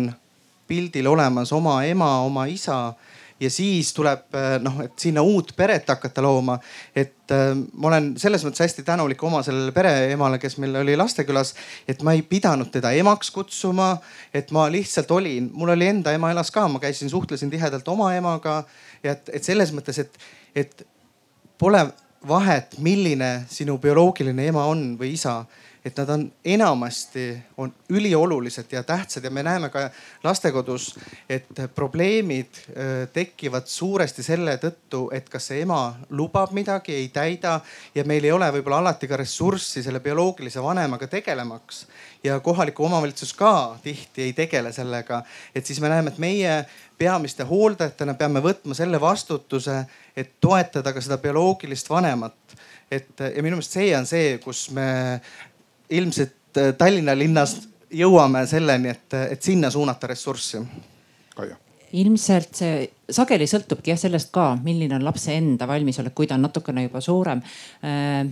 pildil 0.70 1.08
olemas 1.10 1.52
oma 1.54 1.80
ema, 1.86 2.14
oma 2.26 2.46
isa 2.50 2.94
ja 3.43 3.51
siis 3.51 3.90
tuleb 3.97 4.34
eh, 4.38 4.57
noh, 4.62 4.78
et 4.84 4.95
sinna 5.03 5.22
uut 5.26 5.53
peret 5.57 5.88
hakata 5.88 6.22
looma. 6.22 6.59
et 6.95 7.32
äh, 7.34 7.51
ma 7.72 7.90
olen 7.90 8.12
selles 8.20 8.45
mõttes 8.47 8.62
hästi 8.64 8.84
tänulik 8.86 9.22
oma 9.22 9.43
sellele 9.43 9.72
pereemale, 9.74 10.38
kes 10.43 10.59
meil 10.62 10.76
oli 10.82 10.97
Lastekülas, 10.99 11.55
et 11.88 12.03
ma 12.07 12.14
ei 12.16 12.22
pidanud 12.22 12.70
teda 12.72 12.93
emaks 12.99 13.30
kutsuma. 13.34 13.97
et 14.34 14.51
ma 14.55 14.68
lihtsalt 14.70 15.11
olin, 15.11 15.51
mul 15.53 15.74
oli 15.74 15.90
enda 15.90 16.14
ema 16.14 16.30
elas 16.30 16.51
ka, 16.55 16.69
ma 16.69 16.81
käisin, 16.82 17.10
suhtlesin 17.10 17.51
tihedalt 17.51 17.89
oma 17.89 18.12
emaga 18.14 18.62
ja 19.02 19.16
et, 19.16 19.28
et 19.32 19.44
selles 19.44 19.74
mõttes, 19.74 19.98
et, 19.98 20.19
et 20.55 20.86
pole 21.59 21.82
vahet, 22.28 22.78
milline 22.78 23.32
sinu 23.51 23.78
bioloogiline 23.82 24.47
ema 24.52 24.69
on 24.70 24.93
või 24.98 25.16
isa 25.16 25.43
et 25.84 25.96
nad 25.96 26.09
on 26.09 26.24
enamasti 26.44 27.42
on 27.56 27.72
üliolulised 27.88 28.70
ja 28.72 28.82
tähtsad 28.82 29.24
ja 29.24 29.30
me 29.30 29.42
näeme 29.42 29.68
ka 29.68 29.90
lastekodus, 30.24 30.98
et 31.28 31.48
probleemid 31.74 32.46
äh, 32.46 33.09
tekivad 33.12 33.66
suuresti 33.66 34.22
selle 34.22 34.56
tõttu, 34.62 35.09
et 35.12 35.28
kas 35.28 35.50
see 35.50 35.62
ema 35.66 35.94
lubab 36.10 36.52
midagi, 36.54 36.94
ei 36.94 37.09
täida 37.09 37.60
ja 37.94 38.04
meil 38.04 38.24
ei 38.24 38.32
ole 38.32 38.50
võib-olla 38.54 38.78
alati 38.84 39.10
ka 39.10 39.18
ressurssi 39.18 39.82
selle 39.82 40.00
bioloogilise 40.00 40.62
vanemaga 40.62 41.06
tegelemaks 41.10 41.86
ja 42.24 42.40
kohalik 42.40 42.80
omavalitsus 42.80 43.34
ka 43.34 43.78
tihti 43.82 44.22
ei 44.22 44.32
tegele 44.32 44.72
sellega. 44.72 45.22
et 45.54 45.66
siis 45.66 45.80
me 45.80 45.88
näeme, 45.88 46.10
et 46.10 46.18
meie 46.18 46.64
peamiste 46.98 47.44
hooldajatena 47.44 48.14
peame 48.14 48.40
võtma 48.40 48.74
selle 48.78 49.00
vastutuse, 49.00 49.84
et 50.16 50.36
toetada 50.40 50.92
ka 50.92 51.00
seda 51.00 51.18
bioloogilist 51.18 51.90
vanemat. 51.90 52.36
et 52.90 53.20
ja 53.20 53.42
minu 53.42 53.56
meelest 53.56 53.72
see 53.72 53.96
on 53.96 54.06
see, 54.06 54.38
kus 54.38 54.70
me 54.70 55.20
ilmselt 55.93 56.60
Tallinna 56.78 57.14
linnas 57.16 57.56
jõuame 57.93 58.47
selleni, 58.48 58.93
et, 58.93 59.19
et 59.36 59.43
sinna 59.43 59.70
suunata 59.73 60.10
ressurssi. 60.10 60.60
Kaia 61.36 61.56
ilmselt 61.93 62.56
see 62.56 62.85
sageli 63.12 63.47
sõltubki 63.48 63.93
jah 63.93 63.98
sellest 64.01 64.31
ka, 64.32 64.52
milline 64.64 64.97
on 64.97 65.05
lapse 65.05 65.35
enda 65.36 65.66
valmisolek, 65.69 66.14
kui 66.16 66.28
ta 66.28 66.39
on 66.39 66.47
natukene 66.47 66.86
juba 66.86 67.02
suurem 67.05 67.43
äh,. 67.85 68.23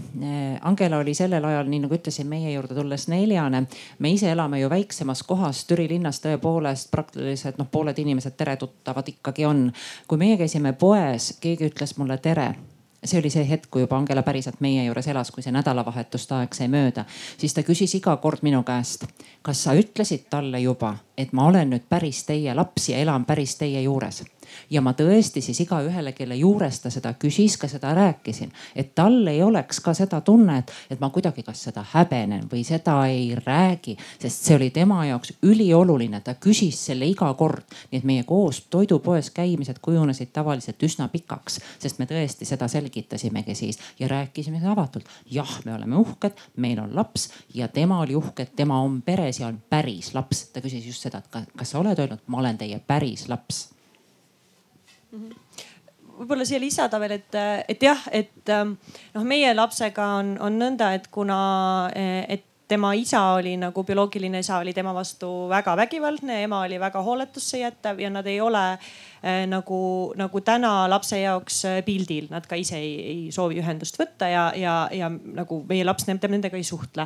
Angela 0.66 1.01
oli 1.01 1.15
sellel 1.15 1.45
ajal, 1.45 1.69
nii 1.69 1.82
nagu 1.85 1.97
ütlesin, 1.97 2.28
meie 2.28 2.55
juurde 2.55 2.74
tulles 2.77 3.07
neljane. 3.12 3.66
me 3.99 4.12
ise 4.12 4.31
elame 4.32 4.61
ju 4.61 4.70
väiksemas 4.70 5.23
kohas, 5.28 5.65
Türi 5.69 5.89
linnas 5.89 6.23
tõepoolest 6.24 6.91
praktiliselt 6.91 7.61
noh, 7.61 7.69
pooled 7.70 7.99
inimesed 7.99 8.37
teretuttavad 8.37 9.09
ikkagi 9.09 9.45
on. 9.45 9.69
kui 10.09 10.19
meie 10.19 10.41
käisime 10.41 10.73
poes, 10.73 11.35
keegi 11.41 11.69
ütles 11.69 11.97
mulle 11.99 12.19
tere 12.19 12.55
see 13.05 13.20
oli 13.20 13.31
see 13.31 13.47
hetk, 13.48 13.70
kui 13.70 13.82
juba 13.85 13.97
Angela 13.97 14.22
päriselt 14.22 14.60
meie 14.60 14.85
juures 14.85 15.09
elas, 15.09 15.31
kui 15.31 15.43
see 15.43 15.55
nädalavahetuste 15.55 16.35
aeg 16.36 16.56
sai 16.56 16.68
mööda, 16.72 17.06
siis 17.40 17.55
ta 17.56 17.64
küsis 17.66 17.94
iga 17.97 18.16
kord 18.20 18.44
minu 18.47 18.62
käest, 18.66 19.06
kas 19.43 19.64
sa 19.64 19.74
ütlesid 19.78 20.28
talle 20.31 20.60
juba, 20.60 20.94
et 21.16 21.32
ma 21.32 21.48
olen 21.48 21.72
nüüd 21.74 21.89
päris 21.89 22.24
teie 22.28 22.55
laps 22.55 22.90
ja 22.93 23.01
elan 23.01 23.24
päris 23.24 23.56
teie 23.60 23.82
juures 23.86 24.22
ja 24.70 24.81
ma 24.81 24.93
tõesti 24.97 25.43
siis 25.44 25.60
igaühele, 25.64 26.12
kelle 26.12 26.36
juures 26.36 26.81
ta 26.81 26.90
seda 26.90 27.12
küsis, 27.18 27.56
ka 27.60 27.68
seda 27.68 27.94
rääkisin, 27.94 28.52
et 28.74 28.94
tal 28.94 29.27
ei 29.28 29.43
oleks 29.43 29.81
ka 29.81 29.94
seda 29.94 30.20
tunnet, 30.20 30.72
et 30.90 31.01
ma 31.01 31.10
kuidagi 31.10 31.43
kas 31.47 31.64
seda 31.68 31.85
häbenen 31.93 32.47
või 32.51 32.64
seda 32.66 32.97
ei 33.10 33.35
räägi, 33.35 33.97
sest 34.20 34.47
see 34.47 34.56
oli 34.56 34.70
tema 34.74 35.05
jaoks 35.06 35.35
ülioluline, 35.47 36.20
ta 36.24 36.35
küsis 36.35 36.78
selle 36.90 37.09
iga 37.09 37.32
kord. 37.35 37.64
nii 37.90 37.98
et 37.98 38.05
meie 38.06 38.24
koos 38.24 38.62
toidupoes 38.70 39.31
käimised 39.35 39.78
kujunesid 39.82 40.32
tavaliselt 40.32 40.82
üsna 40.82 41.09
pikaks, 41.09 41.60
sest 41.78 41.98
me 41.98 42.06
tõesti 42.10 42.48
seda 42.48 42.68
selgitasimegi 42.68 43.55
siis 43.55 43.78
ja 43.98 44.09
rääkisime 44.09 44.60
avatult. 44.68 45.05
jah, 45.31 45.60
me 45.64 45.74
oleme 45.74 45.97
uhked, 45.97 46.32
meil 46.56 46.81
on 46.81 46.94
laps 46.97 47.31
ja 47.55 47.68
tema 47.68 48.01
oli 48.01 48.14
uhke, 48.14 48.43
et 48.43 48.56
tema 48.56 48.81
on 48.81 49.02
peres 49.02 49.40
ja 49.40 49.47
on 49.47 49.62
päris 49.70 50.14
laps. 50.14 50.44
ta 50.52 50.60
küsis 50.60 50.86
just 50.86 51.02
seda, 51.02 51.18
et 51.18 51.52
kas 51.56 51.70
sa 51.70 51.78
oled 51.78 51.98
öelnud, 51.98 52.24
ma 52.27 52.39
olen 52.39 52.59
teie 52.59 52.81
päris 52.86 53.28
laps 53.28 53.68
võib-olla 55.11 56.45
siia 56.45 56.61
lisada 56.61 57.01
veel, 57.01 57.16
et, 57.16 57.37
et 57.69 57.82
jah, 57.82 58.01
et 58.12 58.53
ähm, 58.53 58.77
noh, 59.15 59.27
meie 59.27 59.55
lapsega 59.55 60.07
on, 60.20 60.35
on 60.45 60.59
nõnda, 60.61 60.93
et 60.99 61.09
kuna, 61.12 61.41
et 61.95 62.45
tema 62.70 62.93
isa 62.95 63.23
oli 63.35 63.57
nagu 63.59 63.82
bioloogiline 63.82 64.45
isa 64.45 64.61
oli 64.62 64.74
tema 64.77 64.93
vastu 64.95 65.49
väga 65.51 65.74
vägivaldne, 65.81 66.43
ema 66.45 66.61
oli 66.66 66.78
väga 66.78 67.03
hooletusse 67.03 67.65
jätav 67.65 67.99
ja 67.99 68.12
nad 68.15 68.28
ei 68.31 68.39
ole 68.41 68.66
Äh, 68.77 69.10
nagu, 69.22 69.78
nagu 70.16 70.40
täna 70.40 70.88
lapse 70.88 71.18
jaoks 71.20 71.59
äh, 71.68 71.78
pildil, 71.84 72.30
nad 72.32 72.47
ka 72.48 72.56
ise 72.56 72.78
ei, 72.80 72.92
ei 73.05 73.18
soovi 73.34 73.59
ühendust 73.60 73.98
võtta 74.01 74.28
ja, 74.30 74.47
ja, 74.56 74.74
ja 74.97 75.10
nagu 75.10 75.60
meie 75.68 75.84
laps 75.84 76.06
nendega 76.09 76.56
ei 76.56 76.64
suhtle. 76.64 77.05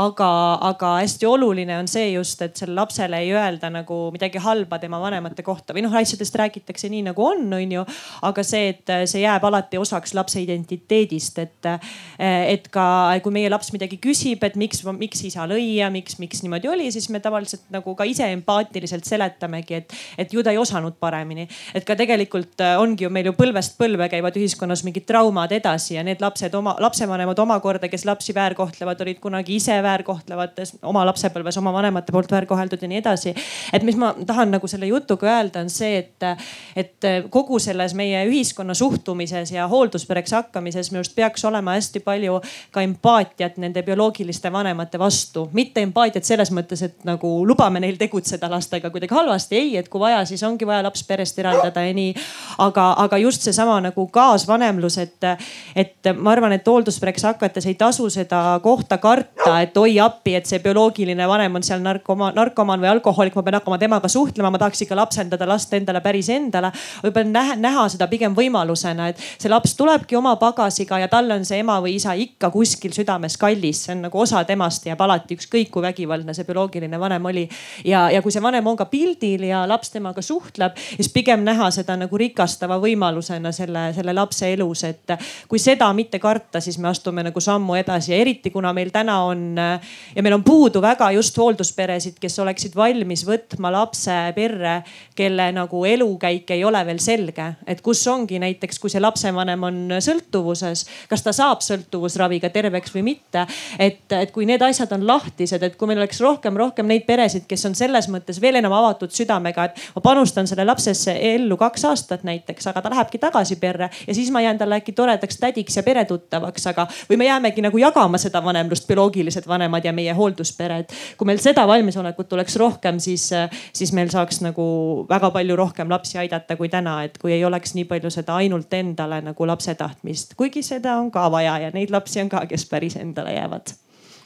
aga, 0.00 0.30
aga 0.70 0.94
hästi 1.02 1.28
oluline 1.28 1.76
on 1.76 1.88
see 1.90 2.14
just, 2.14 2.40
et 2.42 2.56
sellele 2.56 2.80
lapsele 2.80 3.20
ei 3.20 3.34
öelda 3.36 3.68
nagu 3.72 3.98
midagi 4.14 4.40
halba 4.40 4.78
tema 4.80 5.00
vanemate 5.02 5.44
kohta 5.44 5.76
või 5.76 5.84
noh, 5.84 5.96
asjadest 6.00 6.38
räägitakse 6.40 6.88
nii 6.88 7.02
nagu 7.10 7.24
on, 7.26 7.44
on 7.52 7.76
ju. 7.76 7.84
aga 8.22 8.44
see, 8.46 8.72
et 8.72 8.94
see 9.10 9.24
jääb 9.26 9.44
alati 9.44 9.80
osaks 9.80 10.14
lapse 10.16 10.40
identiteedist, 10.40 11.42
et, 11.44 11.70
et 12.16 12.72
ka 12.72 12.86
kui 13.20 13.36
meie 13.36 13.52
laps 13.52 13.72
midagi 13.76 14.00
küsib, 14.00 14.44
et 14.48 14.56
miks, 14.56 14.80
miks 14.96 15.24
isa 15.28 15.44
lõi 15.50 15.76
ja 15.76 15.90
miks, 15.92 16.16
miks 16.22 16.40
niimoodi 16.46 16.72
oli, 16.72 16.88
siis 16.94 17.10
me 17.12 17.20
tavaliselt 17.20 17.68
nagu 17.74 17.94
ka 17.98 18.08
ise 18.08 18.32
empaatiliselt 18.32 19.04
seletamegi, 19.04 19.82
et, 19.82 19.96
et 20.24 20.32
ju 20.32 20.44
ta 20.46 20.54
ei 20.54 20.60
osanud 20.60 20.96
paremini 21.00 21.49
et 21.74 21.86
ka 21.86 21.96
tegelikult 21.98 22.60
äh, 22.64 22.76
ongi 22.80 23.04
ju 23.04 23.10
meil 23.12 23.30
ju 23.30 23.34
põlvest 23.38 23.76
põlve 23.80 24.08
käivad 24.12 24.36
ühiskonnas 24.40 24.84
mingid 24.86 25.06
traumad 25.08 25.52
edasi 25.52 25.96
ja 25.96 26.04
need 26.06 26.22
lapsed 26.22 26.54
oma, 26.54 26.76
lapsevanemad 26.80 27.38
omakorda, 27.38 27.88
kes 27.88 28.04
lapsi 28.08 28.34
väärkohtlevad, 28.36 29.00
olid 29.04 29.20
kunagi 29.22 29.56
ise 29.60 29.76
väärkohtlevates 29.82 30.76
oma 30.82 31.04
lapsepõlves 31.08 31.58
oma 31.60 31.72
vanemate 31.74 32.12
poolt 32.12 32.32
väärkoheldud 32.32 32.82
ja 32.82 32.90
nii 32.90 33.00
edasi. 33.02 33.34
et 33.72 33.82
mis 33.86 33.96
ma 33.96 34.12
tahan 34.26 34.50
nagu 34.56 34.68
selle 34.70 34.86
jutuga 34.90 35.30
öelda, 35.36 35.64
on 35.64 35.70
see, 35.70 35.98
et, 35.98 36.28
et 36.76 37.10
kogu 37.30 37.58
selles 37.62 37.94
meie 37.98 38.22
ühiskonna 38.28 38.74
suhtumises 38.74 39.52
ja 39.52 39.68
hoolduspereks 39.68 40.32
hakkamises 40.36 40.90
minu 40.90 41.02
arust 41.02 41.14
peaks 41.16 41.44
olema 41.44 41.76
hästi 41.76 42.02
palju 42.04 42.40
ka 42.70 42.84
empaatiat 42.84 43.58
nende 43.62 43.82
bioloogiliste 43.86 44.52
vanemate 44.52 44.98
vastu. 44.98 45.48
mitte 45.52 45.82
empaatiat 45.82 46.24
selles 46.24 46.52
mõttes, 46.54 46.82
et 46.84 47.04
nagu 47.08 47.32
lubame 47.46 47.80
neil 47.80 47.98
tegutseda 48.00 48.50
lastega 48.50 48.90
kuidagi 48.90 49.14
halvasti, 49.14 49.56
ei, 49.56 49.76
et 49.80 49.88
kui 49.88 50.00
vaja, 50.00 50.24
siis 50.28 50.42
ongi 50.46 50.66
vaja 50.66 50.84
laps 50.86 51.04
perest 51.06 51.38
eraldada 51.40 51.84
ja 51.86 51.94
nii. 51.96 52.14
aga, 52.60 52.86
aga 53.04 53.18
just 53.18 53.42
seesama 53.46 53.78
nagu 53.80 54.06
kaasvanemlus, 54.12 54.98
et, 55.00 55.28
et 55.76 56.10
ma 56.16 56.34
arvan, 56.34 56.52
et 56.52 56.66
hoolduspereks 56.66 57.24
hakates 57.30 57.66
ei 57.66 57.76
tasu 57.80 58.08
seda 58.12 58.60
kohta 58.62 58.98
karta, 58.98 59.60
et 59.62 59.76
oi 59.76 59.98
appi, 60.00 60.34
et 60.36 60.46
see 60.46 60.60
bioloogiline 60.62 61.28
vanem 61.28 61.56
on 61.56 61.64
seal 61.66 61.80
narkoma, 61.84 62.32
narkomaan 62.36 62.82
või 62.82 62.90
alkohoolik, 62.94 63.36
ma 63.36 63.44
pean 63.46 63.58
hakkama 63.60 63.78
temaga 63.80 64.10
suhtlema, 64.12 64.50
ma 64.52 64.60
tahaks 64.60 64.84
ikka 64.84 64.98
lapsendada 64.98 65.48
last 65.48 65.72
endale 65.76 66.02
päris 66.04 66.28
endale. 66.32 66.72
võib-olla 67.04 67.30
näha, 67.30 67.56
näha 67.60 67.86
seda 67.92 68.08
pigem 68.10 68.34
võimalusena, 68.36 69.10
et 69.10 69.20
see 69.38 69.50
laps 69.50 69.74
tulebki 69.78 70.18
oma 70.18 70.34
pagasiga 70.40 70.98
ja 71.00 71.08
talle 71.08 71.38
on 71.38 71.46
see 71.48 71.60
ema 71.62 71.78
või 71.80 71.96
isa 71.96 72.14
ikka 72.18 72.50
kuskil 72.54 72.94
südames 72.96 73.38
kallis, 73.40 73.84
see 73.86 73.94
on 73.94 74.04
nagu 74.08 74.20
osa 74.20 74.42
temast 74.48 74.86
jääb 74.86 75.00
alati, 75.00 75.38
ükskõik 75.38 75.70
kui 75.72 75.84
vägivaldne 75.84 76.34
see 76.36 76.48
bioloogiline 76.48 77.00
vanem 77.00 77.30
oli. 77.30 77.48
ja, 77.84 78.08
ja 78.10 78.22
kui 78.22 78.32
see 78.34 78.42
vanem 78.42 78.66
on 78.66 78.76
ka 78.76 78.88
pildil 78.90 79.46
ja 79.48 79.62
laps 79.68 79.94
temaga 79.94 80.22
suhtleb, 80.22 80.76
siis 80.96 81.10
pigem 81.12 81.29
pigem 81.30 81.44
näha 81.46 81.68
seda 81.70 81.94
nagu 81.94 82.18
rikastava 82.18 82.74
võimalusena 82.82 83.52
selle, 83.54 83.90
selle 83.94 84.12
lapse 84.16 84.48
elus, 84.50 84.80
et 84.88 85.12
kui 85.48 85.60
seda 85.62 85.86
mitte 85.94 86.18
karta, 86.18 86.58
siis 86.58 86.74
me 86.82 86.88
astume 86.90 87.22
nagu 87.22 87.40
sammu 87.40 87.76
edasi 87.78 88.10
ja 88.10 88.18
eriti 88.18 88.50
kuna 88.50 88.72
meil 88.74 88.90
täna 88.90 89.20
on 89.28 89.54
ja 89.54 90.22
meil 90.24 90.34
on 90.34 90.42
puudu 90.42 90.82
väga 90.82 91.12
just 91.14 91.38
hooldusperesid, 91.38 92.16
kes 92.18 92.38
oleksid 92.42 92.74
valmis 92.74 93.22
võtma 93.28 93.70
lapse 93.70 94.16
perre, 94.34 94.80
kelle 95.14 95.46
nagu 95.54 95.84
elukäik 95.86 96.50
ei 96.50 96.64
ole 96.66 96.80
veel 96.88 96.98
selge. 96.98 97.46
et 97.66 97.80
kus 97.80 98.02
ongi 98.10 98.42
näiteks, 98.42 98.82
kui 98.82 98.90
see 98.90 99.00
lapsevanem 99.00 99.62
on 99.70 99.78
sõltuvuses, 100.02 100.84
kas 101.08 101.22
ta 101.22 101.32
saab 101.36 101.62
sõltuvusraviga 101.62 102.50
terveks 102.50 102.94
või 102.96 103.04
mitte. 103.12 103.46
et, 103.78 104.02
et 104.10 104.34
kui 104.34 104.50
need 104.50 104.66
asjad 104.66 104.90
on 104.98 105.06
lahtised, 105.06 105.62
et 105.62 105.78
kui 105.78 105.86
meil 105.86 106.02
oleks 106.02 106.20
rohkem, 106.20 106.58
rohkem 106.58 106.90
neid 106.90 107.06
peresid, 107.06 107.46
kes 107.46 107.68
on 107.70 107.78
selles 107.78 108.10
mõttes 108.10 108.42
veel 108.42 108.58
enam 108.58 108.74
avatud 108.82 109.14
südamega, 109.14 109.70
et 109.70 109.86
ma 109.94 110.02
panustan 110.10 110.50
selle 110.50 110.66
lapsesse 110.66 111.19
ellu 111.20 111.56
kaks 111.60 111.84
aastat 111.84 112.24
näiteks, 112.26 112.66
aga 112.70 112.82
ta 112.82 112.90
lähebki 112.90 113.18
tagasi 113.18 113.56
perre 113.60 113.90
ja 114.06 114.14
siis 114.14 114.30
ma 114.30 114.40
jään 114.40 114.58
talle 114.58 114.80
äkki 114.80 114.92
toredaks 114.92 115.38
tädiks 115.40 115.76
ja 115.76 115.82
peretuttavaks, 115.82 116.66
aga 116.72 116.86
või 117.10 117.20
me 117.20 117.28
jäämegi 117.28 117.64
nagu 117.64 117.78
jagama 117.78 118.18
seda 118.18 118.42
vanemlust, 118.44 118.86
bioloogilised 118.88 119.48
vanemad 119.48 119.84
ja 119.84 119.92
meie 119.92 120.14
hoolduspere, 120.16 120.78
et 120.84 120.94
kui 121.18 121.28
meil 121.28 121.42
seda 121.42 121.66
valmisolekut 121.68 122.32
oleks 122.32 122.56
rohkem, 122.60 122.98
siis, 123.00 123.28
siis 123.72 123.92
meil 123.96 124.10
saaks 124.12 124.40
nagu 124.44 124.64
väga 125.08 125.30
palju 125.34 125.56
rohkem 125.56 125.90
lapsi 125.90 126.18
aidata 126.18 126.56
kui 126.56 126.68
täna, 126.68 127.00
et 127.04 127.18
kui 127.18 127.32
ei 127.36 127.44
oleks 127.44 127.74
nii 127.74 127.86
palju 127.90 128.10
seda 128.10 128.40
ainult 128.40 128.72
endale 128.74 129.20
nagu 129.24 129.46
lapse 129.46 129.74
tahtmist, 129.74 130.34
kuigi 130.36 130.62
seda 130.66 130.96
on 131.00 131.10
ka 131.10 131.28
vaja 131.30 131.58
ja 131.66 131.70
neid 131.74 131.92
lapsi 131.94 132.22
on 132.24 132.32
ka, 132.32 132.46
kes 132.50 132.66
päris 132.70 132.96
endale 133.00 133.36
jäävad 133.36 133.76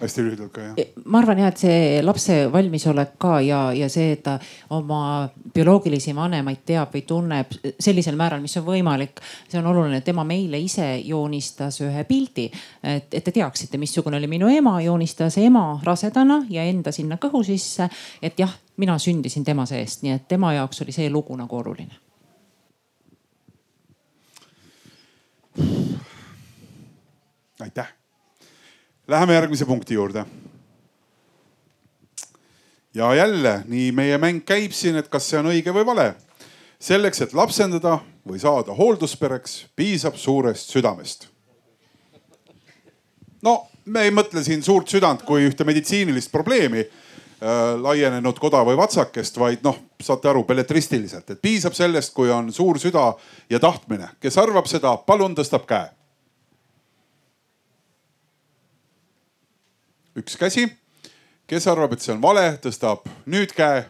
hästi 0.05 0.25
lühidalt 0.25 0.53
ka 0.55 0.63
jah. 0.69 0.93
ma 1.05 1.21
arvan 1.21 1.41
jah, 1.43 1.51
et 1.53 1.61
see 1.61 2.03
lapse 2.05 2.37
valmisolek 2.53 3.15
ka 3.21 3.39
ja, 3.45 3.61
ja 3.77 3.89
see, 3.93 4.13
et 4.17 4.23
ta 4.27 4.37
oma 4.77 5.29
bioloogilisi 5.55 6.15
vanemaid 6.17 6.63
teab 6.67 6.95
või 6.95 7.05
tunneb 7.09 7.57
sellisel 7.79 8.19
määral, 8.21 8.43
mis 8.45 8.57
on 8.61 8.67
võimalik. 8.67 9.23
see 9.49 9.59
on 9.61 9.71
oluline, 9.73 10.01
tema 10.07 10.25
meile 10.29 10.61
ise 10.61 10.87
joonistas 11.05 11.81
ühe 11.85 12.05
pildi, 12.09 12.51
et, 12.83 13.09
et 13.13 13.25
te 13.25 13.35
teaksite, 13.35 13.81
missugune 13.81 14.21
oli 14.21 14.31
minu 14.31 14.49
ema, 14.53 14.77
joonistas 14.85 15.39
ema 15.43 15.67
rasedana 15.85 16.45
ja 16.51 16.65
enda 16.65 16.93
sinna 16.93 17.19
kõhu 17.21 17.45
sisse. 17.45 17.89
et 18.23 18.39
jah, 18.39 18.55
mina 18.77 18.99
sündisin 18.99 19.45
tema 19.45 19.67
seest, 19.67 20.03
nii 20.03 20.17
et 20.19 20.29
tema 20.29 20.55
jaoks 20.55 20.83
oli 20.85 20.93
see 20.93 21.11
lugu 21.11 21.37
nagu 21.37 21.59
oluline 21.59 22.03
aitäh 27.61 28.04
Läheme 29.09 29.35
järgmise 29.35 29.67
punkti 29.67 29.95
juurde. 29.95 30.25
ja 32.95 33.15
jälle 33.15 33.63
nii 33.67 33.93
meie 33.93 34.19
mäng 34.19 34.45
käib 34.47 34.73
siin, 34.73 34.97
et 34.97 35.09
kas 35.09 35.27
see 35.29 35.39
on 35.39 35.51
õige 35.51 35.73
või 35.75 35.85
vale. 35.87 36.15
selleks, 36.79 37.21
et 37.21 37.35
lapsendada 37.35 37.99
või 38.29 38.39
saada 38.41 38.73
hoolduspereks, 38.73 39.67
piisab 39.77 40.15
suurest 40.17 40.71
südamest. 40.71 41.29
no 43.43 43.67
me 43.85 44.03
ei 44.03 44.11
mõtle 44.11 44.45
siin 44.45 44.63
suurt 44.63 44.89
südant 44.89 45.23
kui 45.23 45.45
ühte 45.51 45.65
meditsiinilist 45.65 46.33
probleemi 46.33 46.81
äh, 46.81 47.77
laienenud 47.81 48.39
koda 48.41 48.65
või 48.65 48.77
vatsakest, 48.77 49.37
vaid 49.39 49.59
noh, 49.63 49.77
saate 50.01 50.29
aru, 50.29 50.45
belletristiliselt, 50.45 51.31
et 51.31 51.43
piisab 51.43 51.75
sellest, 51.75 52.15
kui 52.15 52.31
on 52.31 52.53
suur 52.53 52.79
süda 52.79 53.13
ja 53.51 53.61
tahtmine. 53.61 54.09
kes 54.21 54.39
arvab 54.39 54.67
seda, 54.67 54.97
palun 54.97 55.37
tõstab 55.37 55.69
käe. 55.69 55.93
Üks 60.17 60.37
käsi. 60.39 60.69
kes 61.47 61.67
arvab, 61.69 61.93
et 61.93 62.01
see 62.01 62.15
on 62.15 62.23
vale, 62.23 62.55
tõstab 62.63 63.05
nüüd 63.27 63.53
käe. 63.57 63.85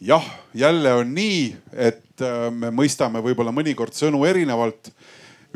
jah, 0.00 0.26
jälle 0.54 0.92
on 1.02 1.14
nii, 1.14 1.56
et 1.72 2.22
äh, 2.24 2.50
me 2.52 2.70
mõistame 2.70 3.22
võib-olla 3.24 3.52
mõnikord 3.52 3.96
sõnu 3.96 4.24
erinevalt 4.28 4.92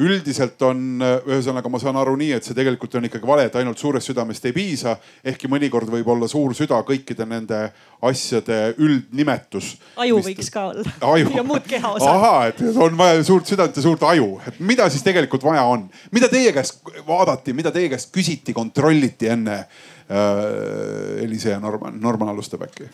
üldiselt 0.01 0.63
on, 0.67 0.81
ühesõnaga 1.03 1.71
ma 1.71 1.79
saan 1.79 1.97
aru 2.01 2.17
nii, 2.19 2.33
et 2.37 2.47
see 2.47 2.57
tegelikult 2.57 2.97
on 2.99 3.07
ikkagi 3.07 3.29
vale, 3.29 3.47
et 3.49 3.59
ainult 3.61 3.79
suurest 3.79 4.11
südamest 4.11 4.45
ei 4.49 4.55
piisa. 4.57 4.97
ehkki 5.25 5.51
mõnikord 5.51 5.91
võib 5.93 6.09
olla 6.11 6.29
suur 6.31 6.55
süda 6.55 6.81
kõikide 6.87 7.27
nende 7.31 7.61
asjade 8.03 8.75
üldnimetus. 8.79 9.77
aju 9.97 10.19
mis... 10.19 10.27
võiks 10.33 10.51
ka 10.51 10.67
olla 10.73 10.97
aju. 11.13 11.31
ja 11.37 11.47
muud 11.47 11.67
kehaosad. 11.69 12.11
ahah, 12.11 12.49
et 12.51 12.63
on 12.75 12.99
vaja 12.99 13.23
suurt 13.25 13.47
südant 13.47 13.77
ja 13.77 13.87
suurt 13.87 14.03
aju, 14.03 14.29
et 14.47 14.61
mida 14.61 14.91
siis 14.91 15.07
tegelikult 15.07 15.47
vaja 15.47 15.63
on, 15.71 15.87
mida 16.13 16.29
teie 16.33 16.53
käest 16.57 16.83
vaadati, 17.07 17.55
mida 17.55 17.71
teie 17.75 17.93
käest 17.93 18.11
küsiti, 18.15 18.53
kontrolliti 18.53 19.31
enne 19.31 19.59
äh, 19.63 21.23
Elise 21.23 21.55
ja 21.55 21.63
Norman, 21.63 22.01
Norman 22.03 22.35
alustab 22.35 22.67
äkki 22.67 22.91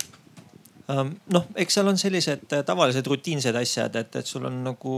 noh, 1.35 1.47
eks 1.61 1.79
seal 1.79 1.89
on 1.91 1.99
sellised 2.01 2.53
äh, 2.57 2.65
tavalised 2.67 3.07
rutiinsed 3.11 3.57
asjad, 3.57 3.97
et, 4.01 4.21
et 4.21 4.27
sul 4.27 4.47
on 4.49 4.61
nagu 4.65 4.97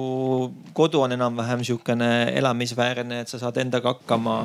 kodu 0.77 1.03
on 1.05 1.15
enam-vähem 1.17 1.65
sihukene 1.67 2.11
elamisväärne, 2.39 3.23
et 3.25 3.33
sa 3.33 3.41
saad 3.43 3.63
endaga 3.63 3.97
hakkama. 3.97 4.41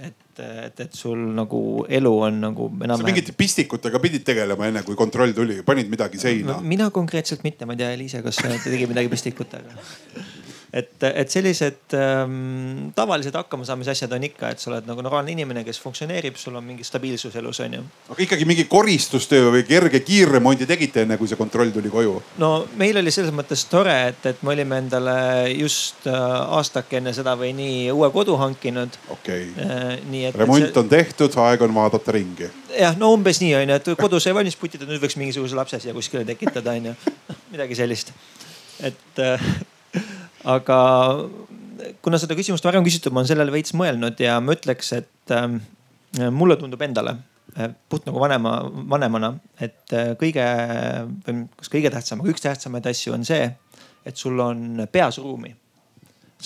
et, 0.00 0.40
et, 0.40 0.80
et 0.80 0.94
sul 0.96 1.18
nagu 1.36 1.84
elu 1.88 2.12
on 2.26 2.40
nagu 2.46 2.68
enam-vähem. 2.70 3.02
sa 3.02 3.10
mingite 3.10 3.36
pistikutega 3.36 4.00
pidid 4.02 4.24
tegelema 4.26 4.70
enne 4.70 4.82
kui 4.86 4.96
kontroll 4.98 5.34
tuli, 5.36 5.60
panid 5.66 5.90
midagi 5.92 6.18
seina 6.22 6.54
no,? 6.54 6.60
mina 6.64 6.90
konkreetselt 6.94 7.44
mitte, 7.44 7.68
ma 7.68 7.76
ei 7.76 7.82
tea, 7.82 7.90
Eliise, 7.98 8.22
kas 8.24 8.40
ta 8.40 8.54
tegi 8.64 8.88
midagi 8.90 9.12
pistikutega 9.12 9.76
et, 10.72 10.90
et 11.02 11.30
sellised 11.30 11.94
ähm, 11.98 12.90
tavalised 12.94 13.34
hakkamasaamise 13.34 13.90
asjad 13.90 14.12
on 14.14 14.24
ikka, 14.28 14.52
et 14.52 14.62
sa 14.62 14.70
oled 14.70 14.86
nagu 14.86 15.02
normaalne 15.02 15.32
inimene, 15.34 15.64
kes 15.66 15.80
funktsioneerib, 15.82 16.36
sul 16.38 16.54
on 16.58 16.64
mingi 16.66 16.86
stabiilsus 16.86 17.34
elus 17.40 17.58
on 17.64 17.74
ju. 17.74 17.82
aga 18.14 18.22
ikkagi 18.22 18.46
mingi 18.46 18.66
koristustöö 18.70 19.50
või 19.56 19.64
kerge 19.66 20.00
kiirremondi 20.06 20.68
tegite 20.70 21.02
enne, 21.02 21.18
kui 21.18 21.30
see 21.30 21.38
kontroll 21.40 21.72
tuli 21.74 21.90
koju? 21.90 22.14
no 22.42 22.52
meil 22.78 23.00
oli 23.02 23.14
selles 23.14 23.34
mõttes 23.34 23.64
tore, 23.70 23.96
et, 24.12 24.28
et 24.30 24.44
me 24.46 24.54
olime 24.54 24.78
endale 24.84 25.16
just 25.56 26.06
äh, 26.10 26.14
aastake 26.60 27.00
enne 27.00 27.14
seda 27.16 27.34
või 27.40 27.50
nii 27.58 27.90
uue 27.90 28.12
kodu 28.14 28.38
hankinud. 28.38 29.00
okei 29.16 29.50
okay. 29.50 29.98
äh,. 29.98 30.38
remont 30.38 30.68
see... 30.68 30.76
on 30.78 30.92
tehtud, 30.92 31.34
aeg 31.48 31.66
on 31.66 31.74
vaadata 31.74 32.14
ringi. 32.14 32.50
jah, 32.76 32.94
no 33.00 33.10
umbes 33.16 33.42
nii 33.42 33.56
on 33.58 33.74
ju, 33.74 33.80
et 33.82 33.92
kodu 33.98 34.22
sai 34.22 34.36
valmis 34.38 34.58
putitud, 34.60 34.86
nüüd 34.90 35.02
võiks 35.02 35.18
mingisuguse 35.18 35.58
lapse 35.58 35.82
siia 35.82 35.96
kuskile 35.96 36.22
tekitada 36.30 36.78
on 36.78 36.92
ju, 36.92 36.96
midagi 37.56 37.82
sellist. 37.82 38.14
et 38.86 39.18
äh, 39.26 39.50
aga 40.44 40.78
kuna 42.04 42.20
seda 42.20 42.36
küsimust 42.38 42.64
varem 42.64 42.84
küsitud, 42.86 43.12
ma 43.12 43.22
olen 43.22 43.30
sellele 43.30 43.54
veits 43.54 43.74
mõelnud 43.76 44.20
ja 44.20 44.38
ma 44.44 44.54
ütleks, 44.56 44.92
et 44.96 45.34
äh, 45.34 45.48
mulle 46.34 46.56
tundub 46.60 46.82
endale 46.84 47.16
äh, 47.56 47.72
puht 47.88 48.06
nagu 48.08 48.20
vanema, 48.22 48.58
vanemana, 48.90 49.32
et 49.60 49.96
äh, 49.96 50.12
kõige 50.20 50.44
või 51.26 51.42
kas 51.56 51.72
kõige 51.72 51.92
tähtsam, 51.94 52.22
aga 52.22 52.34
üks 52.34 52.44
tähtsamaid 52.44 52.88
asju 52.90 53.16
on 53.16 53.26
see, 53.28 53.48
et 54.06 54.16
sul 54.16 54.40
on 54.40 54.86
peas 54.92 55.20
ruumi. 55.20 55.54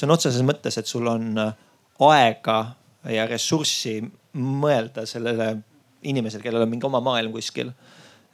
on 0.03 0.11
otseses 0.11 0.43
mõttes, 0.43 0.79
et 0.79 0.87
sul 0.87 1.07
on 1.07 1.39
äh, 1.39 1.55
aega 2.01 2.59
ja 3.11 3.27
ressurssi 3.27 4.01
mõelda 4.35 5.07
sellele 5.07 5.55
inimesele, 6.03 6.43
kellel 6.43 6.65
on 6.65 6.71
mingi 6.71 6.87
oma 6.87 7.01
maailm 7.01 7.33
kuskil. 7.33 7.73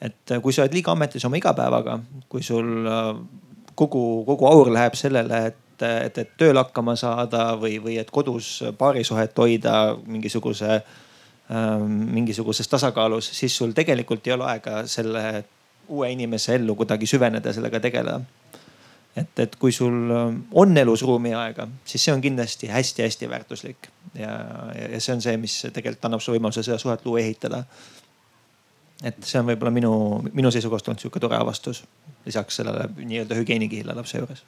et 0.01 0.33
kui 0.43 0.53
sa 0.53 0.63
oled 0.63 0.73
liiga 0.73 0.93
ametis 0.93 1.25
oma 1.25 1.37
igapäevaga, 1.37 1.99
kui 2.29 2.43
sul 2.43 2.89
kogu, 3.81 4.25
kogu 4.29 4.49
aur 4.49 4.71
läheb 4.73 4.97
sellele, 4.99 5.45
et, 5.51 5.85
et, 5.87 6.19
et 6.25 6.35
tööl 6.41 6.59
hakkama 6.61 6.97
saada 7.01 7.55
või, 7.61 7.79
või 7.83 7.97
et 8.03 8.11
kodus 8.13 8.59
paarisuhet 8.79 9.39
hoida 9.39 9.77
mingisuguse 10.07 10.73
ähm,, 10.77 11.87
mingisuguses 12.17 12.69
tasakaalus, 12.69 13.31
siis 13.39 13.57
sul 13.57 13.73
tegelikult 13.77 14.29
ei 14.29 14.37
ole 14.37 14.49
aega 14.53 14.83
selle 14.91 15.25
uue 15.91 16.13
inimese 16.13 16.55
ellu 16.59 16.77
kuidagi 16.79 17.09
süveneda, 17.11 17.53
sellega 17.57 17.81
tegeleda. 17.83 18.21
et, 19.17 19.41
et 19.43 19.57
kui 19.59 19.73
sul 19.75 20.13
on 20.55 20.77
elus 20.79 21.03
ruumi 21.03 21.33
ja 21.33 21.41
aega, 21.49 21.67
siis 21.85 22.05
see 22.05 22.13
on 22.15 22.21
kindlasti 22.23 22.69
hästi-hästi 22.71 23.31
väärtuslik 23.31 23.89
ja, 24.15 24.37
ja 24.77 25.01
see 25.01 25.17
on 25.17 25.25
see, 25.25 25.35
mis 25.41 25.57
tegelikult 25.73 26.07
annab 26.07 26.23
sulle 26.23 26.39
võimaluse 26.39 26.63
seda 26.67 26.79
suhet 26.79 27.03
luua, 27.09 27.25
ehitada 27.25 27.65
et 29.05 29.25
see 29.25 29.41
on 29.41 29.49
võib-olla 29.49 29.73
minu, 29.75 29.93
minu 30.33 30.51
seisukohast 30.53 30.89
olnud 30.89 31.03
sihuke 31.03 31.21
tore 31.23 31.39
avastus 31.39 31.85
lisaks 32.27 32.61
sellele 32.61 32.89
nii-öelda 32.97 33.39
hügieenikihile 33.39 33.95
lapse 33.97 34.19
juures. 34.19 34.45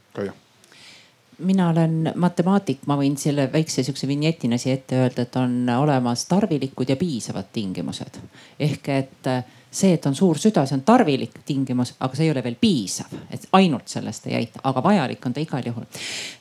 mina 1.39 1.69
olen 1.69 2.13
matemaatik, 2.17 2.85
ma 2.87 2.97
võin 3.01 3.17
selle 3.19 3.49
väikse 3.53 3.83
sihukese 3.83 4.09
vinjetina 4.09 4.59
siia 4.59 4.77
ette 4.79 4.99
öelda, 5.01 5.23
et 5.23 5.37
on 5.37 5.57
olemas 5.79 6.27
tarvilikud 6.29 6.89
ja 6.89 6.97
piisavad 6.97 7.49
tingimused. 7.53 8.21
ehk 8.61 8.89
et 8.89 9.33
see, 9.73 9.95
et 9.97 10.07
on 10.07 10.15
suur 10.15 10.39
süda, 10.39 10.67
see 10.69 10.77
on 10.77 10.85
tarvilik 10.87 11.39
tingimus, 11.49 11.95
aga 12.01 12.17
see 12.17 12.27
ei 12.27 12.33
ole 12.35 12.43
veel 12.45 12.57
piisav, 12.61 13.13
et 13.33 13.47
ainult 13.57 13.89
sellest 13.89 14.27
ei 14.29 14.37
aita, 14.43 14.61
aga 14.69 14.83
vajalik 14.85 15.27
on 15.27 15.33
ta 15.33 15.41
igal 15.41 15.65
juhul. 15.67 15.87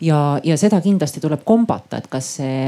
ja, 0.03 0.19
ja 0.43 0.57
seda 0.59 0.81
kindlasti 0.83 1.23
tuleb 1.23 1.45
kombata, 1.47 2.01
et 2.01 2.09
kas 2.11 2.35
see 2.41 2.65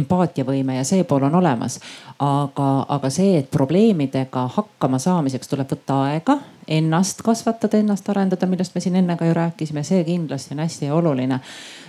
empaatiavõime 0.00 0.80
ja 0.80 0.86
see 0.88 1.04
pool 1.04 1.28
on 1.28 1.38
olemas. 1.38 1.78
aga, 2.18 2.70
aga 2.88 3.10
see, 3.10 3.38
et 3.38 3.50
probleemidega 3.50 4.48
hakkama 4.56 4.98
saamiseks 5.02 5.48
tuleb 5.48 5.70
võtta 5.70 6.02
aega, 6.08 6.38
ennast 6.68 7.22
kasvatada, 7.22 7.78
ennast 7.78 8.08
arendada, 8.08 8.46
millest 8.46 8.74
me 8.74 8.80
siin 8.80 8.96
enne 9.00 9.16
ka 9.18 9.26
ju 9.26 9.34
rääkisime, 9.34 9.82
see 9.86 10.04
kindlasti 10.06 10.54
on 10.54 10.62
hästi 10.62 10.90
oluline. 10.90 11.40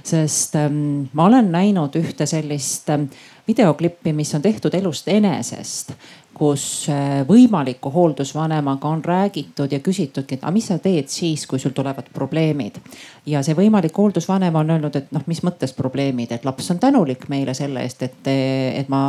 sest 0.03 0.55
ähm, 0.55 1.09
ma 1.13 1.25
olen 1.25 1.51
näinud 1.51 1.95
ühte 1.95 2.25
sellist 2.25 2.89
ähm, 2.89 3.05
videoklippi, 3.47 4.13
mis 4.13 4.35
on 4.35 4.41
tehtud 4.41 4.73
elust 4.73 5.07
enesest 5.07 5.93
kus 6.33 6.89
äh, 6.89 7.21
võimaliku 7.27 7.91
hooldusvanemaga 7.93 8.89
on 8.89 9.03
räägitud 9.05 9.71
ja 9.71 9.79
küsitudki, 9.79 10.35
et 10.37 10.43
aga 10.43 10.51
mis 10.53 10.67
sa 10.71 10.79
teed 10.81 11.07
siis, 11.11 11.45
kui 11.47 11.59
sul 11.61 11.71
tulevad 11.75 12.09
probleemid. 12.13 12.79
ja 13.25 13.39
see 13.45 13.55
võimalik 13.55 13.95
hooldusvanem 13.97 14.55
on 14.55 14.71
öelnud, 14.75 14.95
et 14.95 15.11
noh, 15.15 15.21
mis 15.31 15.39
mõttes 15.45 15.71
probleemid, 15.77 16.31
et 16.31 16.45
laps 16.45 16.71
on 16.73 16.79
tänulik 16.79 17.27
meile 17.29 17.53
selle 17.53 17.83
eest, 17.85 18.01
et, 18.03 18.27
et 18.27 18.89
ma, 18.89 19.03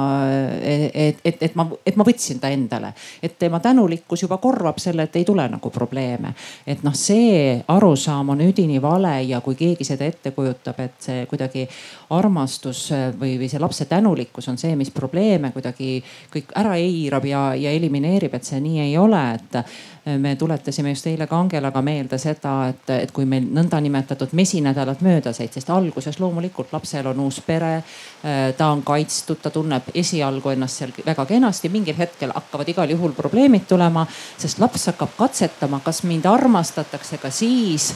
et, 0.63 1.19
et, 1.25 1.43
et 1.43 1.57
ma, 1.57 1.67
et 1.87 1.97
ma 1.97 2.07
võtsin 2.07 2.39
ta 2.41 2.53
endale. 2.53 2.93
et 3.23 3.39
tema 3.39 3.61
tänulikkus 3.61 4.23
juba 4.23 4.39
korvab 4.39 4.79
selle, 4.79 5.09
et 5.09 5.17
ei 5.17 5.25
tule 5.25 5.49
nagu 5.49 5.71
probleeme. 5.71 6.35
et 6.67 6.85
noh, 6.85 6.95
see 6.95 7.57
arusaam 7.69 8.35
on 8.37 8.45
üdini 8.45 8.83
vale 8.83 9.17
ja 9.25 9.41
kui 9.41 9.55
keegi 9.55 9.85
seda 9.85 10.05
ette 10.05 10.31
kujutab, 10.37 10.81
et 10.81 11.01
see 11.01 11.27
kuidagi 11.27 11.67
armastus 12.11 12.91
või, 13.19 13.39
või 13.41 13.49
see 13.49 13.63
lapse 13.63 13.89
tänulikkus 13.89 14.49
on 14.53 14.59
see, 14.61 14.77
mis 14.77 14.93
probleeme 14.95 15.51
kuidagi 15.57 16.03
kõik 16.31 16.53
ära 16.55 16.77
eirab 16.77 17.14
piirab 17.15 17.24
ja, 17.24 17.55
ja 17.55 17.70
elimineerib, 17.70 18.35
et 18.35 18.45
see 18.45 18.61
nii 18.61 18.81
ei 18.81 18.97
ole, 18.99 19.20
et 19.35 19.57
äh, 19.57 20.19
me 20.19 20.35
tuletasime 20.36 20.91
just 20.93 21.07
eile 21.07 21.27
ka 21.27 21.39
Angelaga 21.39 21.82
meelde 21.82 22.19
seda, 22.19 22.69
et, 22.69 22.91
et 22.91 23.12
kui 23.12 23.24
meil 23.24 23.47
nõndanimetatud 23.55 24.35
mesinädalad 24.35 25.03
mööda 25.05 25.32
said, 25.32 25.53
sest 25.55 25.70
alguses 25.70 26.19
loomulikult 26.20 26.73
lapsel 26.73 27.07
on 27.12 27.20
uus 27.24 27.41
pere. 27.47 27.77
Äh, 28.24 28.53
ta 28.57 28.70
on 28.73 28.82
kaitstud, 28.82 29.41
ta 29.43 29.51
tunneb 29.51 29.93
esialgu 29.95 30.55
ennast 30.55 30.82
seal 30.82 30.93
väga 31.07 31.27
kenasti, 31.27 31.70
mingil 31.73 31.97
hetkel 31.99 32.35
hakkavad 32.35 32.69
igal 32.69 32.91
juhul 32.91 33.15
probleemid 33.16 33.69
tulema, 33.69 34.07
sest 34.39 34.61
laps 34.62 34.91
hakkab 34.93 35.16
katsetama, 35.19 35.81
kas 35.85 36.03
mind 36.05 36.27
armastatakse 36.31 37.19
ka 37.23 37.31
siis, 37.31 37.93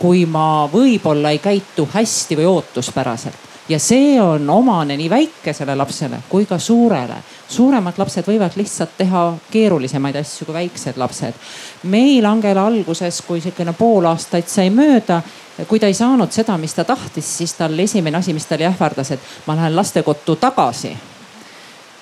kui 0.00 0.24
ma 0.26 0.64
võib-olla 0.72 1.34
ei 1.34 1.42
käitu 1.42 1.88
hästi 1.92 2.38
või 2.40 2.48
ootuspäraselt 2.48 3.49
ja 3.70 3.78
see 3.78 4.20
on 4.22 4.50
omane 4.50 4.96
nii 4.96 5.10
väikesele 5.10 5.74
lapsele 5.74 6.22
kui 6.28 6.46
ka 6.46 6.58
suurele. 6.58 7.14
suuremad 7.48 7.98
lapsed 7.98 8.26
võivad 8.26 8.56
lihtsalt 8.56 8.96
teha 8.98 9.22
keerulisemaid 9.50 10.16
asju 10.16 10.46
kui 10.46 10.54
väiksed 10.54 10.98
lapsed. 10.98 11.34
meil 11.82 12.24
Angela 12.26 12.66
alguses, 12.66 13.22
kui 13.22 13.40
sihukene 13.40 13.72
pool 13.72 14.04
aastaid 14.10 14.48
sai 14.48 14.70
mööda, 14.70 15.22
kui 15.68 15.78
ta 15.78 15.86
ei 15.86 15.94
saanud 15.94 16.32
seda, 16.32 16.58
mis 16.58 16.74
ta 16.74 16.84
tahtis, 16.84 17.36
siis 17.38 17.54
tal 17.54 17.78
esimene 17.78 18.18
asi, 18.18 18.32
mis 18.32 18.46
talle 18.46 18.66
ähvardas, 18.66 19.10
et 19.10 19.20
ma 19.46 19.56
lähen 19.56 19.76
lastekottu 19.76 20.36
tagasi 20.36 20.96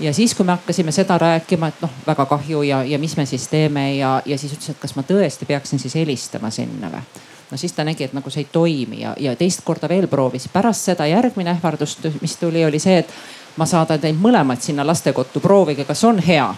ja 0.01 0.15
siis, 0.15 0.35
kui 0.35 0.47
me 0.47 0.57
hakkasime 0.57 0.93
seda 0.93 1.19
rääkima, 1.19 1.69
et 1.69 1.83
noh, 1.83 1.91
väga 2.07 2.27
kahju 2.27 2.63
ja, 2.63 2.85
ja 2.85 2.99
mis 2.99 3.17
me 3.17 3.27
siis 3.27 3.49
teeme 3.49 3.95
ja, 3.97 4.23
ja 4.25 4.39
siis 4.39 4.53
ütles, 4.53 4.71
et 4.71 4.81
kas 4.81 4.97
ma 4.97 5.03
tõesti 5.03 5.47
peaksin 5.47 5.79
siis 5.79 5.95
helistama 6.01 6.51
sinna 6.51 6.93
või 6.93 7.03
no 7.51 7.57
siis 7.57 7.73
ta 7.73 7.85
nägi, 7.85 8.05
et 8.05 8.17
nagu 8.17 8.31
see 8.31 8.45
ei 8.45 8.49
toimi 8.53 9.03
ja, 9.03 9.15
ja 9.21 9.37
teist 9.37 9.65
korda 9.65 9.89
veel 9.89 10.09
proovis. 10.09 10.49
pärast 10.53 10.91
seda 10.91 11.07
järgmine 11.07 11.51
ähvardus, 11.51 11.99
mis 12.21 12.37
tuli, 12.37 12.65
oli 12.65 12.79
see, 12.79 12.99
et 12.99 13.15
ma 13.57 13.67
saadan 13.67 14.01
teid 14.01 14.19
mõlemad 14.21 14.61
sinna 14.63 14.87
lastekottu, 14.87 15.41
proovige, 15.41 15.85
kas 15.85 16.05
on 16.05 16.19
hea 16.23 16.49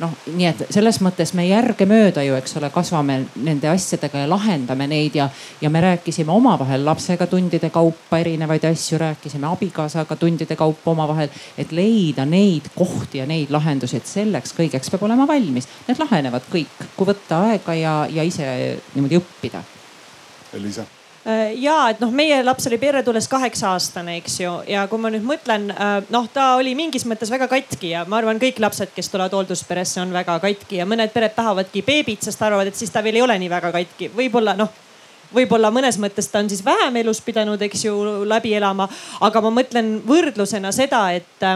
noh, 0.00 0.12
nii 0.34 0.46
et 0.48 0.62
selles 0.72 0.98
mõttes 1.04 1.32
me 1.36 1.44
järgemööda 1.46 2.22
ju, 2.24 2.34
eks 2.38 2.56
ole, 2.60 2.70
kasvame 2.72 3.18
nende 3.44 3.68
asjadega 3.70 4.22
ja 4.22 4.28
lahendame 4.30 4.86
neid 4.90 5.16
ja, 5.18 5.28
ja 5.60 5.70
me 5.72 5.82
rääkisime 5.84 6.32
omavahel 6.32 6.84
lapsega 6.86 7.26
tundide 7.30 7.70
kaupa 7.74 8.20
erinevaid 8.22 8.64
asju, 8.70 8.98
rääkisime 9.00 9.48
abikaasaga 9.50 10.16
tundide 10.20 10.56
kaupa 10.56 10.94
omavahel, 10.94 11.28
et 11.58 11.72
leida 11.76 12.24
neid 12.28 12.70
kohti 12.76 13.20
ja 13.20 13.28
neid 13.28 13.52
lahendusi, 13.52 14.00
et 14.00 14.08
selleks 14.08 14.54
kõigeks 14.56 14.92
peab 14.92 15.04
olema 15.08 15.28
valmis. 15.28 15.68
Need 15.88 16.00
lahenevad 16.00 16.48
kõik, 16.52 16.88
kui 16.96 17.12
võtta 17.12 17.44
aega 17.50 17.76
ja, 17.76 17.94
ja 18.10 18.26
ise 18.26 18.48
niimoodi 18.94 19.20
õppida. 19.20 19.62
Elisa 20.54 20.86
Äh, 21.26 21.52
ja 21.60 21.74
et 21.92 21.98
noh, 22.00 22.08
meie 22.16 22.38
laps 22.40 22.64
oli 22.70 22.78
perre 22.80 23.02
tulles 23.04 23.26
kaheksa 23.28 23.74
aastane, 23.74 24.14
eks 24.22 24.38
ju, 24.40 24.52
ja 24.72 24.86
kui 24.88 25.00
ma 25.02 25.10
nüüd 25.12 25.26
mõtlen, 25.28 25.66
äh, 25.74 25.98
noh, 26.08 26.28
ta 26.32 26.54
oli 26.56 26.72
mingis 26.78 27.04
mõttes 27.04 27.28
väga 27.28 27.44
katki 27.50 27.90
ja 27.92 28.06
ma 28.08 28.22
arvan, 28.22 28.40
kõik 28.40 28.60
lapsed, 28.64 28.94
kes 28.96 29.12
tulevad 29.12 29.36
hooldusperesse, 29.36 30.00
on 30.00 30.14
väga 30.16 30.38
katki 30.40 30.78
ja 30.80 30.86
mõned 30.88 31.12
pered 31.12 31.34
tahavadki 31.36 31.82
beebit, 31.84 32.24
sest 32.24 32.40
arvavad, 32.40 32.70
et 32.70 32.80
siis 32.80 32.92
ta 32.94 33.04
veel 33.04 33.20
ei 33.20 33.24
ole 33.26 33.36
nii 33.42 33.52
väga 33.52 33.72
katki. 33.74 34.08
võib-olla 34.16 34.56
noh 34.56 34.72
võib-olla 35.34 35.70
mõnes 35.74 35.98
mõttes 36.00 36.28
ta 36.30 36.40
on 36.42 36.48
siis 36.50 36.62
vähem 36.64 36.96
elus 37.02 37.20
pidanud, 37.24 37.60
eks 37.62 37.84
ju, 37.84 37.94
läbi 38.28 38.54
elama. 38.58 38.88
aga 39.20 39.40
ma 39.40 39.52
mõtlen 39.60 39.92
võrdlusena 40.06 40.72
seda, 40.72 41.02
et, 41.12 41.46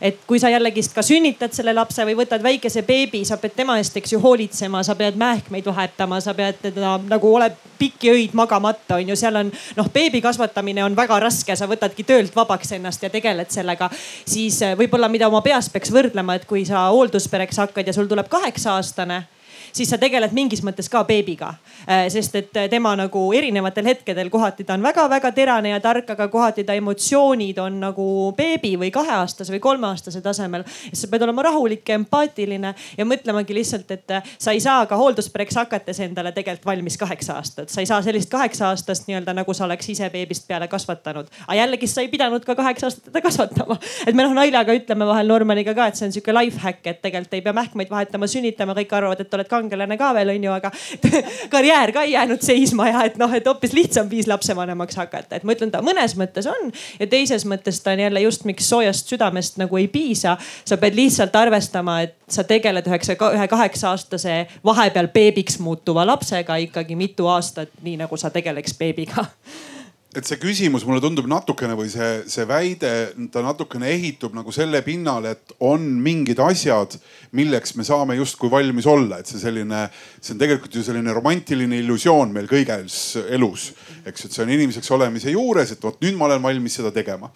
et 0.00 0.20
kui 0.26 0.40
sa 0.40 0.50
jällegist 0.52 0.94
ka 0.94 1.02
sünnitad 1.02 1.54
selle 1.56 1.74
lapse 1.74 2.04
või 2.04 2.16
võtad 2.18 2.42
väikese 2.42 2.82
beebi, 2.86 3.24
sa 3.24 3.36
pead 3.40 3.56
tema 3.56 3.78
eest, 3.80 3.96
eks 3.96 4.12
ju, 4.12 4.20
hoolitsema, 4.20 4.82
sa 4.82 4.96
pead 4.98 5.18
mähkmeid 5.20 5.66
vahetama, 5.66 6.20
sa 6.20 6.34
pead 6.34 6.60
teda 6.62 6.96
nagu 7.08 7.34
oled 7.34 7.56
pikki 7.78 8.12
öid 8.12 8.34
magamata, 8.38 9.00
on 9.00 9.12
ju, 9.12 9.18
seal 9.18 9.36
on 9.40 9.52
noh, 9.76 9.90
beebi 9.92 10.22
kasvatamine 10.22 10.84
on 10.84 10.96
väga 10.96 11.18
raske, 11.24 11.56
sa 11.56 11.68
võtadki 11.70 12.06
töölt 12.06 12.36
vabaks 12.36 12.76
ennast 12.76 13.02
ja 13.02 13.10
tegeled 13.10 13.50
sellega. 13.50 13.90
siis 14.26 14.60
võib-olla, 14.78 15.08
mida 15.08 15.28
oma 15.28 15.42
peas 15.42 15.70
peaks 15.72 15.92
võrdlema, 15.92 16.36
et 16.36 16.46
kui 16.46 16.64
sa 16.68 16.88
hoolduspereks 16.92 17.58
hakkad 17.64 17.86
ja 17.86 17.92
sul 17.96 18.10
tuleb 18.10 18.28
kaheksa 18.28 18.76
aastane 18.76 19.24
siis 19.72 19.90
sa 19.90 19.98
tegeled 19.98 20.32
mingis 20.36 20.62
mõttes 20.64 20.88
ka 20.92 21.04
beebiga. 21.08 21.54
Äh, 21.88 22.06
sest 22.12 22.36
et 22.38 22.56
äh, 22.56 22.68
tema 22.70 22.94
nagu 22.98 23.24
erinevatel 23.34 23.88
hetkedel 23.90 24.30
kohati 24.30 24.64
ta 24.64 24.76
on 24.76 24.84
väga-väga 24.84 25.32
terane 25.34 25.72
ja 25.72 25.80
tark, 25.80 26.10
aga 26.14 26.28
kohati 26.28 26.64
ta 26.64 26.76
emotsioonid 26.78 27.58
on 27.62 27.80
nagu 27.82 28.06
beebi 28.36 28.74
või 28.78 28.92
kaheaastase 28.94 29.54
või 29.56 29.62
kolmeaastase 29.64 30.20
tasemel. 30.22 30.64
sa 30.92 31.08
pead 31.08 31.22
olema 31.22 31.42
rahulik 31.42 31.88
ja 31.88 31.98
empaatiline 31.98 32.74
ja 32.98 33.04
mõtlemagi 33.08 33.54
lihtsalt, 33.54 33.90
et 33.90 34.10
äh, 34.10 34.32
sa 34.38 34.52
ei 34.52 34.60
saa 34.60 34.86
ka 34.86 34.96
hoolduspereks 34.96 35.56
hakates 35.62 36.00
endale 36.00 36.32
tegelikult 36.32 36.66
valmis 36.66 36.98
kaheksa 36.98 37.36
aastat. 37.40 37.68
sa 37.68 37.80
ei 37.80 37.86
saa 37.86 38.02
sellist 38.02 38.30
kaheksa 38.30 38.68
aastast 38.68 39.08
nii-öelda 39.08 39.34
nagu 39.34 39.54
sa 39.54 39.64
oleks 39.64 39.88
ise 39.88 40.10
beebist 40.10 40.46
peale 40.48 40.68
kasvatanud. 40.68 41.26
aga 41.46 41.58
jällegist 41.58 41.94
sa 41.94 42.00
ei 42.00 42.08
pidanud 42.08 42.44
ka 42.44 42.54
kaheksa 42.54 42.86
aastat 42.86 43.10
teda 43.10 43.20
kasvatama. 43.20 43.78
et 44.06 44.14
me 44.14 44.22
noh 44.22 44.34
naljaga 44.34 44.74
ütleme 44.76 45.06
vahel 45.06 45.26
Normaniga 45.32 45.74
ka, 45.74 45.86
et 45.86 45.96
see 45.96 46.06
on 46.06 46.12
sihuke 46.12 46.34
life 46.34 46.58
hack, 46.62 46.86
et 46.86 47.02
tegelikult 47.02 47.34
ei 47.34 47.42
pea 47.42 47.52
mähkmeid 47.56 47.90
vahetama, 47.90 48.28
sünnitama, 48.30 48.74
kõik 48.76 48.94
arvavad, 48.96 49.20
et 49.20 49.34
oled 49.34 49.48
kangelane 49.62 49.98
ka 50.00 50.12
veel 50.16 50.34
onju, 50.34 50.52
aga 50.52 50.70
karjäär 51.54 51.92
ka 51.94 52.04
ei 52.06 52.14
jäänud 52.16 52.42
seisma 52.44 52.88
ja 52.90 53.04
et 53.08 53.18
noh, 53.20 53.32
et 53.34 53.46
hoopis 53.46 53.74
lihtsam 53.76 54.10
viis 54.10 54.28
lapsevanemaks 54.30 54.98
hakata, 55.00 55.38
et 55.38 55.46
ma 55.46 55.56
ütlen, 55.56 55.72
ta 55.72 55.82
mõnes 55.84 56.16
mõttes 56.18 56.48
on 56.50 56.70
ja 57.00 57.08
teises 57.10 57.46
mõttes 57.48 57.80
ta 57.82 57.94
on 57.94 58.04
jälle 58.04 58.24
just 58.26 58.46
miks 58.48 58.68
soojast 58.68 59.10
südamest 59.12 59.58
nagu 59.62 59.80
ei 59.80 59.88
piisa. 59.88 60.36
sa 60.64 60.76
pead 60.76 60.96
lihtsalt 60.98 61.36
arvestama, 61.36 62.00
et 62.02 62.16
sa 62.28 62.44
tegeled 62.44 62.86
üheksa, 62.88 63.16
ühe 63.16 63.48
kaheksa 63.48 63.92
aastase 63.92 64.46
vahepeal 64.64 65.08
beebiks 65.12 65.58
muutuva 65.58 66.06
lapsega 66.06 66.56
ikkagi 66.66 66.96
mitu 66.96 67.26
aastat, 67.26 67.70
nii 67.82 67.96
nagu 68.04 68.16
sa 68.16 68.30
tegeleks 68.30 68.74
beebiga 68.78 69.26
et 70.12 70.28
see 70.28 70.36
küsimus 70.36 70.84
mulle 70.84 71.00
tundub 71.00 71.28
natukene 71.30 71.72
või 71.76 71.88
see, 71.92 72.22
see 72.28 72.44
väide, 72.48 72.90
ta 73.32 73.40
natukene 73.44 73.88
ehitub 73.94 74.34
nagu 74.36 74.52
selle 74.52 74.82
pinnale, 74.84 75.32
et 75.32 75.54
on 75.64 75.86
mingid 76.04 76.40
asjad, 76.44 76.98
milleks 77.38 77.72
me 77.78 77.86
saame 77.88 78.18
justkui 78.18 78.52
valmis 78.52 78.88
olla, 78.90 79.22
et 79.22 79.30
see 79.30 79.40
selline, 79.40 79.86
see 80.20 80.34
on 80.34 80.42
tegelikult 80.42 80.76
ju 80.76 80.84
selline 80.84 81.16
romantiline 81.16 81.80
illusioon 81.80 82.34
meil 82.34 82.50
kõiges 82.50 82.98
elus, 83.24 83.70
eks, 84.04 84.28
et 84.28 84.36
see 84.36 84.44
on 84.44 84.52
inimeseks 84.52 84.92
olemise 84.92 85.32
juures, 85.32 85.72
et 85.72 85.88
vot 85.88 85.96
nüüd 86.04 86.20
ma 86.20 86.28
olen 86.28 86.44
valmis 86.44 86.76
seda 86.80 86.92
tegema. 86.92 87.32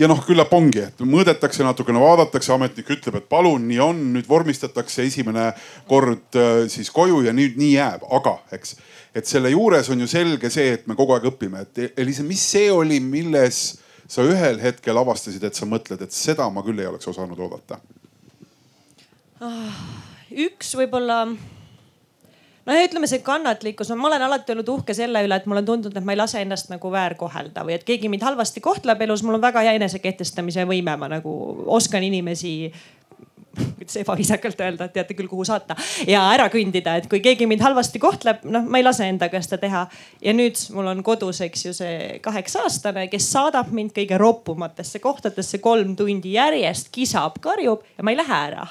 Ja 0.00 0.08
noh, 0.08 0.22
küllap 0.24 0.54
ongi, 0.56 0.80
et 0.86 1.02
mõõdetakse 1.04 1.60
natukene, 1.66 2.00
vaadatakse, 2.00 2.54
ametnik 2.54 2.88
ütleb, 2.94 3.18
et 3.18 3.26
palun, 3.28 3.66
nii 3.68 3.82
on, 3.84 3.98
nüüd 4.14 4.30
vormistatakse 4.30 5.04
esimene 5.04 5.50
kord 5.90 6.38
äh, 6.40 6.62
siis 6.72 6.88
koju 6.94 7.20
ja 7.26 7.34
nüüd 7.36 7.58
nii 7.60 7.74
jääb, 7.74 8.06
aga 8.08 8.38
eks 8.56 8.78
et 9.14 9.26
selle 9.26 9.50
juures 9.50 9.88
on 9.90 10.00
ju 10.00 10.08
selge 10.10 10.50
see, 10.52 10.74
et 10.78 10.86
me 10.90 10.96
kogu 10.98 11.16
aeg 11.16 11.28
õpime, 11.32 11.64
et 11.64 11.98
Elisa, 11.98 12.24
mis 12.26 12.42
see 12.52 12.70
oli, 12.72 13.00
milles 13.02 13.80
sa 14.10 14.24
ühel 14.26 14.60
hetkel 14.62 14.98
avastasid, 14.98 15.44
et 15.46 15.56
sa 15.56 15.68
mõtled, 15.70 16.02
et 16.02 16.14
seda 16.14 16.48
ma 16.50 16.64
küll 16.66 16.82
ei 16.82 16.90
oleks 16.90 17.08
osanud 17.10 17.38
oodata? 17.38 17.80
Ah, 19.40 19.80
üks 20.30 20.74
võib-olla 20.76 21.24
no 22.66 22.76
ja 22.76 22.86
ütleme, 22.86 23.08
see 23.10 23.22
kannatlikkus, 23.24 23.90
no 23.90 23.96
ma 23.98 24.10
olen 24.10 24.22
alati 24.26 24.54
olnud 24.54 24.68
uhke 24.74 24.94
selle 24.96 25.22
üle, 25.26 25.38
et 25.40 25.46
mulle 25.50 25.64
on 25.64 25.70
tundunud, 25.72 25.96
et 25.96 26.06
ma 26.06 26.14
ei 26.14 26.20
lase 26.20 26.42
ennast 26.44 26.70
nagu 26.72 26.92
väärkohelda 26.92 27.64
või 27.66 27.78
et 27.78 27.86
keegi 27.88 28.10
mind 28.12 28.26
halvasti 28.26 28.62
kohtleb 28.64 29.00
elus, 29.06 29.24
mul 29.26 29.38
on 29.38 29.44
väga 29.44 29.64
hea 29.66 29.76
enesekehtestamise 29.78 30.66
võime, 30.68 30.96
ma 31.00 31.10
nagu 31.10 31.34
oskan 31.78 32.04
inimesi 32.06 32.54
kuidas 33.90 33.96
ebaviisakalt 33.96 34.60
öelda, 34.60 34.84
et 34.84 34.92
teate 34.92 35.14
küll, 35.14 35.28
kuhu 35.28 35.44
saata 35.44 35.76
ja 36.06 36.22
ära 36.32 36.48
kõndida, 36.52 36.96
et 36.98 37.08
kui 37.10 37.20
keegi 37.20 37.46
mind 37.46 37.62
halvasti 37.64 37.98
kohtleb, 37.98 38.44
noh, 38.44 38.64
ma 38.68 38.78
ei 38.78 38.84
lase 38.84 39.08
endaga 39.08 39.40
seda 39.42 39.58
teha. 39.60 39.86
ja 40.22 40.32
nüüd 40.32 40.56
mul 40.74 40.86
on 40.86 41.02
kodus, 41.02 41.40
eks 41.40 41.64
ju, 41.64 41.72
see 41.74 42.18
kaheksa 42.22 42.64
aastane, 42.64 43.08
kes 43.10 43.30
saadab 43.32 43.72
mind 43.72 43.92
kõige 43.96 44.18
roppumatesse 44.18 45.00
kohtadesse 45.00 45.58
kolm 45.58 45.96
tundi 45.96 46.34
järjest, 46.34 46.90
kisab, 46.92 47.40
karjub 47.40 47.82
ja 47.98 48.04
ma 48.04 48.10
ei 48.10 48.16
lähe 48.20 48.38
ära. 48.50 48.66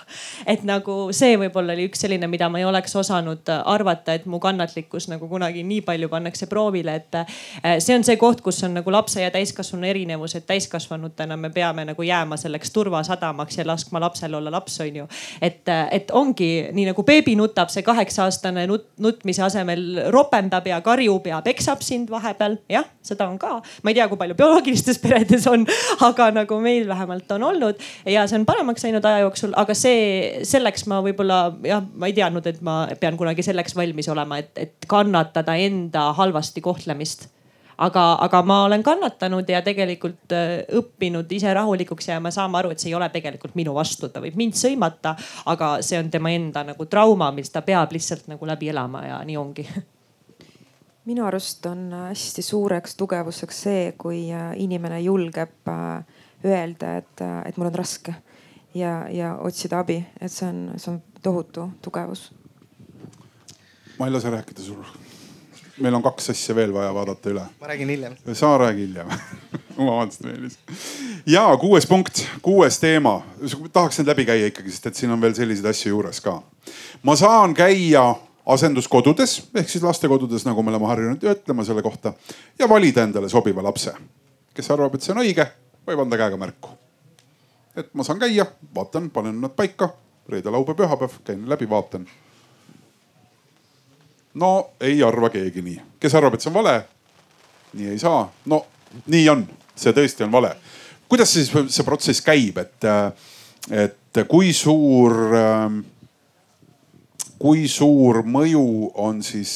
et 0.46 0.64
nagu 0.64 1.12
see 1.12 1.38
võib-olla 1.38 1.74
oli 1.74 1.90
üks 1.90 2.06
selline, 2.06 2.28
mida 2.28 2.50
ma 2.50 2.60
ei 2.60 2.66
oleks 2.66 2.96
osanud 2.96 3.50
arvata, 3.66 4.14
et 4.14 4.26
mu 4.26 4.40
kannatlikkus 4.40 5.10
nagu 5.10 5.28
kunagi 5.28 5.64
nii 5.64 5.82
palju 5.82 6.10
pannakse 6.10 6.48
proovile, 6.48 6.96
et 6.96 7.22
eh, 7.22 7.80
see 7.80 7.96
on 7.96 8.04
see 8.04 8.18
koht, 8.18 8.42
kus 8.42 8.64
on 8.64 8.78
nagu 8.80 8.92
lapse 8.92 9.22
ja 9.22 9.32
täiskasvanu 9.32 9.88
erinevus, 9.90 10.36
et 10.36 10.48
täiskasvanutena 10.48 11.38
me 11.38 11.50
peame 11.50 11.86
nagu 11.92 12.04
jääma 12.04 12.38
selleks 12.38 12.72
turvasadamaks 12.72 13.58
ja 13.58 13.68
laskma 13.68 14.00
lapsel 14.00 14.34
olla 14.34 14.52
laps 14.52 14.70
laps 14.70 14.80
on 14.80 14.96
ju. 14.96 15.08
Et, 15.42 15.64
et 15.92 16.12
ongi 16.16 16.50
nii 16.76 16.90
nagu 16.92 17.04
beebi 17.08 17.36
nutab, 17.40 17.72
see 17.74 17.86
kaheksa 17.86 18.26
aastane 18.28 18.66
nut, 18.70 18.88
nutmise 19.02 19.44
asemel 19.46 20.12
ropendab 20.14 20.68
ja 20.70 20.80
karjub 20.86 21.28
ja 21.30 21.42
peksab 21.46 21.84
sind 21.86 22.12
vahepeal. 22.12 22.60
jah, 22.70 22.88
seda 23.06 23.30
on 23.30 23.40
ka. 23.42 23.60
ma 23.84 23.94
ei 23.94 23.98
tea, 23.98 24.08
kui 24.12 24.20
palju 24.20 24.38
bioloogilistes 24.40 25.02
peredes 25.04 25.48
on, 25.52 25.66
aga 26.10 26.30
nagu 26.36 26.60
meil 26.64 26.88
vähemalt 26.90 27.32
on 27.38 27.48
olnud 27.52 27.82
ja 28.10 28.28
see 28.28 28.40
on 28.40 28.48
paremaks 28.50 28.86
läinud 28.86 29.06
aja 29.06 29.26
jooksul, 29.26 29.56
aga 29.60 29.76
see, 29.78 30.46
selleks 30.48 30.88
ma 30.92 31.02
võib-olla 31.06 31.42
jah, 31.66 31.84
ma 31.96 32.10
ei 32.10 32.16
teadnud, 32.18 32.46
et 32.50 32.62
ma 32.66 32.82
pean 33.00 33.18
kunagi 33.20 33.46
selleks 33.46 33.78
valmis 33.78 34.10
olema, 34.12 34.40
et, 34.42 34.54
et 34.60 34.90
kannatada 34.90 35.58
enda 35.60 36.10
halvasti 36.18 36.64
kohtlemist 36.66 37.30
aga, 37.80 38.06
aga 38.26 38.42
ma 38.44 38.64
olen 38.68 38.84
kannatanud 38.84 39.50
ja 39.50 39.62
tegelikult 39.66 40.34
äh, 40.36 40.56
õppinud 40.80 41.32
ise 41.36 41.54
rahulikuks 41.56 42.10
jääma, 42.12 42.32
saama 42.32 42.62
aru, 42.62 42.74
et 42.74 42.82
see 42.82 42.92
ei 42.92 42.98
ole 42.98 43.10
tegelikult 43.14 43.56
minu 43.60 43.74
vastu, 43.78 44.10
ta 44.12 44.22
võib 44.24 44.38
mind 44.40 44.58
sõimata, 44.60 45.16
aga 45.52 45.78
see 45.86 46.00
on 46.00 46.12
tema 46.12 46.34
enda 46.36 46.66
nagu 46.72 46.90
trauma, 46.92 47.32
mis 47.36 47.52
ta 47.54 47.64
peab 47.66 47.94
lihtsalt 47.96 48.28
nagu 48.32 48.50
läbi 48.50 48.72
elama 48.74 49.06
ja 49.08 49.20
nii 49.26 49.40
ongi. 49.40 49.68
Minu 51.10 51.24
arust 51.26 51.66
on 51.66 51.88
hästi 52.12 52.44
suureks 52.46 52.98
tugevuseks 53.00 53.62
see, 53.66 53.86
kui 53.98 54.28
äh, 54.36 54.52
inimene 54.62 55.00
julgeb 55.02 55.72
äh, 55.72 56.26
öelda, 56.46 56.98
et, 57.02 57.24
et 57.46 57.58
mul 57.58 57.72
on 57.72 57.80
raske 57.80 58.14
ja, 58.76 59.06
ja 59.12 59.36
otsida 59.44 59.82
abi, 59.84 60.02
et 60.22 60.32
see 60.32 60.48
on, 60.48 60.66
see 60.78 60.94
on 60.94 61.02
tohutu 61.24 61.70
tugevus. 61.84 62.30
ma 64.00 64.08
ei 64.08 64.14
lase 64.14 64.30
rääkida 64.32 64.64
sul 64.64 64.84
meil 65.80 65.96
on 65.96 66.04
kaks 66.04 66.30
asja 66.34 66.56
veel 66.56 66.74
vaja 66.74 66.94
vaadata 66.94 67.32
üle. 67.32 67.44
ma 67.62 67.68
räägin 67.68 67.90
hiljem. 67.90 68.16
sa 68.34 68.58
räägi 68.58 68.88
hiljem 68.88 69.08
vabandust, 69.78 70.24
Meelis. 70.24 70.60
ja 71.26 71.58
kuues 71.58 71.88
punkt, 71.88 72.26
kuues 72.42 72.80
teema, 72.80 73.22
tahaks 73.74 74.00
need 74.00 74.08
läbi 74.12 74.26
käia 74.26 74.50
ikkagi, 74.52 74.72
sest 74.72 74.90
et 74.92 74.96
siin 74.96 75.12
on 75.12 75.22
veel 75.22 75.36
selliseid 75.38 75.70
asju 75.72 75.94
juures 75.94 76.22
ka. 76.22 76.42
ma 77.04 77.16
saan 77.16 77.54
käia 77.54 78.16
asenduskodudes 78.46 79.40
ehk 79.56 79.70
siis 79.70 79.84
lastekodudes, 79.84 80.46
nagu 80.46 80.64
me 80.64 80.74
oleme 80.74 80.90
harjunud 80.90 81.24
ütlema 81.34 81.66
selle 81.66 81.84
kohta 81.86 82.14
ja 82.60 82.70
valida 82.70 83.04
endale 83.04 83.30
sobiva 83.30 83.64
lapse. 83.64 83.94
kes 84.54 84.72
arvab, 84.72 84.96
et 84.96 85.06
see 85.06 85.16
on 85.16 85.24
õige, 85.24 85.48
võib 85.88 86.06
anda 86.06 86.18
käega 86.18 86.38
märku. 86.38 86.76
et 87.76 87.94
ma 87.94 88.04
saan 88.04 88.20
käia, 88.20 88.46
vaatan, 88.76 89.10
panen 89.10 89.42
nad 89.42 89.56
paika, 89.56 89.94
reede, 90.30 90.52
laupäev, 90.52 90.84
pühapäev, 90.84 91.22
käin 91.24 91.48
läbi, 91.50 91.70
vaatan 91.70 92.08
no 94.40 94.52
ei 94.82 95.04
arva 95.04 95.30
keegi 95.34 95.64
nii, 95.66 95.78
kes 96.00 96.16
arvab, 96.18 96.38
et 96.38 96.44
see 96.44 96.52
on 96.52 96.58
vale? 96.62 96.76
nii 97.78 97.92
ei 97.94 98.00
saa, 98.02 98.24
no 98.50 98.64
nii 99.12 99.30
on, 99.30 99.46
see 99.78 99.94
tõesti 99.96 100.26
on 100.26 100.34
vale. 100.34 100.56
kuidas 101.10 101.34
siis 101.34 101.52
see 101.52 101.86
protsess 101.86 102.24
käib, 102.26 102.58
et, 102.62 102.90
et 103.70 104.24
kui 104.30 104.54
suur, 104.54 105.16
kui 107.40 107.68
suur 107.70 108.24
mõju 108.26 108.66
on 109.06 109.22
siis 109.26 109.54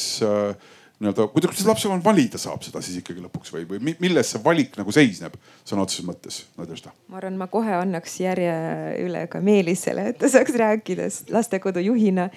nii-öelda, 1.00 1.26
kuidas 1.34 1.64
lapsevanem 1.66 2.04
valida 2.04 2.38
saab 2.38 2.62
seda 2.62 2.82
siis 2.84 3.00
ikkagi 3.00 3.22
lõpuks 3.24 3.52
või, 3.54 3.64
või 3.68 3.94
milles 4.02 4.30
see 4.30 4.42
valik 4.44 4.76
nagu 4.78 4.92
seisneb 4.94 5.34
sõna 5.66 5.84
otseses 5.84 6.06
mõttes, 6.06 6.40
Nadežda? 6.58 6.92
ma 7.10 7.18
arvan, 7.20 7.38
ma 7.40 7.48
kohe 7.50 7.74
annaks 7.80 8.18
järje 8.22 8.54
üle 9.02 9.24
ka 9.30 9.42
Meelisele, 9.44 10.10
et 10.12 10.20
ta 10.22 10.30
saaks 10.30 10.54
rääkida 10.60 11.08
lastekodu 11.34 11.82
juhina, 11.84 12.28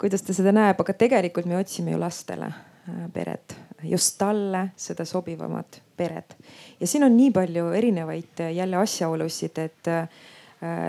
kuidas 0.00 0.26
ta 0.26 0.36
seda 0.36 0.54
näeb, 0.56 0.80
aga 0.82 0.96
tegelikult 1.04 1.46
me 1.50 1.60
otsime 1.60 1.94
ju 1.94 2.00
lastele 2.02 2.50
äh, 2.50 3.04
peret, 3.14 3.54
just 3.86 4.18
talle 4.18 4.70
seda 4.80 5.06
sobivamat 5.08 5.80
peret. 5.96 6.36
ja 6.80 6.86
siin 6.90 7.06
on 7.06 7.16
nii 7.16 7.30
palju 7.36 7.70
erinevaid 7.78 8.42
äh, 8.46 8.54
jälle 8.58 8.82
asjaolusid, 8.82 9.58
et 9.58 9.90
Äh, 9.90 10.08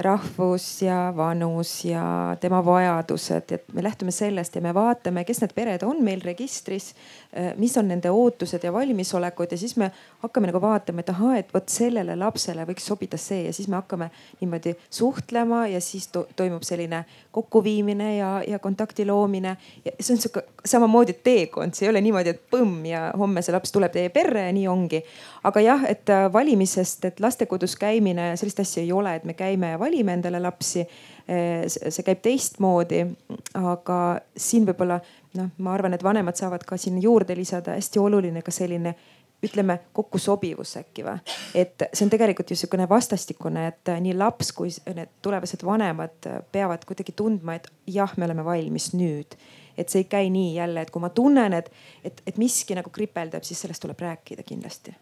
rahvus 0.02 0.82
ja 0.82 1.14
vanus 1.16 1.86
ja 1.86 2.38
tema 2.40 2.66
vajadused, 2.66 3.52
et 3.52 3.74
me 3.74 3.84
lähtume 3.84 4.12
sellest 4.12 4.56
ja 4.56 4.62
me 4.62 4.74
vaatame, 4.74 5.24
kes 5.24 5.40
need 5.42 5.54
pered 5.56 5.84
on 5.88 6.02
meil 6.04 6.20
registris, 6.26 6.90
äh, 7.32 7.54
mis 7.56 7.78
on 7.80 7.88
nende 7.88 8.12
ootused 8.12 8.64
ja 8.68 8.74
valmisolekud 8.74 9.52
ja 9.52 9.58
siis 9.58 9.78
me 9.80 9.88
hakkame 10.20 10.50
nagu 10.52 10.60
vaatama, 10.62 11.00
et 11.00 11.10
ahaa, 11.14 11.38
et 11.40 11.54
vot 11.54 11.72
sellele 11.72 12.18
lapsele 12.20 12.66
võiks 12.68 12.90
sobida 12.92 13.18
see 13.18 13.46
ja 13.46 13.54
siis 13.56 13.70
me 13.72 13.78
hakkame 13.80 14.10
niimoodi 14.42 14.76
suhtlema 14.90 15.62
ja 15.72 15.80
siis 15.82 16.10
to 16.12 16.26
toimub 16.36 16.68
selline 16.68 17.06
kokkuviimine 17.32 18.18
ja, 18.18 18.34
ja 18.48 18.60
kontakti 18.60 19.06
loomine. 19.08 19.56
see 20.00 20.18
on 20.18 20.20
sihuke 20.20 20.44
samamoodi 20.66 21.16
teekond, 21.24 21.80
see 21.80 21.88
ei 21.88 21.94
ole 21.94 22.04
niimoodi, 22.04 22.36
et 22.36 22.44
põmm 22.52 22.84
ja 22.92 23.06
homme 23.18 23.40
see 23.42 23.56
laps 23.56 23.72
tuleb 23.72 23.96
teie 23.96 24.12
perre 24.12 24.50
ja 24.50 24.52
nii 24.52 24.68
ongi. 24.68 25.04
aga 25.44 25.64
jah, 25.64 25.88
et 25.88 26.12
äh, 26.12 26.28
valimisest, 26.34 27.06
et 27.06 27.24
lastekodus 27.24 27.80
käimine, 27.80 28.34
sellist 28.36 28.60
asja 28.60 28.84
ei 28.84 28.92
ole, 28.92 29.16
et 29.16 29.24
me 29.24 29.34
käime 29.34 29.61
käime 29.62 29.72
ja 29.72 29.80
valime 29.80 30.14
endale 30.14 30.40
lapsi. 30.40 30.82
Eh, 31.28 31.66
see 31.68 32.04
käib 32.04 32.22
teistmoodi, 32.22 33.06
aga 33.54 34.20
siin 34.36 34.66
võib-olla 34.66 35.00
noh, 35.38 35.50
ma 35.58 35.74
arvan, 35.74 35.94
et 35.94 36.04
vanemad 36.04 36.36
saavad 36.36 36.66
ka 36.66 36.78
sinna 36.78 37.00
juurde 37.02 37.36
lisada 37.36 37.78
hästi 37.78 38.00
oluline 38.00 38.42
ka 38.42 38.52
selline 38.52 38.96
ütleme 39.42 39.80
kokkusobivus 39.94 40.76
äkki 40.78 41.06
või. 41.06 41.18
et 41.56 41.82
see 41.94 42.06
on 42.06 42.10
tegelikult 42.10 42.52
ju 42.52 42.56
sihukene 42.56 42.90
vastastikune, 42.90 43.68
et 43.68 43.90
nii 44.02 44.14
laps 44.14 44.52
kui 44.52 44.70
need 44.94 45.10
tulevased 45.22 45.64
vanemad 45.66 46.28
peavad 46.52 46.86
kuidagi 46.86 47.16
tundma, 47.16 47.56
et 47.56 47.68
jah, 47.88 48.12
me 48.18 48.26
oleme 48.26 48.46
valmis 48.46 48.92
nüüd. 48.94 49.38
et 49.78 49.90
see 49.90 50.04
ei 50.04 50.10
käi 50.10 50.30
nii 50.30 50.56
jälle, 50.56 50.82
et 50.82 50.92
kui 50.92 51.02
ma 51.02 51.10
tunnen, 51.10 51.54
et, 51.54 51.72
et, 52.04 52.22
et 52.28 52.38
miski 52.38 52.76
nagu 52.76 52.90
kripeldab, 52.90 53.44
siis 53.44 53.62
sellest 53.62 53.82
tuleb 53.82 54.00
rääkida 54.02 54.44
kindlasti. 54.44 54.94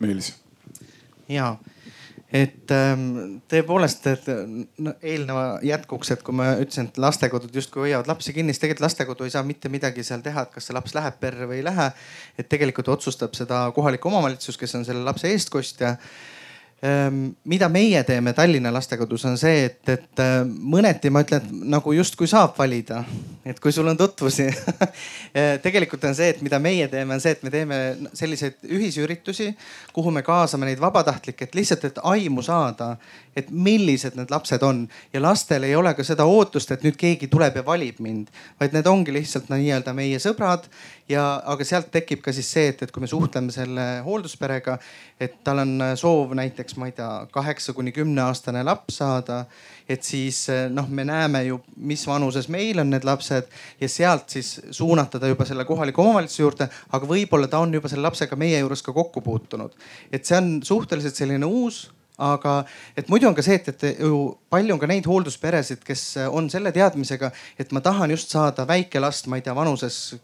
Meelis. 0.00 0.34
ja 1.28 1.56
et 2.32 2.72
ähm, 2.76 3.04
tõepoolest, 3.48 4.06
et 4.10 4.26
no, 4.84 4.92
eelneva 5.00 5.44
jätkuks, 5.64 6.10
et 6.12 6.24
kui 6.24 6.36
ma 6.36 6.50
ütlesin, 6.60 6.90
et 6.90 6.98
lastekodud 7.00 7.54
justkui 7.56 7.86
hoiavad 7.86 8.10
lapsi 8.10 8.34
kinni, 8.36 8.52
siis 8.52 8.60
tegelikult 8.64 8.84
lastekodu 8.84 9.24
ei 9.24 9.32
saa 9.32 9.44
mitte 9.48 9.72
midagi 9.72 10.04
seal 10.04 10.24
teha, 10.24 10.44
et 10.44 10.52
kas 10.52 10.68
see 10.68 10.76
laps 10.76 10.96
läheb 10.96 11.16
perre 11.22 11.48
või 11.48 11.62
ei 11.62 11.64
lähe. 11.64 11.90
et 12.38 12.48
tegelikult 12.48 12.92
otsustab 12.98 13.36
seda 13.38 13.62
kohalik 13.76 14.04
omavalitsus, 14.06 14.60
kes 14.60 14.76
on 14.76 14.84
selle 14.84 15.06
lapse 15.08 15.30
eestkostja 15.32 15.96
mida 17.44 17.66
meie 17.68 18.04
teeme 18.06 18.30
Tallinna 18.32 18.70
lastekodus 18.70 19.24
on 19.26 19.38
see, 19.38 19.64
et, 19.66 19.80
et 19.90 20.20
äh, 20.22 20.44
mõneti 20.46 21.10
ma 21.10 21.24
ütlen, 21.24 21.42
et 21.42 21.64
nagu 21.74 21.90
justkui 21.96 22.28
saab 22.30 22.52
valida, 22.58 23.00
et 23.42 23.58
kui 23.58 23.72
sul 23.74 23.88
on 23.90 23.98
tutvusi. 23.98 24.46
Tegelikult 25.64 26.06
on 26.06 26.14
see, 26.14 26.28
et 26.36 26.42
mida 26.44 26.60
meie 26.62 26.86
teeme, 26.92 27.16
on 27.16 27.22
see, 27.22 27.34
et 27.34 27.42
me 27.42 27.50
teeme 27.50 27.80
selliseid 28.14 28.62
ühisüritusi, 28.62 29.48
kuhu 29.96 30.12
me 30.14 30.22
kaasame 30.22 30.68
neid 30.68 30.78
vabatahtlikke, 30.82 31.48
et 31.48 31.58
lihtsalt, 31.58 31.88
et 31.88 31.98
aimu 32.12 32.46
saada, 32.46 32.92
et 33.34 33.50
millised 33.50 34.14
need 34.18 34.30
lapsed 34.30 34.62
on. 34.62 34.84
Ja 35.14 35.22
lastel 35.24 35.66
ei 35.66 35.74
ole 35.78 35.96
ka 35.98 36.06
seda 36.06 36.28
ootust, 36.30 36.70
et 36.70 36.86
nüüd 36.86 36.98
keegi 37.00 37.26
tuleb 37.32 37.58
ja 37.58 37.66
valib 37.66 37.98
mind, 38.04 38.30
vaid 38.62 38.76
need 38.76 38.86
ongi 38.86 39.18
lihtsalt 39.18 39.50
no, 39.50 39.58
nii-öelda 39.58 39.96
meie 39.98 40.22
sõbrad 40.22 40.70
ja, 41.08 41.24
aga 41.48 41.64
sealt 41.66 41.90
tekib 41.92 42.22
ka 42.24 42.32
siis 42.34 42.48
see, 42.52 42.68
et, 42.72 42.82
et 42.84 42.92
kui 42.92 43.02
me 43.02 43.08
suhtleme 43.10 43.52
selle 43.54 43.86
hooldusperega, 44.06 44.76
et 45.20 45.38
tal 45.46 45.62
on 45.64 45.74
soov 45.98 46.34
näiteks, 46.38 46.76
ma 46.80 46.90
ei 46.90 46.94
tea, 46.96 47.10
kaheksa 47.32 47.74
kuni 47.76 47.92
kümne 47.96 48.22
aastane 48.26 48.62
laps 48.66 49.00
saada. 49.02 49.44
et 49.88 50.04
siis 50.04 50.42
noh, 50.68 50.88
me 50.92 51.04
näeme 51.08 51.44
ju, 51.46 51.60
mis 51.76 52.02
vanuses 52.06 52.48
meil 52.52 52.78
on 52.82 52.90
need 52.92 53.04
lapsed 53.08 53.46
ja 53.80 53.88
sealt 53.88 54.28
siis 54.28 54.60
suunata 54.70 55.20
ta 55.20 55.30
juba 55.30 55.46
selle 55.48 55.64
kohaliku 55.64 56.02
omavalitsuse 56.02 56.42
juurde, 56.42 56.68
aga 56.92 57.08
võib-olla 57.08 57.48
ta 57.48 57.62
on 57.64 57.72
juba 57.74 57.88
selle 57.88 58.04
lapsega 58.04 58.36
meie 58.36 58.58
juures 58.58 58.82
ka 58.84 58.92
kokku 58.92 59.24
puutunud. 59.24 59.72
et 60.12 60.24
see 60.24 60.36
on 60.36 60.58
suhteliselt 60.62 61.16
selline 61.16 61.46
uus 61.46 61.86
aga 62.18 62.64
et 62.98 63.08
muidu 63.08 63.28
on 63.28 63.34
ka 63.34 63.42
see, 63.46 63.56
et, 63.60 63.68
et 63.70 64.00
ju 64.02 64.34
palju 64.50 64.74
on 64.74 64.80
ka 64.82 64.88
neid 64.90 65.06
hooldusperesid, 65.06 65.84
kes 65.86 66.04
on 66.26 66.50
selle 66.50 66.72
teadmisega, 66.74 67.30
et 67.58 67.72
ma 67.72 67.80
tahan 67.80 68.10
just 68.10 68.34
saada 68.34 68.66
väike 68.68 69.00
last, 69.00 69.30
ma 69.30 69.38
ei 69.38 69.44
tea, 69.46 69.54
vanuses 69.54 70.18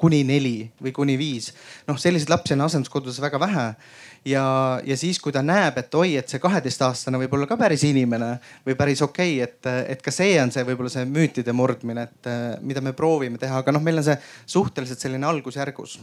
kuni 0.00 0.22
neli 0.28 0.70
või 0.82 0.92
kuni 0.94 1.18
viis. 1.18 1.52
noh, 1.88 1.98
selliseid 1.98 2.30
lapsi 2.30 2.56
on 2.56 2.66
asenduskodudes 2.66 3.20
väga 3.22 3.40
vähe. 3.40 3.66
Ja, 4.24 4.44
ja 4.86 4.96
siis, 4.96 5.18
kui 5.18 5.32
ta 5.34 5.42
näeb, 5.42 5.78
et 5.80 5.94
oi, 5.98 6.14
et 6.20 6.30
see 6.30 6.38
kaheteistaastane 6.42 7.18
võib 7.24 7.32
olla 7.34 7.48
ka 7.50 7.56
päris 7.58 7.82
inimene 7.88 8.36
või 8.66 8.76
päris 8.78 9.02
okei 9.02 9.40
okay,, 9.40 9.48
et, 9.48 9.90
et 9.96 10.04
ka 10.04 10.14
see 10.14 10.36
on 10.42 10.52
see 10.54 10.62
võib-olla 10.68 10.92
see 10.94 11.08
müütide 11.10 11.54
murdmine, 11.56 12.06
et 12.06 12.30
mida 12.62 12.84
me 12.84 12.94
proovime 12.94 13.40
teha, 13.42 13.64
aga 13.64 13.74
noh, 13.74 13.82
meil 13.82 13.98
on 13.98 14.06
see 14.06 14.18
suhteliselt 14.54 15.02
selline 15.02 15.26
algusjärgus 15.26 15.98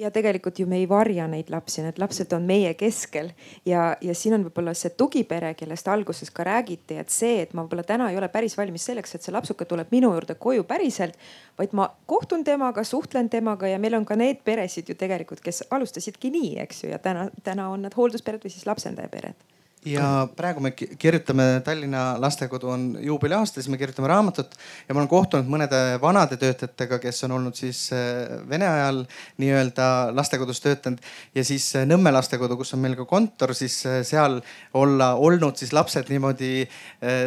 ja 0.00 0.10
tegelikult 0.10 0.58
ju 0.58 0.66
me 0.66 0.78
ei 0.80 0.86
varja 0.88 1.26
neid 1.28 1.50
lapsi, 1.52 1.82
need 1.84 1.98
lapsed 2.00 2.32
on 2.32 2.46
meie 2.48 2.72
keskel. 2.78 3.30
Ja, 3.68 3.90
ja 4.00 4.14
siin 4.16 4.36
on 4.36 4.46
võib-olla 4.46 4.74
see 4.76 4.94
tugipere, 4.96 5.52
kellest 5.58 5.88
alguses 5.92 6.32
ka 6.34 6.46
räägiti, 6.46 6.96
et 7.02 7.12
see, 7.12 7.40
et 7.44 7.52
ma 7.54 7.64
võib-olla 7.64 7.84
täna 7.86 8.08
ei 8.10 8.18
ole 8.20 8.30
päris 8.32 8.56
valmis 8.58 8.88
selleks, 8.88 9.14
et 9.14 9.26
see 9.26 9.34
lapsuke 9.34 9.68
tuleb 9.68 9.92
minu 9.92 10.12
juurde 10.14 10.38
koju 10.40 10.64
päriselt, 10.68 11.18
vaid 11.60 11.76
ma 11.76 11.90
kohtun 12.10 12.44
temaga, 12.46 12.84
suhtlen 12.84 13.28
temaga 13.32 13.68
ja 13.68 13.78
meil 13.82 13.98
on 14.00 14.08
ka 14.08 14.16
need 14.16 14.40
peresid 14.46 14.88
ju 14.88 14.96
tegelikult, 14.98 15.44
kes 15.44 15.66
alustasidki 15.70 16.32
nii, 16.32 16.56
eks 16.64 16.84
ju, 16.84 16.92
ja 16.94 16.98
täna, 17.02 17.28
täna 17.44 17.68
on 17.74 17.84
nad 17.88 17.96
hoolduspered 17.96 18.44
või 18.44 18.56
siis 18.56 18.68
lapsendajapered 18.70 19.59
ja 19.86 20.28
praegu 20.36 20.60
me 20.60 20.72
kirjutame 20.72 21.62
Tallinna 21.64 22.02
lastekodu 22.20 22.68
on 22.68 22.82
juubeliaasta, 23.00 23.60
siis 23.60 23.70
me 23.72 23.78
kirjutame 23.80 24.08
raamatut 24.08 24.52
ja 24.88 24.94
ma 24.94 25.00
olen 25.00 25.08
kohtunud 25.08 25.48
mõnede 25.48 25.80
vanade 26.02 26.36
töötajatega, 26.40 26.98
kes 27.00 27.24
on 27.24 27.36
olnud 27.38 27.56
siis 27.56 27.86
äh, 27.96 28.42
Vene 28.48 28.68
ajal 28.68 29.02
nii-öelda 29.40 29.86
lastekodus 30.16 30.60
töötanud 30.64 31.00
ja 31.34 31.44
siis 31.46 31.70
äh, 31.78 31.88
Nõmme 31.88 32.12
lastekodu, 32.12 32.58
kus 32.60 32.74
on 32.76 32.84
meil 32.84 32.98
ka 32.98 33.08
kontor, 33.08 33.54
siis 33.56 33.80
äh, 33.88 34.02
seal 34.06 34.40
olla 34.76 35.14
olnud 35.16 35.56
siis 35.56 35.72
lapsed 35.76 36.12
niimoodi 36.12 36.52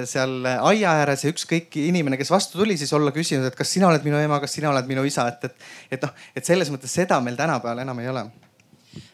seal 0.08 0.46
aia 0.46 0.94
ääres 1.00 1.24
ja 1.26 1.32
ükskõik 1.34 1.76
inimene, 1.82 2.18
kes 2.20 2.32
vastu 2.32 2.62
tuli, 2.62 2.78
siis 2.78 2.94
olla 2.94 3.12
küsinud, 3.16 3.48
et 3.50 3.58
kas 3.58 3.74
sina 3.74 3.90
oled 3.90 4.06
minu 4.06 4.20
ema, 4.22 4.40
kas 4.44 4.54
sina 4.60 4.70
oled 4.70 4.88
minu 4.90 5.04
isa, 5.08 5.26
et, 5.32 5.50
et, 5.50 5.70
et 5.98 6.06
noh, 6.06 6.14
et 6.36 6.46
selles 6.46 6.72
mõttes 6.74 6.94
seda 7.02 7.20
meil 7.24 7.40
tänapäeval 7.40 7.84
enam 7.84 8.04
ei 8.04 8.12
ole 8.14 8.28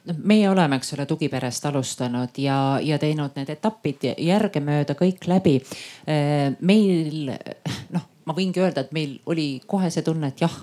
noh, 0.09 0.21
meie 0.23 0.49
oleme, 0.49 0.79
eks 0.79 0.93
ole, 0.97 1.05
tugiperest 1.09 1.65
alustanud 1.69 2.41
ja, 2.41 2.79
ja 2.83 2.99
teinud 3.01 3.37
need 3.39 3.51
etapid 3.53 4.09
järgemööda 4.17 4.95
kõik 4.99 5.27
läbi. 5.29 5.59
Meil 6.59 7.33
noh, 7.95 8.09
ma 8.25 8.35
võingi 8.37 8.63
öelda, 8.63 8.85
et 8.85 8.95
meil 8.95 9.19
oli 9.29 9.51
kohe 9.67 9.91
see 9.93 10.05
tunne, 10.05 10.33
et 10.33 10.45
jah 10.45 10.59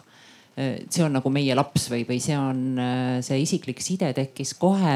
see 0.56 1.02
on 1.05 1.12
nagu 1.12 1.28
meie 1.28 1.52
laps 1.52 1.90
või, 1.93 2.06
või 2.09 2.16
see 2.22 2.36
on, 2.38 2.78
see 3.20 3.43
isiklik 3.43 3.82
side 3.84 4.09
tekkis 4.16 4.55
kohe. 4.56 4.94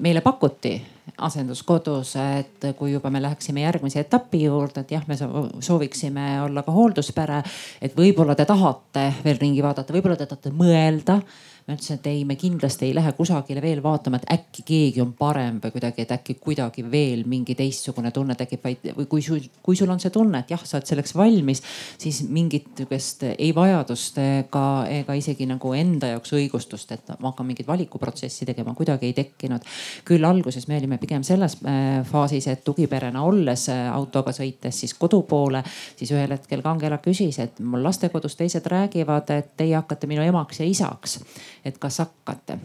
meile 0.00 0.22
pakuti 0.24 0.78
asenduskodus, 1.20 2.14
et 2.16 2.64
kui 2.78 2.94
juba 2.94 3.10
me 3.12 3.20
läheksime 3.22 3.60
järgmise 3.60 4.00
etapi 4.00 4.40
juurde, 4.46 4.80
et 4.80 4.94
jah, 4.96 5.04
me 5.06 5.18
sooviksime 5.60 6.40
olla 6.46 6.64
ka 6.64 6.72
hoolduspere, 6.72 7.42
et 7.82 7.96
võib-olla 7.96 8.34
te 8.34 8.46
tahate 8.48 9.10
veel 9.24 9.38
ringi 9.42 9.62
vaadata, 9.62 9.92
võib-olla 9.92 10.16
te 10.16 10.26
tahate 10.30 10.54
mõelda 10.56 11.20
ma 11.64 11.72
ütlesin, 11.72 11.96
et 11.96 12.06
ei, 12.10 12.24
me 12.28 12.34
kindlasti 12.36 12.84
ei 12.84 12.94
lähe 12.94 13.12
kusagile 13.16 13.62
veel 13.64 13.80
vaatama, 13.82 14.18
et 14.20 14.26
äkki 14.34 14.62
keegi 14.68 15.00
on 15.00 15.14
parem 15.16 15.62
või 15.62 15.72
kuidagi, 15.72 16.04
et 16.04 16.10
äkki 16.12 16.34
kuidagi 16.36 16.82
veel 16.92 17.22
mingi 17.28 17.54
teistsugune 17.56 18.10
tunne 18.12 18.36
tekib, 18.36 18.60
vaid 18.64 18.90
või 18.98 19.06
kui 19.08 19.24
sul, 19.24 19.40
kui 19.64 19.78
sul 19.78 19.88
on 19.88 20.02
see 20.02 20.12
tunne, 20.12 20.42
et 20.44 20.52
jah, 20.52 20.60
sa 20.60 20.76
oled 20.76 20.90
selleks 20.90 21.14
valmis, 21.16 21.62
siis 22.00 22.20
mingit 22.28 22.68
niisugust 22.74 23.24
ei 23.30 23.48
vajadust 23.56 24.20
ega, 24.20 24.64
ega 24.92 25.16
isegi 25.16 25.46
nagu 25.48 25.72
enda 25.78 26.10
jaoks 26.12 26.34
õigustust, 26.36 26.92
et 26.92 27.14
ma 27.16 27.30
hakkan 27.30 27.48
mingit 27.48 27.68
valikuprotsessi 27.68 28.44
tegema, 28.50 28.76
kuidagi 28.76 29.08
ei 29.08 29.16
tekkinud. 29.16 29.64
küll 30.04 30.28
alguses 30.28 30.68
me 30.68 30.76
olime 30.76 30.98
pigem 31.00 31.24
selles 31.24 31.56
äh, 31.64 32.04
faasis, 32.04 32.50
et 32.52 32.64
tugiperena 32.64 33.24
olles 33.24 33.70
äh, 33.72 33.86
autoga 33.88 34.36
sõites 34.36 34.84
siis 34.84 34.92
kodu 35.00 35.22
poole, 35.22 35.64
siis 35.96 36.12
ühel 36.12 36.36
hetkel 36.36 36.60
kangela 36.60 37.00
küsis, 37.00 37.40
et 37.40 37.64
mul 37.64 37.84
lastekodus 37.88 38.36
teised 38.36 38.68
räägivad, 38.68 39.32
et 39.32 39.56
teie 39.56 39.78
hakkate 39.78 40.10
minu 40.10 40.28
emaks 40.28 40.60
ja 40.60 40.68
isaks 40.68 41.20
et 41.64 41.78
kas 41.80 42.00
hakkate. 42.04 42.58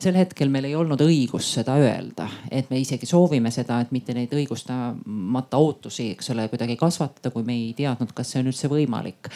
Sel 0.00 0.16
hetkel 0.16 0.48
meil 0.48 0.64
ei 0.64 0.76
olnud 0.78 1.00
õigust 1.04 1.58
seda 1.58 1.74
öelda, 1.76 2.24
et 2.50 2.70
me 2.72 2.78
isegi 2.80 3.06
soovime 3.06 3.50
seda, 3.52 3.82
et 3.84 3.90
mitte 3.92 4.14
neid 4.16 4.32
õigustamata 4.32 5.60
ootusi, 5.60 6.14
eks 6.14 6.32
ole, 6.32 6.46
kuidagi 6.48 6.78
kasvatada, 6.80 7.32
kui 7.34 7.44
me 7.44 7.58
ei 7.58 7.74
teadnud, 7.76 8.14
kas 8.16 8.32
see 8.32 8.40
on 8.40 8.48
üldse 8.48 8.70
võimalik 8.72 9.28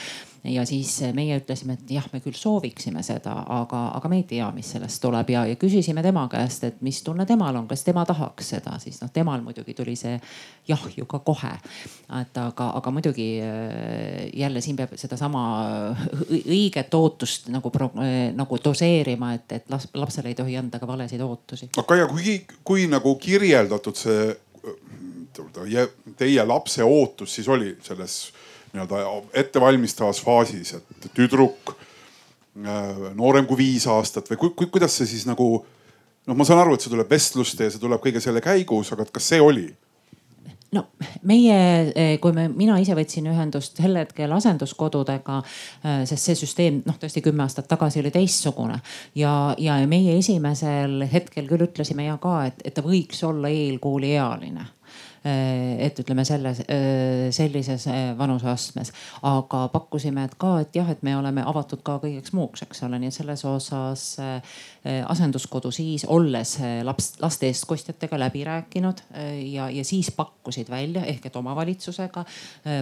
ja 0.45 0.66
siis 0.66 0.99
meie 1.16 1.39
ütlesime, 1.41 1.77
et 1.79 1.91
jah, 1.97 2.05
me 2.12 2.21
küll 2.21 2.37
sooviksime 2.37 3.03
seda, 3.05 3.33
aga, 3.57 3.81
aga 3.97 4.11
me 4.12 4.19
ei 4.21 4.27
tea, 4.29 4.47
mis 4.53 4.75
sellest 4.75 5.01
tuleb 5.03 5.31
ja, 5.33 5.45
ja 5.49 5.57
küsisime 5.61 6.03
tema 6.05 6.27
käest, 6.33 6.66
et 6.69 6.83
mis 6.85 7.01
tunne 7.07 7.25
temal 7.27 7.57
on, 7.57 7.69
kas 7.71 7.85
tema 7.87 8.05
tahaks 8.09 8.53
seda, 8.55 8.77
siis 8.83 9.01
noh, 9.01 9.12
temal 9.15 9.41
muidugi 9.45 9.75
tuli 9.77 9.97
see 9.97 10.19
jah 10.69 10.85
ju 10.97 11.09
ka 11.09 11.23
kohe. 11.25 11.55
et 12.21 12.39
aga, 12.41 12.71
aga 12.77 12.93
muidugi 12.93 13.29
äh, 13.41 14.29
jälle 14.37 14.61
siin 14.61 14.77
peab 14.77 14.93
sedasama 15.01 15.45
õiget 16.29 16.95
ootust 16.95 17.49
nagu, 17.53 17.73
nagu 18.35 18.61
doseerima, 18.65 19.35
et, 19.35 19.53
et 19.53 19.77
lapsele 19.95 20.33
ei 20.33 20.39
tohi 20.39 20.57
anda 20.61 20.79
ka 20.79 20.87
valesid 20.87 21.25
ootusi. 21.25 21.71
aga 21.77 21.89
Kaia, 21.89 22.09
kui, 22.11 22.41
kui 22.65 22.89
nagu 22.91 23.16
kirjeldatud 23.16 23.97
see 23.97 24.35
teie 26.19 26.45
lapse 26.47 26.85
ootus 26.85 27.35
siis 27.35 27.49
oli 27.49 27.73
selles 27.83 28.34
nii-öelda 28.75 29.05
ettevalmistavas 29.45 30.21
faasis, 30.25 30.75
et 30.79 31.09
tüdruk 31.15 31.75
äh, 31.75 33.07
noorem 33.15 33.47
kui 33.47 33.63
viis 33.63 33.87
aastat 33.91 34.31
või 34.33 34.41
ku, 34.43 34.53
ku, 34.59 34.69
kuidas 34.77 34.99
see 34.99 35.15
siis 35.15 35.29
nagu 35.31 35.49
noh, 35.61 36.37
ma 36.37 36.47
saan 36.47 36.65
aru, 36.65 36.75
et 36.75 36.85
see 36.85 36.93
tuleb 36.93 37.11
vestluste 37.11 37.69
ja 37.69 37.73
see 37.73 37.83
tuleb 37.83 38.03
kõige 38.03 38.23
selle 38.23 38.43
käigus, 38.45 38.93
aga 38.95 39.07
kas 39.11 39.33
see 39.33 39.43
oli? 39.43 39.69
no 40.75 40.83
meie, 41.23 41.59
eh, 41.95 42.15
kui 42.23 42.35
me, 42.35 42.49
mina 42.51 42.77
ise 42.83 42.97
võtsin 42.99 43.29
ühendust 43.31 43.79
sel 43.79 43.95
hetkel 44.01 44.33
asenduskodudega, 44.35 45.41
eh, 45.85 46.03
sest 46.09 46.31
see 46.31 46.39
süsteem 46.43 46.81
noh, 46.89 46.99
tõesti 47.01 47.23
kümme 47.25 47.45
aastat 47.47 47.69
tagasi 47.71 48.03
oli 48.03 48.11
teistsugune 48.15 48.81
ja, 49.19 49.55
ja 49.59 49.79
meie 49.91 50.19
esimesel 50.19 51.07
hetkel 51.13 51.47
küll 51.51 51.69
ütlesime 51.69 52.09
ja 52.09 52.19
ka, 52.23 52.41
et, 52.51 52.65
et 52.65 52.75
ta 52.75 52.83
võiks 52.85 53.23
olla 53.27 53.53
eelkooliealine 53.55 54.67
et 55.25 55.99
ütleme 55.99 56.25
selles, 56.25 56.61
eh, 56.69 57.31
sellises 57.33 57.87
eh, 57.87 58.19
vanuseastmes. 58.19 58.93
aga 59.23 59.69
pakkusime, 59.73 60.25
et 60.25 60.35
ka, 60.39 60.59
et 60.61 60.77
jah, 60.77 60.91
et 60.91 61.03
me 61.03 61.17
oleme 61.17 61.43
avatud 61.47 61.81
ka 61.83 61.99
kõigeks 62.03 62.35
muuks, 62.37 62.63
eks 62.67 62.83
ole, 62.85 62.99
nii 63.01 63.09
et 63.09 63.17
selles 63.17 63.45
osas 63.49 64.05
asenduskodu 64.85 65.70
siis 65.73 66.05
olles 66.05 66.59
laps, 66.85 67.15
laste 67.23 67.48
eestkostjatega 67.48 68.19
läbi 68.20 68.43
rääkinud 68.44 68.98
ja, 69.48 69.70
ja 69.73 69.85
siis 69.85 70.11
pakkusid 70.12 70.69
välja 70.70 71.05
ehk 71.09 71.31
et 71.31 71.36
omavalitsusega 71.40 72.24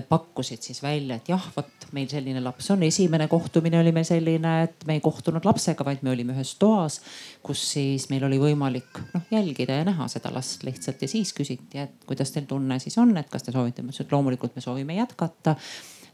pakkusid 0.09 0.65
siis 0.67 0.83
välja, 0.83 1.21
et 1.21 1.31
jah, 1.31 1.45
vot 1.57 1.87
meil 1.93 2.09
selline 2.11 2.43
laps 2.43 2.73
on. 2.75 2.83
esimene 2.83 3.29
kohtumine 3.31 3.79
oli 3.81 3.93
meil 3.93 4.09
selline, 4.09 4.57
et 4.65 4.87
me 4.89 4.97
ei 4.99 5.05
kohtunud 5.05 5.45
lapsega, 5.47 5.85
vaid 5.87 6.03
me 6.03 6.11
olime 6.11 6.35
ühes 6.35 6.57
toas, 6.59 6.99
kus 7.43 7.63
siis 7.77 8.09
meil 8.11 8.27
oli 8.27 8.41
võimalik 8.43 8.99
noh 9.15 9.31
jälgida 9.31 9.79
ja 9.79 9.87
näha 9.87 10.09
seda 10.11 10.35
last 10.35 10.67
lihtsalt 10.67 11.03
ja 11.03 11.11
siis 11.11 11.31
küsiti, 11.37 11.79
et 11.79 12.03
kuidas 12.07 12.23
kuidas 12.23 12.33
teil 12.35 12.47
tunne 12.47 12.79
siis 12.79 12.99
on, 12.99 13.17
et 13.17 13.29
kas 13.31 13.43
te 13.43 13.53
soovite, 13.53 13.83
ma 13.83 13.91
ütlesin, 13.91 14.07
et 14.07 14.13
loomulikult 14.13 14.55
me 14.55 14.63
soovime 14.63 14.95
jätkata. 14.95 15.57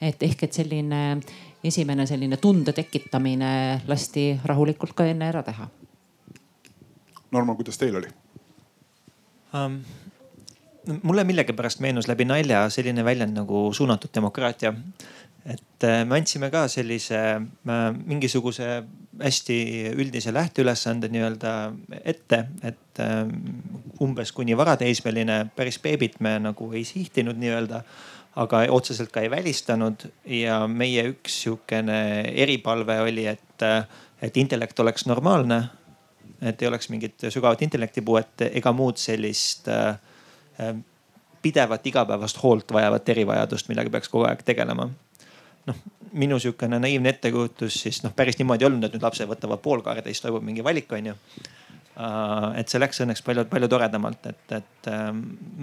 et 0.01 0.23
ehk, 0.23 0.43
et 0.45 0.53
selline 0.53 1.21
esimene 1.65 2.07
selline 2.07 2.37
tunde 2.37 2.73
tekitamine 2.73 3.83
lasti 3.89 4.39
rahulikult 4.45 4.95
ka 4.95 5.05
enne 5.05 5.27
ära 5.27 5.43
teha. 5.43 5.67
Norman, 7.31 7.57
kuidas 7.57 7.79
teil 7.79 7.97
oli 7.97 8.13
um,? 9.55 9.81
mulle 11.03 11.21
millegipärast 11.29 11.83
meenus 11.85 12.07
läbi 12.09 12.25
nalja 12.25 12.63
selline 12.73 13.05
väljend 13.05 13.37
nagu 13.37 13.67
suunatud 13.77 14.09
demokraatia 14.15 14.73
et 15.49 15.85
äh, 15.85 16.05
me 16.05 16.19
andsime 16.19 16.51
ka 16.53 16.67
sellise 16.69 17.19
äh, 17.39 17.79
mingisuguse 17.97 18.69
hästi 19.19 19.59
üldise 19.99 20.33
lähteülesande 20.35 21.09
nii-öelda 21.13 21.55
ette, 22.05 22.45
et 22.63 23.03
äh, 23.03 23.23
umbes 24.05 24.33
kuni 24.37 24.57
varateismeline 24.59 25.47
päris 25.57 25.81
beebit 25.83 26.19
me 26.25 26.37
nagu 26.43 26.71
ei 26.77 26.85
sihtinud 26.89 27.39
nii-öelda 27.41 27.83
aga 28.39 28.63
otseselt 28.75 29.11
ka 29.15 29.25
ei 29.25 29.31
välistanud 29.33 30.05
ja 30.31 30.61
meie 30.69 31.07
üks 31.15 31.41
sihukene 31.45 31.99
eripalve 32.45 33.01
oli, 33.07 33.25
et, 33.27 33.65
et 34.23 34.37
intellekt 34.37 34.79
oleks 34.79 35.09
normaalne. 35.11 35.65
Et 36.43 36.63
ei 36.63 36.69
oleks 36.69 36.89
mingit 36.93 37.29
sügavat 37.29 37.63
intellektipuuet 37.67 38.47
ega 38.53 38.73
muud 38.73 39.01
sellist 39.01 39.69
äh, 39.73 39.99
pidevat 41.43 41.87
igapäevast 41.87 42.43
hoolt 42.43 42.73
vajavat 42.75 43.09
erivajadust, 43.15 43.69
millega 43.71 43.91
peaks 43.91 44.11
kogu 44.13 44.27
aeg 44.29 44.43
tegelema 44.47 44.89
noh, 45.69 45.79
minu 46.19 46.39
sihukene 46.41 46.81
naiivne 46.83 47.13
ettekujutus 47.15 47.83
siis 47.83 48.03
noh, 48.05 48.15
päris 48.17 48.39
niimoodi 48.41 48.65
ei 48.65 48.71
olnud, 48.71 48.87
et 48.87 48.97
nüüd 48.97 49.05
lapsed 49.05 49.29
võtavad 49.31 49.63
poolkaarde 49.65 50.11
siis 50.11 50.25
toimub 50.25 50.45
mingi 50.47 50.65
valik, 50.65 50.91
onju. 50.93 51.15
Uh, 51.99 52.53
et 52.55 52.71
see 52.71 52.79
läks 52.79 53.01
õnneks 53.03 53.25
palju, 53.27 53.43
palju 53.51 53.69
toredamalt, 53.71 54.29
et, 54.31 54.53
et 54.55 54.89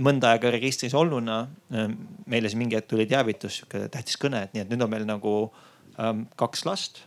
mõnda 0.04 0.34
aega 0.36 0.52
registris 0.52 0.92
olnuna 0.98 1.46
meile 1.72 2.52
siis 2.52 2.60
mingi 2.60 2.76
hetk 2.76 2.90
tuli 2.92 3.06
teavitus, 3.08 3.62
sihuke 3.62 3.86
tähtis 3.94 4.20
kõne, 4.20 4.44
et 4.44 4.52
nii, 4.56 4.66
et 4.66 4.74
nüüd 4.74 4.84
on 4.84 4.92
meil 4.92 5.08
nagu 5.08 5.36
um, 5.46 6.26
kaks 6.36 6.66
last 6.68 7.06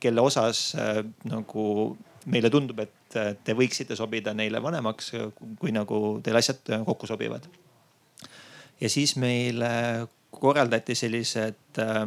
kelle 0.00 0.20
osas 0.20 0.70
nagu 1.28 1.66
meile 2.26 2.50
tundub, 2.50 2.80
et 2.82 3.16
te 3.44 3.54
võiksite 3.54 3.96
sobida 3.96 4.34
neile 4.34 4.60
vanemaks, 4.62 5.12
kui 5.60 5.72
nagu 5.74 6.18
teil 6.24 6.36
asjad 6.40 6.72
kokku 6.86 7.06
sobivad. 7.06 7.46
ja 8.80 8.88
siis 8.90 9.16
meile 9.16 10.06
korraldati 10.30 10.94
sellised 10.94 11.80
äh, 11.80 12.02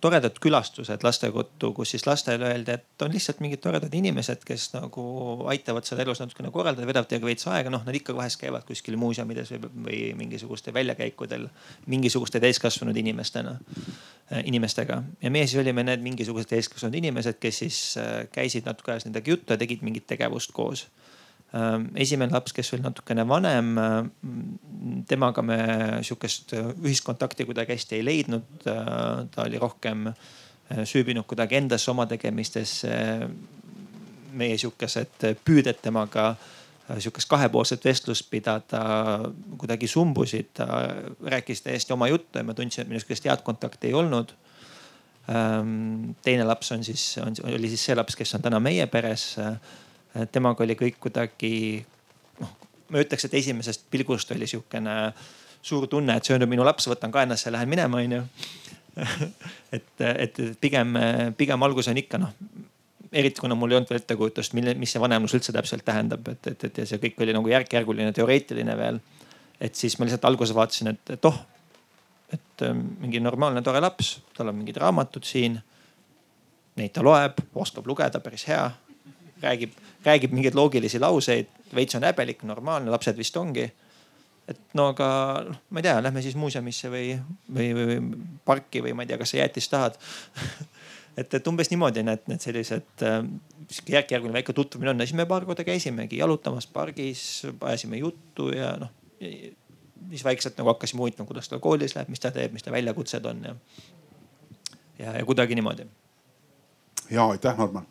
toredad 0.00 0.36
külastused 0.42 1.02
lastekodu, 1.02 1.72
kus 1.74 1.94
siis 1.94 2.04
lastele 2.06 2.46
öeldi, 2.52 2.76
et 2.76 3.02
on 3.02 3.10
lihtsalt 3.10 3.40
mingid 3.42 3.62
toredad 3.64 3.94
inimesed, 3.98 4.44
kes 4.46 4.68
nagu 4.76 5.04
aitavad 5.50 5.86
seda 5.88 6.04
elus 6.04 6.22
natukene 6.22 6.52
korraldada, 6.54 6.86
vedavad 6.86 7.10
teiega 7.10 7.26
veits 7.26 7.48
aega, 7.50 7.72
noh 7.72 7.82
nad 7.86 7.98
ikka 7.98 8.14
vahest 8.14 8.38
käivad 8.40 8.66
kuskil 8.68 8.96
muuseumides 9.00 9.50
või, 9.56 9.72
või 9.88 10.00
mingisugustel 10.22 10.74
väljakäikudel 10.76 11.48
mingisuguste 11.90 12.40
täiskasvanud 12.42 12.96
inimestena, 13.02 13.56
inimestega. 14.44 15.02
ja 15.22 15.30
meie 15.34 15.50
siis 15.50 15.60
olime 15.64 15.82
need 15.86 16.04
mingisugused 16.04 16.52
täiskasvanud 16.54 17.00
inimesed, 17.02 17.40
kes 17.42 17.62
siis 17.64 17.80
äh, 17.98 18.28
käisid 18.32 18.68
natuke 18.68 18.94
ajas 18.94 19.08
nendega 19.08 19.34
juttu 19.34 19.52
ja 19.52 19.58
tegid 19.58 19.82
mingit 19.82 20.06
tegevust 20.06 20.54
koos 20.54 20.86
esimene 22.00 22.32
laps, 22.32 22.54
kes 22.56 22.72
oli 22.72 22.84
natukene 22.84 23.26
vanem, 23.28 23.74
ehm, 23.78 24.06
temaga 25.08 25.42
me 25.44 25.58
sihukest 26.02 26.54
ühiskontakti 26.56 27.44
kuidagi 27.44 27.76
hästi 27.76 27.98
ei 27.98 28.04
leidnud. 28.04 28.64
ta 28.64 29.44
oli 29.44 29.58
rohkem 29.58 30.08
süübinud 30.84 31.26
kuidagi 31.28 31.56
endasse 31.56 31.90
oma 31.90 32.06
tegemistesse. 32.06 33.28
meie 34.32 34.56
sihukesed 34.56 35.26
püüded 35.44 35.82
temaga 35.82 36.36
sihukest 36.98 37.28
kahepoolset 37.28 37.84
vestlust 37.84 38.30
pidada 38.30 39.20
kuidagi 39.58 39.86
sumbusid. 39.86 40.54
ta 40.54 40.66
rääkis 41.20 41.62
täiesti 41.62 41.92
oma 41.92 42.08
juttu 42.08 42.38
ja 42.38 42.44
ma 42.44 42.54
tundsin, 42.54 42.82
et 42.82 42.88
meil 42.88 43.00
sihukest 43.00 43.24
head 43.24 43.44
kontakti 43.44 43.86
ei 43.86 43.94
olnud 43.94 44.32
ehm, 45.28 46.16
teine 46.22 46.44
laps 46.44 46.72
on 46.72 46.84
siis, 46.84 47.18
oli 47.44 47.68
siis 47.68 47.84
see 47.84 47.94
laps, 47.94 48.16
kes 48.16 48.34
on 48.34 48.42
täna 48.42 48.60
meie 48.60 48.86
peres 48.86 49.36
temaga 50.32 50.64
oli 50.64 50.76
kõik 50.78 50.98
kuidagi 51.00 51.54
noh, 52.40 52.50
ma 52.92 53.04
ütleks, 53.04 53.28
et 53.28 53.38
esimesest 53.40 53.86
pilgust 53.90 54.32
oli 54.34 54.48
sihukene 54.50 54.96
suur 55.62 55.86
tunne, 55.86 56.16
et 56.16 56.26
see 56.26 56.36
on 56.36 56.48
minu 56.50 56.66
laps, 56.66 56.88
võtan 56.90 57.12
kaenasse 57.14 57.48
ja 57.48 57.54
lähen 57.56 57.70
minema, 57.70 58.02
onju. 58.02 58.24
et, 59.76 59.92
et 60.02 60.42
pigem, 60.60 60.98
pigem 61.38 61.64
algus 61.64 61.88
on 61.88 62.00
ikka 62.00 62.20
noh, 62.20 62.34
eriti 63.12 63.40
kuna 63.40 63.56
mul 63.56 63.72
ei 63.72 63.78
olnud 63.78 63.92
veel 63.92 64.02
ettekujutust, 64.02 64.56
mille, 64.58 64.74
mis 64.80 64.92
see 64.92 65.00
vanemlus 65.00 65.36
üldse 65.38 65.54
täpselt 65.54 65.84
tähendab, 65.86 66.28
et, 66.32 66.50
et, 66.50 66.66
et 66.68 66.82
ja 66.82 66.86
see 66.88 67.00
kõik 67.00 67.22
oli 67.24 67.36
nagu 67.36 67.52
järk-järguline, 67.52 68.12
teoreetiline 68.16 68.76
veel. 68.76 69.00
et 69.62 69.78
siis 69.78 69.98
ma 69.98 70.08
lihtsalt 70.08 70.24
alguses 70.26 70.56
vaatasin, 70.56 70.92
et, 70.92 71.14
et 71.16 71.30
oh, 71.30 71.38
et 72.32 72.62
ähm, 72.62 72.80
mingi 73.00 73.20
normaalne 73.20 73.62
tore 73.62 73.80
laps, 73.80 74.16
tal 74.36 74.48
on 74.48 74.56
mingid 74.56 74.78
raamatud 74.80 75.24
siin. 75.28 75.58
Neid 76.80 76.94
ta 76.96 77.04
loeb, 77.04 77.42
oskab 77.60 77.86
lugeda, 77.86 78.20
päris 78.24 78.46
hea 78.48 78.64
räägib, 79.42 79.76
räägib 80.04 80.34
mingeid 80.34 80.56
loogilisi 80.58 81.00
lauseid, 81.02 81.50
veits 81.74 81.96
on 81.98 82.06
häbelik, 82.06 82.42
normaalne, 82.48 82.90
lapsed 82.90 83.18
vist 83.18 83.36
ongi. 83.36 83.70
et 84.48 84.58
no 84.74 84.88
aga 84.90 85.06
noh, 85.46 85.58
ma 85.70 85.78
ei 85.78 85.84
tea, 85.86 86.00
lähme 86.02 86.22
siis 86.22 86.34
muuseumisse 86.36 86.88
või, 86.90 87.12
või, 87.46 87.68
või 87.78 87.98
parki 88.44 88.80
või 88.82 88.96
ma 88.98 89.04
ei 89.04 89.12
tea, 89.12 89.18
kas 89.20 89.30
sa 89.30 89.38
jäätist 89.38 89.70
tahad 89.70 89.94
et, 91.20 91.34
et 91.38 91.46
umbes 91.46 91.70
niimoodi 91.70 92.02
need, 92.02 92.24
need 92.26 92.42
sellised 92.42 93.04
äh, 93.06 93.20
järk-järguline 93.94 94.40
väike 94.40 94.54
tutvumine 94.56 94.90
on 94.90 95.00
ja 95.00 95.06
siis 95.06 95.16
me 95.16 95.28
paar 95.30 95.46
korda 95.46 95.64
käisimegi 95.64 96.18
jalutamas 96.18 96.66
pargis, 96.66 97.22
ajasime 97.60 98.02
juttu 98.02 98.48
ja 98.50 98.74
noh. 98.82 98.90
siis 99.22 100.24
vaikselt 100.26 100.58
nagu 100.58 100.74
hakkasime 100.74 101.04
huvitama, 101.04 101.30
kuidas 101.30 101.48
tal 101.48 101.62
koolis 101.62 101.94
läheb, 101.94 102.10
mis 102.10 102.20
ta 102.20 102.34
teeb, 102.34 102.52
mis 102.52 102.66
ta 102.66 102.74
väljakutsed 102.74 103.30
on 103.30 103.46
ja, 103.46 103.54
ja, 104.98 105.16
ja 105.20 105.24
kuidagi 105.24 105.54
niimoodi. 105.54 105.86
ja 107.10 107.30
aitäh, 107.30 107.56
Norman 107.62 107.86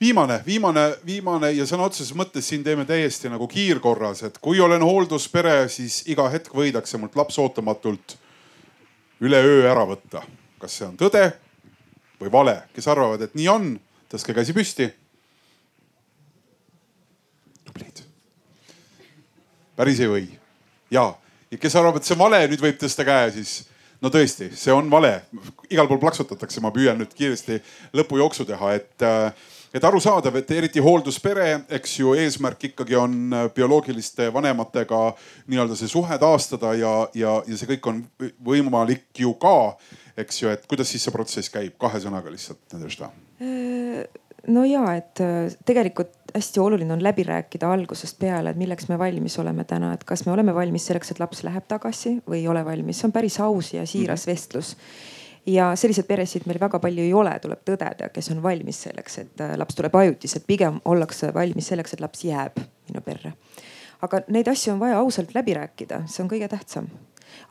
viimane, 0.00 0.42
viimane, 0.46 0.94
viimane 1.06 1.50
ja 1.52 1.66
sõna 1.68 1.86
otseses 1.90 2.14
mõttes 2.16 2.48
siin 2.48 2.64
teeme 2.64 2.86
täiesti 2.88 3.30
nagu 3.30 3.48
kiirkorras, 3.50 4.24
et 4.28 4.38
kui 4.42 4.60
olen 4.60 4.82
hoolduspere, 4.82 5.68
siis 5.68 6.02
iga 6.08 6.28
hetk 6.32 6.54
võidakse 6.56 6.98
mult 7.00 7.16
laps 7.16 7.38
ootamatult 7.38 8.16
üleöö 9.20 9.68
ära 9.70 9.84
võtta. 9.88 10.24
kas 10.60 10.76
see 10.76 10.86
on 10.86 10.96
tõde 11.00 11.24
või 12.20 12.32
vale, 12.32 12.56
kes 12.76 12.88
arvavad, 12.88 13.22
et 13.24 13.34
nii 13.34 13.48
on, 13.48 13.72
tõstke 14.12 14.34
käsi 14.36 14.52
püsti. 14.56 14.90
tublid. 17.64 18.04
päris 19.76 20.00
ei 20.00 20.08
või. 20.08 20.28
ja, 20.90 21.14
ja 21.50 21.58
kes 21.58 21.76
arvab, 21.76 21.96
et 21.96 22.04
see 22.04 22.16
on 22.16 22.24
vale, 22.24 22.46
nüüd 22.48 22.60
võib 22.60 22.80
tõsta 22.80 23.04
käe 23.04 23.30
siis 23.36 23.68
no 24.00 24.08
tõesti, 24.08 24.50
see 24.56 24.72
on 24.72 24.90
vale, 24.90 25.24
igal 25.68 25.88
pool 25.88 26.00
plaksutatakse, 26.00 26.60
ma 26.60 26.72
püüan 26.72 26.98
nüüd 26.98 27.12
kiiresti 27.14 27.60
lõpujooksu 27.92 28.48
teha, 28.48 28.74
et 28.74 29.08
et 29.74 29.84
arusaadav, 29.84 30.36
et 30.40 30.50
eriti 30.56 30.82
hoolduspere, 30.82 31.48
eks 31.78 31.98
ju, 32.00 32.14
eesmärk 32.18 32.70
ikkagi 32.70 32.96
on 32.98 33.34
bioloogiliste 33.54 34.30
vanematega 34.34 35.02
nii-öelda 35.46 35.78
see 35.78 35.90
suhe 35.90 36.18
taastada 36.18 36.74
ja, 36.78 36.94
ja, 37.14 37.36
ja 37.46 37.58
see 37.58 37.70
kõik 37.74 37.90
on 37.92 38.02
võimalik 38.46 39.22
ju 39.24 39.34
ka, 39.40 39.76
eks 40.18 40.42
ju, 40.42 40.50
et 40.54 40.66
kuidas 40.70 40.90
siis 40.90 41.06
see 41.06 41.14
protsess 41.14 41.52
käib, 41.52 41.76
kahe 41.80 42.02
sõnaga 42.02 42.32
lihtsalt, 42.32 42.64
Nadežda 42.74 43.12
no 44.48 44.64
ja, 44.64 44.84
et 44.96 45.20
äh, 45.20 45.52
tegelikult 45.66 46.16
hästi 46.34 46.60
oluline 46.62 46.92
on 46.94 47.02
läbi 47.02 47.24
rääkida 47.26 47.70
algusest 47.72 48.18
peale, 48.20 48.52
et 48.52 48.58
milleks 48.60 48.88
me 48.88 48.98
valmis 48.98 49.38
oleme 49.42 49.64
täna, 49.68 49.92
et 49.94 50.04
kas 50.06 50.24
me 50.26 50.32
oleme 50.32 50.54
valmis 50.54 50.86
selleks, 50.86 51.12
et 51.12 51.22
laps 51.22 51.42
läheb 51.46 51.66
tagasi 51.68 52.18
või 52.28 52.42
ei 52.42 52.48
ole 52.48 52.64
valmis, 52.64 53.00
see 53.00 53.08
on 53.10 53.14
päris 53.14 53.40
aus 53.42 53.72
ja 53.74 53.86
siiras 53.86 54.26
mhm. 54.26 54.32
vestlus 54.32 54.76
ja 55.50 55.70
selliseid 55.78 56.08
peresid 56.08 56.46
meil 56.48 56.60
väga 56.60 56.80
palju 56.82 57.04
ei 57.04 57.12
ole, 57.16 57.32
tuleb 57.42 57.62
tõdeda, 57.66 58.10
kes 58.14 58.30
on 58.34 58.42
valmis 58.44 58.84
selleks, 58.86 59.18
et 59.24 59.44
äh, 59.44 59.56
laps 59.60 59.78
tuleb 59.78 59.96
ajutiselt, 60.02 60.46
pigem 60.48 60.80
ollakse 60.88 61.32
valmis 61.34 61.70
selleks, 61.72 61.94
et 61.94 62.04
laps 62.04 62.24
jääb 62.26 62.60
minu 62.88 63.04
perre. 63.04 63.34
aga 64.00 64.22
neid 64.32 64.48
asju 64.48 64.74
on 64.74 64.80
vaja 64.80 64.98
ausalt 64.98 65.34
läbi 65.36 65.54
rääkida, 65.58 66.04
see 66.08 66.22
on 66.24 66.30
kõige 66.30 66.48
tähtsam. 66.48 66.88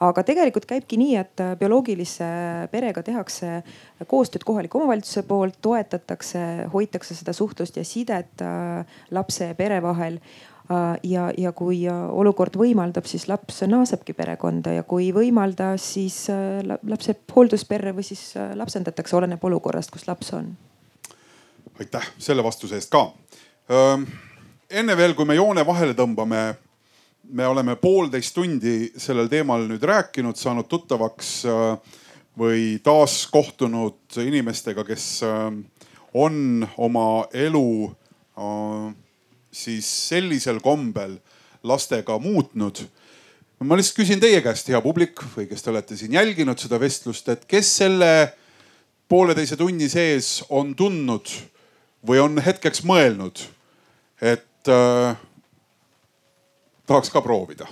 Aga 0.03 0.23
tegelikult 0.27 0.65
käibki 0.67 0.97
nii, 0.99 1.15
et 1.19 1.41
äh, 1.43 1.53
bioloogilise 1.59 2.27
perega 2.71 3.03
tehakse 3.03 3.61
koostööd 4.07 4.43
kohaliku 4.47 4.81
omavalitsuse 4.81 5.23
poolt, 5.27 5.59
toetatakse, 5.63 6.41
hoitakse 6.73 7.15
seda 7.15 7.35
suhtlust 7.35 7.79
ja 7.79 7.85
sidet 7.87 8.43
äh, 8.43 8.97
lapse 9.15 9.51
ja 9.51 9.57
pere 9.59 9.81
vahel 9.83 10.19
ja, 11.03 11.23
ja 11.37 11.51
kui 11.57 11.79
olukord 11.89 12.53
võimaldab, 12.59 13.07
siis 13.09 13.27
laps 13.27 13.63
naasebki 13.65 14.13
perekonda 14.13 14.75
ja 14.75 14.83
kui 14.85 15.07
ei 15.07 15.13
võimalda, 15.15 15.71
siis 15.81 16.27
laps 16.29 17.09
jääb 17.09 17.33
hooldusperre 17.35 17.95
või 17.97 18.05
siis 18.05 18.35
lapsendatakse, 18.59 19.15
oleneb 19.17 19.43
olukorrast, 19.49 19.89
kus 19.89 20.05
laps 20.07 20.33
on. 20.37 20.51
aitäh 21.79 22.11
selle 22.21 22.43
vastuse 22.43 22.77
eest 22.77 22.91
ka. 22.93 23.07
enne 24.69 24.97
veel, 24.97 25.17
kui 25.17 25.25
me 25.25 25.39
joone 25.39 25.65
vahele 25.65 25.97
tõmbame 25.97 26.43
me 27.29 27.47
oleme 27.47 27.75
poolteist 27.75 28.33
tundi 28.35 28.91
sellel 28.97 29.29
teemal 29.29 29.65
nüüd 29.69 29.83
rääkinud, 29.85 30.37
saanud 30.37 30.69
tuttavaks 30.69 31.33
äh, 31.49 31.97
või 32.39 32.63
taas 32.83 33.21
kohtunud 33.31 34.19
inimestega, 34.23 34.85
kes 34.87 35.07
äh, 35.27 35.49
on 36.17 36.65
oma 36.77 37.27
elu 37.33 37.69
äh, 37.89 38.89
siis 39.51 39.87
sellisel 40.09 40.59
kombel 40.63 41.17
lastega 41.63 42.19
muutnud. 42.19 42.85
ma 43.59 43.75
lihtsalt 43.75 43.97
küsin 43.99 44.21
teie 44.23 44.41
käest, 44.41 44.69
hea 44.71 44.79
publik 44.81 45.19
või 45.35 45.47
kes 45.49 45.63
te 45.63 45.71
olete 45.71 45.97
siin 45.99 46.13
jälginud 46.15 46.59
seda 46.59 46.79
vestlust, 46.79 47.27
et 47.29 47.45
kes 47.45 47.71
selle 47.81 48.33
pooleteise 49.09 49.57
tunni 49.59 49.89
sees 49.89 50.43
on 50.49 50.75
tundnud 50.75 51.27
või 52.07 52.21
on 52.23 52.39
hetkeks 52.39 52.85
mõelnud, 52.87 53.41
et 54.21 54.71
äh, 54.71 55.17
tahaks 56.87 57.11
ka 57.11 57.21
proovida 57.21 57.67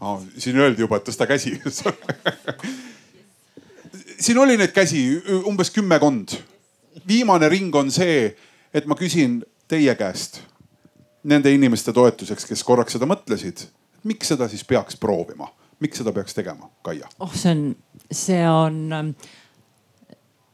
oh,. 0.00 0.22
siin 0.38 0.56
öeldi 0.56 0.86
juba, 0.86 0.96
et 0.96 1.10
tõsta 1.10 1.28
käsi 1.28 1.58
siin 4.22 4.38
oli 4.38 4.56
neid 4.56 4.72
käsi 4.74 5.02
umbes 5.46 5.70
kümmekond. 5.74 6.36
viimane 7.08 7.48
ring 7.48 7.74
on 7.74 7.90
see, 7.90 8.30
et 8.74 8.86
ma 8.86 8.96
küsin 8.98 9.42
teie 9.68 9.94
käest 9.94 10.40
nende 11.24 11.52
inimeste 11.54 11.92
toetuseks, 11.92 12.46
kes 12.48 12.64
korraks 12.66 12.96
seda 12.96 13.06
mõtlesid. 13.06 13.66
miks 14.04 14.32
seda 14.32 14.48
siis 14.48 14.64
peaks 14.64 14.96
proovima, 14.96 15.46
miks 15.80 15.98
seda 16.02 16.12
peaks 16.12 16.34
tegema, 16.34 16.70
Kaia? 16.82 17.08
oh, 17.20 17.34
see 17.34 17.50
on, 17.50 17.76
see 18.10 18.42
on 18.48 19.14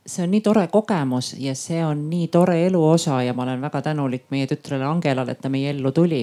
see 0.09 0.25
on 0.25 0.31
nii 0.31 0.41
tore 0.41 0.67
kogemus 0.73 1.35
ja 1.39 1.55
see 1.55 1.85
on 1.85 2.11
nii 2.11 2.29
tore 2.33 2.67
elu 2.67 2.81
osa 2.91 3.23
ja 3.23 3.35
ma 3.35 3.43
olen 3.43 3.61
väga 3.61 3.83
tänulik 3.83 4.25
meie 4.31 4.47
tütrele 4.47 4.85
Angelale, 4.85 5.33
et 5.33 5.41
ta 5.41 5.49
meie 5.49 5.71
ellu 5.71 5.93
tuli. 5.93 6.23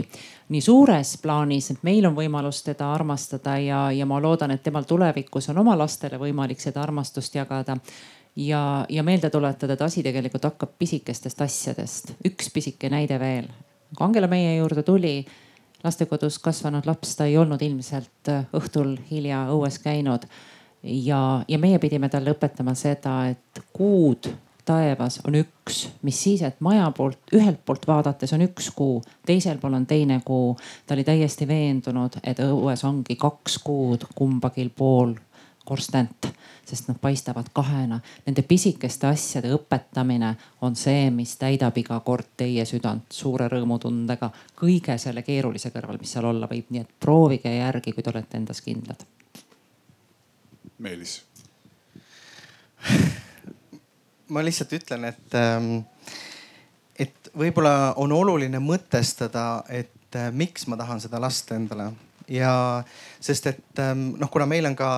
nii 0.49 0.61
suures 0.61 1.17
plaanis, 1.21 1.71
et 1.71 1.83
meil 1.83 2.05
on 2.05 2.15
võimalus 2.15 2.63
teda 2.65 2.91
armastada 2.93 3.57
ja, 3.57 3.91
ja 3.91 4.05
ma 4.05 4.19
loodan, 4.21 4.51
et 4.51 4.63
temal 4.63 4.83
tulevikus 4.83 5.49
on 5.49 5.57
oma 5.57 5.77
lastele 5.77 6.17
võimalik 6.21 6.59
seda 6.61 6.81
armastust 6.81 7.35
jagada. 7.35 7.77
Ja, 8.35 8.85
ja 8.89 9.03
meelde 9.03 9.29
tuletada, 9.29 9.73
et 9.73 9.81
asi 9.81 10.03
tegelikult 10.03 10.43
hakkab 10.43 10.75
pisikestest 10.79 11.41
asjadest. 11.41 12.13
üks 12.25 12.51
pisike 12.53 12.89
näide 12.89 13.19
veel. 13.19 13.47
kui 13.95 14.05
Angela 14.05 14.27
meie 14.27 14.57
juurde 14.57 14.83
tuli 14.83 15.25
lastekodus 15.83 16.39
kasvanud 16.39 16.85
laps, 16.85 17.15
ta 17.15 17.25
ei 17.25 17.37
olnud 17.37 17.61
ilmselt 17.61 18.31
õhtul 18.53 18.97
hilja 19.11 19.45
õues 19.53 19.79
käinud 19.79 20.25
ja, 20.83 21.43
ja 21.47 21.59
meie 21.59 21.79
pidime 21.79 22.09
talle 22.09 22.33
õpetama 22.35 22.75
seda, 22.75 23.25
et 23.31 23.63
kuud 23.73 24.29
taevas 24.65 25.19
on 25.27 25.37
üks, 25.37 25.83
mis 26.01 26.17
siis, 26.23 26.41
et 26.41 26.57
maja 26.65 26.87
poolt, 26.97 27.19
ühelt 27.37 27.61
poolt 27.65 27.85
vaadates 27.87 28.33
on 28.33 28.41
üks 28.47 28.71
kuu, 28.75 28.97
teisel 29.25 29.59
pool 29.61 29.77
on 29.77 29.85
teine 29.85 30.19
kuu. 30.25 30.55
ta 30.87 30.97
oli 30.97 31.05
täiesti 31.05 31.47
veendunud, 31.47 32.17
et 32.23 32.41
õues 32.41 32.83
ongi 32.87 33.15
kaks 33.15 33.59
kuud 33.63 34.07
kumbagil 34.15 34.71
pool 34.75 35.13
korstent, 35.65 36.29
sest 36.65 36.87
nad 36.89 36.99
paistavad 37.01 37.49
kahena. 37.53 37.99
Nende 38.25 38.45
pisikeste 38.47 39.07
asjade 39.07 39.51
õpetamine 39.55 40.35
on 40.65 40.77
see, 40.79 41.09
mis 41.13 41.35
täidab 41.41 41.77
iga 41.77 41.99
kord 42.05 42.35
teie 42.37 42.65
südant 42.65 43.11
suure 43.13 43.49
rõõmutundega 43.51 44.31
kõige 44.55 44.97
selle 45.01 45.25
keerulise 45.25 45.73
kõrval, 45.73 45.99
mis 45.99 46.15
seal 46.15 46.29
olla 46.31 46.47
võib. 46.51 46.69
nii 46.69 46.81
et 46.81 46.95
proovige 46.99 47.51
järgi, 47.57 47.93
kui 47.93 48.03
te 48.03 48.13
olete 48.13 48.37
endas 48.37 48.61
kindlad 48.61 49.05
Meelis? 50.77 51.23
ma 54.29 54.41
lihtsalt 54.43 54.73
ütlen, 54.73 55.05
et, 55.05 55.35
ähm, 55.37 55.77
et 56.99 57.29
võib-olla 57.37 57.93
on 58.01 58.11
oluline 58.11 58.59
mõtestada, 58.59 59.63
et 59.69 60.17
äh, 60.17 60.31
miks 60.33 60.67
ma 60.67 60.77
tahan 60.77 61.01
seda 61.01 61.21
last 61.21 61.51
endale 61.55 61.91
ja 62.27 62.83
sest, 63.19 63.47
et 63.47 63.81
ähm, 63.81 64.11
noh, 64.19 64.29
kuna 64.33 64.47
meil 64.49 64.65
on 64.65 64.75
ka 64.75 64.89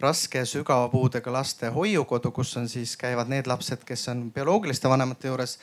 raske 0.00 0.44
sügava 0.46 0.88
puudega 0.92 1.32
laste 1.32 1.70
hoiukodu, 1.74 2.30
kus 2.34 2.56
on 2.56 2.68
siis 2.68 2.96
käivad 2.96 3.30
need 3.30 3.46
lapsed, 3.50 3.84
kes 3.86 4.08
on 4.12 4.28
bioloogiliste 4.34 4.88
vanemate 4.88 5.28
juures 5.28 5.58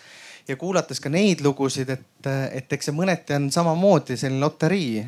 ja 0.48 0.56
kuulates 0.56 1.00
ka 1.02 1.10
neid 1.10 1.42
lugusid, 1.46 1.90
et, 1.90 2.30
et 2.52 2.74
eks 2.74 2.90
see 2.90 2.96
mõneti 2.96 3.36
on 3.36 3.50
samamoodi 3.52 4.18
selline 4.18 4.44
loterii. 4.44 5.06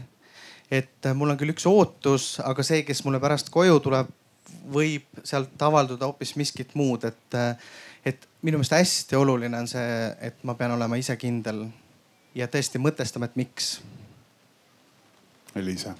et 0.71 1.07
mul 1.15 1.31
on 1.31 1.37
küll 1.39 1.53
üks 1.53 1.65
ootus, 1.69 2.39
aga 2.43 2.63
see, 2.63 2.81
kes 2.83 3.03
mulle 3.05 3.21
pärast 3.23 3.49
koju 3.49 3.79
tuleb, 3.79 4.09
võib 4.73 5.21
sealt 5.23 5.61
avalduda 5.61 6.09
hoopis 6.09 6.35
miskit 6.35 6.73
muud, 6.75 7.05
et, 7.07 7.37
et 8.05 8.27
minu 8.41 8.59
meelest 8.59 8.75
hästi 8.75 9.15
oluline 9.15 9.63
on 9.63 9.67
see, 9.67 9.93
et 10.21 10.43
ma 10.43 10.57
pean 10.59 10.75
olema 10.75 10.99
ise 10.99 11.15
kindel 11.19 11.65
ja 12.35 12.47
tõesti 12.51 12.83
mõtestama, 12.83 13.31
et 13.31 13.39
miks. 13.39 13.77
Eliisa 15.55 15.95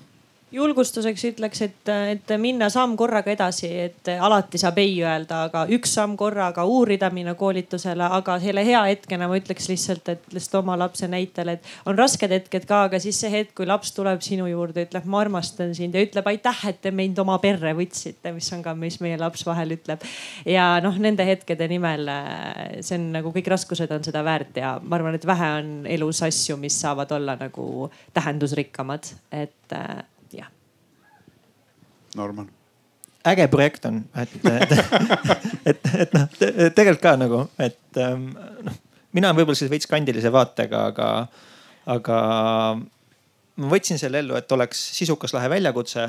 julgustuseks 0.52 1.26
ütleks, 1.28 1.62
et, 1.66 1.90
et 2.14 2.32
minna 2.40 2.70
samm 2.72 2.96
korraga 3.00 3.32
edasi, 3.34 3.68
et 3.88 4.12
alati 4.16 4.60
saab 4.62 4.78
ei 4.80 4.94
öelda, 5.04 5.42
aga 5.50 5.66
üks 5.76 5.98
samm 5.98 6.16
korraga 6.20 6.64
uurida, 6.68 7.10
minna 7.14 7.34
koolitusele, 7.40 8.08
aga 8.20 8.38
selle 8.44 8.64
hea 8.68 8.80
hetkena 8.88 9.28
ma 9.28 9.36
ütleks 9.40 9.68
lihtsalt, 9.68 10.08
et 10.14 10.32
lihtsalt 10.32 10.62
oma 10.62 10.78
lapse 10.80 11.10
näitel, 11.12 11.52
et 11.58 11.68
on 11.90 12.00
rasked 12.00 12.32
hetked 12.32 12.68
ka, 12.70 12.86
aga 12.88 13.02
siis 13.04 13.20
see 13.20 13.34
hetk, 13.34 13.54
kui 13.60 13.68
laps 13.68 13.92
tuleb 13.98 14.24
sinu 14.24 14.48
juurde, 14.48 14.88
ütleb, 14.88 15.08
ma 15.12 15.22
armastan 15.26 15.76
sind 15.76 15.98
ja 15.98 16.06
ütleb 16.08 16.32
aitäh, 16.32 16.64
et 16.72 16.82
te 16.86 16.96
mind 16.96 17.20
oma 17.24 17.40
perre 17.44 17.76
võtsite, 17.76 18.32
mis 18.36 18.48
on 18.56 18.64
ka, 18.64 18.76
mis 18.78 19.02
meie 19.04 19.20
laps 19.20 19.44
vahel 19.48 19.76
ütleb. 19.76 20.04
ja 20.48 20.78
noh, 20.84 20.96
nende 21.04 21.28
hetkede 21.28 21.68
nimel, 21.68 22.08
see 22.80 22.96
on 22.96 23.12
nagu 23.20 23.36
kõik 23.36 23.52
raskused 23.52 23.92
on 23.92 24.06
seda 24.08 24.24
väärt 24.24 24.64
ja 24.64 24.78
ma 24.80 24.96
arvan, 24.96 25.20
et 25.20 25.28
vähe 25.28 25.56
on 25.60 25.74
elus 25.92 26.24
asju, 26.24 26.56
mis 26.62 26.78
saavad 26.80 27.12
olla 27.20 27.36
nagu 27.36 27.90
tähendusrikkamad, 28.16 29.12
et 29.36 29.76
Norman? 32.18 32.50
äge 33.28 33.48
projekt 33.52 33.86
on, 33.86 34.02
et, 34.16 34.36
et, 34.46 34.72
et, 35.66 35.90
et 36.04 36.14
noh, 36.16 36.28
tegelikult 36.38 37.02
ka 37.04 37.16
nagu, 37.20 37.42
et 37.60 38.00
ähm, 38.00 38.30
noh, 38.64 38.78
mina 39.16 39.32
olen 39.32 39.42
võib-olla 39.42 39.60
siis 39.60 39.72
veits 39.72 39.90
kandilise 39.90 40.32
vaatega, 40.34 40.84
aga, 40.94 41.10
aga 41.92 42.20
ma 43.58 43.72
võtsin 43.74 44.00
selle 44.00 44.22
ellu, 44.24 44.38
et 44.40 44.56
oleks 44.56 44.80
sisukas 45.00 45.36
lahe 45.36 45.50
väljakutse. 45.52 46.08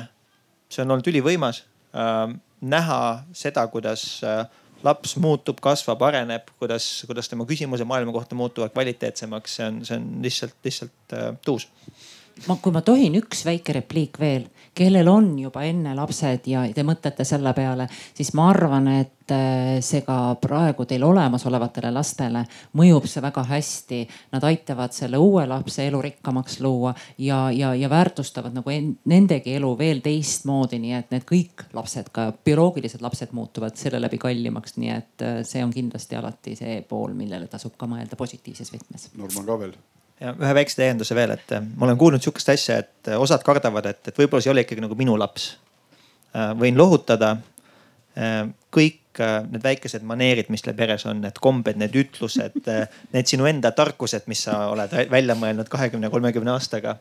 see 0.69 0.83
on 0.85 0.91
olnud 0.93 1.07
ülivõimas 1.11 1.63
äh,. 1.97 2.29
näha 2.61 3.01
seda, 3.33 3.65
kuidas 3.71 4.21
äh, 4.27 4.45
laps 4.83 5.15
muutub, 5.19 5.59
kasvab, 5.63 6.01
areneb, 6.07 6.51
kuidas, 6.59 7.03
kuidas 7.07 7.29
tema 7.31 7.45
küsimused 7.47 7.87
maailma 7.87 8.11
kohta 8.15 8.35
muutuvad 8.35 8.71
kvaliteetsemaks, 8.75 9.55
see 9.55 9.67
on, 9.67 9.83
see 9.87 9.97
on 9.97 10.07
lihtsalt, 10.23 10.55
lihtsalt 10.63 11.15
äh, 11.15 11.33
tuus 11.45 11.67
ma, 12.47 12.57
kui 12.61 12.73
ma 12.73 12.81
tohin, 12.85 13.15
üks 13.19 13.43
väike 13.47 13.75
repliik 13.79 14.19
veel, 14.21 14.47
kellel 14.75 15.07
on 15.11 15.31
juba 15.39 15.63
enne 15.67 15.93
lapsed 15.97 16.47
ja 16.49 16.63
te 16.73 16.85
mõtlete 16.87 17.25
selle 17.27 17.53
peale, 17.57 17.87
siis 18.15 18.31
ma 18.37 18.49
arvan, 18.53 18.87
et 19.01 19.33
äh, 19.33 19.79
see 19.85 20.03
ka 20.05 20.35
praegu 20.41 20.85
teil 20.87 21.03
olemasolevatele 21.07 21.91
lastele 21.93 22.45
mõjub 22.79 23.07
see 23.09 23.23
väga 23.23 23.43
hästi. 23.49 23.99
Nad 24.33 24.45
aitavad 24.47 24.95
selle 24.95 25.19
uue 25.19 25.45
lapse 25.49 25.85
elu 25.87 26.01
rikkamaks 26.05 26.59
luua 26.63 26.93
ja, 27.17 27.41
ja, 27.55 27.73
ja 27.75 27.91
väärtustavad 27.91 28.55
nagu 28.55 28.73
en, 28.73 28.93
nendegi 29.09 29.57
elu 29.59 29.73
veel 29.79 30.03
teistmoodi, 30.05 30.79
nii 30.83 30.95
et 31.01 31.13
need 31.15 31.27
kõik 31.29 31.67
lapsed, 31.75 32.11
ka 32.15 32.29
bioloogilised 32.45 33.03
lapsed 33.05 33.35
muutuvad 33.35 33.77
selle 33.79 34.01
läbi 34.01 34.21
kallimaks, 34.21 34.77
nii 34.79 34.95
et 34.95 35.27
äh, 35.27 35.39
see 35.47 35.63
on 35.65 35.75
kindlasti 35.75 36.19
alati 36.19 36.55
see 36.59 36.81
pool, 36.87 37.13
millele 37.17 37.51
tasub 37.51 37.75
ka 37.79 37.89
mõelda 37.89 38.19
positiivses 38.19 38.73
võtmes. 38.75 39.11
Norman 39.19 39.49
ka 39.49 39.63
veel 39.65 39.79
ja 40.19 40.33
ühe 40.35 40.55
väikse 40.55 40.79
täienduse 40.81 41.15
veel, 41.17 41.33
et 41.35 41.53
äh, 41.55 41.63
ma 41.63 41.87
olen 41.87 41.99
kuulnud 41.99 42.23
sihukest 42.23 42.51
asja, 42.53 42.79
et 42.83 43.11
äh, 43.11 43.19
osad 43.21 43.43
kardavad, 43.45 43.87
et, 43.89 44.01
et 44.11 44.19
võib-olla 44.19 44.43
see 44.43 44.51
ei 44.51 44.55
ole 44.55 44.65
ikkagi 44.65 44.83
nagu 44.83 44.97
minu 44.99 45.15
laps. 45.19 45.53
Äh, 46.35 46.51
võin 46.59 46.77
lohutada. 46.79 47.37
kõik 48.73 49.19
need 49.19 49.63
väikesed 49.63 50.03
maneerid, 50.03 50.49
mis 50.51 50.63
teil 50.65 50.75
peres 50.75 51.05
on, 51.07 51.21
need 51.23 51.37
kombed, 51.39 51.77
need 51.79 51.93
ütlused, 51.95 52.57
need 53.13 53.29
sinu 53.29 53.45
enda 53.47 53.69
tarkused, 53.77 54.25
mis 54.27 54.41
sa 54.47 54.57
oled 54.73 54.91
välja 55.11 55.37
mõelnud 55.39 55.69
kahekümne, 55.71 56.09
kolmekümne 56.11 56.51
aastaga. 56.51 56.97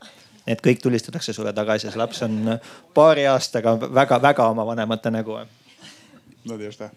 Need 0.47 0.63
kõik 0.63 0.83
tulistatakse 0.85 1.33
sulle 1.35 1.51
tagasi 1.57 1.89
ja 1.89 1.95
see 1.95 1.99
laps 1.99 2.23
on 2.23 2.53
paari 2.95 3.25
aastaga 3.27 3.75
väga-väga 3.81 4.47
oma 4.53 4.67
vanemate 4.69 5.11
nägu. 5.11 5.41
no 6.45 6.61
just 6.61 6.85
jah. 6.85 6.93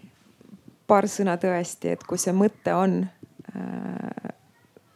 paar 0.88 1.08
sõna 1.10 1.38
tõesti, 1.42 1.96
et 1.96 2.04
kui 2.04 2.22
see 2.22 2.36
mõte 2.36 2.76
on 2.76 3.02
äh, 3.56 4.36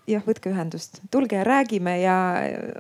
jah, 0.09 0.23
võtke 0.25 0.51
ühendust, 0.53 1.01
tulge 1.11 1.39
ja 1.39 1.43
räägime 1.47 1.97
ja 2.01 2.15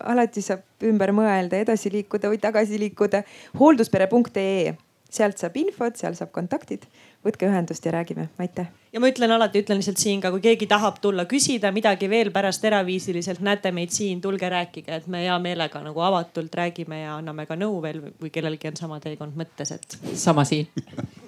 alati 0.05 0.43
saab 0.45 0.85
ümber 0.85 1.13
mõelda, 1.15 1.59
edasi 1.61 1.91
liikuda 1.93 2.29
või 2.31 2.39
tagasi 2.41 2.79
liikuda. 2.79 3.23
hoolduspere.ee, 3.59 4.75
sealt 5.09 5.41
saab 5.41 5.57
infot, 5.57 5.97
seal 5.97 6.15
saab 6.17 6.31
kontaktid. 6.35 6.85
võtke 7.25 7.47
ühendust 7.49 7.85
ja 7.85 7.91
räägime, 7.91 8.27
aitäh. 8.37 8.67
ja 8.93 8.99
ma 8.99 9.09
ütlen 9.09 9.31
alati, 9.31 9.63
ütlen 9.63 9.79
lihtsalt 9.81 9.97
siin 9.97 10.21
ka, 10.21 10.29
kui 10.31 10.41
keegi 10.41 10.67
tahab 10.69 10.99
tulla 11.01 11.25
küsida 11.25 11.71
midagi 11.73 12.09
veel 12.09 12.29
pärast 12.31 12.65
eraviisiliselt, 12.65 13.41
näete 13.41 13.71
meid 13.71 13.89
siin, 13.89 14.21
tulge 14.21 14.49
rääkige, 14.49 14.95
et 14.95 15.07
me 15.07 15.23
hea 15.25 15.39
meelega 15.39 15.81
nagu 15.81 15.99
avatult 16.05 16.53
räägime 16.55 17.01
ja 17.01 17.17
anname 17.17 17.45
ka 17.49 17.57
nõu 17.57 17.81
veel, 17.81 18.01
kui 18.19 18.29
kellelgi 18.29 18.69
on 18.69 18.77
sama 18.77 18.99
teekond 18.99 19.33
mõttes, 19.33 19.71
et. 19.73 19.97
sama 20.13 20.45
siin 20.45 20.67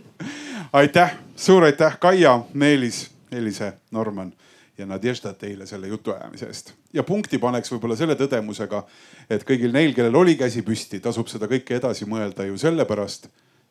aitäh, 0.73 1.17
suur 1.35 1.63
aitäh, 1.63 1.97
Kaia, 1.99 2.39
Meelis, 2.53 3.07
Elise, 3.31 3.73
Norman 3.91 4.33
ja 4.77 4.85
Nadežda 4.85 5.33
teile 5.33 5.65
selle 5.65 5.87
jutuajamise 5.87 6.45
eest. 6.45 6.73
ja 6.93 7.03
punkti 7.03 7.37
paneks 7.37 7.71
võib-olla 7.71 7.97
selle 7.97 8.15
tõdemusega, 8.15 8.83
et 9.29 9.43
kõigil 9.47 9.73
neil, 9.73 9.93
kellel 9.97 10.15
oli 10.15 10.35
käsi 10.35 10.61
püsti, 10.61 10.99
tasub 10.99 11.27
seda 11.27 11.49
kõike 11.49 11.79
edasi 11.79 12.05
mõelda 12.05 12.45
ju 12.45 12.57
sellepärast, 12.57 13.29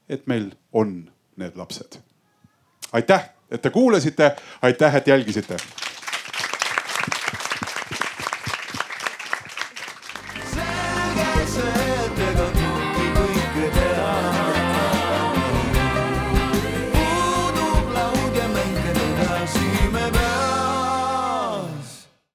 et 0.09 0.27
meil 0.27 0.51
on 0.73 1.11
need 1.37 1.57
lapsed. 1.57 1.99
aitäh, 2.93 3.31
et 3.51 3.63
te 3.63 3.71
kuulasite, 3.71 4.35
aitäh, 4.63 4.95
et 4.95 5.07
jälgisite 5.07 5.57